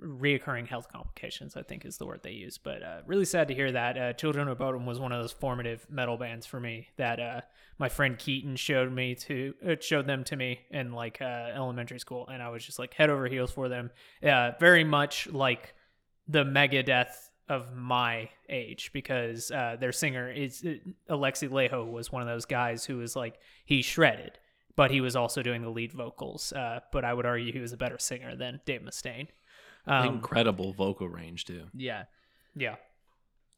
reoccurring 0.00 0.66
health 0.66 0.88
complications, 0.92 1.56
I 1.56 1.62
think 1.62 1.84
is 1.84 1.98
the 1.98 2.06
word 2.06 2.20
they 2.22 2.32
use. 2.32 2.58
But 2.58 2.82
uh, 2.82 3.00
really 3.06 3.24
sad 3.24 3.48
to 3.48 3.54
hear 3.54 3.72
that. 3.72 3.98
Uh, 3.98 4.12
Children 4.12 4.48
of 4.48 4.58
Bodom 4.58 4.86
was 4.86 5.00
one 5.00 5.12
of 5.12 5.22
those 5.22 5.32
formative 5.32 5.86
metal 5.90 6.16
bands 6.16 6.46
for 6.46 6.60
me 6.60 6.88
that 6.96 7.20
uh, 7.20 7.40
my 7.78 7.88
friend 7.88 8.18
Keaton 8.18 8.56
showed 8.56 8.92
me 8.92 9.14
to 9.16 9.54
uh, 9.66 9.76
showed 9.80 10.06
them 10.06 10.24
to 10.24 10.36
me 10.36 10.60
in 10.70 10.92
like 10.92 11.20
uh, 11.20 11.50
elementary 11.54 11.98
school, 11.98 12.28
and 12.28 12.42
I 12.42 12.48
was 12.50 12.64
just 12.64 12.78
like 12.78 12.94
head 12.94 13.10
over 13.10 13.26
heels 13.26 13.50
for 13.50 13.68
them. 13.68 13.90
Uh, 14.22 14.52
very 14.58 14.84
much 14.84 15.28
like 15.28 15.74
the 16.28 16.44
Megadeth 16.44 17.30
of 17.48 17.74
my 17.74 18.30
age 18.48 18.90
because 18.92 19.48
their 19.48 19.92
singer 19.92 20.30
is 20.30 20.64
Alexi 21.10 21.48
Laiho 21.48 21.90
was 21.90 22.10
one 22.10 22.22
of 22.22 22.28
those 22.28 22.46
guys 22.46 22.84
who 22.84 22.98
was 22.98 23.16
like 23.16 23.38
he 23.64 23.82
shredded, 23.82 24.38
but 24.76 24.90
he 24.90 25.00
was 25.00 25.16
also 25.16 25.42
doing 25.42 25.60
the 25.60 25.68
lead 25.68 25.92
vocals. 25.92 26.52
But 26.54 27.04
I 27.04 27.12
would 27.12 27.26
argue 27.26 27.52
he 27.52 27.58
was 27.58 27.72
a 27.72 27.76
better 27.76 27.98
singer 27.98 28.36
than 28.36 28.60
Dave 28.64 28.82
Mustaine. 28.82 29.28
Um, 29.86 30.06
Incredible 30.06 30.72
vocal 30.72 31.08
range 31.08 31.44
too. 31.44 31.64
Yeah. 31.74 32.04
yeah. 32.54 32.76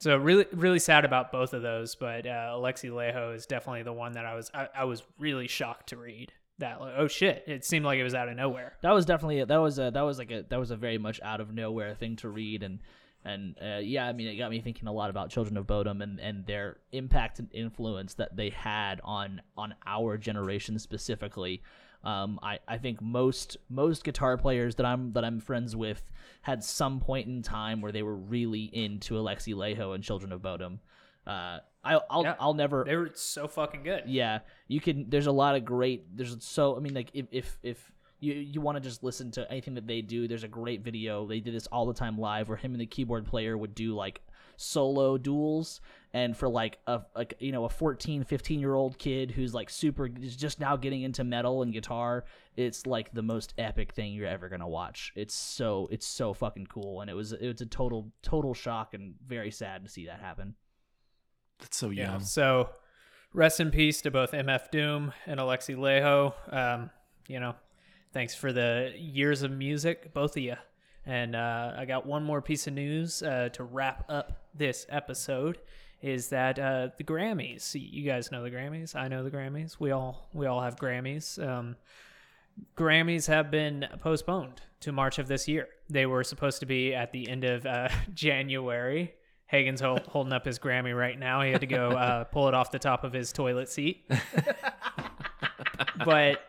So 0.00 0.16
really, 0.16 0.46
really 0.52 0.78
sad 0.78 1.04
about 1.04 1.32
both 1.32 1.54
of 1.54 1.62
those, 1.62 1.94
but 1.94 2.26
uh, 2.26 2.52
Alexi 2.54 2.90
Laiho 2.90 3.34
is 3.34 3.46
definitely 3.46 3.82
the 3.82 3.92
one 3.92 4.12
that 4.12 4.26
I 4.26 4.34
was 4.34 4.50
I, 4.52 4.68
I 4.76 4.84
was 4.84 5.02
really 5.18 5.48
shocked 5.48 5.90
to 5.90 5.96
read. 5.96 6.32
That 6.58 6.80
like, 6.80 6.94
oh 6.96 7.08
shit, 7.08 7.42
it 7.46 7.64
seemed 7.64 7.84
like 7.84 7.98
it 7.98 8.04
was 8.04 8.14
out 8.14 8.28
of 8.28 8.36
nowhere. 8.36 8.74
That 8.82 8.92
was 8.92 9.06
definitely 9.06 9.42
that 9.42 9.56
was 9.56 9.78
a 9.78 9.90
that 9.90 10.02
was 10.02 10.18
like 10.18 10.30
a 10.30 10.44
that 10.48 10.60
was 10.60 10.70
a 10.70 10.76
very 10.76 10.98
much 10.98 11.20
out 11.22 11.40
of 11.40 11.52
nowhere 11.52 11.94
thing 11.94 12.16
to 12.16 12.28
read 12.28 12.62
and 12.62 12.80
and 13.24 13.56
uh, 13.62 13.78
yeah, 13.78 14.06
I 14.06 14.12
mean 14.12 14.28
it 14.28 14.36
got 14.36 14.50
me 14.50 14.60
thinking 14.60 14.86
a 14.86 14.92
lot 14.92 15.10
about 15.10 15.30
Children 15.30 15.56
of 15.56 15.66
Bodom 15.66 16.02
and, 16.02 16.20
and 16.20 16.46
their 16.46 16.76
impact 16.92 17.38
and 17.38 17.48
influence 17.52 18.14
that 18.14 18.36
they 18.36 18.50
had 18.50 19.00
on 19.02 19.40
on 19.56 19.74
our 19.86 20.18
generation 20.18 20.78
specifically. 20.78 21.62
Um, 22.04 22.38
I, 22.42 22.58
I 22.68 22.78
think 22.78 23.00
most 23.00 23.56
most 23.68 24.04
guitar 24.04 24.36
players 24.36 24.74
that 24.76 24.86
I'm 24.86 25.12
that 25.14 25.24
I'm 25.24 25.40
friends 25.40 25.74
with 25.74 26.02
had 26.42 26.62
some 26.62 27.00
point 27.00 27.26
in 27.26 27.42
time 27.42 27.80
where 27.80 27.92
they 27.92 28.02
were 28.02 28.16
really 28.16 28.64
into 28.72 29.14
Alexi 29.14 29.54
Laiho 29.54 29.94
and 29.94 30.04
Children 30.04 30.32
of 30.32 30.42
Bodom. 30.42 30.80
Uh, 31.26 31.60
I, 31.82 32.00
I'll 32.10 32.22
Yeah. 32.22 32.34
I'll 32.38 32.52
never 32.54 32.84
They 32.84 32.96
were 32.96 33.10
so 33.14 33.48
fucking 33.48 33.82
good. 33.82 34.04
yeah 34.06 34.40
you 34.68 34.80
can 34.80 35.08
there's 35.08 35.26
a 35.26 35.32
lot 35.32 35.54
of 35.56 35.64
great 35.64 36.04
there's 36.16 36.36
so 36.44 36.76
i 36.76 36.80
mean 36.80 36.92
like 36.94 37.10
if 37.14 37.26
if, 37.30 37.58
if 37.62 37.92
you, 38.20 38.34
you 38.34 38.60
want 38.60 38.76
to 38.76 38.80
just 38.80 39.02
listen 39.02 39.30
to 39.32 39.50
anything 39.50 39.74
that 39.74 39.86
they 39.86 40.00
do 40.02 40.28
there's 40.28 40.44
a 40.44 40.48
great 40.48 40.82
video 40.82 41.26
they 41.26 41.40
did 41.40 41.54
this 41.54 41.66
all 41.68 41.86
the 41.86 41.94
time 41.94 42.18
live 42.18 42.48
where 42.48 42.56
him 42.56 42.72
and 42.72 42.80
the 42.80 42.86
keyboard 42.86 43.26
player 43.26 43.56
would 43.56 43.74
do 43.74 43.94
like 43.94 44.20
solo 44.56 45.16
duels 45.18 45.80
and 46.12 46.36
for 46.36 46.48
like 46.48 46.78
a 46.86 47.00
like 47.16 47.34
you 47.40 47.50
know 47.52 47.64
a 47.64 47.68
14 47.68 48.24
15 48.24 48.60
year 48.60 48.74
old 48.74 48.98
kid 48.98 49.30
who's 49.30 49.52
like 49.54 49.68
super 49.68 50.08
is 50.20 50.36
just 50.36 50.60
now 50.60 50.76
getting 50.76 51.02
into 51.02 51.24
metal 51.24 51.62
and 51.62 51.72
guitar 51.72 52.24
it's 52.56 52.86
like 52.86 53.12
the 53.12 53.22
most 53.22 53.52
epic 53.58 53.92
thing 53.92 54.12
you're 54.12 54.28
ever 54.28 54.48
gonna 54.48 54.68
watch 54.68 55.12
it's 55.16 55.34
so 55.34 55.88
it's 55.90 56.06
so 56.06 56.32
fucking 56.32 56.66
cool 56.66 57.00
and 57.00 57.10
it 57.10 57.14
was 57.14 57.32
it 57.32 57.46
was 57.48 57.60
a 57.60 57.66
total 57.66 58.12
total 58.22 58.54
shock 58.54 58.94
and 58.94 59.14
very 59.26 59.50
sad 59.50 59.84
to 59.84 59.90
see 59.90 60.06
that 60.06 60.20
happen 60.20 60.54
That's 61.58 61.76
so 61.76 61.90
Yeah. 61.90 62.12
young. 62.12 62.20
So 62.20 62.70
rest 63.32 63.58
in 63.60 63.70
peace 63.70 64.00
to 64.02 64.10
both 64.10 64.32
MF 64.32 64.70
Doom 64.70 65.12
and 65.26 65.40
Alexi 65.40 65.74
Laiho. 65.76 66.32
Um, 66.52 66.90
you 67.26 67.40
know, 67.40 67.54
thanks 68.12 68.34
for 68.34 68.52
the 68.52 68.92
years 68.96 69.42
of 69.42 69.50
music, 69.50 70.12
both 70.14 70.36
of 70.36 70.42
you. 70.42 70.56
And 71.06 71.36
uh, 71.36 71.74
I 71.76 71.84
got 71.84 72.06
one 72.06 72.24
more 72.24 72.40
piece 72.40 72.66
of 72.66 72.72
news 72.72 73.22
uh, 73.22 73.50
to 73.52 73.64
wrap 73.64 74.04
up 74.08 74.44
this 74.54 74.86
episode. 74.88 75.58
Is 76.02 76.28
that 76.28 76.58
uh, 76.58 76.88
the 76.96 77.04
Grammys? 77.04 77.74
You 77.74 78.04
guys 78.04 78.30
know 78.30 78.42
the 78.42 78.50
Grammys. 78.50 78.94
I 78.94 79.08
know 79.08 79.22
the 79.24 79.30
Grammys. 79.30 79.78
We 79.78 79.90
all 79.90 80.28
we 80.34 80.46
all 80.46 80.60
have 80.60 80.76
Grammys. 80.76 81.42
Um, 81.42 81.76
Grammys 82.76 83.26
have 83.26 83.50
been 83.50 83.86
postponed 84.00 84.60
to 84.80 84.92
March 84.92 85.18
of 85.18 85.28
this 85.28 85.48
year. 85.48 85.68
They 85.88 86.06
were 86.06 86.24
supposed 86.24 86.60
to 86.60 86.66
be 86.66 86.94
at 86.94 87.12
the 87.12 87.28
end 87.28 87.44
of 87.44 87.66
uh, 87.66 87.88
January. 88.14 89.14
Hagen's 89.46 89.80
hol- 89.80 90.00
holding 90.08 90.32
up 90.32 90.44
his 90.44 90.58
Grammy 90.58 90.96
right 90.96 91.18
now. 91.18 91.42
He 91.42 91.52
had 91.52 91.60
to 91.60 91.66
go 91.66 91.90
uh, 91.90 92.24
pull 92.32 92.48
it 92.48 92.54
off 92.54 92.70
the 92.70 92.78
top 92.78 93.04
of 93.04 93.12
his 93.12 93.32
toilet 93.32 93.68
seat. 93.68 94.04
but 96.04 96.42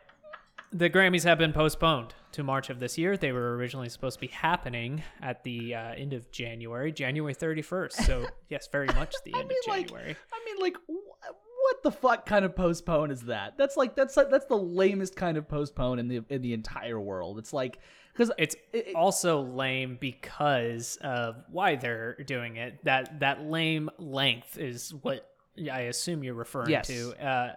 the 0.71 0.89
Grammys 0.89 1.23
have 1.23 1.37
been 1.37 1.53
postponed 1.53 2.13
to 2.35 2.43
March 2.43 2.69
of 2.69 2.79
this 2.79 2.97
year. 2.97 3.17
They 3.17 3.31
were 3.31 3.55
originally 3.55 3.89
supposed 3.89 4.15
to 4.17 4.21
be 4.21 4.27
happening 4.33 5.03
at 5.21 5.43
the 5.43 5.75
uh, 5.75 5.93
end 5.93 6.13
of 6.13 6.29
January, 6.31 6.91
January 6.91 7.33
31st. 7.35 7.93
So, 8.05 8.25
yes, 8.49 8.67
very 8.71 8.87
much 8.87 9.13
the 9.25 9.33
end 9.33 9.47
mean, 9.49 9.57
of 9.65 9.67
like- 9.69 9.87
January. 9.87 10.15
I 10.33 10.45
mean, 10.45 10.61
like, 10.61 10.77
wh- 10.87 11.31
what 11.65 11.81
the 11.83 11.91
fuck 11.91 12.25
kind 12.27 12.45
of 12.45 12.55
postpone 12.55 13.09
is 13.11 13.21
that? 13.23 13.57
That's 13.57 13.75
like 13.75 13.95
that's 13.95 14.15
like 14.15 14.29
that's 14.29 14.45
the 14.45 14.57
lamest 14.57 15.15
kind 15.15 15.35
of 15.35 15.47
postpone 15.47 15.97
in 15.97 16.07
the 16.07 16.21
in 16.29 16.43
the 16.43 16.53
entire 16.53 16.99
world. 16.99 17.39
It's 17.39 17.53
like 17.53 17.79
because 18.13 18.31
It's 18.37 18.55
also 18.93 19.41
lame 19.41 19.97
because 19.99 20.97
of 21.01 21.37
why 21.49 21.75
they're 21.75 22.17
doing 22.25 22.57
it. 22.57 22.83
That 22.83 23.19
that 23.21 23.45
lame 23.45 23.89
length 23.97 24.59
is 24.59 24.93
what 24.93 25.27
I 25.71 25.81
assume 25.81 26.23
you're 26.23 26.35
referring 26.35 26.69
Yes. 26.69 26.85
to. 26.87 27.13
Uh, 27.25 27.55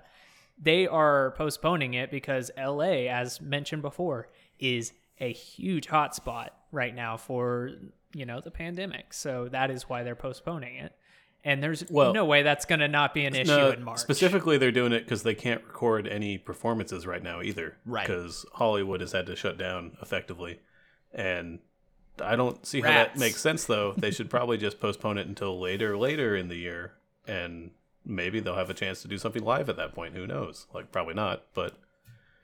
they 0.61 0.87
are 0.87 1.33
postponing 1.37 1.93
it 1.95 2.11
because 2.11 2.51
LA, 2.57 3.09
as 3.11 3.41
mentioned 3.43 3.83
before, 3.83 4.29
is 4.59 4.93
a 5.21 5.33
huge 5.33 5.89
hotspot 5.89 6.51
right 6.73 6.95
now 6.95 7.17
for 7.17 7.71
you 8.15 8.27
know 8.27 8.41
the 8.41 8.51
pandemic. 8.51 9.13
So 9.13 9.49
that 9.51 9.71
is 9.71 9.89
why 9.89 10.03
they're 10.03 10.15
postponing 10.15 10.77
it. 10.77 10.93
And 11.45 11.63
there's 11.63 11.89
Well, 11.89 12.13
no 12.13 12.25
way 12.25 12.43
that's 12.43 12.65
going 12.65 12.81
to 12.81 12.89
not 12.89 13.15
be 13.15 13.25
an 13.25 13.35
issue 13.35 13.57
No, 13.57 13.71
in 13.71 13.83
March. 13.83 14.01
Specifically, 14.01 14.59
they're 14.59 14.73
doing 14.73 14.93
it 14.93 15.05
because 15.05 15.23
they 15.23 15.37
can't 15.37 15.65
record 15.65 16.09
any 16.09 16.37
performances 16.37 17.07
right 17.07 17.23
now 17.23 17.41
either. 17.41 17.77
Right. 17.87 18.07
Because 18.07 18.45
Hollywood 18.55 19.01
has 19.01 19.13
had 19.13 19.27
to 19.27 19.37
shut 19.37 19.57
down 19.57 19.97
effectively, 20.03 20.59
and 21.13 21.61
I 22.23 22.35
don't 22.35 22.67
see 22.67 22.81
how 22.81 22.89
that 22.89 23.17
makes 23.17 23.41
sense. 23.41 23.65
Though 23.65 23.93
they 23.97 24.11
should 24.11 24.31
probably 24.31 24.59
just 24.59 24.81
postpone 24.81 25.19
it 25.19 25.27
until 25.29 25.61
later, 25.61 25.97
later 25.97 26.37
in 26.37 26.49
the 26.49 26.57
year, 26.57 26.95
and 27.27 27.71
maybe 28.05 28.41
they'll 28.41 28.57
have 28.57 28.71
a 28.71 28.75
chance 28.75 29.03
to 29.03 29.09
do 29.09 29.19
something 29.19 29.45
live 29.45 29.69
at 29.69 29.77
that 29.77 29.95
point. 29.95 30.17
Who 30.17 30.27
knows? 30.27 30.67
Like 30.75 30.91
probably 30.91 31.15
not, 31.15 31.45
but 31.55 31.79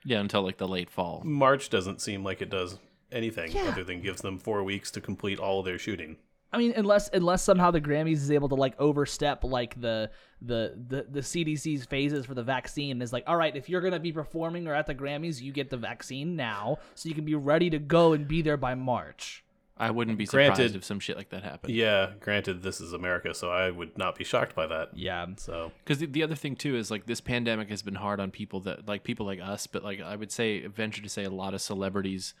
Yeah, 0.05 0.19
until 0.19 0.43
like 0.43 0.57
the 0.57 0.67
late 0.67 0.89
fall. 0.89 1.21
March 1.25 1.69
doesn't 1.69 1.99
seem 2.01 2.23
like 2.23 2.41
it 2.41 2.49
does 2.49 2.79
anything 3.11 3.51
Yeah. 3.51 3.69
other 3.69 3.83
than 3.83 4.01
gives 4.01 4.21
them 4.21 4.37
four 4.39 4.63
weeks 4.63 4.91
to 4.91 5.01
complete 5.01 5.39
all 5.39 5.59
of 5.59 5.65
their 5.65 5.77
shooting. 5.79 6.17
I 6.53 6.57
mean, 6.57 6.73
unless 6.77 7.09
unless 7.09 7.43
somehow 7.43 7.71
the 7.71 7.81
Grammys 7.81 8.13
is 8.17 8.31
able 8.31 8.47
to 8.49 8.55
like 8.55 8.79
overstep 8.79 9.43
like 9.43 9.79
the 9.81 10.09
the 10.41 10.73
the 10.87 11.05
the 11.09 11.19
CDC's 11.19 11.85
phases 11.85 12.25
for 12.25 12.33
the 12.33 12.43
vaccine 12.43 12.91
and 12.91 13.03
is 13.03 13.11
like, 13.11 13.23
all 13.27 13.35
right, 13.35 13.55
if 13.55 13.67
you're 13.67 13.81
gonna 13.81 13.99
be 13.99 14.13
performing 14.13 14.67
or 14.67 14.73
at 14.73 14.85
the 14.85 14.95
Grammys, 14.95 15.41
you 15.41 15.51
get 15.51 15.69
the 15.69 15.77
vaccine 15.77 16.35
now, 16.35 16.77
so 16.93 17.09
you 17.09 17.15
can 17.15 17.25
be 17.25 17.35
ready 17.35 17.69
to 17.71 17.79
go 17.79 18.13
and 18.13 18.27
be 18.27 18.41
there 18.41 18.57
by 18.57 18.73
March. 18.75 19.43
I 19.77 19.91
wouldn't 19.91 20.17
be 20.17 20.25
surprised 20.25 20.55
Granted- 20.55 20.75
if 20.77 20.83
some 20.85 20.99
shit 21.01 21.17
like 21.17 21.29
that 21.29 21.43
happened. 21.43 21.73
Yeah, 21.75 22.11
granted, 22.21 22.63
this 22.63 22.79
is 22.79 22.93
America, 22.93 23.33
so 23.33 23.49
I 23.49 23.69
would 23.69 23.97
not 23.97 24.15
be 24.15 24.23
shocked 24.23 24.55
by 24.55 24.67
that. 24.67 24.91
Yeah. 24.95 25.25
So 25.37 25.71
Because 25.83 25.97
the, 25.99 26.05
the 26.05 26.23
other 26.23 26.35
thing 26.35 26.55
too 26.55 26.77
is 26.77 26.89
like 26.89 27.05
this 27.07 27.19
pandemic 27.19 27.69
has 27.69 27.81
been 27.81 27.95
hard 27.95 28.19
on 28.21 28.31
people 28.31 28.61
that 28.61 28.87
like 28.87 29.03
people 29.03 29.25
like 29.25 29.41
us, 29.41 29.67
but 29.67 29.83
like 29.83 30.01
I 30.01 30.15
would 30.15 30.31
say 30.31 30.65
venture 30.67 31.01
to 31.01 31.09
say 31.09 31.25
a 31.25 31.29
lot 31.29 31.53
of 31.53 31.61
celebrities, 31.61 32.33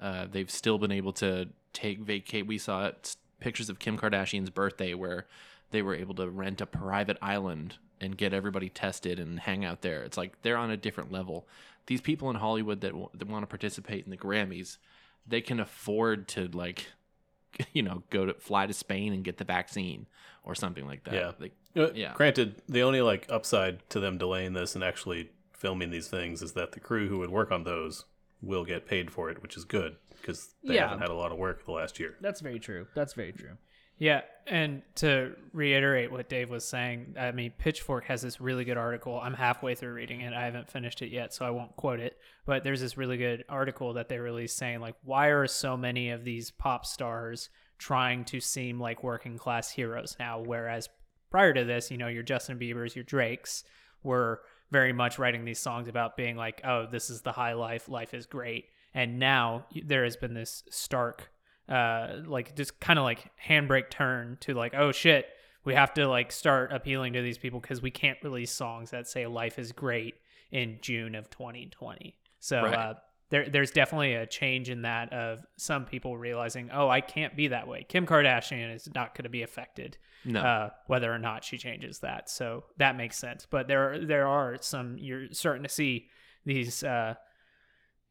uh, 0.00 0.26
they've 0.30 0.50
still 0.50 0.78
been 0.78 0.90
able 0.92 1.12
to 1.14 1.48
take 1.72 2.00
vacate. 2.00 2.46
We 2.48 2.58
saw 2.58 2.86
it, 2.86 3.14
pictures 3.38 3.68
of 3.70 3.78
Kim 3.78 3.96
Kardashian's 3.96 4.50
birthday 4.50 4.92
where 4.94 5.26
they 5.70 5.82
were 5.82 5.94
able 5.94 6.14
to 6.16 6.28
rent 6.28 6.60
a 6.60 6.66
private 6.66 7.16
island 7.22 7.76
and 8.00 8.16
get 8.16 8.32
everybody 8.34 8.68
tested 8.68 9.20
and 9.20 9.38
hang 9.38 9.64
out 9.64 9.82
there. 9.82 10.02
It's 10.02 10.16
like 10.16 10.42
they're 10.42 10.56
on 10.56 10.70
a 10.72 10.76
different 10.76 11.12
level. 11.12 11.46
These 11.86 12.00
people 12.00 12.28
in 12.30 12.36
Hollywood 12.36 12.80
that, 12.80 12.88
w- 12.90 13.08
that 13.14 13.28
want 13.28 13.42
to 13.44 13.46
participate 13.46 14.04
in 14.04 14.10
the 14.10 14.16
Grammys, 14.16 14.78
they 15.26 15.40
can 15.40 15.60
afford 15.60 16.28
to 16.28 16.48
like, 16.48 16.86
you 17.72 17.82
know, 17.82 18.02
go 18.10 18.26
to 18.26 18.34
fly 18.34 18.66
to 18.66 18.72
Spain 18.72 19.12
and 19.12 19.24
get 19.24 19.38
the 19.38 19.44
vaccine 19.44 20.06
or 20.44 20.54
something 20.54 20.86
like 20.86 21.04
that. 21.04 21.14
Yeah. 21.14 21.32
Like, 21.38 21.52
Yeah. 21.94 22.14
Granted, 22.14 22.62
the 22.68 22.82
only 22.82 23.00
like 23.02 23.26
upside 23.30 23.88
to 23.90 24.00
them 24.00 24.18
delaying 24.18 24.52
this 24.54 24.74
and 24.74 24.82
actually 24.84 25.30
filming 25.52 25.90
these 25.90 26.08
things 26.08 26.40
is 26.42 26.52
that 26.52 26.72
the 26.72 26.80
crew 26.80 27.08
who 27.08 27.18
would 27.18 27.30
work 27.30 27.52
on 27.52 27.64
those 27.64 28.06
will 28.42 28.64
get 28.64 28.86
paid 28.86 29.10
for 29.10 29.28
it, 29.30 29.42
which 29.42 29.56
is 29.56 29.64
good 29.64 29.96
because 30.20 30.54
they 30.64 30.74
Yeah. 30.74 30.84
haven't 30.88 31.00
had 31.00 31.10
a 31.10 31.14
lot 31.14 31.30
of 31.32 31.38
work 31.38 31.64
the 31.66 31.72
last 31.72 32.00
year. 32.00 32.16
That's 32.20 32.40
very 32.40 32.58
true. 32.58 32.86
That's 32.94 33.12
very 33.12 33.32
true. 33.32 33.58
Yeah, 34.00 34.22
and 34.46 34.80
to 34.96 35.36
reiterate 35.52 36.10
what 36.10 36.30
Dave 36.30 36.48
was 36.48 36.64
saying, 36.64 37.16
I 37.18 37.32
mean, 37.32 37.52
Pitchfork 37.58 38.06
has 38.06 38.22
this 38.22 38.40
really 38.40 38.64
good 38.64 38.78
article. 38.78 39.20
I'm 39.20 39.34
halfway 39.34 39.74
through 39.74 39.92
reading 39.92 40.22
it. 40.22 40.32
I 40.32 40.46
haven't 40.46 40.70
finished 40.70 41.02
it 41.02 41.10
yet, 41.10 41.34
so 41.34 41.44
I 41.44 41.50
won't 41.50 41.76
quote 41.76 42.00
it. 42.00 42.16
But 42.46 42.64
there's 42.64 42.80
this 42.80 42.96
really 42.96 43.18
good 43.18 43.44
article 43.46 43.92
that 43.92 44.08
they 44.08 44.18
released 44.18 44.56
saying, 44.56 44.80
like, 44.80 44.94
why 45.04 45.26
are 45.26 45.46
so 45.46 45.76
many 45.76 46.08
of 46.10 46.24
these 46.24 46.50
pop 46.50 46.86
stars 46.86 47.50
trying 47.76 48.24
to 48.24 48.40
seem 48.40 48.80
like 48.80 49.04
working 49.04 49.36
class 49.36 49.70
heroes 49.70 50.16
now, 50.18 50.40
whereas 50.40 50.88
prior 51.30 51.52
to 51.52 51.64
this, 51.64 51.90
you 51.90 51.98
know, 51.98 52.08
your 52.08 52.22
Justin 52.22 52.58
Bieber's, 52.58 52.96
your 52.96 53.04
Drake's 53.04 53.64
were 54.02 54.40
very 54.70 54.94
much 54.94 55.18
writing 55.18 55.44
these 55.44 55.60
songs 55.60 55.88
about 55.88 56.16
being 56.16 56.36
like, 56.36 56.62
oh, 56.64 56.86
this 56.90 57.10
is 57.10 57.20
the 57.20 57.32
high 57.32 57.52
life, 57.52 57.86
life 57.86 58.14
is 58.14 58.24
great. 58.24 58.64
And 58.94 59.18
now 59.18 59.66
there 59.84 60.04
has 60.04 60.16
been 60.16 60.32
this 60.32 60.62
stark, 60.70 61.30
uh, 61.70 62.16
like 62.26 62.56
just 62.56 62.80
kind 62.80 62.98
of 62.98 63.04
like 63.04 63.30
handbrake 63.42 63.90
turn 63.90 64.36
to 64.40 64.54
like, 64.54 64.74
oh 64.74 64.92
shit, 64.92 65.26
we 65.64 65.74
have 65.74 65.94
to 65.94 66.08
like 66.08 66.32
start 66.32 66.72
appealing 66.72 67.12
to 67.12 67.22
these 67.22 67.38
people 67.38 67.60
because 67.60 67.80
we 67.80 67.90
can't 67.90 68.18
release 68.22 68.50
songs 68.50 68.90
that 68.90 69.06
say 69.08 69.26
life 69.26 69.58
is 69.58 69.72
great 69.72 70.14
in 70.50 70.78
June 70.80 71.14
of 71.14 71.30
2020. 71.30 72.16
So 72.40 72.62
Right. 72.62 72.74
uh, 72.74 72.94
there, 73.28 73.48
there's 73.48 73.70
definitely 73.70 74.14
a 74.14 74.26
change 74.26 74.70
in 74.70 74.82
that 74.82 75.12
of 75.12 75.44
some 75.56 75.84
people 75.84 76.16
realizing, 76.18 76.70
oh, 76.72 76.88
I 76.88 77.00
can't 77.00 77.36
be 77.36 77.48
that 77.48 77.68
way. 77.68 77.86
Kim 77.88 78.04
Kardashian 78.04 78.74
is 78.74 78.88
not 78.92 79.14
going 79.14 79.22
to 79.22 79.28
be 79.28 79.42
affected 79.42 79.96
No. 80.24 80.40
uh, 80.40 80.70
whether 80.88 81.12
or 81.12 81.18
not 81.18 81.44
she 81.44 81.56
changes 81.56 82.00
that. 82.00 82.28
So 82.28 82.64
that 82.78 82.96
makes 82.96 83.16
sense. 83.16 83.46
But 83.48 83.68
there 83.68 84.04
there 84.04 84.26
are 84.26 84.56
some 84.60 84.98
you're 84.98 85.26
starting 85.32 85.62
to 85.62 85.68
see 85.68 86.08
these 86.44 86.82
uh, 86.82 87.14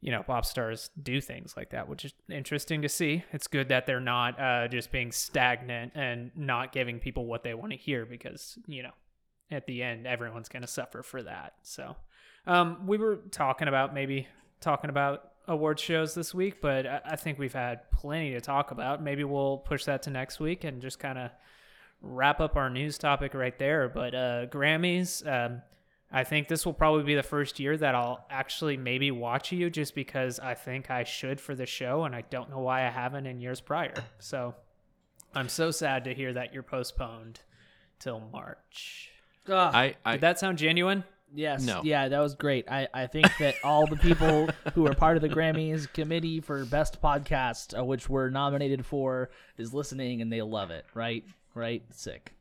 you 0.00 0.10
know 0.10 0.22
pop 0.22 0.44
stars 0.44 0.90
do 1.02 1.20
things 1.20 1.54
like 1.56 1.70
that, 1.70 1.88
which 1.88 2.04
is 2.04 2.14
interesting 2.30 2.82
to 2.82 2.88
see. 2.88 3.24
It's 3.32 3.46
good 3.46 3.68
that 3.68 3.86
they're 3.86 4.00
not 4.00 4.40
uh, 4.40 4.68
just 4.68 4.90
being 4.90 5.12
stagnant 5.12 5.92
and 5.94 6.30
not 6.34 6.72
giving 6.72 6.98
people 6.98 7.26
what 7.26 7.42
they 7.42 7.54
want 7.54 7.72
to 7.72 7.78
hear 7.78 8.06
because 8.06 8.58
you 8.66 8.82
know 8.82 8.92
at 9.50 9.66
the 9.66 9.82
end 9.82 10.06
everyone's 10.06 10.48
going 10.48 10.62
to 10.62 10.68
suffer 10.68 11.02
for 11.02 11.22
that. 11.22 11.54
So 11.62 11.96
um, 12.46 12.86
we 12.86 12.96
were 12.96 13.16
talking 13.30 13.68
about 13.68 13.94
maybe 13.94 14.26
talking 14.60 14.90
about 14.90 15.32
award 15.48 15.80
shows 15.80 16.14
this 16.14 16.34
week, 16.34 16.60
but 16.60 16.86
I, 16.86 17.00
I 17.04 17.16
think 17.16 17.38
we've 17.38 17.52
had 17.52 17.90
plenty 17.90 18.32
to 18.32 18.40
talk 18.40 18.70
about. 18.70 19.02
Maybe 19.02 19.24
we'll 19.24 19.58
push 19.58 19.84
that 19.84 20.02
to 20.04 20.10
next 20.10 20.40
week 20.40 20.64
and 20.64 20.80
just 20.80 20.98
kind 20.98 21.18
of 21.18 21.30
wrap 22.00 22.40
up 22.40 22.56
our 22.56 22.70
news 22.70 22.98
topic 22.98 23.34
right 23.34 23.58
there. 23.58 23.88
But 23.88 24.14
uh, 24.14 24.46
Grammys, 24.46 25.26
um, 25.26 25.62
I 26.12 26.24
think 26.24 26.48
this 26.48 26.66
will 26.66 26.72
probably 26.72 27.04
be 27.04 27.14
the 27.14 27.22
first 27.22 27.60
year 27.60 27.76
that 27.76 27.94
I'll 27.94 28.26
actually 28.30 28.76
maybe 28.76 29.10
watch 29.10 29.52
you 29.52 29.70
just 29.70 29.94
because 29.94 30.40
I 30.40 30.54
think 30.54 30.90
I 30.90 31.04
should 31.04 31.40
for 31.40 31.54
the 31.54 31.66
show, 31.66 32.04
and 32.04 32.14
I 32.14 32.22
don't 32.22 32.50
know 32.50 32.58
why 32.58 32.84
I 32.86 32.90
haven't 32.90 33.26
in 33.26 33.40
years 33.40 33.60
prior. 33.60 33.94
So 34.18 34.54
I'm 35.34 35.48
so 35.48 35.70
sad 35.70 36.04
to 36.04 36.14
hear 36.14 36.32
that 36.32 36.52
you're 36.52 36.64
postponed 36.64 37.40
till 38.00 38.20
March. 38.32 39.10
Ugh. 39.48 39.74
I, 39.74 39.96
I 40.04 40.12
Did 40.12 40.22
that 40.22 40.38
sound 40.40 40.58
genuine? 40.58 41.04
Yes. 41.32 41.62
No. 41.62 41.82
Yeah, 41.84 42.08
that 42.08 42.18
was 42.18 42.34
great. 42.34 42.68
I, 42.68 42.88
I 42.92 43.06
think 43.06 43.28
that 43.38 43.54
all 43.62 43.86
the 43.86 43.96
people 43.96 44.48
who 44.74 44.86
are 44.86 44.94
part 44.94 45.16
of 45.16 45.22
the 45.22 45.28
Grammys 45.28 45.92
committee 45.92 46.40
for 46.40 46.64
best 46.64 47.00
podcast, 47.00 47.78
uh, 47.78 47.84
which 47.84 48.08
we're 48.08 48.30
nominated 48.30 48.84
for, 48.84 49.30
is 49.56 49.72
listening 49.72 50.22
and 50.22 50.32
they 50.32 50.42
love 50.42 50.72
it. 50.72 50.84
Right? 50.92 51.24
Right? 51.54 51.84
Sick. 51.92 52.32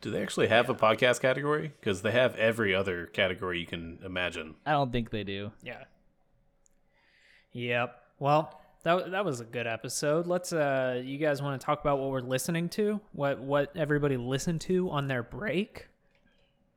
Do 0.00 0.10
they 0.10 0.22
actually 0.22 0.48
have 0.48 0.70
a 0.70 0.74
podcast 0.74 1.20
category? 1.20 1.72
Because 1.78 2.02
they 2.02 2.12
have 2.12 2.34
every 2.36 2.74
other 2.74 3.06
category 3.06 3.60
you 3.60 3.66
can 3.66 3.98
imagine. 4.04 4.54
I 4.64 4.72
don't 4.72 4.90
think 4.92 5.10
they 5.10 5.24
do. 5.24 5.52
Yeah. 5.62 5.84
Yep. 7.52 7.96
Well, 8.18 8.60
that 8.84 9.10
that 9.10 9.24
was 9.24 9.40
a 9.40 9.44
good 9.44 9.66
episode. 9.66 10.26
Let's 10.26 10.52
uh 10.52 11.02
you 11.04 11.18
guys 11.18 11.42
want 11.42 11.60
to 11.60 11.64
talk 11.64 11.80
about 11.80 11.98
what 11.98 12.10
we're 12.10 12.20
listening 12.20 12.68
to? 12.70 13.00
What 13.12 13.40
what 13.40 13.76
everybody 13.76 14.16
listened 14.16 14.60
to 14.62 14.88
on 14.90 15.06
their 15.08 15.22
break? 15.22 15.88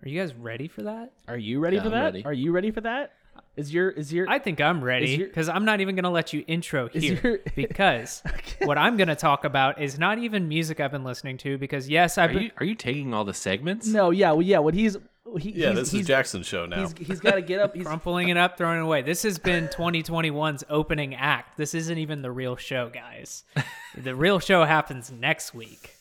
Are 0.04 0.10
you 0.10 0.20
guys 0.20 0.34
ready 0.34 0.68
for 0.68 0.84
that? 0.84 1.14
Are 1.28 1.38
you 1.38 1.60
ready 1.60 1.78
Yeah, 1.78 1.84
for 1.84 1.88
I'm 1.88 1.94
that? 1.94 2.04
ready. 2.04 2.26
Are 2.26 2.34
you 2.34 2.52
ready 2.52 2.72
for 2.72 2.82
that? 2.82 3.14
Is 3.56 3.72
your 3.72 3.90
is 3.92 4.12
your 4.12 4.28
I 4.28 4.40
think 4.40 4.60
I'm 4.60 4.84
ready 4.84 5.18
because 5.18 5.48
I'm 5.48 5.64
not 5.64 5.80
even 5.80 5.96
going 5.96 6.06
to 6.06 6.10
let 6.10 6.34
you 6.34 6.44
intro 6.48 6.90
here 6.90 7.20
your- 7.24 7.40
because 7.56 8.24
what 8.64 8.80
I'm 8.80 8.98
going 8.98 9.10
to 9.10 9.16
talk 9.16 9.46
about 9.46 9.80
is 9.80 10.00
not 10.00 10.18
even 10.18 10.48
music 10.48 10.80
I've 10.80 10.92
been 10.92 11.04
listening 11.04 11.38
to 11.40 11.60
because 11.60 11.88
yes, 11.88 12.18
I've 12.18 12.32
are 12.32 12.34
been 12.34 12.44
you 12.44 12.52
are 12.58 12.66
you 12.66 12.74
taking 12.76 13.14
all 13.14 13.26
the 13.26 13.34
segments? 13.34 13.88
no? 13.88 14.10
Yeah, 14.10 14.32
well, 14.32 14.42
yeah. 14.42 14.58
What 14.58 14.74
he's 14.74 14.98
he, 15.38 15.52
Yeah, 15.52 15.70
he's, 15.70 15.78
this 15.78 15.92
he's, 15.92 16.02
is 16.02 16.08
Jackson's 16.08 16.48
show 16.48 16.66
now. 16.66 16.82
He's, 16.82 17.08
he's 17.08 17.20
got 17.20 17.36
to 17.36 17.42
get 17.42 17.60
up. 17.60 17.76
He's, 17.76 17.86
crumpling 17.86 18.30
it 18.30 18.38
up, 18.38 18.58
throwing 18.58 18.80
it 18.80 18.84
away. 18.84 19.04
This 19.04 19.24
has 19.24 19.38
been 19.40 19.68
2021's 19.68 20.64
opening 20.70 21.16
act. 21.16 21.58
This 21.58 21.74
isn't 21.74 21.98
even 21.98 22.22
the 22.22 22.32
real 22.32 22.56
show, 22.56 22.90
guys. 22.90 23.44
the 23.96 24.16
real 24.16 24.40
show 24.40 24.64
happens 24.66 25.12
next 25.12 25.54
week 25.54 25.96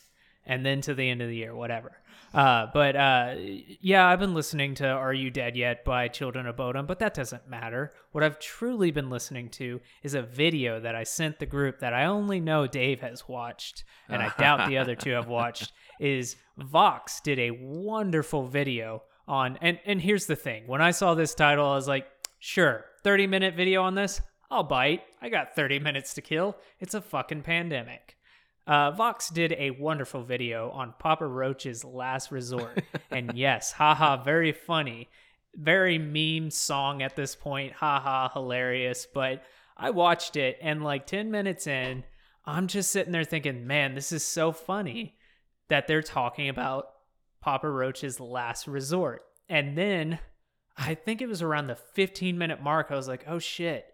and 0.45 0.65
then 0.65 0.81
to 0.81 0.93
the 0.93 1.09
end 1.09 1.21
of 1.21 1.29
the 1.29 1.35
year, 1.35 1.55
whatever. 1.55 1.93
Uh, 2.33 2.67
but 2.73 2.95
uh, 2.95 3.35
yeah, 3.37 4.07
I've 4.07 4.19
been 4.19 4.33
listening 4.33 4.73
to 4.75 4.87
Are 4.87 5.13
You 5.13 5.29
Dead 5.29 5.55
Yet 5.55 5.85
by 5.85 6.07
Children 6.07 6.47
of 6.47 6.55
Bodom, 6.55 6.87
but 6.87 6.97
that 6.99 7.13
doesn't 7.13 7.47
matter. 7.47 7.91
What 8.11 8.23
I've 8.23 8.39
truly 8.39 8.89
been 8.89 9.11
listening 9.11 9.49
to 9.51 9.79
is 10.01 10.15
a 10.15 10.23
video 10.23 10.79
that 10.79 10.95
I 10.95 11.03
sent 11.03 11.37
the 11.37 11.45
group 11.45 11.79
that 11.79 11.93
I 11.93 12.05
only 12.05 12.39
know 12.39 12.65
Dave 12.65 13.01
has 13.01 13.27
watched, 13.27 13.83
and 14.09 14.21
I 14.21 14.33
doubt 14.39 14.67
the 14.67 14.79
other 14.79 14.95
two 14.95 15.11
have 15.11 15.27
watched, 15.27 15.73
is 15.99 16.35
Vox 16.57 17.19
did 17.21 17.37
a 17.37 17.51
wonderful 17.51 18.47
video 18.47 19.03
on 19.27 19.57
and 19.61 19.79
and 19.85 20.01
here's 20.01 20.25
the 20.25 20.35
thing. 20.35 20.67
When 20.67 20.81
I 20.81 20.91
saw 20.91 21.13
this 21.13 21.35
title, 21.35 21.65
I 21.67 21.75
was 21.75 21.87
like, 21.87 22.07
sure, 22.39 22.85
30 23.03 23.27
minute 23.27 23.55
video 23.55 23.83
on 23.83 23.95
this, 23.95 24.21
I'll 24.49 24.63
bite. 24.63 25.03
I 25.21 25.29
got 25.29 25.55
30 25.55 25.79
minutes 25.79 26.13
to 26.15 26.21
kill. 26.21 26.57
It's 26.79 26.93
a 26.93 27.01
fucking 27.01 27.43
pandemic. 27.43 28.17
Uh, 28.65 28.91
Vox 28.91 29.29
did 29.29 29.53
a 29.53 29.71
wonderful 29.71 30.23
video 30.23 30.69
on 30.71 30.93
Papa 30.97 31.25
Roach's 31.27 31.83
Last 31.83 32.31
Resort. 32.31 32.83
and 33.11 33.33
yes, 33.35 33.73
haha, 33.73 34.23
very 34.23 34.51
funny. 34.51 35.09
Very 35.55 35.97
meme 35.97 36.49
song 36.49 37.01
at 37.01 37.15
this 37.15 37.35
point. 37.35 37.73
Haha, 37.73 38.29
hilarious. 38.29 39.05
But 39.11 39.43
I 39.75 39.89
watched 39.89 40.35
it, 40.37 40.57
and 40.61 40.83
like 40.83 41.05
10 41.05 41.29
minutes 41.29 41.67
in, 41.67 42.03
I'm 42.45 42.67
just 42.67 42.91
sitting 42.91 43.11
there 43.11 43.23
thinking, 43.23 43.67
man, 43.67 43.95
this 43.95 44.11
is 44.11 44.25
so 44.25 44.51
funny 44.51 45.17
that 45.69 45.87
they're 45.87 46.01
talking 46.01 46.49
about 46.49 46.87
Papa 47.41 47.69
Roach's 47.69 48.19
Last 48.19 48.67
Resort. 48.67 49.23
And 49.49 49.77
then 49.77 50.19
I 50.77 50.95
think 50.95 51.21
it 51.21 51.27
was 51.27 51.41
around 51.41 51.67
the 51.67 51.75
15 51.75 52.37
minute 52.37 52.61
mark, 52.61 52.87
I 52.89 52.95
was 52.95 53.07
like, 53.07 53.25
oh 53.27 53.39
shit 53.39 53.92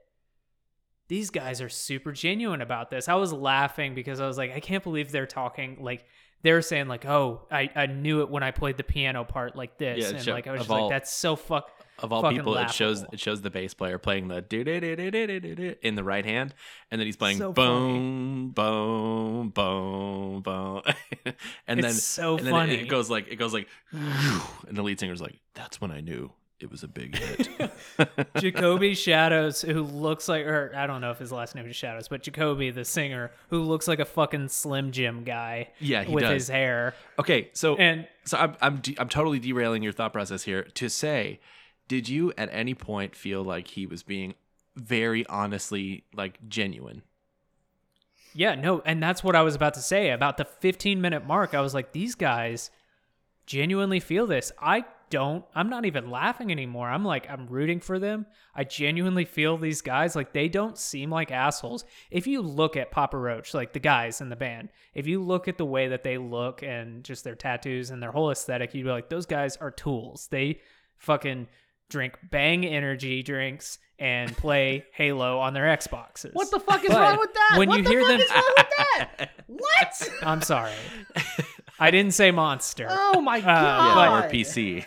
these 1.09 1.29
guys 1.31 1.59
are 1.61 1.67
super 1.69 2.13
genuine 2.13 2.61
about 2.61 2.89
this. 2.89 3.09
I 3.09 3.15
was 3.15 3.33
laughing 3.33 3.93
because 3.95 4.19
I 4.21 4.27
was 4.27 4.37
like, 4.37 4.53
I 4.55 4.61
can't 4.61 4.83
believe 4.83 5.11
they're 5.11 5.25
talking 5.27 5.77
like 5.81 6.05
they're 6.41 6.61
saying 6.61 6.87
like, 6.87 7.05
oh, 7.05 7.41
I, 7.51 7.69
I 7.75 7.87
knew 7.87 8.21
it 8.21 8.29
when 8.29 8.43
I 8.43 8.51
played 8.51 8.77
the 8.77 8.83
piano 8.83 9.25
part 9.25 9.57
like 9.57 9.77
this, 9.77 9.97
Yeah, 10.05 10.15
and 10.15 10.23
show- 10.23 10.31
like 10.31 10.47
I 10.47 10.51
was 10.53 10.61
just 10.61 10.69
like, 10.69 10.89
that's 10.89 11.11
so 11.11 11.35
fuck. 11.35 11.69
Of 12.01 12.13
all 12.13 12.31
people, 12.31 12.55
it 12.55 12.71
shows 12.71 13.03
it 13.11 13.19
shows 13.19 13.41
the 13.41 13.49
bass 13.49 13.73
player 13.73 13.97
playing 13.97 14.29
the 14.29 14.39
do-do-do-do-do-do-do 14.41 15.75
in 15.81 15.95
the 15.95 16.03
right 16.03 16.23
hand, 16.23 16.53
and 16.89 16.97
then 16.97 17.05
he's 17.05 17.17
playing 17.17 17.39
So 17.39 17.51
boom, 17.51 18.51
boom, 18.51 19.49
boom, 19.49 20.41
boom, 20.41 20.81
and 21.67 21.79
It's 21.79 21.81
then 21.87 21.93
so 21.93 22.37
and 22.37 22.47
then 22.47 22.53
it- 22.53 22.57
funny. 22.57 22.73
It, 22.75 22.87
goes 22.87 23.09
like 23.09 23.27
it 23.27 23.35
goes 23.35 23.53
like, 23.53 23.67
and 23.91 24.77
the 24.77 24.81
lead 24.81 24.97
singer's 24.97 25.19
like, 25.21 25.35
"That's 25.55 25.81
when 25.81 25.91
I 25.91 25.99
knew 25.99 26.31
it 26.59 26.69
was 26.71 26.83
a 26.83 26.87
big 26.87 27.15
hit." 27.17 27.49
Jacoby 28.37 28.93
Shadows, 28.93 29.61
who 29.61 29.83
looks 29.83 30.27
like, 30.27 30.45
or 30.45 30.71
I 30.75 30.87
don't 30.87 31.01
know 31.01 31.11
if 31.11 31.19
his 31.19 31.31
last 31.31 31.55
name 31.55 31.65
is 31.67 31.75
Shadows, 31.75 32.07
but 32.07 32.23
Jacoby, 32.23 32.71
the 32.71 32.85
singer, 32.85 33.31
who 33.49 33.61
looks 33.63 33.87
like 33.87 33.99
a 33.99 34.05
fucking 34.05 34.49
Slim 34.49 34.91
Jim 34.91 35.23
guy. 35.23 35.69
Yeah, 35.79 36.03
he 36.03 36.13
with 36.13 36.23
does. 36.23 36.33
his 36.33 36.47
hair. 36.49 36.95
okay, 37.17 37.49
so 37.53 37.75
And 37.77 38.07
so 38.25 38.37
I'm 38.37 38.55
I'm 38.61 38.77
de- 38.77 38.95
I'm 38.99 39.09
totally 39.09 39.39
derailing 39.39 39.83
your 39.83 39.93
thought 39.93 40.13
process 40.13 40.43
here 40.43 40.63
to 40.63 40.89
say, 40.89 41.39
did 41.87 42.07
you 42.09 42.33
at 42.37 42.49
any 42.51 42.73
point 42.73 43.15
feel 43.15 43.43
like 43.43 43.67
he 43.69 43.85
was 43.85 44.03
being 44.03 44.35
very 44.75 45.25
honestly 45.27 46.03
like 46.13 46.37
genuine? 46.47 47.01
Yeah, 48.33 48.53
no, 48.55 48.81
and 48.85 49.01
that's 49.01 49.23
what 49.23 49.35
I 49.35 49.41
was 49.41 49.55
about 49.55 49.73
to 49.73 49.81
say. 49.81 50.11
About 50.11 50.37
the 50.37 50.45
15 50.45 51.01
minute 51.01 51.25
mark, 51.25 51.55
I 51.55 51.61
was 51.61 51.73
like, 51.73 51.93
these 51.93 52.13
guys 52.15 52.69
genuinely 53.47 53.99
feel 53.99 54.27
this. 54.27 54.51
I 54.61 54.85
don't, 55.09 55.43
I'm 55.55 55.69
not 55.69 55.85
even 55.85 56.09
laughing 56.09 56.51
anymore. 56.51 56.89
I'm 56.89 57.03
like, 57.05 57.29
I'm 57.29 57.47
rooting 57.47 57.79
for 57.79 57.99
them. 57.99 58.25
I 58.55 58.63
genuinely 58.63 59.25
feel 59.25 59.57
these 59.57 59.81
guys, 59.81 60.15
like, 60.15 60.33
they 60.33 60.47
don't 60.47 60.77
seem 60.77 61.09
like 61.09 61.31
assholes. 61.31 61.85
If 62.11 62.27
you 62.27 62.41
look 62.41 62.77
at 62.77 62.91
Papa 62.91 63.17
Roach, 63.17 63.53
like 63.53 63.73
the 63.73 63.79
guys 63.79 64.21
in 64.21 64.29
the 64.29 64.35
band, 64.35 64.69
if 64.93 65.07
you 65.07 65.21
look 65.21 65.47
at 65.47 65.57
the 65.57 65.65
way 65.65 65.87
that 65.89 66.03
they 66.03 66.17
look 66.17 66.61
and 66.63 67.03
just 67.03 67.23
their 67.23 67.35
tattoos 67.35 67.89
and 67.89 68.01
their 68.01 68.11
whole 68.11 68.31
aesthetic, 68.31 68.73
you'd 68.73 68.83
be 68.85 68.89
like, 68.91 69.09
those 69.09 69.25
guys 69.25 69.57
are 69.57 69.71
tools. 69.71 70.27
They 70.31 70.59
fucking 70.97 71.47
drink 71.89 72.17
bang 72.29 72.65
energy 72.65 73.23
drinks 73.23 73.79
and 73.97 74.35
play 74.37 74.85
Halo 74.93 75.39
on 75.39 75.53
their 75.53 75.65
Xboxes. 75.75 76.33
what 76.33 76.51
the 76.51 76.59
fuck 76.59 76.83
is 76.83 76.89
But 76.89 76.99
wrong 76.99 77.17
with 77.19 77.33
that? 77.33 77.55
When 77.57 77.69
what 77.69 77.77
you 77.79 77.83
the 77.83 77.89
hear 77.89 78.01
fuck 78.01 78.09
them, 78.09 78.19
is 78.21 78.29
wrong 78.29 78.53
with 78.57 78.67
that? 78.77 79.29
what? 79.47 80.09
I'm 80.21 80.41
sorry. 80.41 80.71
I 81.79 81.91
didn't 81.91 82.13
say 82.13 82.31
monster. 82.31 82.87
Oh 82.89 83.21
my 83.21 83.39
Uh, 83.39 83.41
god! 83.41 83.95
Yeah, 83.97 84.27
or 84.27 84.29
PC. 84.29 84.85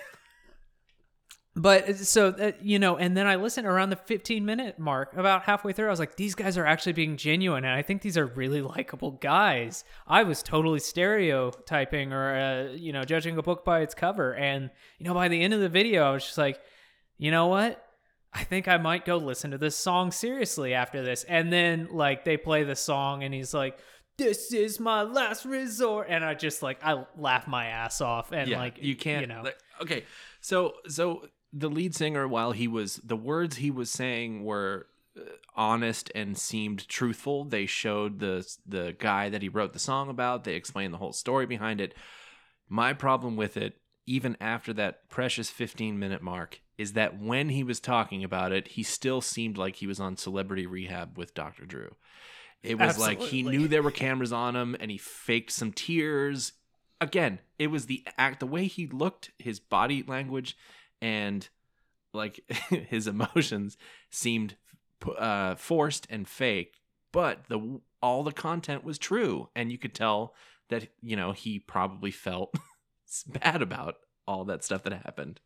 But 1.54 1.96
so 1.98 2.28
uh, 2.28 2.52
you 2.62 2.78
know, 2.78 2.96
and 2.96 3.14
then 3.14 3.26
I 3.26 3.36
listened 3.36 3.66
around 3.66 3.90
the 3.90 3.96
15 3.96 4.44
minute 4.44 4.78
mark, 4.78 5.14
about 5.14 5.42
halfway 5.42 5.74
through. 5.74 5.86
I 5.86 5.90
was 5.90 5.98
like, 5.98 6.16
these 6.16 6.34
guys 6.34 6.56
are 6.56 6.64
actually 6.64 6.94
being 6.94 7.18
genuine, 7.18 7.64
and 7.64 7.74
I 7.74 7.82
think 7.82 8.00
these 8.00 8.16
are 8.16 8.24
really 8.24 8.62
likable 8.62 9.12
guys. 9.12 9.84
I 10.06 10.22
was 10.22 10.42
totally 10.42 10.80
stereotyping 10.80 12.12
or 12.12 12.34
uh, 12.34 12.72
you 12.72 12.92
know 12.92 13.04
judging 13.04 13.36
a 13.36 13.42
book 13.42 13.66
by 13.66 13.80
its 13.80 13.94
cover, 13.94 14.34
and 14.34 14.70
you 14.98 15.04
know 15.04 15.12
by 15.12 15.28
the 15.28 15.42
end 15.42 15.52
of 15.52 15.60
the 15.60 15.68
video, 15.68 16.04
I 16.04 16.12
was 16.12 16.24
just 16.24 16.38
like, 16.38 16.58
you 17.18 17.30
know 17.30 17.48
what? 17.48 17.84
I 18.32 18.44
think 18.44 18.66
I 18.66 18.78
might 18.78 19.04
go 19.04 19.18
listen 19.18 19.50
to 19.50 19.58
this 19.58 19.76
song 19.76 20.10
seriously 20.10 20.72
after 20.72 21.02
this. 21.02 21.22
And 21.24 21.52
then 21.52 21.88
like 21.90 22.24
they 22.24 22.38
play 22.38 22.64
the 22.64 22.76
song, 22.76 23.24
and 23.24 23.34
he's 23.34 23.52
like, 23.52 23.78
this 24.16 24.54
is 24.54 24.80
my 24.80 25.02
last 25.02 25.46
resort 25.46 26.06
and 26.10 26.22
i 26.22 26.34
just 26.34 26.62
like 26.62 26.78
i 26.84 27.02
laugh 27.16 27.48
my 27.48 27.66
ass 27.66 28.02
off 28.02 28.30
and 28.30 28.46
yeah, 28.46 28.58
like 28.58 28.76
you 28.80 28.94
can't. 28.94 29.22
you 29.22 29.26
know 29.26 29.40
like, 29.42 29.56
okay, 29.80 30.04
so 30.42 30.74
so 30.86 31.22
the 31.52 31.70
lead 31.70 31.94
singer, 31.94 32.26
while 32.26 32.52
he 32.52 32.66
was 32.66 32.96
the 32.96 33.16
words 33.16 33.56
he 33.56 33.70
was 33.70 33.90
saying 33.90 34.44
were 34.44 34.86
uh, 35.16 35.22
honest 35.54 36.10
and 36.14 36.36
seemed 36.38 36.88
truthful. 36.88 37.44
They 37.44 37.66
showed 37.66 38.18
the 38.18 38.46
the 38.66 38.96
guy 38.98 39.28
that 39.28 39.42
he 39.42 39.48
wrote 39.48 39.72
the 39.72 39.78
song 39.78 40.08
about. 40.08 40.44
They 40.44 40.54
explained 40.54 40.94
the 40.94 40.98
whole 40.98 41.12
story 41.12 41.46
behind 41.46 41.80
it. 41.80 41.94
My 42.68 42.94
problem 42.94 43.36
with 43.36 43.56
it, 43.56 43.76
even 44.06 44.36
after 44.40 44.72
that 44.74 45.08
precious 45.10 45.50
15 45.50 45.98
minute 45.98 46.22
mark, 46.22 46.60
is 46.78 46.94
that 46.94 47.20
when 47.20 47.50
he 47.50 47.62
was 47.62 47.80
talking 47.80 48.24
about 48.24 48.52
it, 48.52 48.68
he 48.68 48.82
still 48.82 49.20
seemed 49.20 49.58
like 49.58 49.76
he 49.76 49.86
was 49.86 50.00
on 50.00 50.16
Celebrity 50.16 50.66
Rehab 50.66 51.18
with 51.18 51.34
Dr. 51.34 51.66
Drew. 51.66 51.94
It 52.62 52.78
was 52.78 52.98
like 52.98 53.20
he 53.20 53.42
knew 53.42 53.66
there 53.66 53.82
were 53.82 53.90
cameras 53.90 54.32
on 54.32 54.54
him 54.54 54.76
and 54.78 54.90
he 54.90 54.96
faked 54.96 55.52
some 55.52 55.72
tears. 55.72 56.52
Again, 57.00 57.40
it 57.58 57.66
was 57.66 57.86
the 57.86 58.06
act, 58.16 58.40
the 58.40 58.46
way 58.46 58.66
he 58.66 58.86
looked, 58.86 59.32
his 59.38 59.58
body 59.58 60.04
language, 60.06 60.56
and 61.02 61.46
like 62.14 62.40
his 62.70 63.06
emotions 63.06 63.76
seemed 64.08 64.56
uh, 65.18 65.56
forced 65.56 66.06
and 66.08 66.26
fake. 66.26 66.80
But 67.12 67.44
the 67.48 67.80
all 68.00 68.22
the 68.22 68.32
content 68.32 68.84
was 68.84 68.98
true, 68.98 69.50
and 69.54 69.70
you 69.70 69.76
could 69.76 69.94
tell 69.94 70.34
that 70.70 70.88
you 71.02 71.16
know 71.16 71.32
he 71.32 71.58
probably 71.58 72.10
felt 72.10 72.54
bad 73.26 73.60
about 73.60 73.96
all 74.26 74.46
that 74.46 74.64
stuff 74.64 74.84
that 74.84 74.94
happened. 74.94 75.40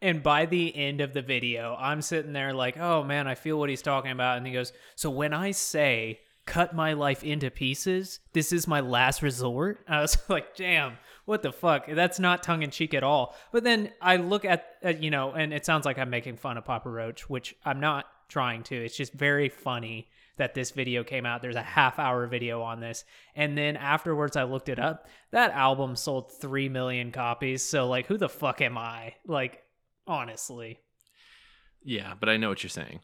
And 0.00 0.22
by 0.22 0.46
the 0.46 0.74
end 0.76 1.00
of 1.00 1.14
the 1.14 1.22
video, 1.22 1.76
I'm 1.78 2.02
sitting 2.02 2.32
there 2.32 2.52
like, 2.52 2.78
oh 2.78 3.02
man, 3.04 3.26
I 3.26 3.34
feel 3.34 3.58
what 3.58 3.70
he's 3.70 3.82
talking 3.82 4.10
about. 4.10 4.36
And 4.36 4.46
he 4.46 4.52
goes, 4.52 4.72
so 4.96 5.08
when 5.08 5.32
I 5.32 5.52
say 5.52 6.20
cut 6.46 6.74
my 6.74 6.92
life 6.92 7.24
into 7.24 7.50
pieces, 7.50 8.20
this 8.32 8.52
is 8.52 8.66
my 8.66 8.80
last 8.80 9.22
resort. 9.22 9.80
I 9.88 10.00
was 10.00 10.18
like, 10.28 10.56
damn, 10.56 10.98
what 11.24 11.42
the 11.42 11.52
fuck? 11.52 11.86
That's 11.88 12.18
not 12.18 12.42
tongue 12.42 12.62
in 12.62 12.70
cheek 12.70 12.94
at 12.94 13.02
all. 13.02 13.34
But 13.52 13.64
then 13.64 13.92
I 14.00 14.16
look 14.16 14.44
at, 14.44 14.66
at, 14.82 15.02
you 15.02 15.10
know, 15.10 15.32
and 15.32 15.52
it 15.52 15.64
sounds 15.64 15.84
like 15.84 15.98
I'm 15.98 16.10
making 16.10 16.36
fun 16.36 16.58
of 16.58 16.64
Papa 16.64 16.88
Roach, 16.88 17.28
which 17.30 17.54
I'm 17.64 17.80
not 17.80 18.06
trying 18.28 18.62
to. 18.64 18.76
It's 18.76 18.96
just 18.96 19.12
very 19.12 19.48
funny 19.48 20.08
that 20.36 20.54
this 20.54 20.72
video 20.72 21.04
came 21.04 21.26
out. 21.26 21.42
There's 21.42 21.56
a 21.56 21.62
half 21.62 21.98
hour 21.98 22.26
video 22.26 22.62
on 22.62 22.80
this. 22.80 23.04
And 23.34 23.56
then 23.56 23.76
afterwards, 23.76 24.36
I 24.36 24.44
looked 24.44 24.68
it 24.68 24.78
up. 24.78 25.06
That 25.30 25.52
album 25.52 25.96
sold 25.96 26.32
3 26.32 26.68
million 26.68 27.12
copies. 27.12 27.62
So, 27.62 27.86
like, 27.88 28.06
who 28.06 28.18
the 28.18 28.28
fuck 28.28 28.60
am 28.60 28.76
I? 28.76 29.14
Like, 29.26 29.62
honestly. 30.06 30.80
Yeah, 31.82 32.14
but 32.18 32.28
I 32.28 32.36
know 32.36 32.48
what 32.48 32.62
you're 32.62 32.70
saying. 32.70 33.00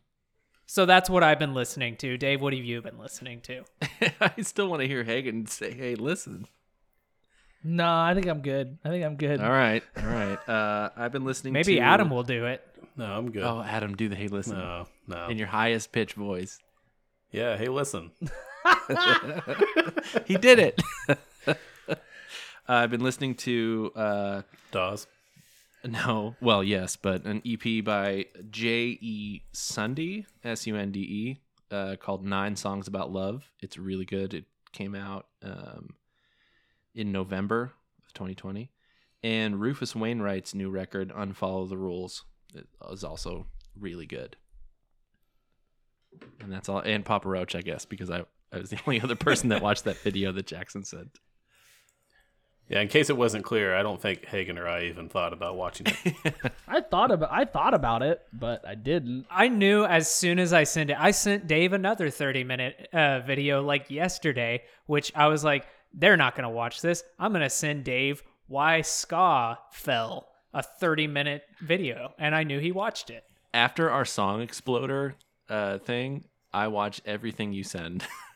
So 0.70 0.86
that's 0.86 1.10
what 1.10 1.24
I've 1.24 1.40
been 1.40 1.52
listening 1.52 1.96
to. 1.96 2.16
Dave, 2.16 2.40
what 2.40 2.52
have 2.52 2.62
you 2.62 2.80
been 2.80 2.96
listening 2.96 3.40
to? 3.40 3.64
I 4.20 4.40
still 4.42 4.68
want 4.68 4.82
to 4.82 4.86
hear 4.86 5.02
Hagen 5.02 5.46
say, 5.46 5.74
"Hey, 5.74 5.96
listen." 5.96 6.46
No, 7.64 7.92
I 7.92 8.14
think 8.14 8.28
I'm 8.28 8.40
good. 8.40 8.78
I 8.84 8.90
think 8.90 9.04
I'm 9.04 9.16
good. 9.16 9.40
All 9.40 9.50
right, 9.50 9.82
all 9.96 10.06
right. 10.06 10.48
Uh, 10.48 10.90
I've 10.96 11.10
been 11.10 11.24
listening. 11.24 11.54
Maybe 11.54 11.74
to... 11.74 11.80
Adam 11.80 12.08
will 12.08 12.22
do 12.22 12.46
it. 12.46 12.64
No, 12.96 13.04
I'm 13.04 13.32
good. 13.32 13.42
Oh, 13.42 13.64
Adam, 13.66 13.96
do 13.96 14.08
the 14.08 14.14
hey, 14.14 14.28
listen 14.28 14.58
no, 14.58 14.86
no. 15.08 15.26
in 15.26 15.38
your 15.38 15.48
highest 15.48 15.90
pitch 15.90 16.12
voice. 16.12 16.60
yeah, 17.32 17.56
hey, 17.56 17.66
listen. 17.66 18.12
he 20.24 20.36
did 20.36 20.60
it. 20.60 20.80
uh, 21.48 21.54
I've 22.68 22.92
been 22.92 23.02
listening 23.02 23.34
to 23.34 23.90
uh, 23.96 24.42
Dawes. 24.70 25.08
No, 25.84 26.36
well, 26.40 26.62
yes, 26.62 26.96
but 26.96 27.24
an 27.24 27.42
EP 27.46 27.82
by 27.84 28.26
J. 28.50 28.98
E. 29.00 29.42
Sunde, 29.54 30.26
S 30.44 30.66
U 30.66 30.76
N 30.76 30.92
D 30.92 31.00
E, 31.00 31.40
uh, 31.74 31.96
called 31.96 32.24
Nine 32.24 32.54
Songs 32.56 32.86
About 32.86 33.10
Love. 33.10 33.50
It's 33.60 33.78
really 33.78 34.04
good. 34.04 34.34
It 34.34 34.44
came 34.72 34.94
out 34.94 35.26
um, 35.42 35.94
in 36.94 37.12
November 37.12 37.72
of 38.06 38.12
2020, 38.12 38.70
and 39.22 39.60
Rufus 39.60 39.96
Wainwright's 39.96 40.54
new 40.54 40.68
record, 40.68 41.10
Unfollow 41.10 41.68
the 41.68 41.78
Rules, 41.78 42.24
is 42.90 43.04
also 43.04 43.46
really 43.78 44.06
good. 44.06 44.36
And 46.40 46.52
that's 46.52 46.68
all. 46.68 46.80
And 46.80 47.04
Papa 47.04 47.28
Roach, 47.28 47.54
I 47.54 47.62
guess, 47.62 47.84
because 47.84 48.10
I, 48.10 48.24
I 48.52 48.58
was 48.58 48.70
the 48.70 48.80
only 48.86 49.00
other 49.00 49.16
person 49.16 49.48
that 49.48 49.62
watched 49.62 49.84
that 49.84 49.96
video 49.98 50.32
that 50.32 50.46
Jackson 50.46 50.84
sent. 50.84 51.18
Yeah, 52.70 52.82
in 52.82 52.86
case 52.88 53.10
it 53.10 53.16
wasn't 53.16 53.44
clear, 53.44 53.76
I 53.76 53.82
don't 53.82 54.00
think 54.00 54.24
Hagen 54.26 54.56
or 54.56 54.68
I 54.68 54.84
even 54.84 55.08
thought 55.08 55.32
about 55.32 55.56
watching 55.56 55.88
it. 55.88 56.34
I 56.68 56.80
thought 56.80 57.10
about 57.10 57.32
I 57.32 57.44
thought 57.44 57.74
about 57.74 58.02
it, 58.02 58.22
but 58.32 58.64
I 58.64 58.76
didn't. 58.76 59.26
I 59.28 59.48
knew 59.48 59.84
as 59.84 60.08
soon 60.08 60.38
as 60.38 60.52
I 60.52 60.62
sent 60.62 60.90
it. 60.90 60.96
I 60.96 61.10
sent 61.10 61.48
Dave 61.48 61.72
another 61.72 62.10
30 62.10 62.44
minute 62.44 62.88
uh, 62.92 63.20
video 63.26 63.60
like 63.60 63.90
yesterday, 63.90 64.62
which 64.86 65.10
I 65.16 65.26
was 65.26 65.42
like, 65.42 65.66
they're 65.92 66.16
not 66.16 66.36
going 66.36 66.44
to 66.44 66.48
watch 66.48 66.80
this. 66.80 67.02
I'm 67.18 67.32
going 67.32 67.42
to 67.42 67.50
send 67.50 67.82
Dave 67.82 68.22
why 68.46 68.82
ska 68.82 69.58
fell 69.72 70.28
a 70.54 70.62
30 70.62 71.08
minute 71.08 71.42
video. 71.60 72.14
And 72.20 72.36
I 72.36 72.44
knew 72.44 72.60
he 72.60 72.70
watched 72.70 73.10
it. 73.10 73.24
after 73.52 73.90
our 73.90 74.04
song 74.04 74.42
exploder 74.42 75.16
uh, 75.48 75.78
thing, 75.78 76.24
I 76.52 76.68
watch 76.68 77.00
everything 77.04 77.52
you 77.52 77.64
send. 77.64 78.06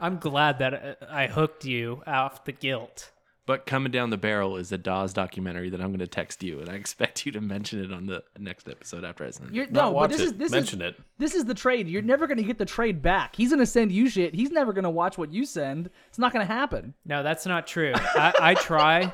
I'm 0.00 0.18
glad 0.18 0.58
that 0.58 0.74
uh, 0.74 1.06
I 1.10 1.26
hooked 1.26 1.64
you 1.64 2.02
off 2.06 2.44
the 2.44 2.52
guilt. 2.52 3.10
but 3.46 3.66
coming 3.66 3.92
down 3.92 4.08
the 4.10 4.16
barrel 4.16 4.56
is 4.56 4.72
a 4.72 4.78
Dawes 4.78 5.12
documentary 5.12 5.68
that 5.70 5.80
I'm 5.80 5.88
going 5.88 5.98
to 5.98 6.06
text 6.06 6.42
you, 6.42 6.60
and 6.60 6.68
I 6.70 6.74
expect 6.74 7.26
you 7.26 7.32
to 7.32 7.40
mention 7.40 7.84
it 7.84 7.92
on 7.92 8.06
the 8.06 8.22
next 8.38 8.68
episode 8.68 9.04
after 9.04 9.24
I 9.24 9.30
send 9.30 9.50
it. 9.50 9.54
You're, 9.54 9.66
no, 9.66 9.90
watch 9.90 10.10
but 10.10 10.16
this 10.16 10.20
it. 10.20 10.24
is 10.24 10.32
this 10.34 10.50
Mention 10.52 10.80
is 10.82 10.88
it. 10.88 11.00
this 11.18 11.34
is 11.34 11.44
the 11.44 11.54
trade. 11.54 11.86
You're 11.88 12.02
never 12.02 12.26
gonna 12.26 12.42
get 12.42 12.58
the 12.58 12.64
trade 12.64 13.02
back. 13.02 13.36
He's 13.36 13.50
gonna 13.50 13.66
send 13.66 13.92
you 13.92 14.08
shit. 14.08 14.34
He's 14.34 14.50
never 14.50 14.72
gonna 14.72 14.90
watch 14.90 15.18
what 15.18 15.32
you 15.32 15.44
send. 15.44 15.90
It's 16.08 16.18
not 16.18 16.32
gonna 16.32 16.44
happen. 16.46 16.94
No, 17.04 17.22
that's 17.22 17.44
not 17.46 17.66
true. 17.66 17.92
I, 17.94 18.32
I 18.40 18.54
try, 18.54 19.12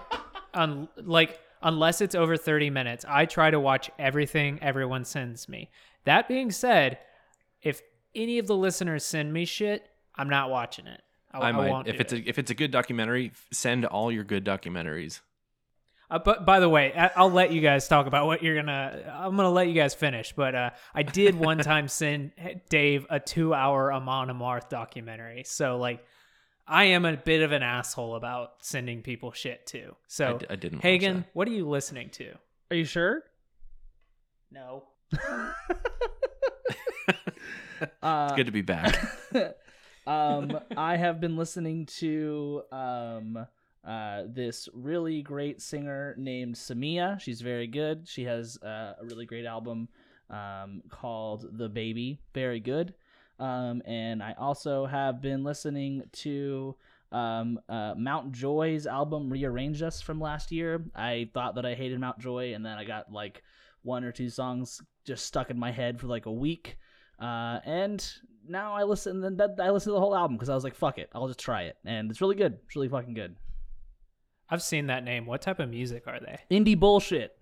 on 0.54 0.88
like, 0.96 1.40
unless 1.62 2.00
it's 2.00 2.14
over 2.14 2.36
30 2.36 2.70
minutes, 2.70 3.04
I 3.08 3.26
try 3.26 3.50
to 3.50 3.58
watch 3.60 3.90
everything 3.98 4.58
everyone 4.62 5.04
sends 5.04 5.48
me. 5.48 5.70
That 6.04 6.28
being 6.28 6.50
said, 6.52 6.98
if 7.62 7.82
any 8.14 8.38
of 8.38 8.46
the 8.46 8.56
listeners 8.56 9.04
send 9.04 9.32
me 9.32 9.44
shit, 9.44 9.86
I'm 10.20 10.28
not 10.28 10.50
watching 10.50 10.86
it. 10.86 11.00
I, 11.32 11.48
I 11.48 11.52
might, 11.52 11.70
won't 11.70 11.88
if 11.88 11.94
do 11.96 12.00
it's 12.00 12.12
it. 12.12 12.26
a 12.26 12.28
if 12.28 12.38
it's 12.38 12.50
a 12.50 12.54
good 12.54 12.70
documentary, 12.70 13.32
send 13.52 13.84
all 13.86 14.10
your 14.12 14.24
good 14.24 14.44
documentaries. 14.44 15.20
Uh, 16.10 16.18
but 16.18 16.44
by 16.44 16.58
the 16.58 16.68
way, 16.68 16.92
I, 16.92 17.10
I'll 17.16 17.30
let 17.30 17.52
you 17.52 17.60
guys 17.60 17.86
talk 17.86 18.06
about 18.06 18.26
what 18.26 18.42
you're 18.42 18.56
gonna. 18.56 19.14
I'm 19.16 19.36
gonna 19.36 19.50
let 19.50 19.68
you 19.68 19.74
guys 19.74 19.94
finish. 19.94 20.32
But 20.32 20.54
uh, 20.54 20.70
I 20.94 21.04
did 21.04 21.36
one 21.36 21.58
time 21.70 21.88
send 21.88 22.32
Dave 22.68 23.06
a 23.08 23.20
two-hour 23.20 23.92
Amon 23.92 24.28
Amarth 24.28 24.68
documentary. 24.68 25.44
So 25.46 25.78
like, 25.78 26.04
I 26.66 26.84
am 26.84 27.04
a 27.04 27.16
bit 27.16 27.42
of 27.42 27.52
an 27.52 27.62
asshole 27.62 28.16
about 28.16 28.54
sending 28.62 29.02
people 29.02 29.30
shit 29.32 29.66
too. 29.66 29.94
So 30.08 30.34
I 30.34 30.38
d- 30.38 30.46
I 30.50 30.56
didn't 30.56 30.78
watch 30.78 30.82
Hagen, 30.82 31.16
that. 31.18 31.26
what 31.32 31.46
are 31.48 31.52
you 31.52 31.68
listening 31.68 32.10
to? 32.10 32.32
Are 32.72 32.76
you 32.76 32.84
sure? 32.84 33.22
No. 34.50 34.84
Uh, 35.16 35.52
it's 38.26 38.36
Good 38.36 38.46
to 38.46 38.52
be 38.52 38.62
back. 38.62 38.98
Um, 40.06 40.58
I 40.76 40.96
have 40.96 41.20
been 41.20 41.36
listening 41.36 41.86
to 41.98 42.62
um, 42.72 43.46
uh, 43.84 44.22
this 44.26 44.68
really 44.74 45.22
great 45.22 45.60
singer 45.60 46.14
named 46.18 46.54
Samia. 46.54 47.18
She's 47.20 47.40
very 47.40 47.66
good. 47.66 48.08
She 48.08 48.24
has 48.24 48.58
uh, 48.62 48.94
a 49.00 49.04
really 49.04 49.26
great 49.26 49.46
album 49.46 49.88
um, 50.28 50.82
called 50.88 51.58
The 51.58 51.68
Baby. 51.68 52.20
Very 52.34 52.60
good. 52.60 52.94
Um, 53.38 53.82
and 53.86 54.22
I 54.22 54.34
also 54.38 54.84
have 54.84 55.22
been 55.22 55.44
listening 55.44 56.02
to 56.12 56.76
um, 57.10 57.58
uh, 57.68 57.94
Mount 57.96 58.32
Joy's 58.32 58.86
album 58.86 59.30
Rearrange 59.30 59.82
Us 59.82 60.00
from 60.00 60.20
last 60.20 60.52
year. 60.52 60.84
I 60.94 61.30
thought 61.32 61.54
that 61.54 61.66
I 61.66 61.74
hated 61.74 61.98
Mount 61.98 62.18
Joy, 62.18 62.54
and 62.54 62.64
then 62.64 62.76
I 62.76 62.84
got 62.84 63.10
like 63.10 63.42
one 63.82 64.04
or 64.04 64.12
two 64.12 64.28
songs 64.28 64.82
just 65.06 65.24
stuck 65.26 65.50
in 65.50 65.58
my 65.58 65.72
head 65.72 65.98
for 65.98 66.06
like 66.06 66.26
a 66.26 66.32
week. 66.32 66.76
Uh, 67.18 67.60
and 67.64 68.12
now 68.50 68.74
I 68.74 68.82
listen. 68.84 69.20
Then 69.20 69.36
that, 69.36 69.56
I 69.60 69.70
listen 69.70 69.90
to 69.90 69.94
the 69.94 70.00
whole 70.00 70.14
album 70.14 70.36
because 70.36 70.48
I 70.48 70.54
was 70.54 70.64
like, 70.64 70.74
"Fuck 70.74 70.98
it, 70.98 71.08
I'll 71.14 71.26
just 71.28 71.38
try 71.40 71.62
it," 71.62 71.76
and 71.84 72.10
it's 72.10 72.20
really 72.20 72.34
good. 72.36 72.58
It's 72.66 72.76
really 72.76 72.88
fucking 72.88 73.14
good. 73.14 73.36
I've 74.48 74.62
seen 74.62 74.88
that 74.88 75.04
name. 75.04 75.26
What 75.26 75.42
type 75.42 75.60
of 75.60 75.68
music 75.70 76.04
are 76.08 76.18
they? 76.20 76.40
Indie 76.50 76.78
bullshit. 76.78 77.36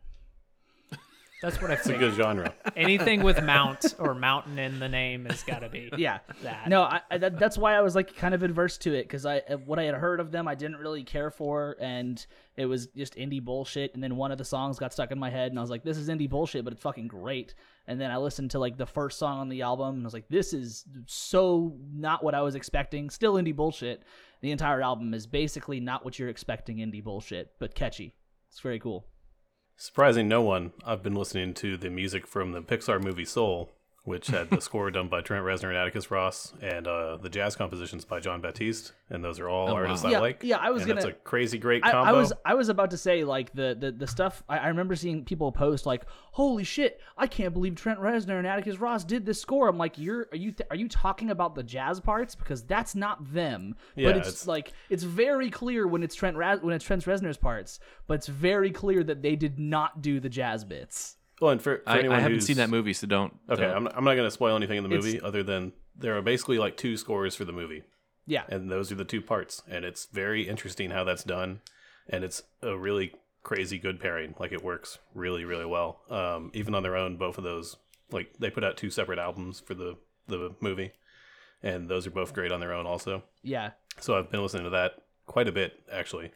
That's 1.43 1.61
what 1.63 1.71
I 1.71 1.77
think. 1.77 1.79
It's 1.79 1.87
a 1.87 1.89
think. 1.91 2.01
good 2.01 2.15
genre. 2.15 2.55
Anything 2.77 3.23
with 3.23 3.43
mount 3.43 3.95
or 3.99 4.15
mountain 4.15 4.59
in 4.59 4.79
the 4.79 4.89
name 4.89 5.25
has 5.25 5.43
got 5.43 5.61
to 5.61 5.69
be 5.71 5.89
Yeah. 5.97 6.19
that. 6.43 6.69
No, 6.69 6.83
I, 6.83 7.01
I, 7.11 7.19
that, 7.19 7.39
that's 7.39 7.57
why 7.57 7.75
I 7.75 7.81
was 7.81 7.95
like 7.95 8.15
kind 8.17 8.35
of 8.35 8.43
adverse 8.43 8.77
to 8.79 8.93
it 8.93 9.05
because 9.05 9.25
I 9.25 9.39
uh, 9.39 9.57
what 9.57 9.79
I 9.79 9.85
had 9.85 9.95
heard 9.95 10.21
of 10.21 10.33
them 10.33 10.47
I 10.49 10.55
didn't 10.55 10.77
really 10.77 11.03
care 11.05 11.31
for, 11.31 11.77
and 11.81 12.25
it 12.57 12.67
was 12.67 12.89
just 12.89 13.15
indie 13.15 13.43
bullshit. 13.43 13.95
And 13.95 14.03
then 14.03 14.17
one 14.17 14.31
of 14.33 14.37
the 14.39 14.45
songs 14.45 14.79
got 14.79 14.93
stuck 14.93 15.11
in 15.11 15.19
my 15.19 15.31
head, 15.31 15.51
and 15.51 15.59
I 15.59 15.63
was 15.63 15.71
like, 15.71 15.83
"This 15.85 15.97
is 15.97 16.09
indie 16.11 16.29
bullshit, 16.29 16.65
but 16.65 16.73
it's 16.75 16.83
fucking 16.83 17.09
great." 17.09 17.55
And 17.89 17.99
then 17.99 18.11
I 18.11 18.19
listened 18.19 18.51
to 18.51 18.59
like 18.59 18.77
the 18.77 18.87
first 18.87 19.19
song 19.19 19.39
on 19.39 19.49
the 19.49 19.63
album, 19.63 19.97
and 19.97 20.03
I 20.03 20.07
was 20.07 20.13
like, 20.13 20.29
"This 20.29 20.53
is 20.53 20.85
so 21.07 21.75
not 21.91 22.23
what 22.23 22.35
I 22.35 22.43
was 22.43 22.55
expecting." 22.55 23.09
Still 23.09 23.35
indie 23.35 23.57
bullshit. 23.57 24.05
The 24.43 24.51
entire 24.51 24.83
album 24.83 25.15
is 25.15 25.27
basically 25.27 25.81
not 25.81 26.05
what 26.05 26.19
you're 26.19 26.29
expecting 26.29 26.77
indie 26.77 27.03
bullshit, 27.03 27.55
but 27.59 27.75
catchy. 27.75 28.15
It's 28.51 28.61
very 28.61 28.79
cool. 28.79 29.07
Surprising 29.77 30.29
no 30.29 30.43
one, 30.43 30.73
I've 30.85 31.03
been 31.03 31.15
listening 31.15 31.55
to 31.55 31.79
the 31.79 31.89
music 31.89 32.27
from 32.27 32.53
the 32.53 32.61
Pixar 32.61 33.03
movie 33.03 33.25
Soul, 33.25 33.71
which 34.09 34.27
had 34.29 34.51
the 34.51 34.61
score 34.61 34.91
done 34.91 35.09
by 35.09 35.21
Trent 35.21 35.45
Reznor 35.45 35.69
and 35.69 35.77
Atticus 35.77 36.11
Ross, 36.11 36.53
and 36.61 36.87
uh, 36.89 37.17
the 37.19 37.29
jazz 37.29 37.55
compositions 37.55 38.05
by 38.05 38.19
Jon 38.21 38.41
Batiste, 38.41 38.93
and 39.11 39.23
those 39.25 39.39
are 39.39 39.49
all 39.49 39.69
Oh, 39.69 39.75
artists 39.75 40.03
wow. 40.03 40.09
I 40.09 40.13
Yeah, 40.13 40.19
like. 40.21 40.41
yeah, 40.43 40.57
I 40.57 40.71
was 40.71 40.83
and 40.83 40.89
gonna- 40.89 41.01
It's 41.01 41.09
a 41.09 41.13
crazy 41.13 41.59
great 41.59 41.85
I, 41.85 41.91
combo. 41.93 42.11
I 42.11 42.13
was 42.13 42.33
I 42.45 42.55
was 42.55 42.69
about 42.69 42.91
to 42.91 42.97
say 42.99 43.23
like 43.25 43.53
the 43.55 43.77
the, 43.79 43.93
the 43.93 44.07
stuff 44.07 44.43
I, 44.49 44.59
I 44.59 44.69
remember 44.69 44.97
seeing 44.97 45.25
people 45.25 45.53
post 45.53 45.87
like 45.87 46.05
holy 46.33 46.65
shit 46.65 47.01
I 47.17 47.27
can't 47.27 47.53
believe 47.53 47.75
Trent 47.77 48.01
Reznor 48.01 48.39
and 48.39 48.47
Atticus 48.47 48.79
Ross 48.79 49.05
did 49.05 49.27
this 49.27 49.41
score 49.41 49.69
I'm 49.69 49.79
like 49.79 49.99
you're 49.99 50.29
are 50.33 50.37
you 50.37 50.55
are 50.71 50.77
you 50.77 50.89
talking 50.89 51.31
about 51.31 51.55
the 51.55 51.63
jazz 51.63 52.01
parts 52.01 52.35
because 52.35 52.63
that's 52.63 52.95
not 52.95 53.33
them 53.33 53.77
Yeah, 53.97 54.09
but 54.09 54.17
it's, 54.19 54.29
it's- 54.29 54.47
like 54.47 54.73
it's 54.89 55.03
very 55.03 55.51
clear 55.51 55.87
when 55.87 56.03
it's 56.03 56.15
Trent 56.15 56.37
Raz- 56.37 56.61
when 56.63 56.75
it's 56.75 56.85
Trent 56.85 57.05
Reznor's 57.05 57.37
parts 57.37 57.79
but 58.07 58.15
it's 58.15 58.27
very 58.29 58.71
clear 58.71 59.05
that 59.05 59.23
they 59.23 59.37
did 59.37 59.59
not 59.59 60.01
do 60.03 60.19
the 60.21 60.29
jazz 60.31 60.65
bits 60.65 61.17
well, 61.41 61.51
and 61.53 61.63
for, 61.63 61.79
for 61.79 61.89
I, 61.89 61.99
anyone 62.01 62.19
I 62.19 62.21
haven't 62.21 62.41
seen 62.43 62.57
that 62.57 62.71
movie, 62.71 62.93
so 62.93 63.07
don't. 63.07 63.35
Okay, 63.49 63.63
don't- 63.63 63.77
I'm 63.77 63.85
not, 63.85 63.97
I'm 63.97 64.05
not 64.05 64.15
going 64.15 64.27
to 64.27 64.31
spoil 64.31 64.57
anything 64.57 64.79
in 64.79 64.85
the 64.85 64.91
It's- 64.91 65.05
movie 65.05 65.21
other 65.21 65.43
than 65.43 65.73
there 65.97 66.17
are 66.17 66.23
basically 66.23 66.59
like 66.59 66.77
two 66.77 66.97
scores 66.97 67.35
for 67.35 67.45
the 67.45 67.53
movie, 67.53 67.83
yeah 68.27 68.45
and 68.49 68.71
those 68.71 68.91
are 68.93 68.95
the 68.97 69.05
two 69.05 69.21
parts, 69.23 69.63
and 69.69 69.85
it's 69.85 70.07
very 70.13 70.49
interesting 70.49 70.91
how 70.91 71.05
that's 71.05 71.25
done, 71.25 71.61
and 72.09 72.25
it's 72.25 72.43
a 72.63 72.77
really 72.77 73.15
crazy 73.43 73.79
good 73.79 73.99
pairing. 74.01 74.35
Like 74.39 74.53
it 74.53 74.63
works 74.63 74.99
really 75.15 75.45
really 75.45 75.67
well. 75.67 76.01
Um, 76.11 76.51
even 76.55 76.75
on 76.75 76.83
their 76.83 76.97
own, 76.97 77.17
both 77.17 77.39
of 77.39 77.45
those 77.45 77.77
like 78.11 78.33
they 78.39 78.51
put 78.51 78.65
out 78.65 78.77
two 78.77 78.91
separate 78.91 79.19
albums 79.19 79.61
for 79.61 79.75
the 79.75 79.97
the 80.29 80.55
movie, 80.61 80.93
and 81.63 81.89
those 81.89 82.07
are 82.07 82.11
both 82.11 82.33
great 82.35 82.53
on 82.53 82.61
their 82.61 82.73
own 82.73 82.87
also. 82.87 83.23
yeah 83.43 83.71
So 84.01 84.17
I've 84.19 84.31
been 84.31 84.43
listening 84.43 84.65
to 84.65 84.71
that 84.71 84.93
quite 85.27 85.49
a 85.49 85.53
bit 85.53 85.81
actually. 85.93 86.31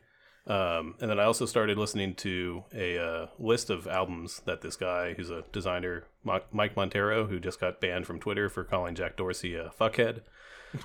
Um, 0.46 0.96
and 1.00 1.08
then 1.08 1.20
I 1.20 1.24
also 1.24 1.46
started 1.46 1.78
listening 1.78 2.14
to 2.16 2.64
a 2.74 2.98
uh, 2.98 3.26
list 3.38 3.70
of 3.70 3.86
albums 3.86 4.42
that 4.44 4.60
this 4.60 4.74
guy, 4.76 5.14
who's 5.14 5.30
a 5.30 5.44
designer, 5.52 6.04
Mike 6.24 6.74
Monteiro, 6.74 7.28
who 7.28 7.38
just 7.38 7.60
got 7.60 7.80
banned 7.80 8.06
from 8.06 8.18
Twitter 8.18 8.48
for 8.48 8.64
calling 8.64 8.94
Jack 8.96 9.16
Dorsey 9.16 9.54
a 9.54 9.70
fuckhead. 9.80 10.22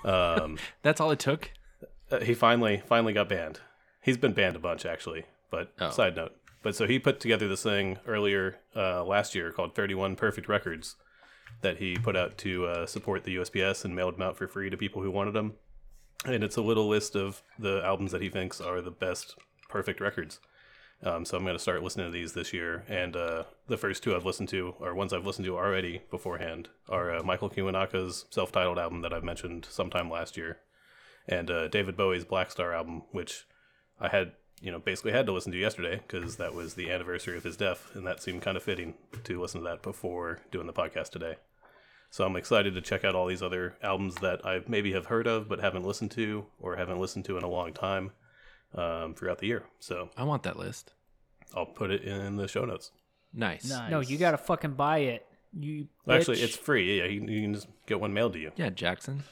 Um, 0.05 0.57
That's 0.84 1.01
all 1.01 1.09
it 1.11 1.19
took. 1.19 1.51
uh, 2.11 2.19
he 2.19 2.34
finally 2.35 2.84
finally 2.85 3.13
got 3.13 3.29
banned. 3.29 3.59
He's 4.01 4.17
been 4.17 4.34
banned 4.34 4.55
a 4.55 4.59
bunch 4.59 4.85
actually, 4.85 5.25
but 5.49 5.71
Oh. 5.79 5.89
side 5.89 6.15
note. 6.15 6.35
But 6.61 6.75
so 6.75 6.85
he 6.88 6.99
put 6.99 7.19
together 7.19 7.47
this 7.47 7.63
thing 7.63 7.97
earlier 8.05 8.57
uh, 8.75 9.03
last 9.05 9.34
year 9.35 9.51
called 9.51 9.73
31 9.75 10.15
Perfect 10.17 10.47
Records 10.49 10.95
that 11.61 11.77
he 11.77 11.95
put 11.95 12.15
out 12.15 12.38
to 12.39 12.65
uh, 12.67 12.85
support 12.85 13.23
the 13.23 13.38
USPS 13.38 13.85
and 13.85 13.95
mailed 13.95 14.15
them 14.15 14.21
out 14.21 14.38
for 14.38 14.47
free 14.47 14.69
to 14.69 14.77
people 14.77 15.01
who 15.01 15.09
wanted 15.11 15.34
them. 15.34 15.53
And 16.26 16.44
it's 16.44 16.57
a 16.57 16.61
little 16.61 16.88
list 16.88 17.15
of 17.15 17.41
the 17.60 17.81
albums 17.84 18.11
that 18.11 18.22
he 18.22 18.30
thinks 18.30 18.60
are 18.60 18.81
the 18.81 18.91
best 18.91 19.35
perfect 19.69 20.02
records. 20.02 20.39
Um, 21.03 21.26
so 21.26 21.38
I'm 21.38 21.44
going 21.44 21.56
to 21.56 21.61
start 21.61 21.84
listening 21.84 22.07
to 22.07 22.11
these 22.11 22.34
this 22.34 22.53
year. 22.53 22.84
And 22.88 23.15
uh, 23.15 23.44
the 23.68 23.77
first 23.77 24.02
two 24.02 24.15
I've 24.15 24.26
listened 24.26 24.49
to, 24.49 24.73
or 24.80 24.95
ones 24.95 25.14
I've 25.14 25.27
listened 25.27 25.45
to 25.45 25.56
already 25.56 26.02
beforehand, 26.10 26.69
are 26.89 27.18
uh, 27.18 27.23
Michael 27.23 27.52
Kiwanuka's 27.52 28.26
self-titled 28.31 28.80
album 28.80 29.02
that 29.02 29.14
I 29.14 29.19
mentioned 29.19 29.68
sometime 29.69 30.10
last 30.10 30.38
year, 30.38 30.57
and 31.27 31.52
uh, 31.52 31.68
David 31.68 31.95
Bowie's 31.95 32.26
Blackstar 32.26 32.76
album, 32.76 33.03
which 33.11 33.45
I 33.99 34.07
had, 34.07 34.31
you 34.60 34.72
know, 34.72 34.80
basically 34.80 35.11
had 35.11 35.27
to 35.27 35.34
listen 35.34 35.52
to 35.52 35.57
yesterday 35.57 36.02
because 36.07 36.38
that 36.38 36.56
was 36.56 36.73
the 36.73 36.89
anniversary 36.89 37.38
of 37.38 37.44
his 37.44 37.57
death, 37.57 37.91
and 37.94 38.07
that 38.07 38.23
seemed 38.23 38.41
kind 38.41 38.57
of 38.57 38.64
fitting 38.64 38.95
to 39.23 39.39
listen 39.39 39.61
to 39.61 39.68
that 39.68 39.84
before 39.84 40.39
doing 40.52 40.65
the 40.65 40.73
podcast 40.73 41.11
today. 41.11 41.35
So 42.09 42.25
I'm 42.25 42.35
excited 42.35 42.73
to 42.75 42.81
check 42.81 43.03
out 43.03 43.15
all 43.15 43.27
these 43.27 43.43
other 43.43 43.75
albums 43.84 44.15
that 44.15 44.45
I 44.45 44.61
maybe 44.67 44.93
have 44.93 45.07
heard 45.07 45.27
of 45.27 45.47
but 45.49 45.59
haven't 45.59 45.84
listened 45.85 46.11
to 46.11 46.45
or 46.59 46.75
haven't 46.77 46.99
listened 46.99 47.25
to 47.25 47.38
in 47.38 47.43
a 47.43 47.49
long 47.49 47.73
time 47.73 48.11
um, 48.73 49.13
throughout 49.13 49.39
the 49.39 49.47
year. 49.47 49.63
So 49.79 50.09
I 50.17 50.23
want 50.23 50.43
that 50.43 50.57
list. 50.57 50.93
I'll 51.55 51.65
put 51.65 51.91
it 51.91 52.03
in 52.03 52.35
the 52.38 52.47
show 52.47 52.65
notes. 52.65 52.91
Nice. 53.34 53.69
nice 53.69 53.91
No, 53.91 53.99
you 53.99 54.17
gotta 54.17 54.38
fucking 54.38 54.73
buy 54.73 54.99
it. 54.99 55.25
You 55.57 55.88
Actually, 56.09 56.41
it's 56.41 56.55
free. 56.55 56.99
Yeah, 56.99 57.05
you, 57.05 57.21
you 57.25 57.41
can 57.41 57.53
just 57.53 57.67
get 57.85 57.99
one 57.99 58.13
mailed 58.13 58.34
to 58.34 58.39
you. 58.39 58.51
Yeah, 58.55 58.69
Jackson. 58.69 59.23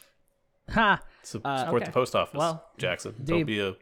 ha 0.69 1.02
Su- 1.23 1.41
Uh, 1.43 1.60
support 1.60 1.81
okay. 1.81 1.89
the 1.89 1.93
post 1.93 2.15
office, 2.15 2.38
Well, 2.38 2.65
Jackson. 2.77 3.14
Dave- 3.19 3.27
Don't 3.27 3.45
be 3.45 3.60
a, 3.60 3.76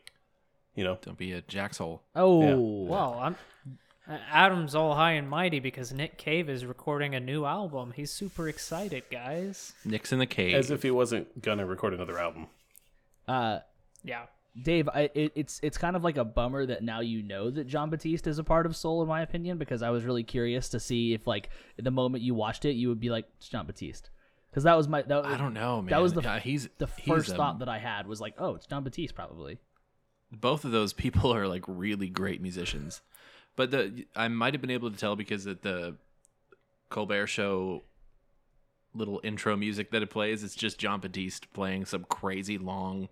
you 0.76 0.84
know, 0.84 0.98
Don't 1.02 1.18
be 1.18 1.32
a 1.34 1.41
jackshole. 1.41 1.99
oh 2.15 2.84
Well, 2.86 3.20
I'm. 3.22 3.36
Adam's 4.08 4.76
all 4.76 4.96
high 4.96 5.14
and 5.14 5.30
mighty 5.30 5.60
because 5.60 5.94
Nick 5.94 6.18
Cave 6.18 6.50
is 6.50 6.66
recording 6.66 7.16
a 7.16 7.20
new 7.20 7.46
album. 7.46 7.94
He's 7.96 8.12
super 8.12 8.50
excited, 8.50 9.04
guys. 9.10 9.74
Nick's 9.86 10.12
in 10.12 10.20
the 10.20 10.26
cave. 10.26 10.56
as 10.56 10.72
if 10.72 10.84
he 10.84 10.92
wasn't 10.92 11.42
gonna 11.42 11.66
record 11.66 11.94
another 11.94 12.20
album. 12.20 12.48
uh 13.28 13.60
Yeah. 14.04 14.26
Dave, 14.62 14.88
I, 14.90 15.10
it, 15.16 15.32
it's 15.36 15.60
it's 15.64 15.80
kind 15.80 15.96
of 15.96 16.04
like 16.04 16.18
a 16.18 16.24
bummer 16.26 16.64
that 16.68 16.84
now 16.84 17.00
you 17.00 17.24
know 17.24 17.50
that 17.50 17.66
Jon 17.66 17.90
Batiste 17.90 18.28
is 18.28 18.38
a 18.38 18.44
part 18.44 18.68
of 18.68 18.76
Soul, 18.76 19.02
in 19.02 19.08
my 19.08 19.22
opinion, 19.24 19.58
because 19.58 19.82
I 19.82 19.90
was 19.90 20.04
really 20.04 20.22
curious 20.24 20.70
to 20.70 20.80
see 20.80 21.14
if, 21.14 21.26
like, 21.26 21.50
the 21.78 21.90
moment 21.90 22.24
you 22.24 22.36
watched 22.36 22.64
it, 22.66 22.74
you 22.74 22.90
would 22.90 23.00
be 23.00 23.10
like, 23.10 23.26
"It's 23.38 23.50
Jon 23.50 23.66
Batiste," 23.66 24.12
because 24.52 24.64
that 24.66 24.78
was 24.78 24.88
my 24.88 25.02
that, 25.02 25.26
I 25.26 25.38
don't 25.38 25.56
know, 25.56 25.82
man. 25.82 25.90
That 25.90 26.04
was 26.04 26.14
the 26.14 26.22
Yeah, 26.22 26.38
he's 26.40 26.70
the 26.78 26.86
he's 26.86 27.08
first 27.08 27.32
a- 27.32 27.36
thought 27.36 27.60
that 27.60 27.68
I 27.70 27.80
had 27.80 28.06
was 28.06 28.22
like, 28.22 28.36
"Oh, 28.38 28.54
it's 28.54 28.68
Jon 28.68 28.84
Batiste, 28.84 29.16
probably." 29.16 29.60
both 30.32 30.66
of 30.66 30.72
those 30.72 30.94
people 30.94 31.32
are 31.36 31.48
like 31.48 31.64
really 31.68 32.10
great 32.10 32.40
musicians. 32.42 33.02
But 33.56 33.72
the 33.72 34.06
I 34.16 34.28
might 34.28 34.54
have 34.54 34.62
been 34.62 34.72
able 34.72 34.92
to 34.92 34.98
tell 34.98 35.16
because 35.16 35.46
at 35.48 35.62
the 35.62 35.96
Colbert 36.90 37.28
show 37.28 37.84
little 38.96 39.20
intro 39.24 39.56
music 39.56 39.92
that 39.92 40.04
it 40.04 40.10
plays, 40.10 40.44
it's 40.44 40.56
just 40.56 40.80
Jon 40.80 41.00
Batiste 41.00 41.52
playing 41.54 41.86
some 41.86 42.06
crazy 42.06 42.58
long 42.58 43.10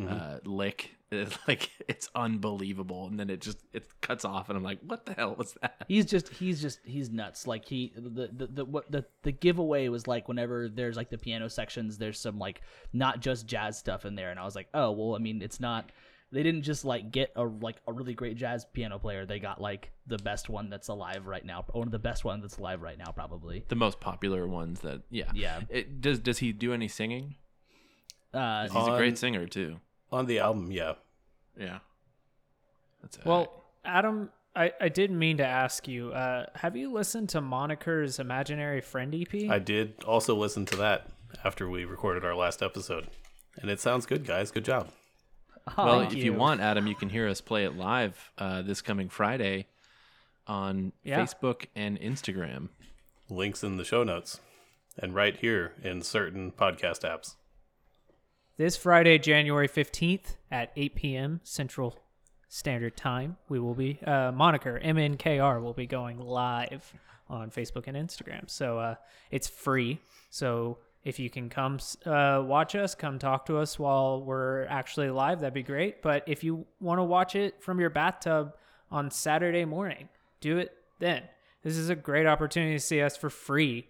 uh, 0.00 0.38
lick. 0.44 0.90
It's 1.12 1.36
like 1.46 1.68
it's 1.88 2.08
unbelievable, 2.14 3.06
and 3.06 3.20
then 3.20 3.28
it 3.28 3.42
just 3.42 3.58
it 3.74 3.84
cuts 4.00 4.24
off, 4.24 4.48
and 4.48 4.56
I'm 4.56 4.64
like, 4.64 4.78
what 4.80 5.04
the 5.04 5.12
hell 5.12 5.34
was 5.34 5.54
that? 5.60 5.84
He's 5.86 6.06
just 6.06 6.30
he's 6.30 6.62
just 6.62 6.78
he's 6.84 7.10
nuts. 7.10 7.46
Like 7.46 7.66
he 7.66 7.92
the 7.94 8.30
the 8.34 8.46
the 8.46 8.64
what 8.64 8.90
the 8.90 9.04
the 9.22 9.30
giveaway 9.30 9.88
was 9.88 10.06
like 10.06 10.26
whenever 10.26 10.70
there's 10.70 10.96
like 10.96 11.10
the 11.10 11.18
piano 11.18 11.50
sections, 11.50 11.98
there's 11.98 12.18
some 12.18 12.38
like 12.38 12.62
not 12.94 13.20
just 13.20 13.46
jazz 13.46 13.76
stuff 13.78 14.06
in 14.06 14.14
there, 14.14 14.30
and 14.30 14.40
I 14.40 14.44
was 14.44 14.56
like, 14.56 14.68
oh 14.72 14.90
well, 14.92 15.14
I 15.14 15.18
mean, 15.18 15.42
it's 15.42 15.60
not. 15.60 15.92
They 16.32 16.42
didn't 16.42 16.62
just 16.62 16.84
like 16.84 17.12
get 17.12 17.30
a 17.36 17.44
like 17.44 17.76
a 17.86 17.92
really 17.92 18.14
great 18.14 18.36
jazz 18.38 18.64
piano 18.64 18.98
player. 18.98 19.26
They 19.26 19.38
got 19.38 19.60
like 19.60 19.92
the 20.06 20.16
best 20.16 20.48
one 20.48 20.70
that's 20.70 20.88
alive 20.88 21.26
right 21.26 21.44
now, 21.44 21.64
one 21.72 21.86
of 21.86 21.92
the 21.92 21.98
best 21.98 22.24
ones 22.24 22.42
that's 22.42 22.56
alive 22.56 22.80
right 22.80 22.98
now, 22.98 23.12
probably. 23.12 23.64
The 23.68 23.76
most 23.76 24.00
popular 24.00 24.46
ones 24.46 24.80
that 24.80 25.02
yeah 25.10 25.30
Yeah. 25.34 25.60
It, 25.68 26.00
does 26.00 26.18
does 26.18 26.38
he 26.38 26.52
do 26.52 26.72
any 26.72 26.88
singing? 26.88 27.36
Uh, 28.32 28.62
He's 28.62 28.88
a 28.88 28.96
great 28.96 29.18
singer 29.18 29.46
too. 29.46 29.78
On 30.10 30.24
the 30.24 30.38
album, 30.38 30.72
yeah. 30.72 30.94
Yeah. 31.58 31.78
That's 33.02 33.18
all 33.18 33.22
Well, 33.26 33.64
Adam, 33.84 34.30
I, 34.56 34.72
I 34.80 34.88
did 34.88 35.10
mean 35.10 35.36
to 35.38 35.46
ask 35.46 35.86
you. 35.86 36.12
Uh, 36.12 36.46
have 36.54 36.76
you 36.76 36.92
listened 36.92 37.28
to 37.30 37.42
Moniker's 37.42 38.18
Imaginary 38.18 38.80
Friend 38.80 39.14
E 39.14 39.26
EP? 39.30 39.50
I 39.50 39.58
did 39.58 40.02
also 40.04 40.34
listen 40.34 40.64
to 40.66 40.76
that 40.76 41.08
after 41.44 41.68
we 41.68 41.84
recorded 41.84 42.24
our 42.24 42.34
last 42.34 42.62
episode, 42.62 43.08
and 43.60 43.70
it 43.70 43.80
sounds 43.80 44.06
good, 44.06 44.24
guys. 44.26 44.50
Good 44.50 44.64
job. 44.64 44.90
Well, 45.76 46.00
if 46.00 46.14
you. 46.14 46.24
you. 46.24 46.32
want, 46.34 46.60
Adam, 46.60 46.86
you 46.86 46.94
can 46.94 47.08
hear 47.08 47.28
us 47.28 47.40
play 47.40 47.64
it 47.64 47.76
live 47.76 48.32
uh, 48.38 48.62
this 48.62 48.80
coming 48.82 49.08
Friday 49.08 49.66
on 50.46 50.92
Yeah. 51.04 51.20
Facebook 51.20 51.66
and 51.76 52.00
Instagram. 52.00 52.68
Links 53.30 53.62
in 53.62 53.76
the 53.76 53.84
show 53.84 54.02
notes, 54.04 54.40
and 54.98 55.14
right 55.14 55.36
here 55.36 55.72
in 55.82 56.02
certain 56.02 56.50
podcast 56.52 57.00
apps. 57.00 57.36
This 58.58 58.76
Friday, 58.76 59.18
January 59.18 59.68
15th 59.68 60.36
at 60.50 60.72
8 60.76 60.94
p.m. 60.94 61.40
Central 61.42 61.96
Standard 62.48 62.96
Time, 62.96 63.38
we 63.48 63.58
will 63.58 63.74
be, 63.74 63.98
uh, 64.06 64.30
Moniker, 64.32 64.78
MNKR, 64.84 65.62
will 65.62 65.72
be 65.72 65.86
going 65.86 66.18
live 66.18 66.92
on 67.30 67.50
Facebook 67.50 67.84
and 67.86 67.96
Instagram. 67.96 68.50
So 68.50 68.78
uh, 68.78 68.94
it's 69.30 69.48
free. 69.48 70.00
So 70.28 70.78
if 71.04 71.18
you 71.18 71.28
can 71.28 71.48
come 71.48 71.78
uh, 72.06 72.42
watch 72.44 72.74
us, 72.74 72.94
come 72.94 73.18
talk 73.18 73.46
to 73.46 73.58
us 73.58 73.78
while 73.78 74.22
we're 74.22 74.64
actually 74.66 75.10
live, 75.10 75.40
that'd 75.40 75.54
be 75.54 75.62
great. 75.62 76.02
But 76.02 76.24
if 76.26 76.44
you 76.44 76.66
want 76.80 76.98
to 76.98 77.04
watch 77.04 77.34
it 77.34 77.62
from 77.62 77.80
your 77.80 77.90
bathtub 77.90 78.54
on 78.90 79.10
Saturday 79.10 79.64
morning, 79.64 80.08
do 80.40 80.58
it 80.58 80.76
then. 80.98 81.22
This 81.62 81.76
is 81.76 81.88
a 81.88 81.96
great 81.96 82.26
opportunity 82.26 82.74
to 82.74 82.80
see 82.80 83.00
us 83.00 83.16
for 83.16 83.30
free 83.30 83.88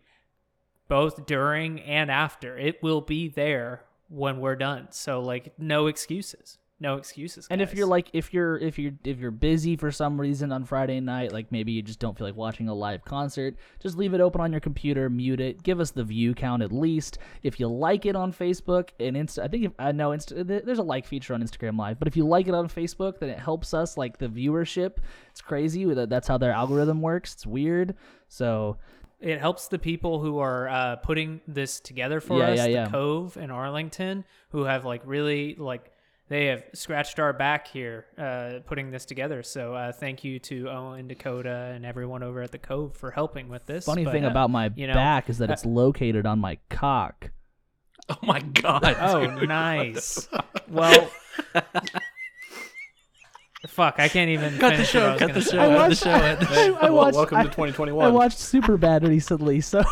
both 0.89 1.24
during 1.24 1.80
and 1.80 2.10
after. 2.10 2.59
It 2.59 2.82
will 2.82 3.01
be 3.01 3.28
there 3.28 3.84
when 4.09 4.40
we're 4.40 4.56
done. 4.56 4.89
So 4.90 5.20
like 5.20 5.59
no 5.59 5.86
excuses. 5.86 6.59
No 6.83 6.97
excuses. 6.97 7.47
And 7.49 7.63
if 7.63 7.75
you're 7.75 7.87
like 7.87 8.09
if 8.13 8.35
you're 8.35 8.59
if 8.59 8.77
you're 8.77 8.93
if 9.05 9.21
you're 9.21 9.31
busy 9.31 9.77
for 9.77 9.93
some 9.93 10.21
reason 10.21 10.51
on 10.51 10.65
Friday 10.65 10.99
night, 10.99 11.31
like 11.33 11.53
maybe 11.53 11.71
you 11.71 11.81
just 11.81 12.01
don't 12.01 12.19
feel 12.19 12.27
like 12.27 12.35
watching 12.35 12.69
a 12.69 12.75
live 12.75 13.05
concert, 13.05 13.55
just 13.79 13.97
leave 13.97 14.15
it 14.15 14.21
open 14.21 14.41
on 14.41 14.51
your 14.51 14.61
computer, 14.61 15.09
mute 15.09 15.41
it, 15.41 15.63
give 15.63 15.79
us 15.79 15.93
the 15.93 16.03
view 16.03 16.35
count 16.35 16.61
at 16.61 16.73
least. 16.73 17.19
If 17.45 17.61
you 17.61 17.69
like 17.69 18.05
it 18.05 18.17
on 18.17 18.33
Facebook 18.33 18.89
and 18.99 19.15
Insta, 19.15 19.45
I 19.45 19.49
think 19.49 19.65
if 19.67 19.73
I 19.79 19.93
know 19.93 20.11
Insta, 20.11 20.45
there's 20.45 20.81
a 20.81 20.83
like 20.83 21.07
feature 21.07 21.35
on 21.35 21.43
Instagram 21.43 21.79
Live, 21.79 22.01
but 22.01 22.09
if 22.09 22.17
you 22.17 22.27
like 22.27 22.49
it 22.49 22.55
on 22.55 22.69
Facebook, 22.69 23.21
then 23.21 23.29
it 23.29 23.39
helps 23.39 23.73
us 23.73 23.97
like 23.97 24.19
the 24.19 24.27
viewership. 24.27 24.97
It's 25.31 25.41
crazy 25.41 25.85
that 25.85 26.11
that's 26.11 26.27
how 26.27 26.37
their 26.37 26.53
algorithm 26.53 27.01
works. 27.01 27.33
It's 27.35 27.47
weird. 27.47 27.95
So 28.27 28.77
it 29.21 29.39
helps 29.39 29.69
the 29.69 29.79
people 29.79 30.19
who 30.19 30.41
are 30.41 30.69
uh, 30.69 30.97
putting 30.97 31.43
this 31.47 31.79
together 31.79 32.21
for 32.21 32.41
Yeah, 32.41 32.51
us, 32.51 32.57
yeah, 32.57 32.65
the 32.67 32.73
yeah. 32.73 32.89
Cove 32.89 33.37
in 33.37 33.53
Arlington, 33.53 34.25
who 34.51 34.65
have 34.65 34.85
like 34.85 35.03
really 35.05 35.55
like 35.55 35.93
they 36.33 36.47
have 36.47 36.65
scratched 36.73 37.21
our 37.21 37.35
back 37.35 37.69
here 37.69 38.07
uh, 38.17 38.61
putting 38.65 38.91
this 38.91 39.05
together. 39.05 39.43
So 39.43 39.75
uh, 39.75 39.93
thank 39.93 40.25
you 40.25 40.39
to 40.39 40.67
Owen, 40.71 41.07
Dakota, 41.07 41.71
and 41.75 41.85
everyone 41.85 42.23
over 42.23 42.41
at 42.41 42.51
the 42.53 42.59
Cove 42.59 42.97
for 42.97 43.11
helping 43.11 43.51
with 43.51 43.67
this. 43.67 43.85
Funny 43.85 44.07
But, 44.07 44.13
thing 44.13 44.25
uh, 44.25 44.31
about 44.31 44.49
my 44.49 44.71
you 44.75 44.87
know, 44.87 44.95
back 44.95 45.29
is 45.29 45.37
that 45.39 45.51
uh, 45.51 45.53
it's 45.53 45.67
located 45.67 46.25
on 46.25 46.39
my 46.39 46.57
cock. 46.71 47.33
Oh 48.09 48.17
my 48.23 48.41
god. 48.41 48.83
Oh, 48.99 49.27
nice. 49.45 50.27
Well, 50.71 51.11
fuck, 53.67 53.97
I 53.99 54.09
can't 54.09 54.31
even 54.31 54.57
Cut 54.59 54.79
the 54.79 54.85
show, 54.87 55.13
what 55.13 55.23
I 55.23 55.27
was 55.27 55.33
cut 55.33 55.35
the 55.35 55.41
show. 55.43 55.59
I 55.61 55.77
cut 55.77 55.89
the 55.91 55.95
show. 55.97 56.11
end 56.13 56.41
the 56.41 56.49
I, 56.49 56.55
show. 56.55 56.75
I 56.77 56.83
Well, 56.85 56.95
watched. 56.95 57.17
welcome 57.17 57.39
I, 57.39 57.43
to 57.43 57.49
I 57.49 57.53
2021. 57.53 58.15
watched 58.15 58.39
Superbad 58.39 59.07
recently, 59.07 59.61
so 59.61 59.83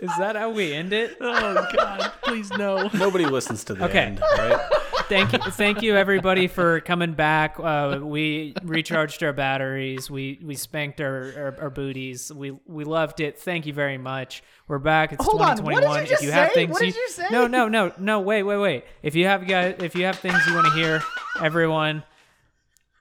Is 0.00 0.10
that 0.18 0.36
how 0.36 0.50
we 0.50 0.72
end 0.72 0.92
it? 0.92 1.16
Oh 1.20 1.66
god, 1.74 2.12
please 2.22 2.50
no. 2.50 2.88
Nobody 2.94 3.24
listens 3.26 3.64
to 3.64 3.74
the 3.74 3.84
Okay. 3.86 3.98
end, 4.00 4.20
right? 4.38 4.60
thank 5.08 5.32
you 5.32 5.38
thank 5.50 5.82
you 5.82 5.96
everybody 5.96 6.46
for 6.46 6.80
coming 6.80 7.12
back. 7.14 7.56
Uh, 7.58 7.98
we 8.02 8.54
recharged 8.62 9.22
our 9.22 9.32
batteries. 9.32 10.10
We 10.10 10.38
we 10.42 10.54
spanked 10.54 11.00
our, 11.00 11.32
our, 11.36 11.62
our 11.62 11.70
booties. 11.70 12.32
We 12.32 12.52
we 12.66 12.84
loved 12.84 13.20
it. 13.20 13.38
Thank 13.38 13.66
you 13.66 13.72
very 13.72 13.98
much. 13.98 14.42
We're 14.68 14.78
back. 14.78 15.12
It's 15.12 15.24
Hold 15.24 15.42
on, 15.42 15.48
what 15.64 15.74
did 15.80 15.82
2021 15.82 15.96
you 15.96 16.02
if 16.02 16.08
just 16.10 16.22
you 16.22 16.30
have 16.30 16.52
things 16.52 16.72
What 16.72 16.80
did 16.82 16.94
you 16.94 17.08
say? 17.08 17.26
no 17.30 17.46
no 17.46 17.68
no 17.68 17.92
no. 17.98 18.20
Wait 18.20 18.42
wait 18.44 18.58
wait. 18.58 18.84
If 19.02 19.14
you 19.16 19.26
have 19.26 19.46
guys 19.48 19.76
if 19.80 19.94
you 19.94 20.04
have 20.04 20.18
things 20.18 20.38
you 20.46 20.54
want 20.54 20.66
to 20.66 20.72
hear 20.74 21.02
everyone 21.40 22.04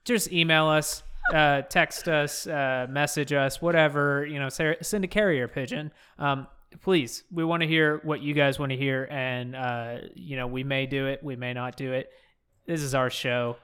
just 0.05 0.31
email 0.31 0.67
us 0.67 1.03
uh, 1.33 1.61
text 1.63 2.07
us 2.07 2.47
uh, 2.47 2.87
message 2.89 3.33
us 3.33 3.61
whatever 3.61 4.25
you 4.25 4.39
know 4.39 4.49
send 4.49 5.03
a 5.03 5.07
carrier 5.07 5.47
pigeon. 5.47 5.91
Um, 6.17 6.47
please 6.81 7.23
we 7.31 7.43
want 7.43 7.61
to 7.61 7.67
hear 7.67 7.99
what 8.03 8.21
you 8.21 8.33
guys 8.33 8.59
want 8.59 8.71
to 8.71 8.77
hear 8.77 9.07
and 9.09 9.55
uh, 9.55 9.97
you 10.15 10.35
know 10.35 10.47
we 10.47 10.63
may 10.63 10.85
do 10.85 11.07
it 11.07 11.23
we 11.23 11.35
may 11.35 11.53
not 11.53 11.75
do 11.75 11.93
it 11.93 12.09
this 12.65 12.81
is 12.81 12.93
our 12.93 13.09
show 13.09 13.57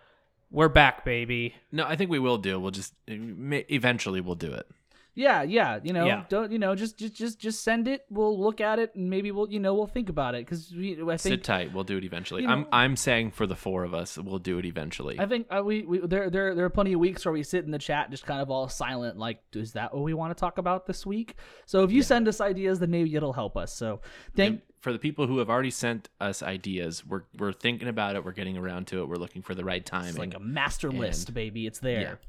we're 0.54 0.70
back 0.70 1.04
baby 1.04 1.56
No, 1.72 1.84
I 1.86 1.96
think 1.96 2.12
we 2.12 2.20
will 2.20 2.38
do. 2.38 2.60
We'll 2.60 2.72
just 2.72 2.94
eventually 3.08 4.22
we'll 4.22 4.36
do 4.36 4.54
it. 4.54 4.68
Yeah, 5.16 5.44
yeah. 5.44 5.80
You 5.84 5.94
know, 5.94 6.06
Yeah. 6.06 6.24
don't 6.30 6.52
you 6.52 6.58
know? 6.60 6.74
Just 6.76 6.98
just 6.98 7.14
just 7.16 7.40
just 7.40 7.64
send 7.64 7.88
it. 7.88 8.06
We'll 8.10 8.40
look 8.40 8.60
at 8.62 8.80
it 8.80 8.96
and 8.96 9.10
maybe 9.10 9.32
we'll 9.32 9.50
you 9.52 9.60
know 9.60 9.74
we'll 9.76 9.88
think 9.88 10.10
about 10.10 10.34
it 10.36 10.46
because 10.46 10.74
we 10.76 10.94
I 10.94 11.18
think 11.18 11.20
Sit 11.20 11.44
tight. 11.44 11.74
We'll 11.74 11.84
do 11.84 11.98
it 11.98 12.04
eventually. 12.04 12.44
you 12.44 12.50
I'm 12.50 12.66
I'm 12.72 12.96
saying 12.96 13.32
for 13.32 13.46
the 13.46 13.56
four 13.56 13.84
of 13.84 13.94
us, 13.94 14.18
we'll 14.18 14.40
do 14.40 14.58
it 14.58 14.66
eventually. 14.66 15.20
I 15.20 15.26
think 15.28 15.48
uh, 15.50 15.62
we, 15.64 15.84
we 15.84 16.00
there 16.00 16.30
there 16.30 16.56
there 16.56 16.66
are 16.66 16.70
plenty 16.70 16.94
of 16.94 17.00
weeks 17.00 17.26
where 17.26 17.32
we 17.34 17.44
sit 17.44 17.64
in 17.66 17.72
the 17.72 17.80
chat 17.80 18.10
just 18.12 18.26
kind 18.26 18.42
of 18.42 18.50
all 18.50 18.68
silent, 18.70 19.18
like, 19.18 19.40
is 19.54 19.74
that 19.74 19.94
what 19.94 20.04
we 20.04 20.14
want 20.14 20.36
to 20.36 20.40
talk 20.40 20.58
about 20.58 20.88
this 20.88 21.06
week? 21.06 21.36
So 21.66 21.84
if 21.84 21.92
you 21.92 22.02
send 22.02 22.28
us 22.28 22.42
ideas, 22.42 22.80
then 22.80 22.90
maybe 22.92 23.16
it'll 23.16 23.34
help 23.34 23.56
us. 23.58 23.74
So 23.76 24.02
thank 24.36 24.50
And 24.54 24.62
for 24.82 24.92
the 24.92 25.00
people 25.00 25.28
who 25.28 25.38
have 25.38 25.50
already 25.50 25.70
sent 25.72 26.10
us 26.20 26.42
ideas, 26.44 27.06
we're 27.06 27.24
we're 27.38 27.54
thinking 27.54 27.88
about 27.88 28.16
it. 28.16 28.26
We're 28.26 28.32
getting 28.32 28.58
around 28.58 28.88
to 28.88 29.02
it. 29.02 29.08
We're 29.08 29.16
looking 29.18 29.42
for 29.44 29.54
the 29.56 29.64
right 29.64 29.86
time. 29.86 30.10
it's 30.10 30.18
like 30.18 30.34
a 30.34 30.40
master 30.40 30.92
list, 30.92 31.30
And- 31.30 31.36
baby. 31.36 31.68
It's 31.68 31.80
there. 31.80 32.20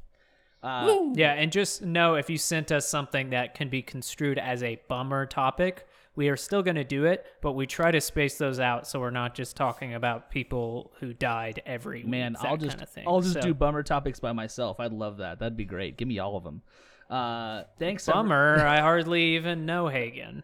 Uh, 0.65 1.11
yeah 1.13 1.33
and 1.33 1.51
just 1.51 1.83
know 1.83 2.15
if 2.15 2.29
you 2.29 2.37
sent 2.37 2.71
us 2.71 2.87
something 2.87 3.29
that 3.29 3.53
can 3.53 3.69
be 3.69 3.81
construed 3.81 4.39
as 4.39 4.63
a 4.63 4.79
bummer 4.87 5.25
topic 5.25 5.87
we 6.15 6.27
are 6.29 6.37
still 6.37 6.63
going 6.63 6.75
to 6.75 6.83
do 6.83 7.05
it 7.05 7.25
but 7.41 7.51
we 7.51 7.67
try 7.67 7.91
to 7.91 8.01
space 8.01 8.37
those 8.37 8.59
out 8.59 8.87
so 8.87 8.99
we're 8.99 9.11
not 9.11 9.35
just 9.35 9.55
talking 9.55 9.93
about 9.93 10.31
people 10.31 10.91
who 10.99 11.13
died 11.13 11.61
every 11.65 12.03
man, 12.03 12.33
week, 12.33 12.45
I'll 12.45 12.57
just 12.57 12.77
kind 12.77 12.83
of 12.83 12.89
thing. 12.89 13.03
I'll 13.07 13.21
just 13.21 13.35
So, 13.35 13.41
do 13.41 13.53
bummer 13.53 13.83
topics 13.83 14.19
by 14.19 14.31
myself. 14.31 14.79
I'd 14.79 14.93
love 14.93 15.17
that. 15.17 15.39
That'd 15.39 15.57
be 15.57 15.65
great. 15.65 15.97
Give 15.97 16.07
me 16.07 16.19
all 16.19 16.35
of 16.37 16.43
them. 16.43 16.61
Uh, 17.09 17.63
thanks, 17.77 18.07
bummer 18.07 18.65
i 18.65 18.79
hardly 18.79 19.35
even 19.35 19.67
know 19.67 19.87
hagen 19.87 20.43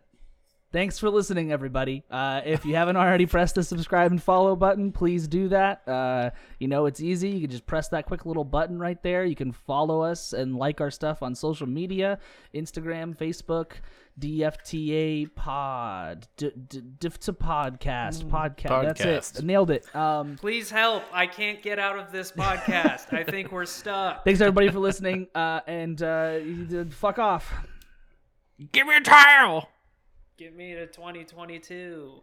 Thanks 0.72 0.98
for 0.98 1.10
listening, 1.10 1.52
everybody. 1.52 2.04
Uh, 2.10 2.40
if 2.46 2.66
you 2.66 2.76
haven't 2.76 2.96
already 2.96 3.26
pressed 3.26 3.56
the 3.56 3.64
subscribe 3.64 4.10
and 4.12 4.24
follow 4.24 4.56
button, 4.56 4.94
please 4.94 5.28
do 5.28 5.50
that. 5.50 5.86
Uh, 5.86 6.30
you 6.60 6.70
know, 6.70 6.86
it's 6.86 7.02
easy. 7.02 7.28
You 7.30 7.42
can 7.42 7.50
just 7.50 7.66
press 7.66 7.90
that 7.90 8.06
quick 8.06 8.26
little 8.26 8.46
button 8.46 8.80
right 8.80 9.02
there. 9.04 9.26
You 9.26 9.36
can 9.36 9.52
follow 9.52 10.00
us 10.02 10.32
and 10.32 10.56
like 10.56 10.80
our 10.80 10.90
stuff 10.90 11.22
on 11.22 11.36
social 11.36 11.68
media 11.68 12.20
Instagram, 12.56 13.18
Facebook, 13.18 13.74
DFTA 14.18 15.36
Pod, 15.36 16.28
D- 16.38 16.52
D- 16.70 16.82
DFTA 17.00 17.36
Podcast, 17.38 18.24
Podcast. 18.30 18.98
That's 18.98 19.40
it. 19.40 19.44
Nailed 19.44 19.72
it. 19.72 19.94
Um, 19.94 20.38
please 20.38 20.70
help 20.72 21.04
i 21.12 21.26
can't 21.28 21.62
get 21.62 21.80
out 21.80 21.98
of 21.98 22.12
this 22.12 22.32
podcast 22.32 23.14
i 23.14 23.24
think 23.24 23.52
we're 23.52 23.66
stuck 23.66 24.24
thanks, 24.26 24.40
everybody, 24.42 24.70
for 24.70 24.80
listening. 24.80 25.28
Uh, 25.36 25.60
and 25.68 26.02
uh, 26.02 26.38
you- 26.44 26.88
fuck 26.92 27.20
off. 27.20 27.52
Give 28.72 28.88
me 28.88 28.96
a 28.96 29.02
tile. 29.02 29.68
Give 30.42 30.56
me 30.56 30.74
to 30.74 30.88
2022. 30.88 32.20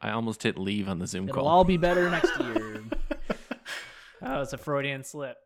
I 0.00 0.10
almost 0.10 0.44
hit 0.44 0.56
leave 0.56 0.88
on 0.88 1.00
the 1.00 1.06
Zoom 1.08 1.26
call. 1.26 1.30
It'll 1.30 1.42
call. 1.46 1.48
all 1.48 1.64
be 1.64 1.76
better 1.76 2.08
next 2.08 2.38
year. 2.38 2.84
Oh, 4.22 4.40
it's 4.40 4.52
a 4.52 4.58
Freudian 4.58 5.04
slip. 5.04 5.36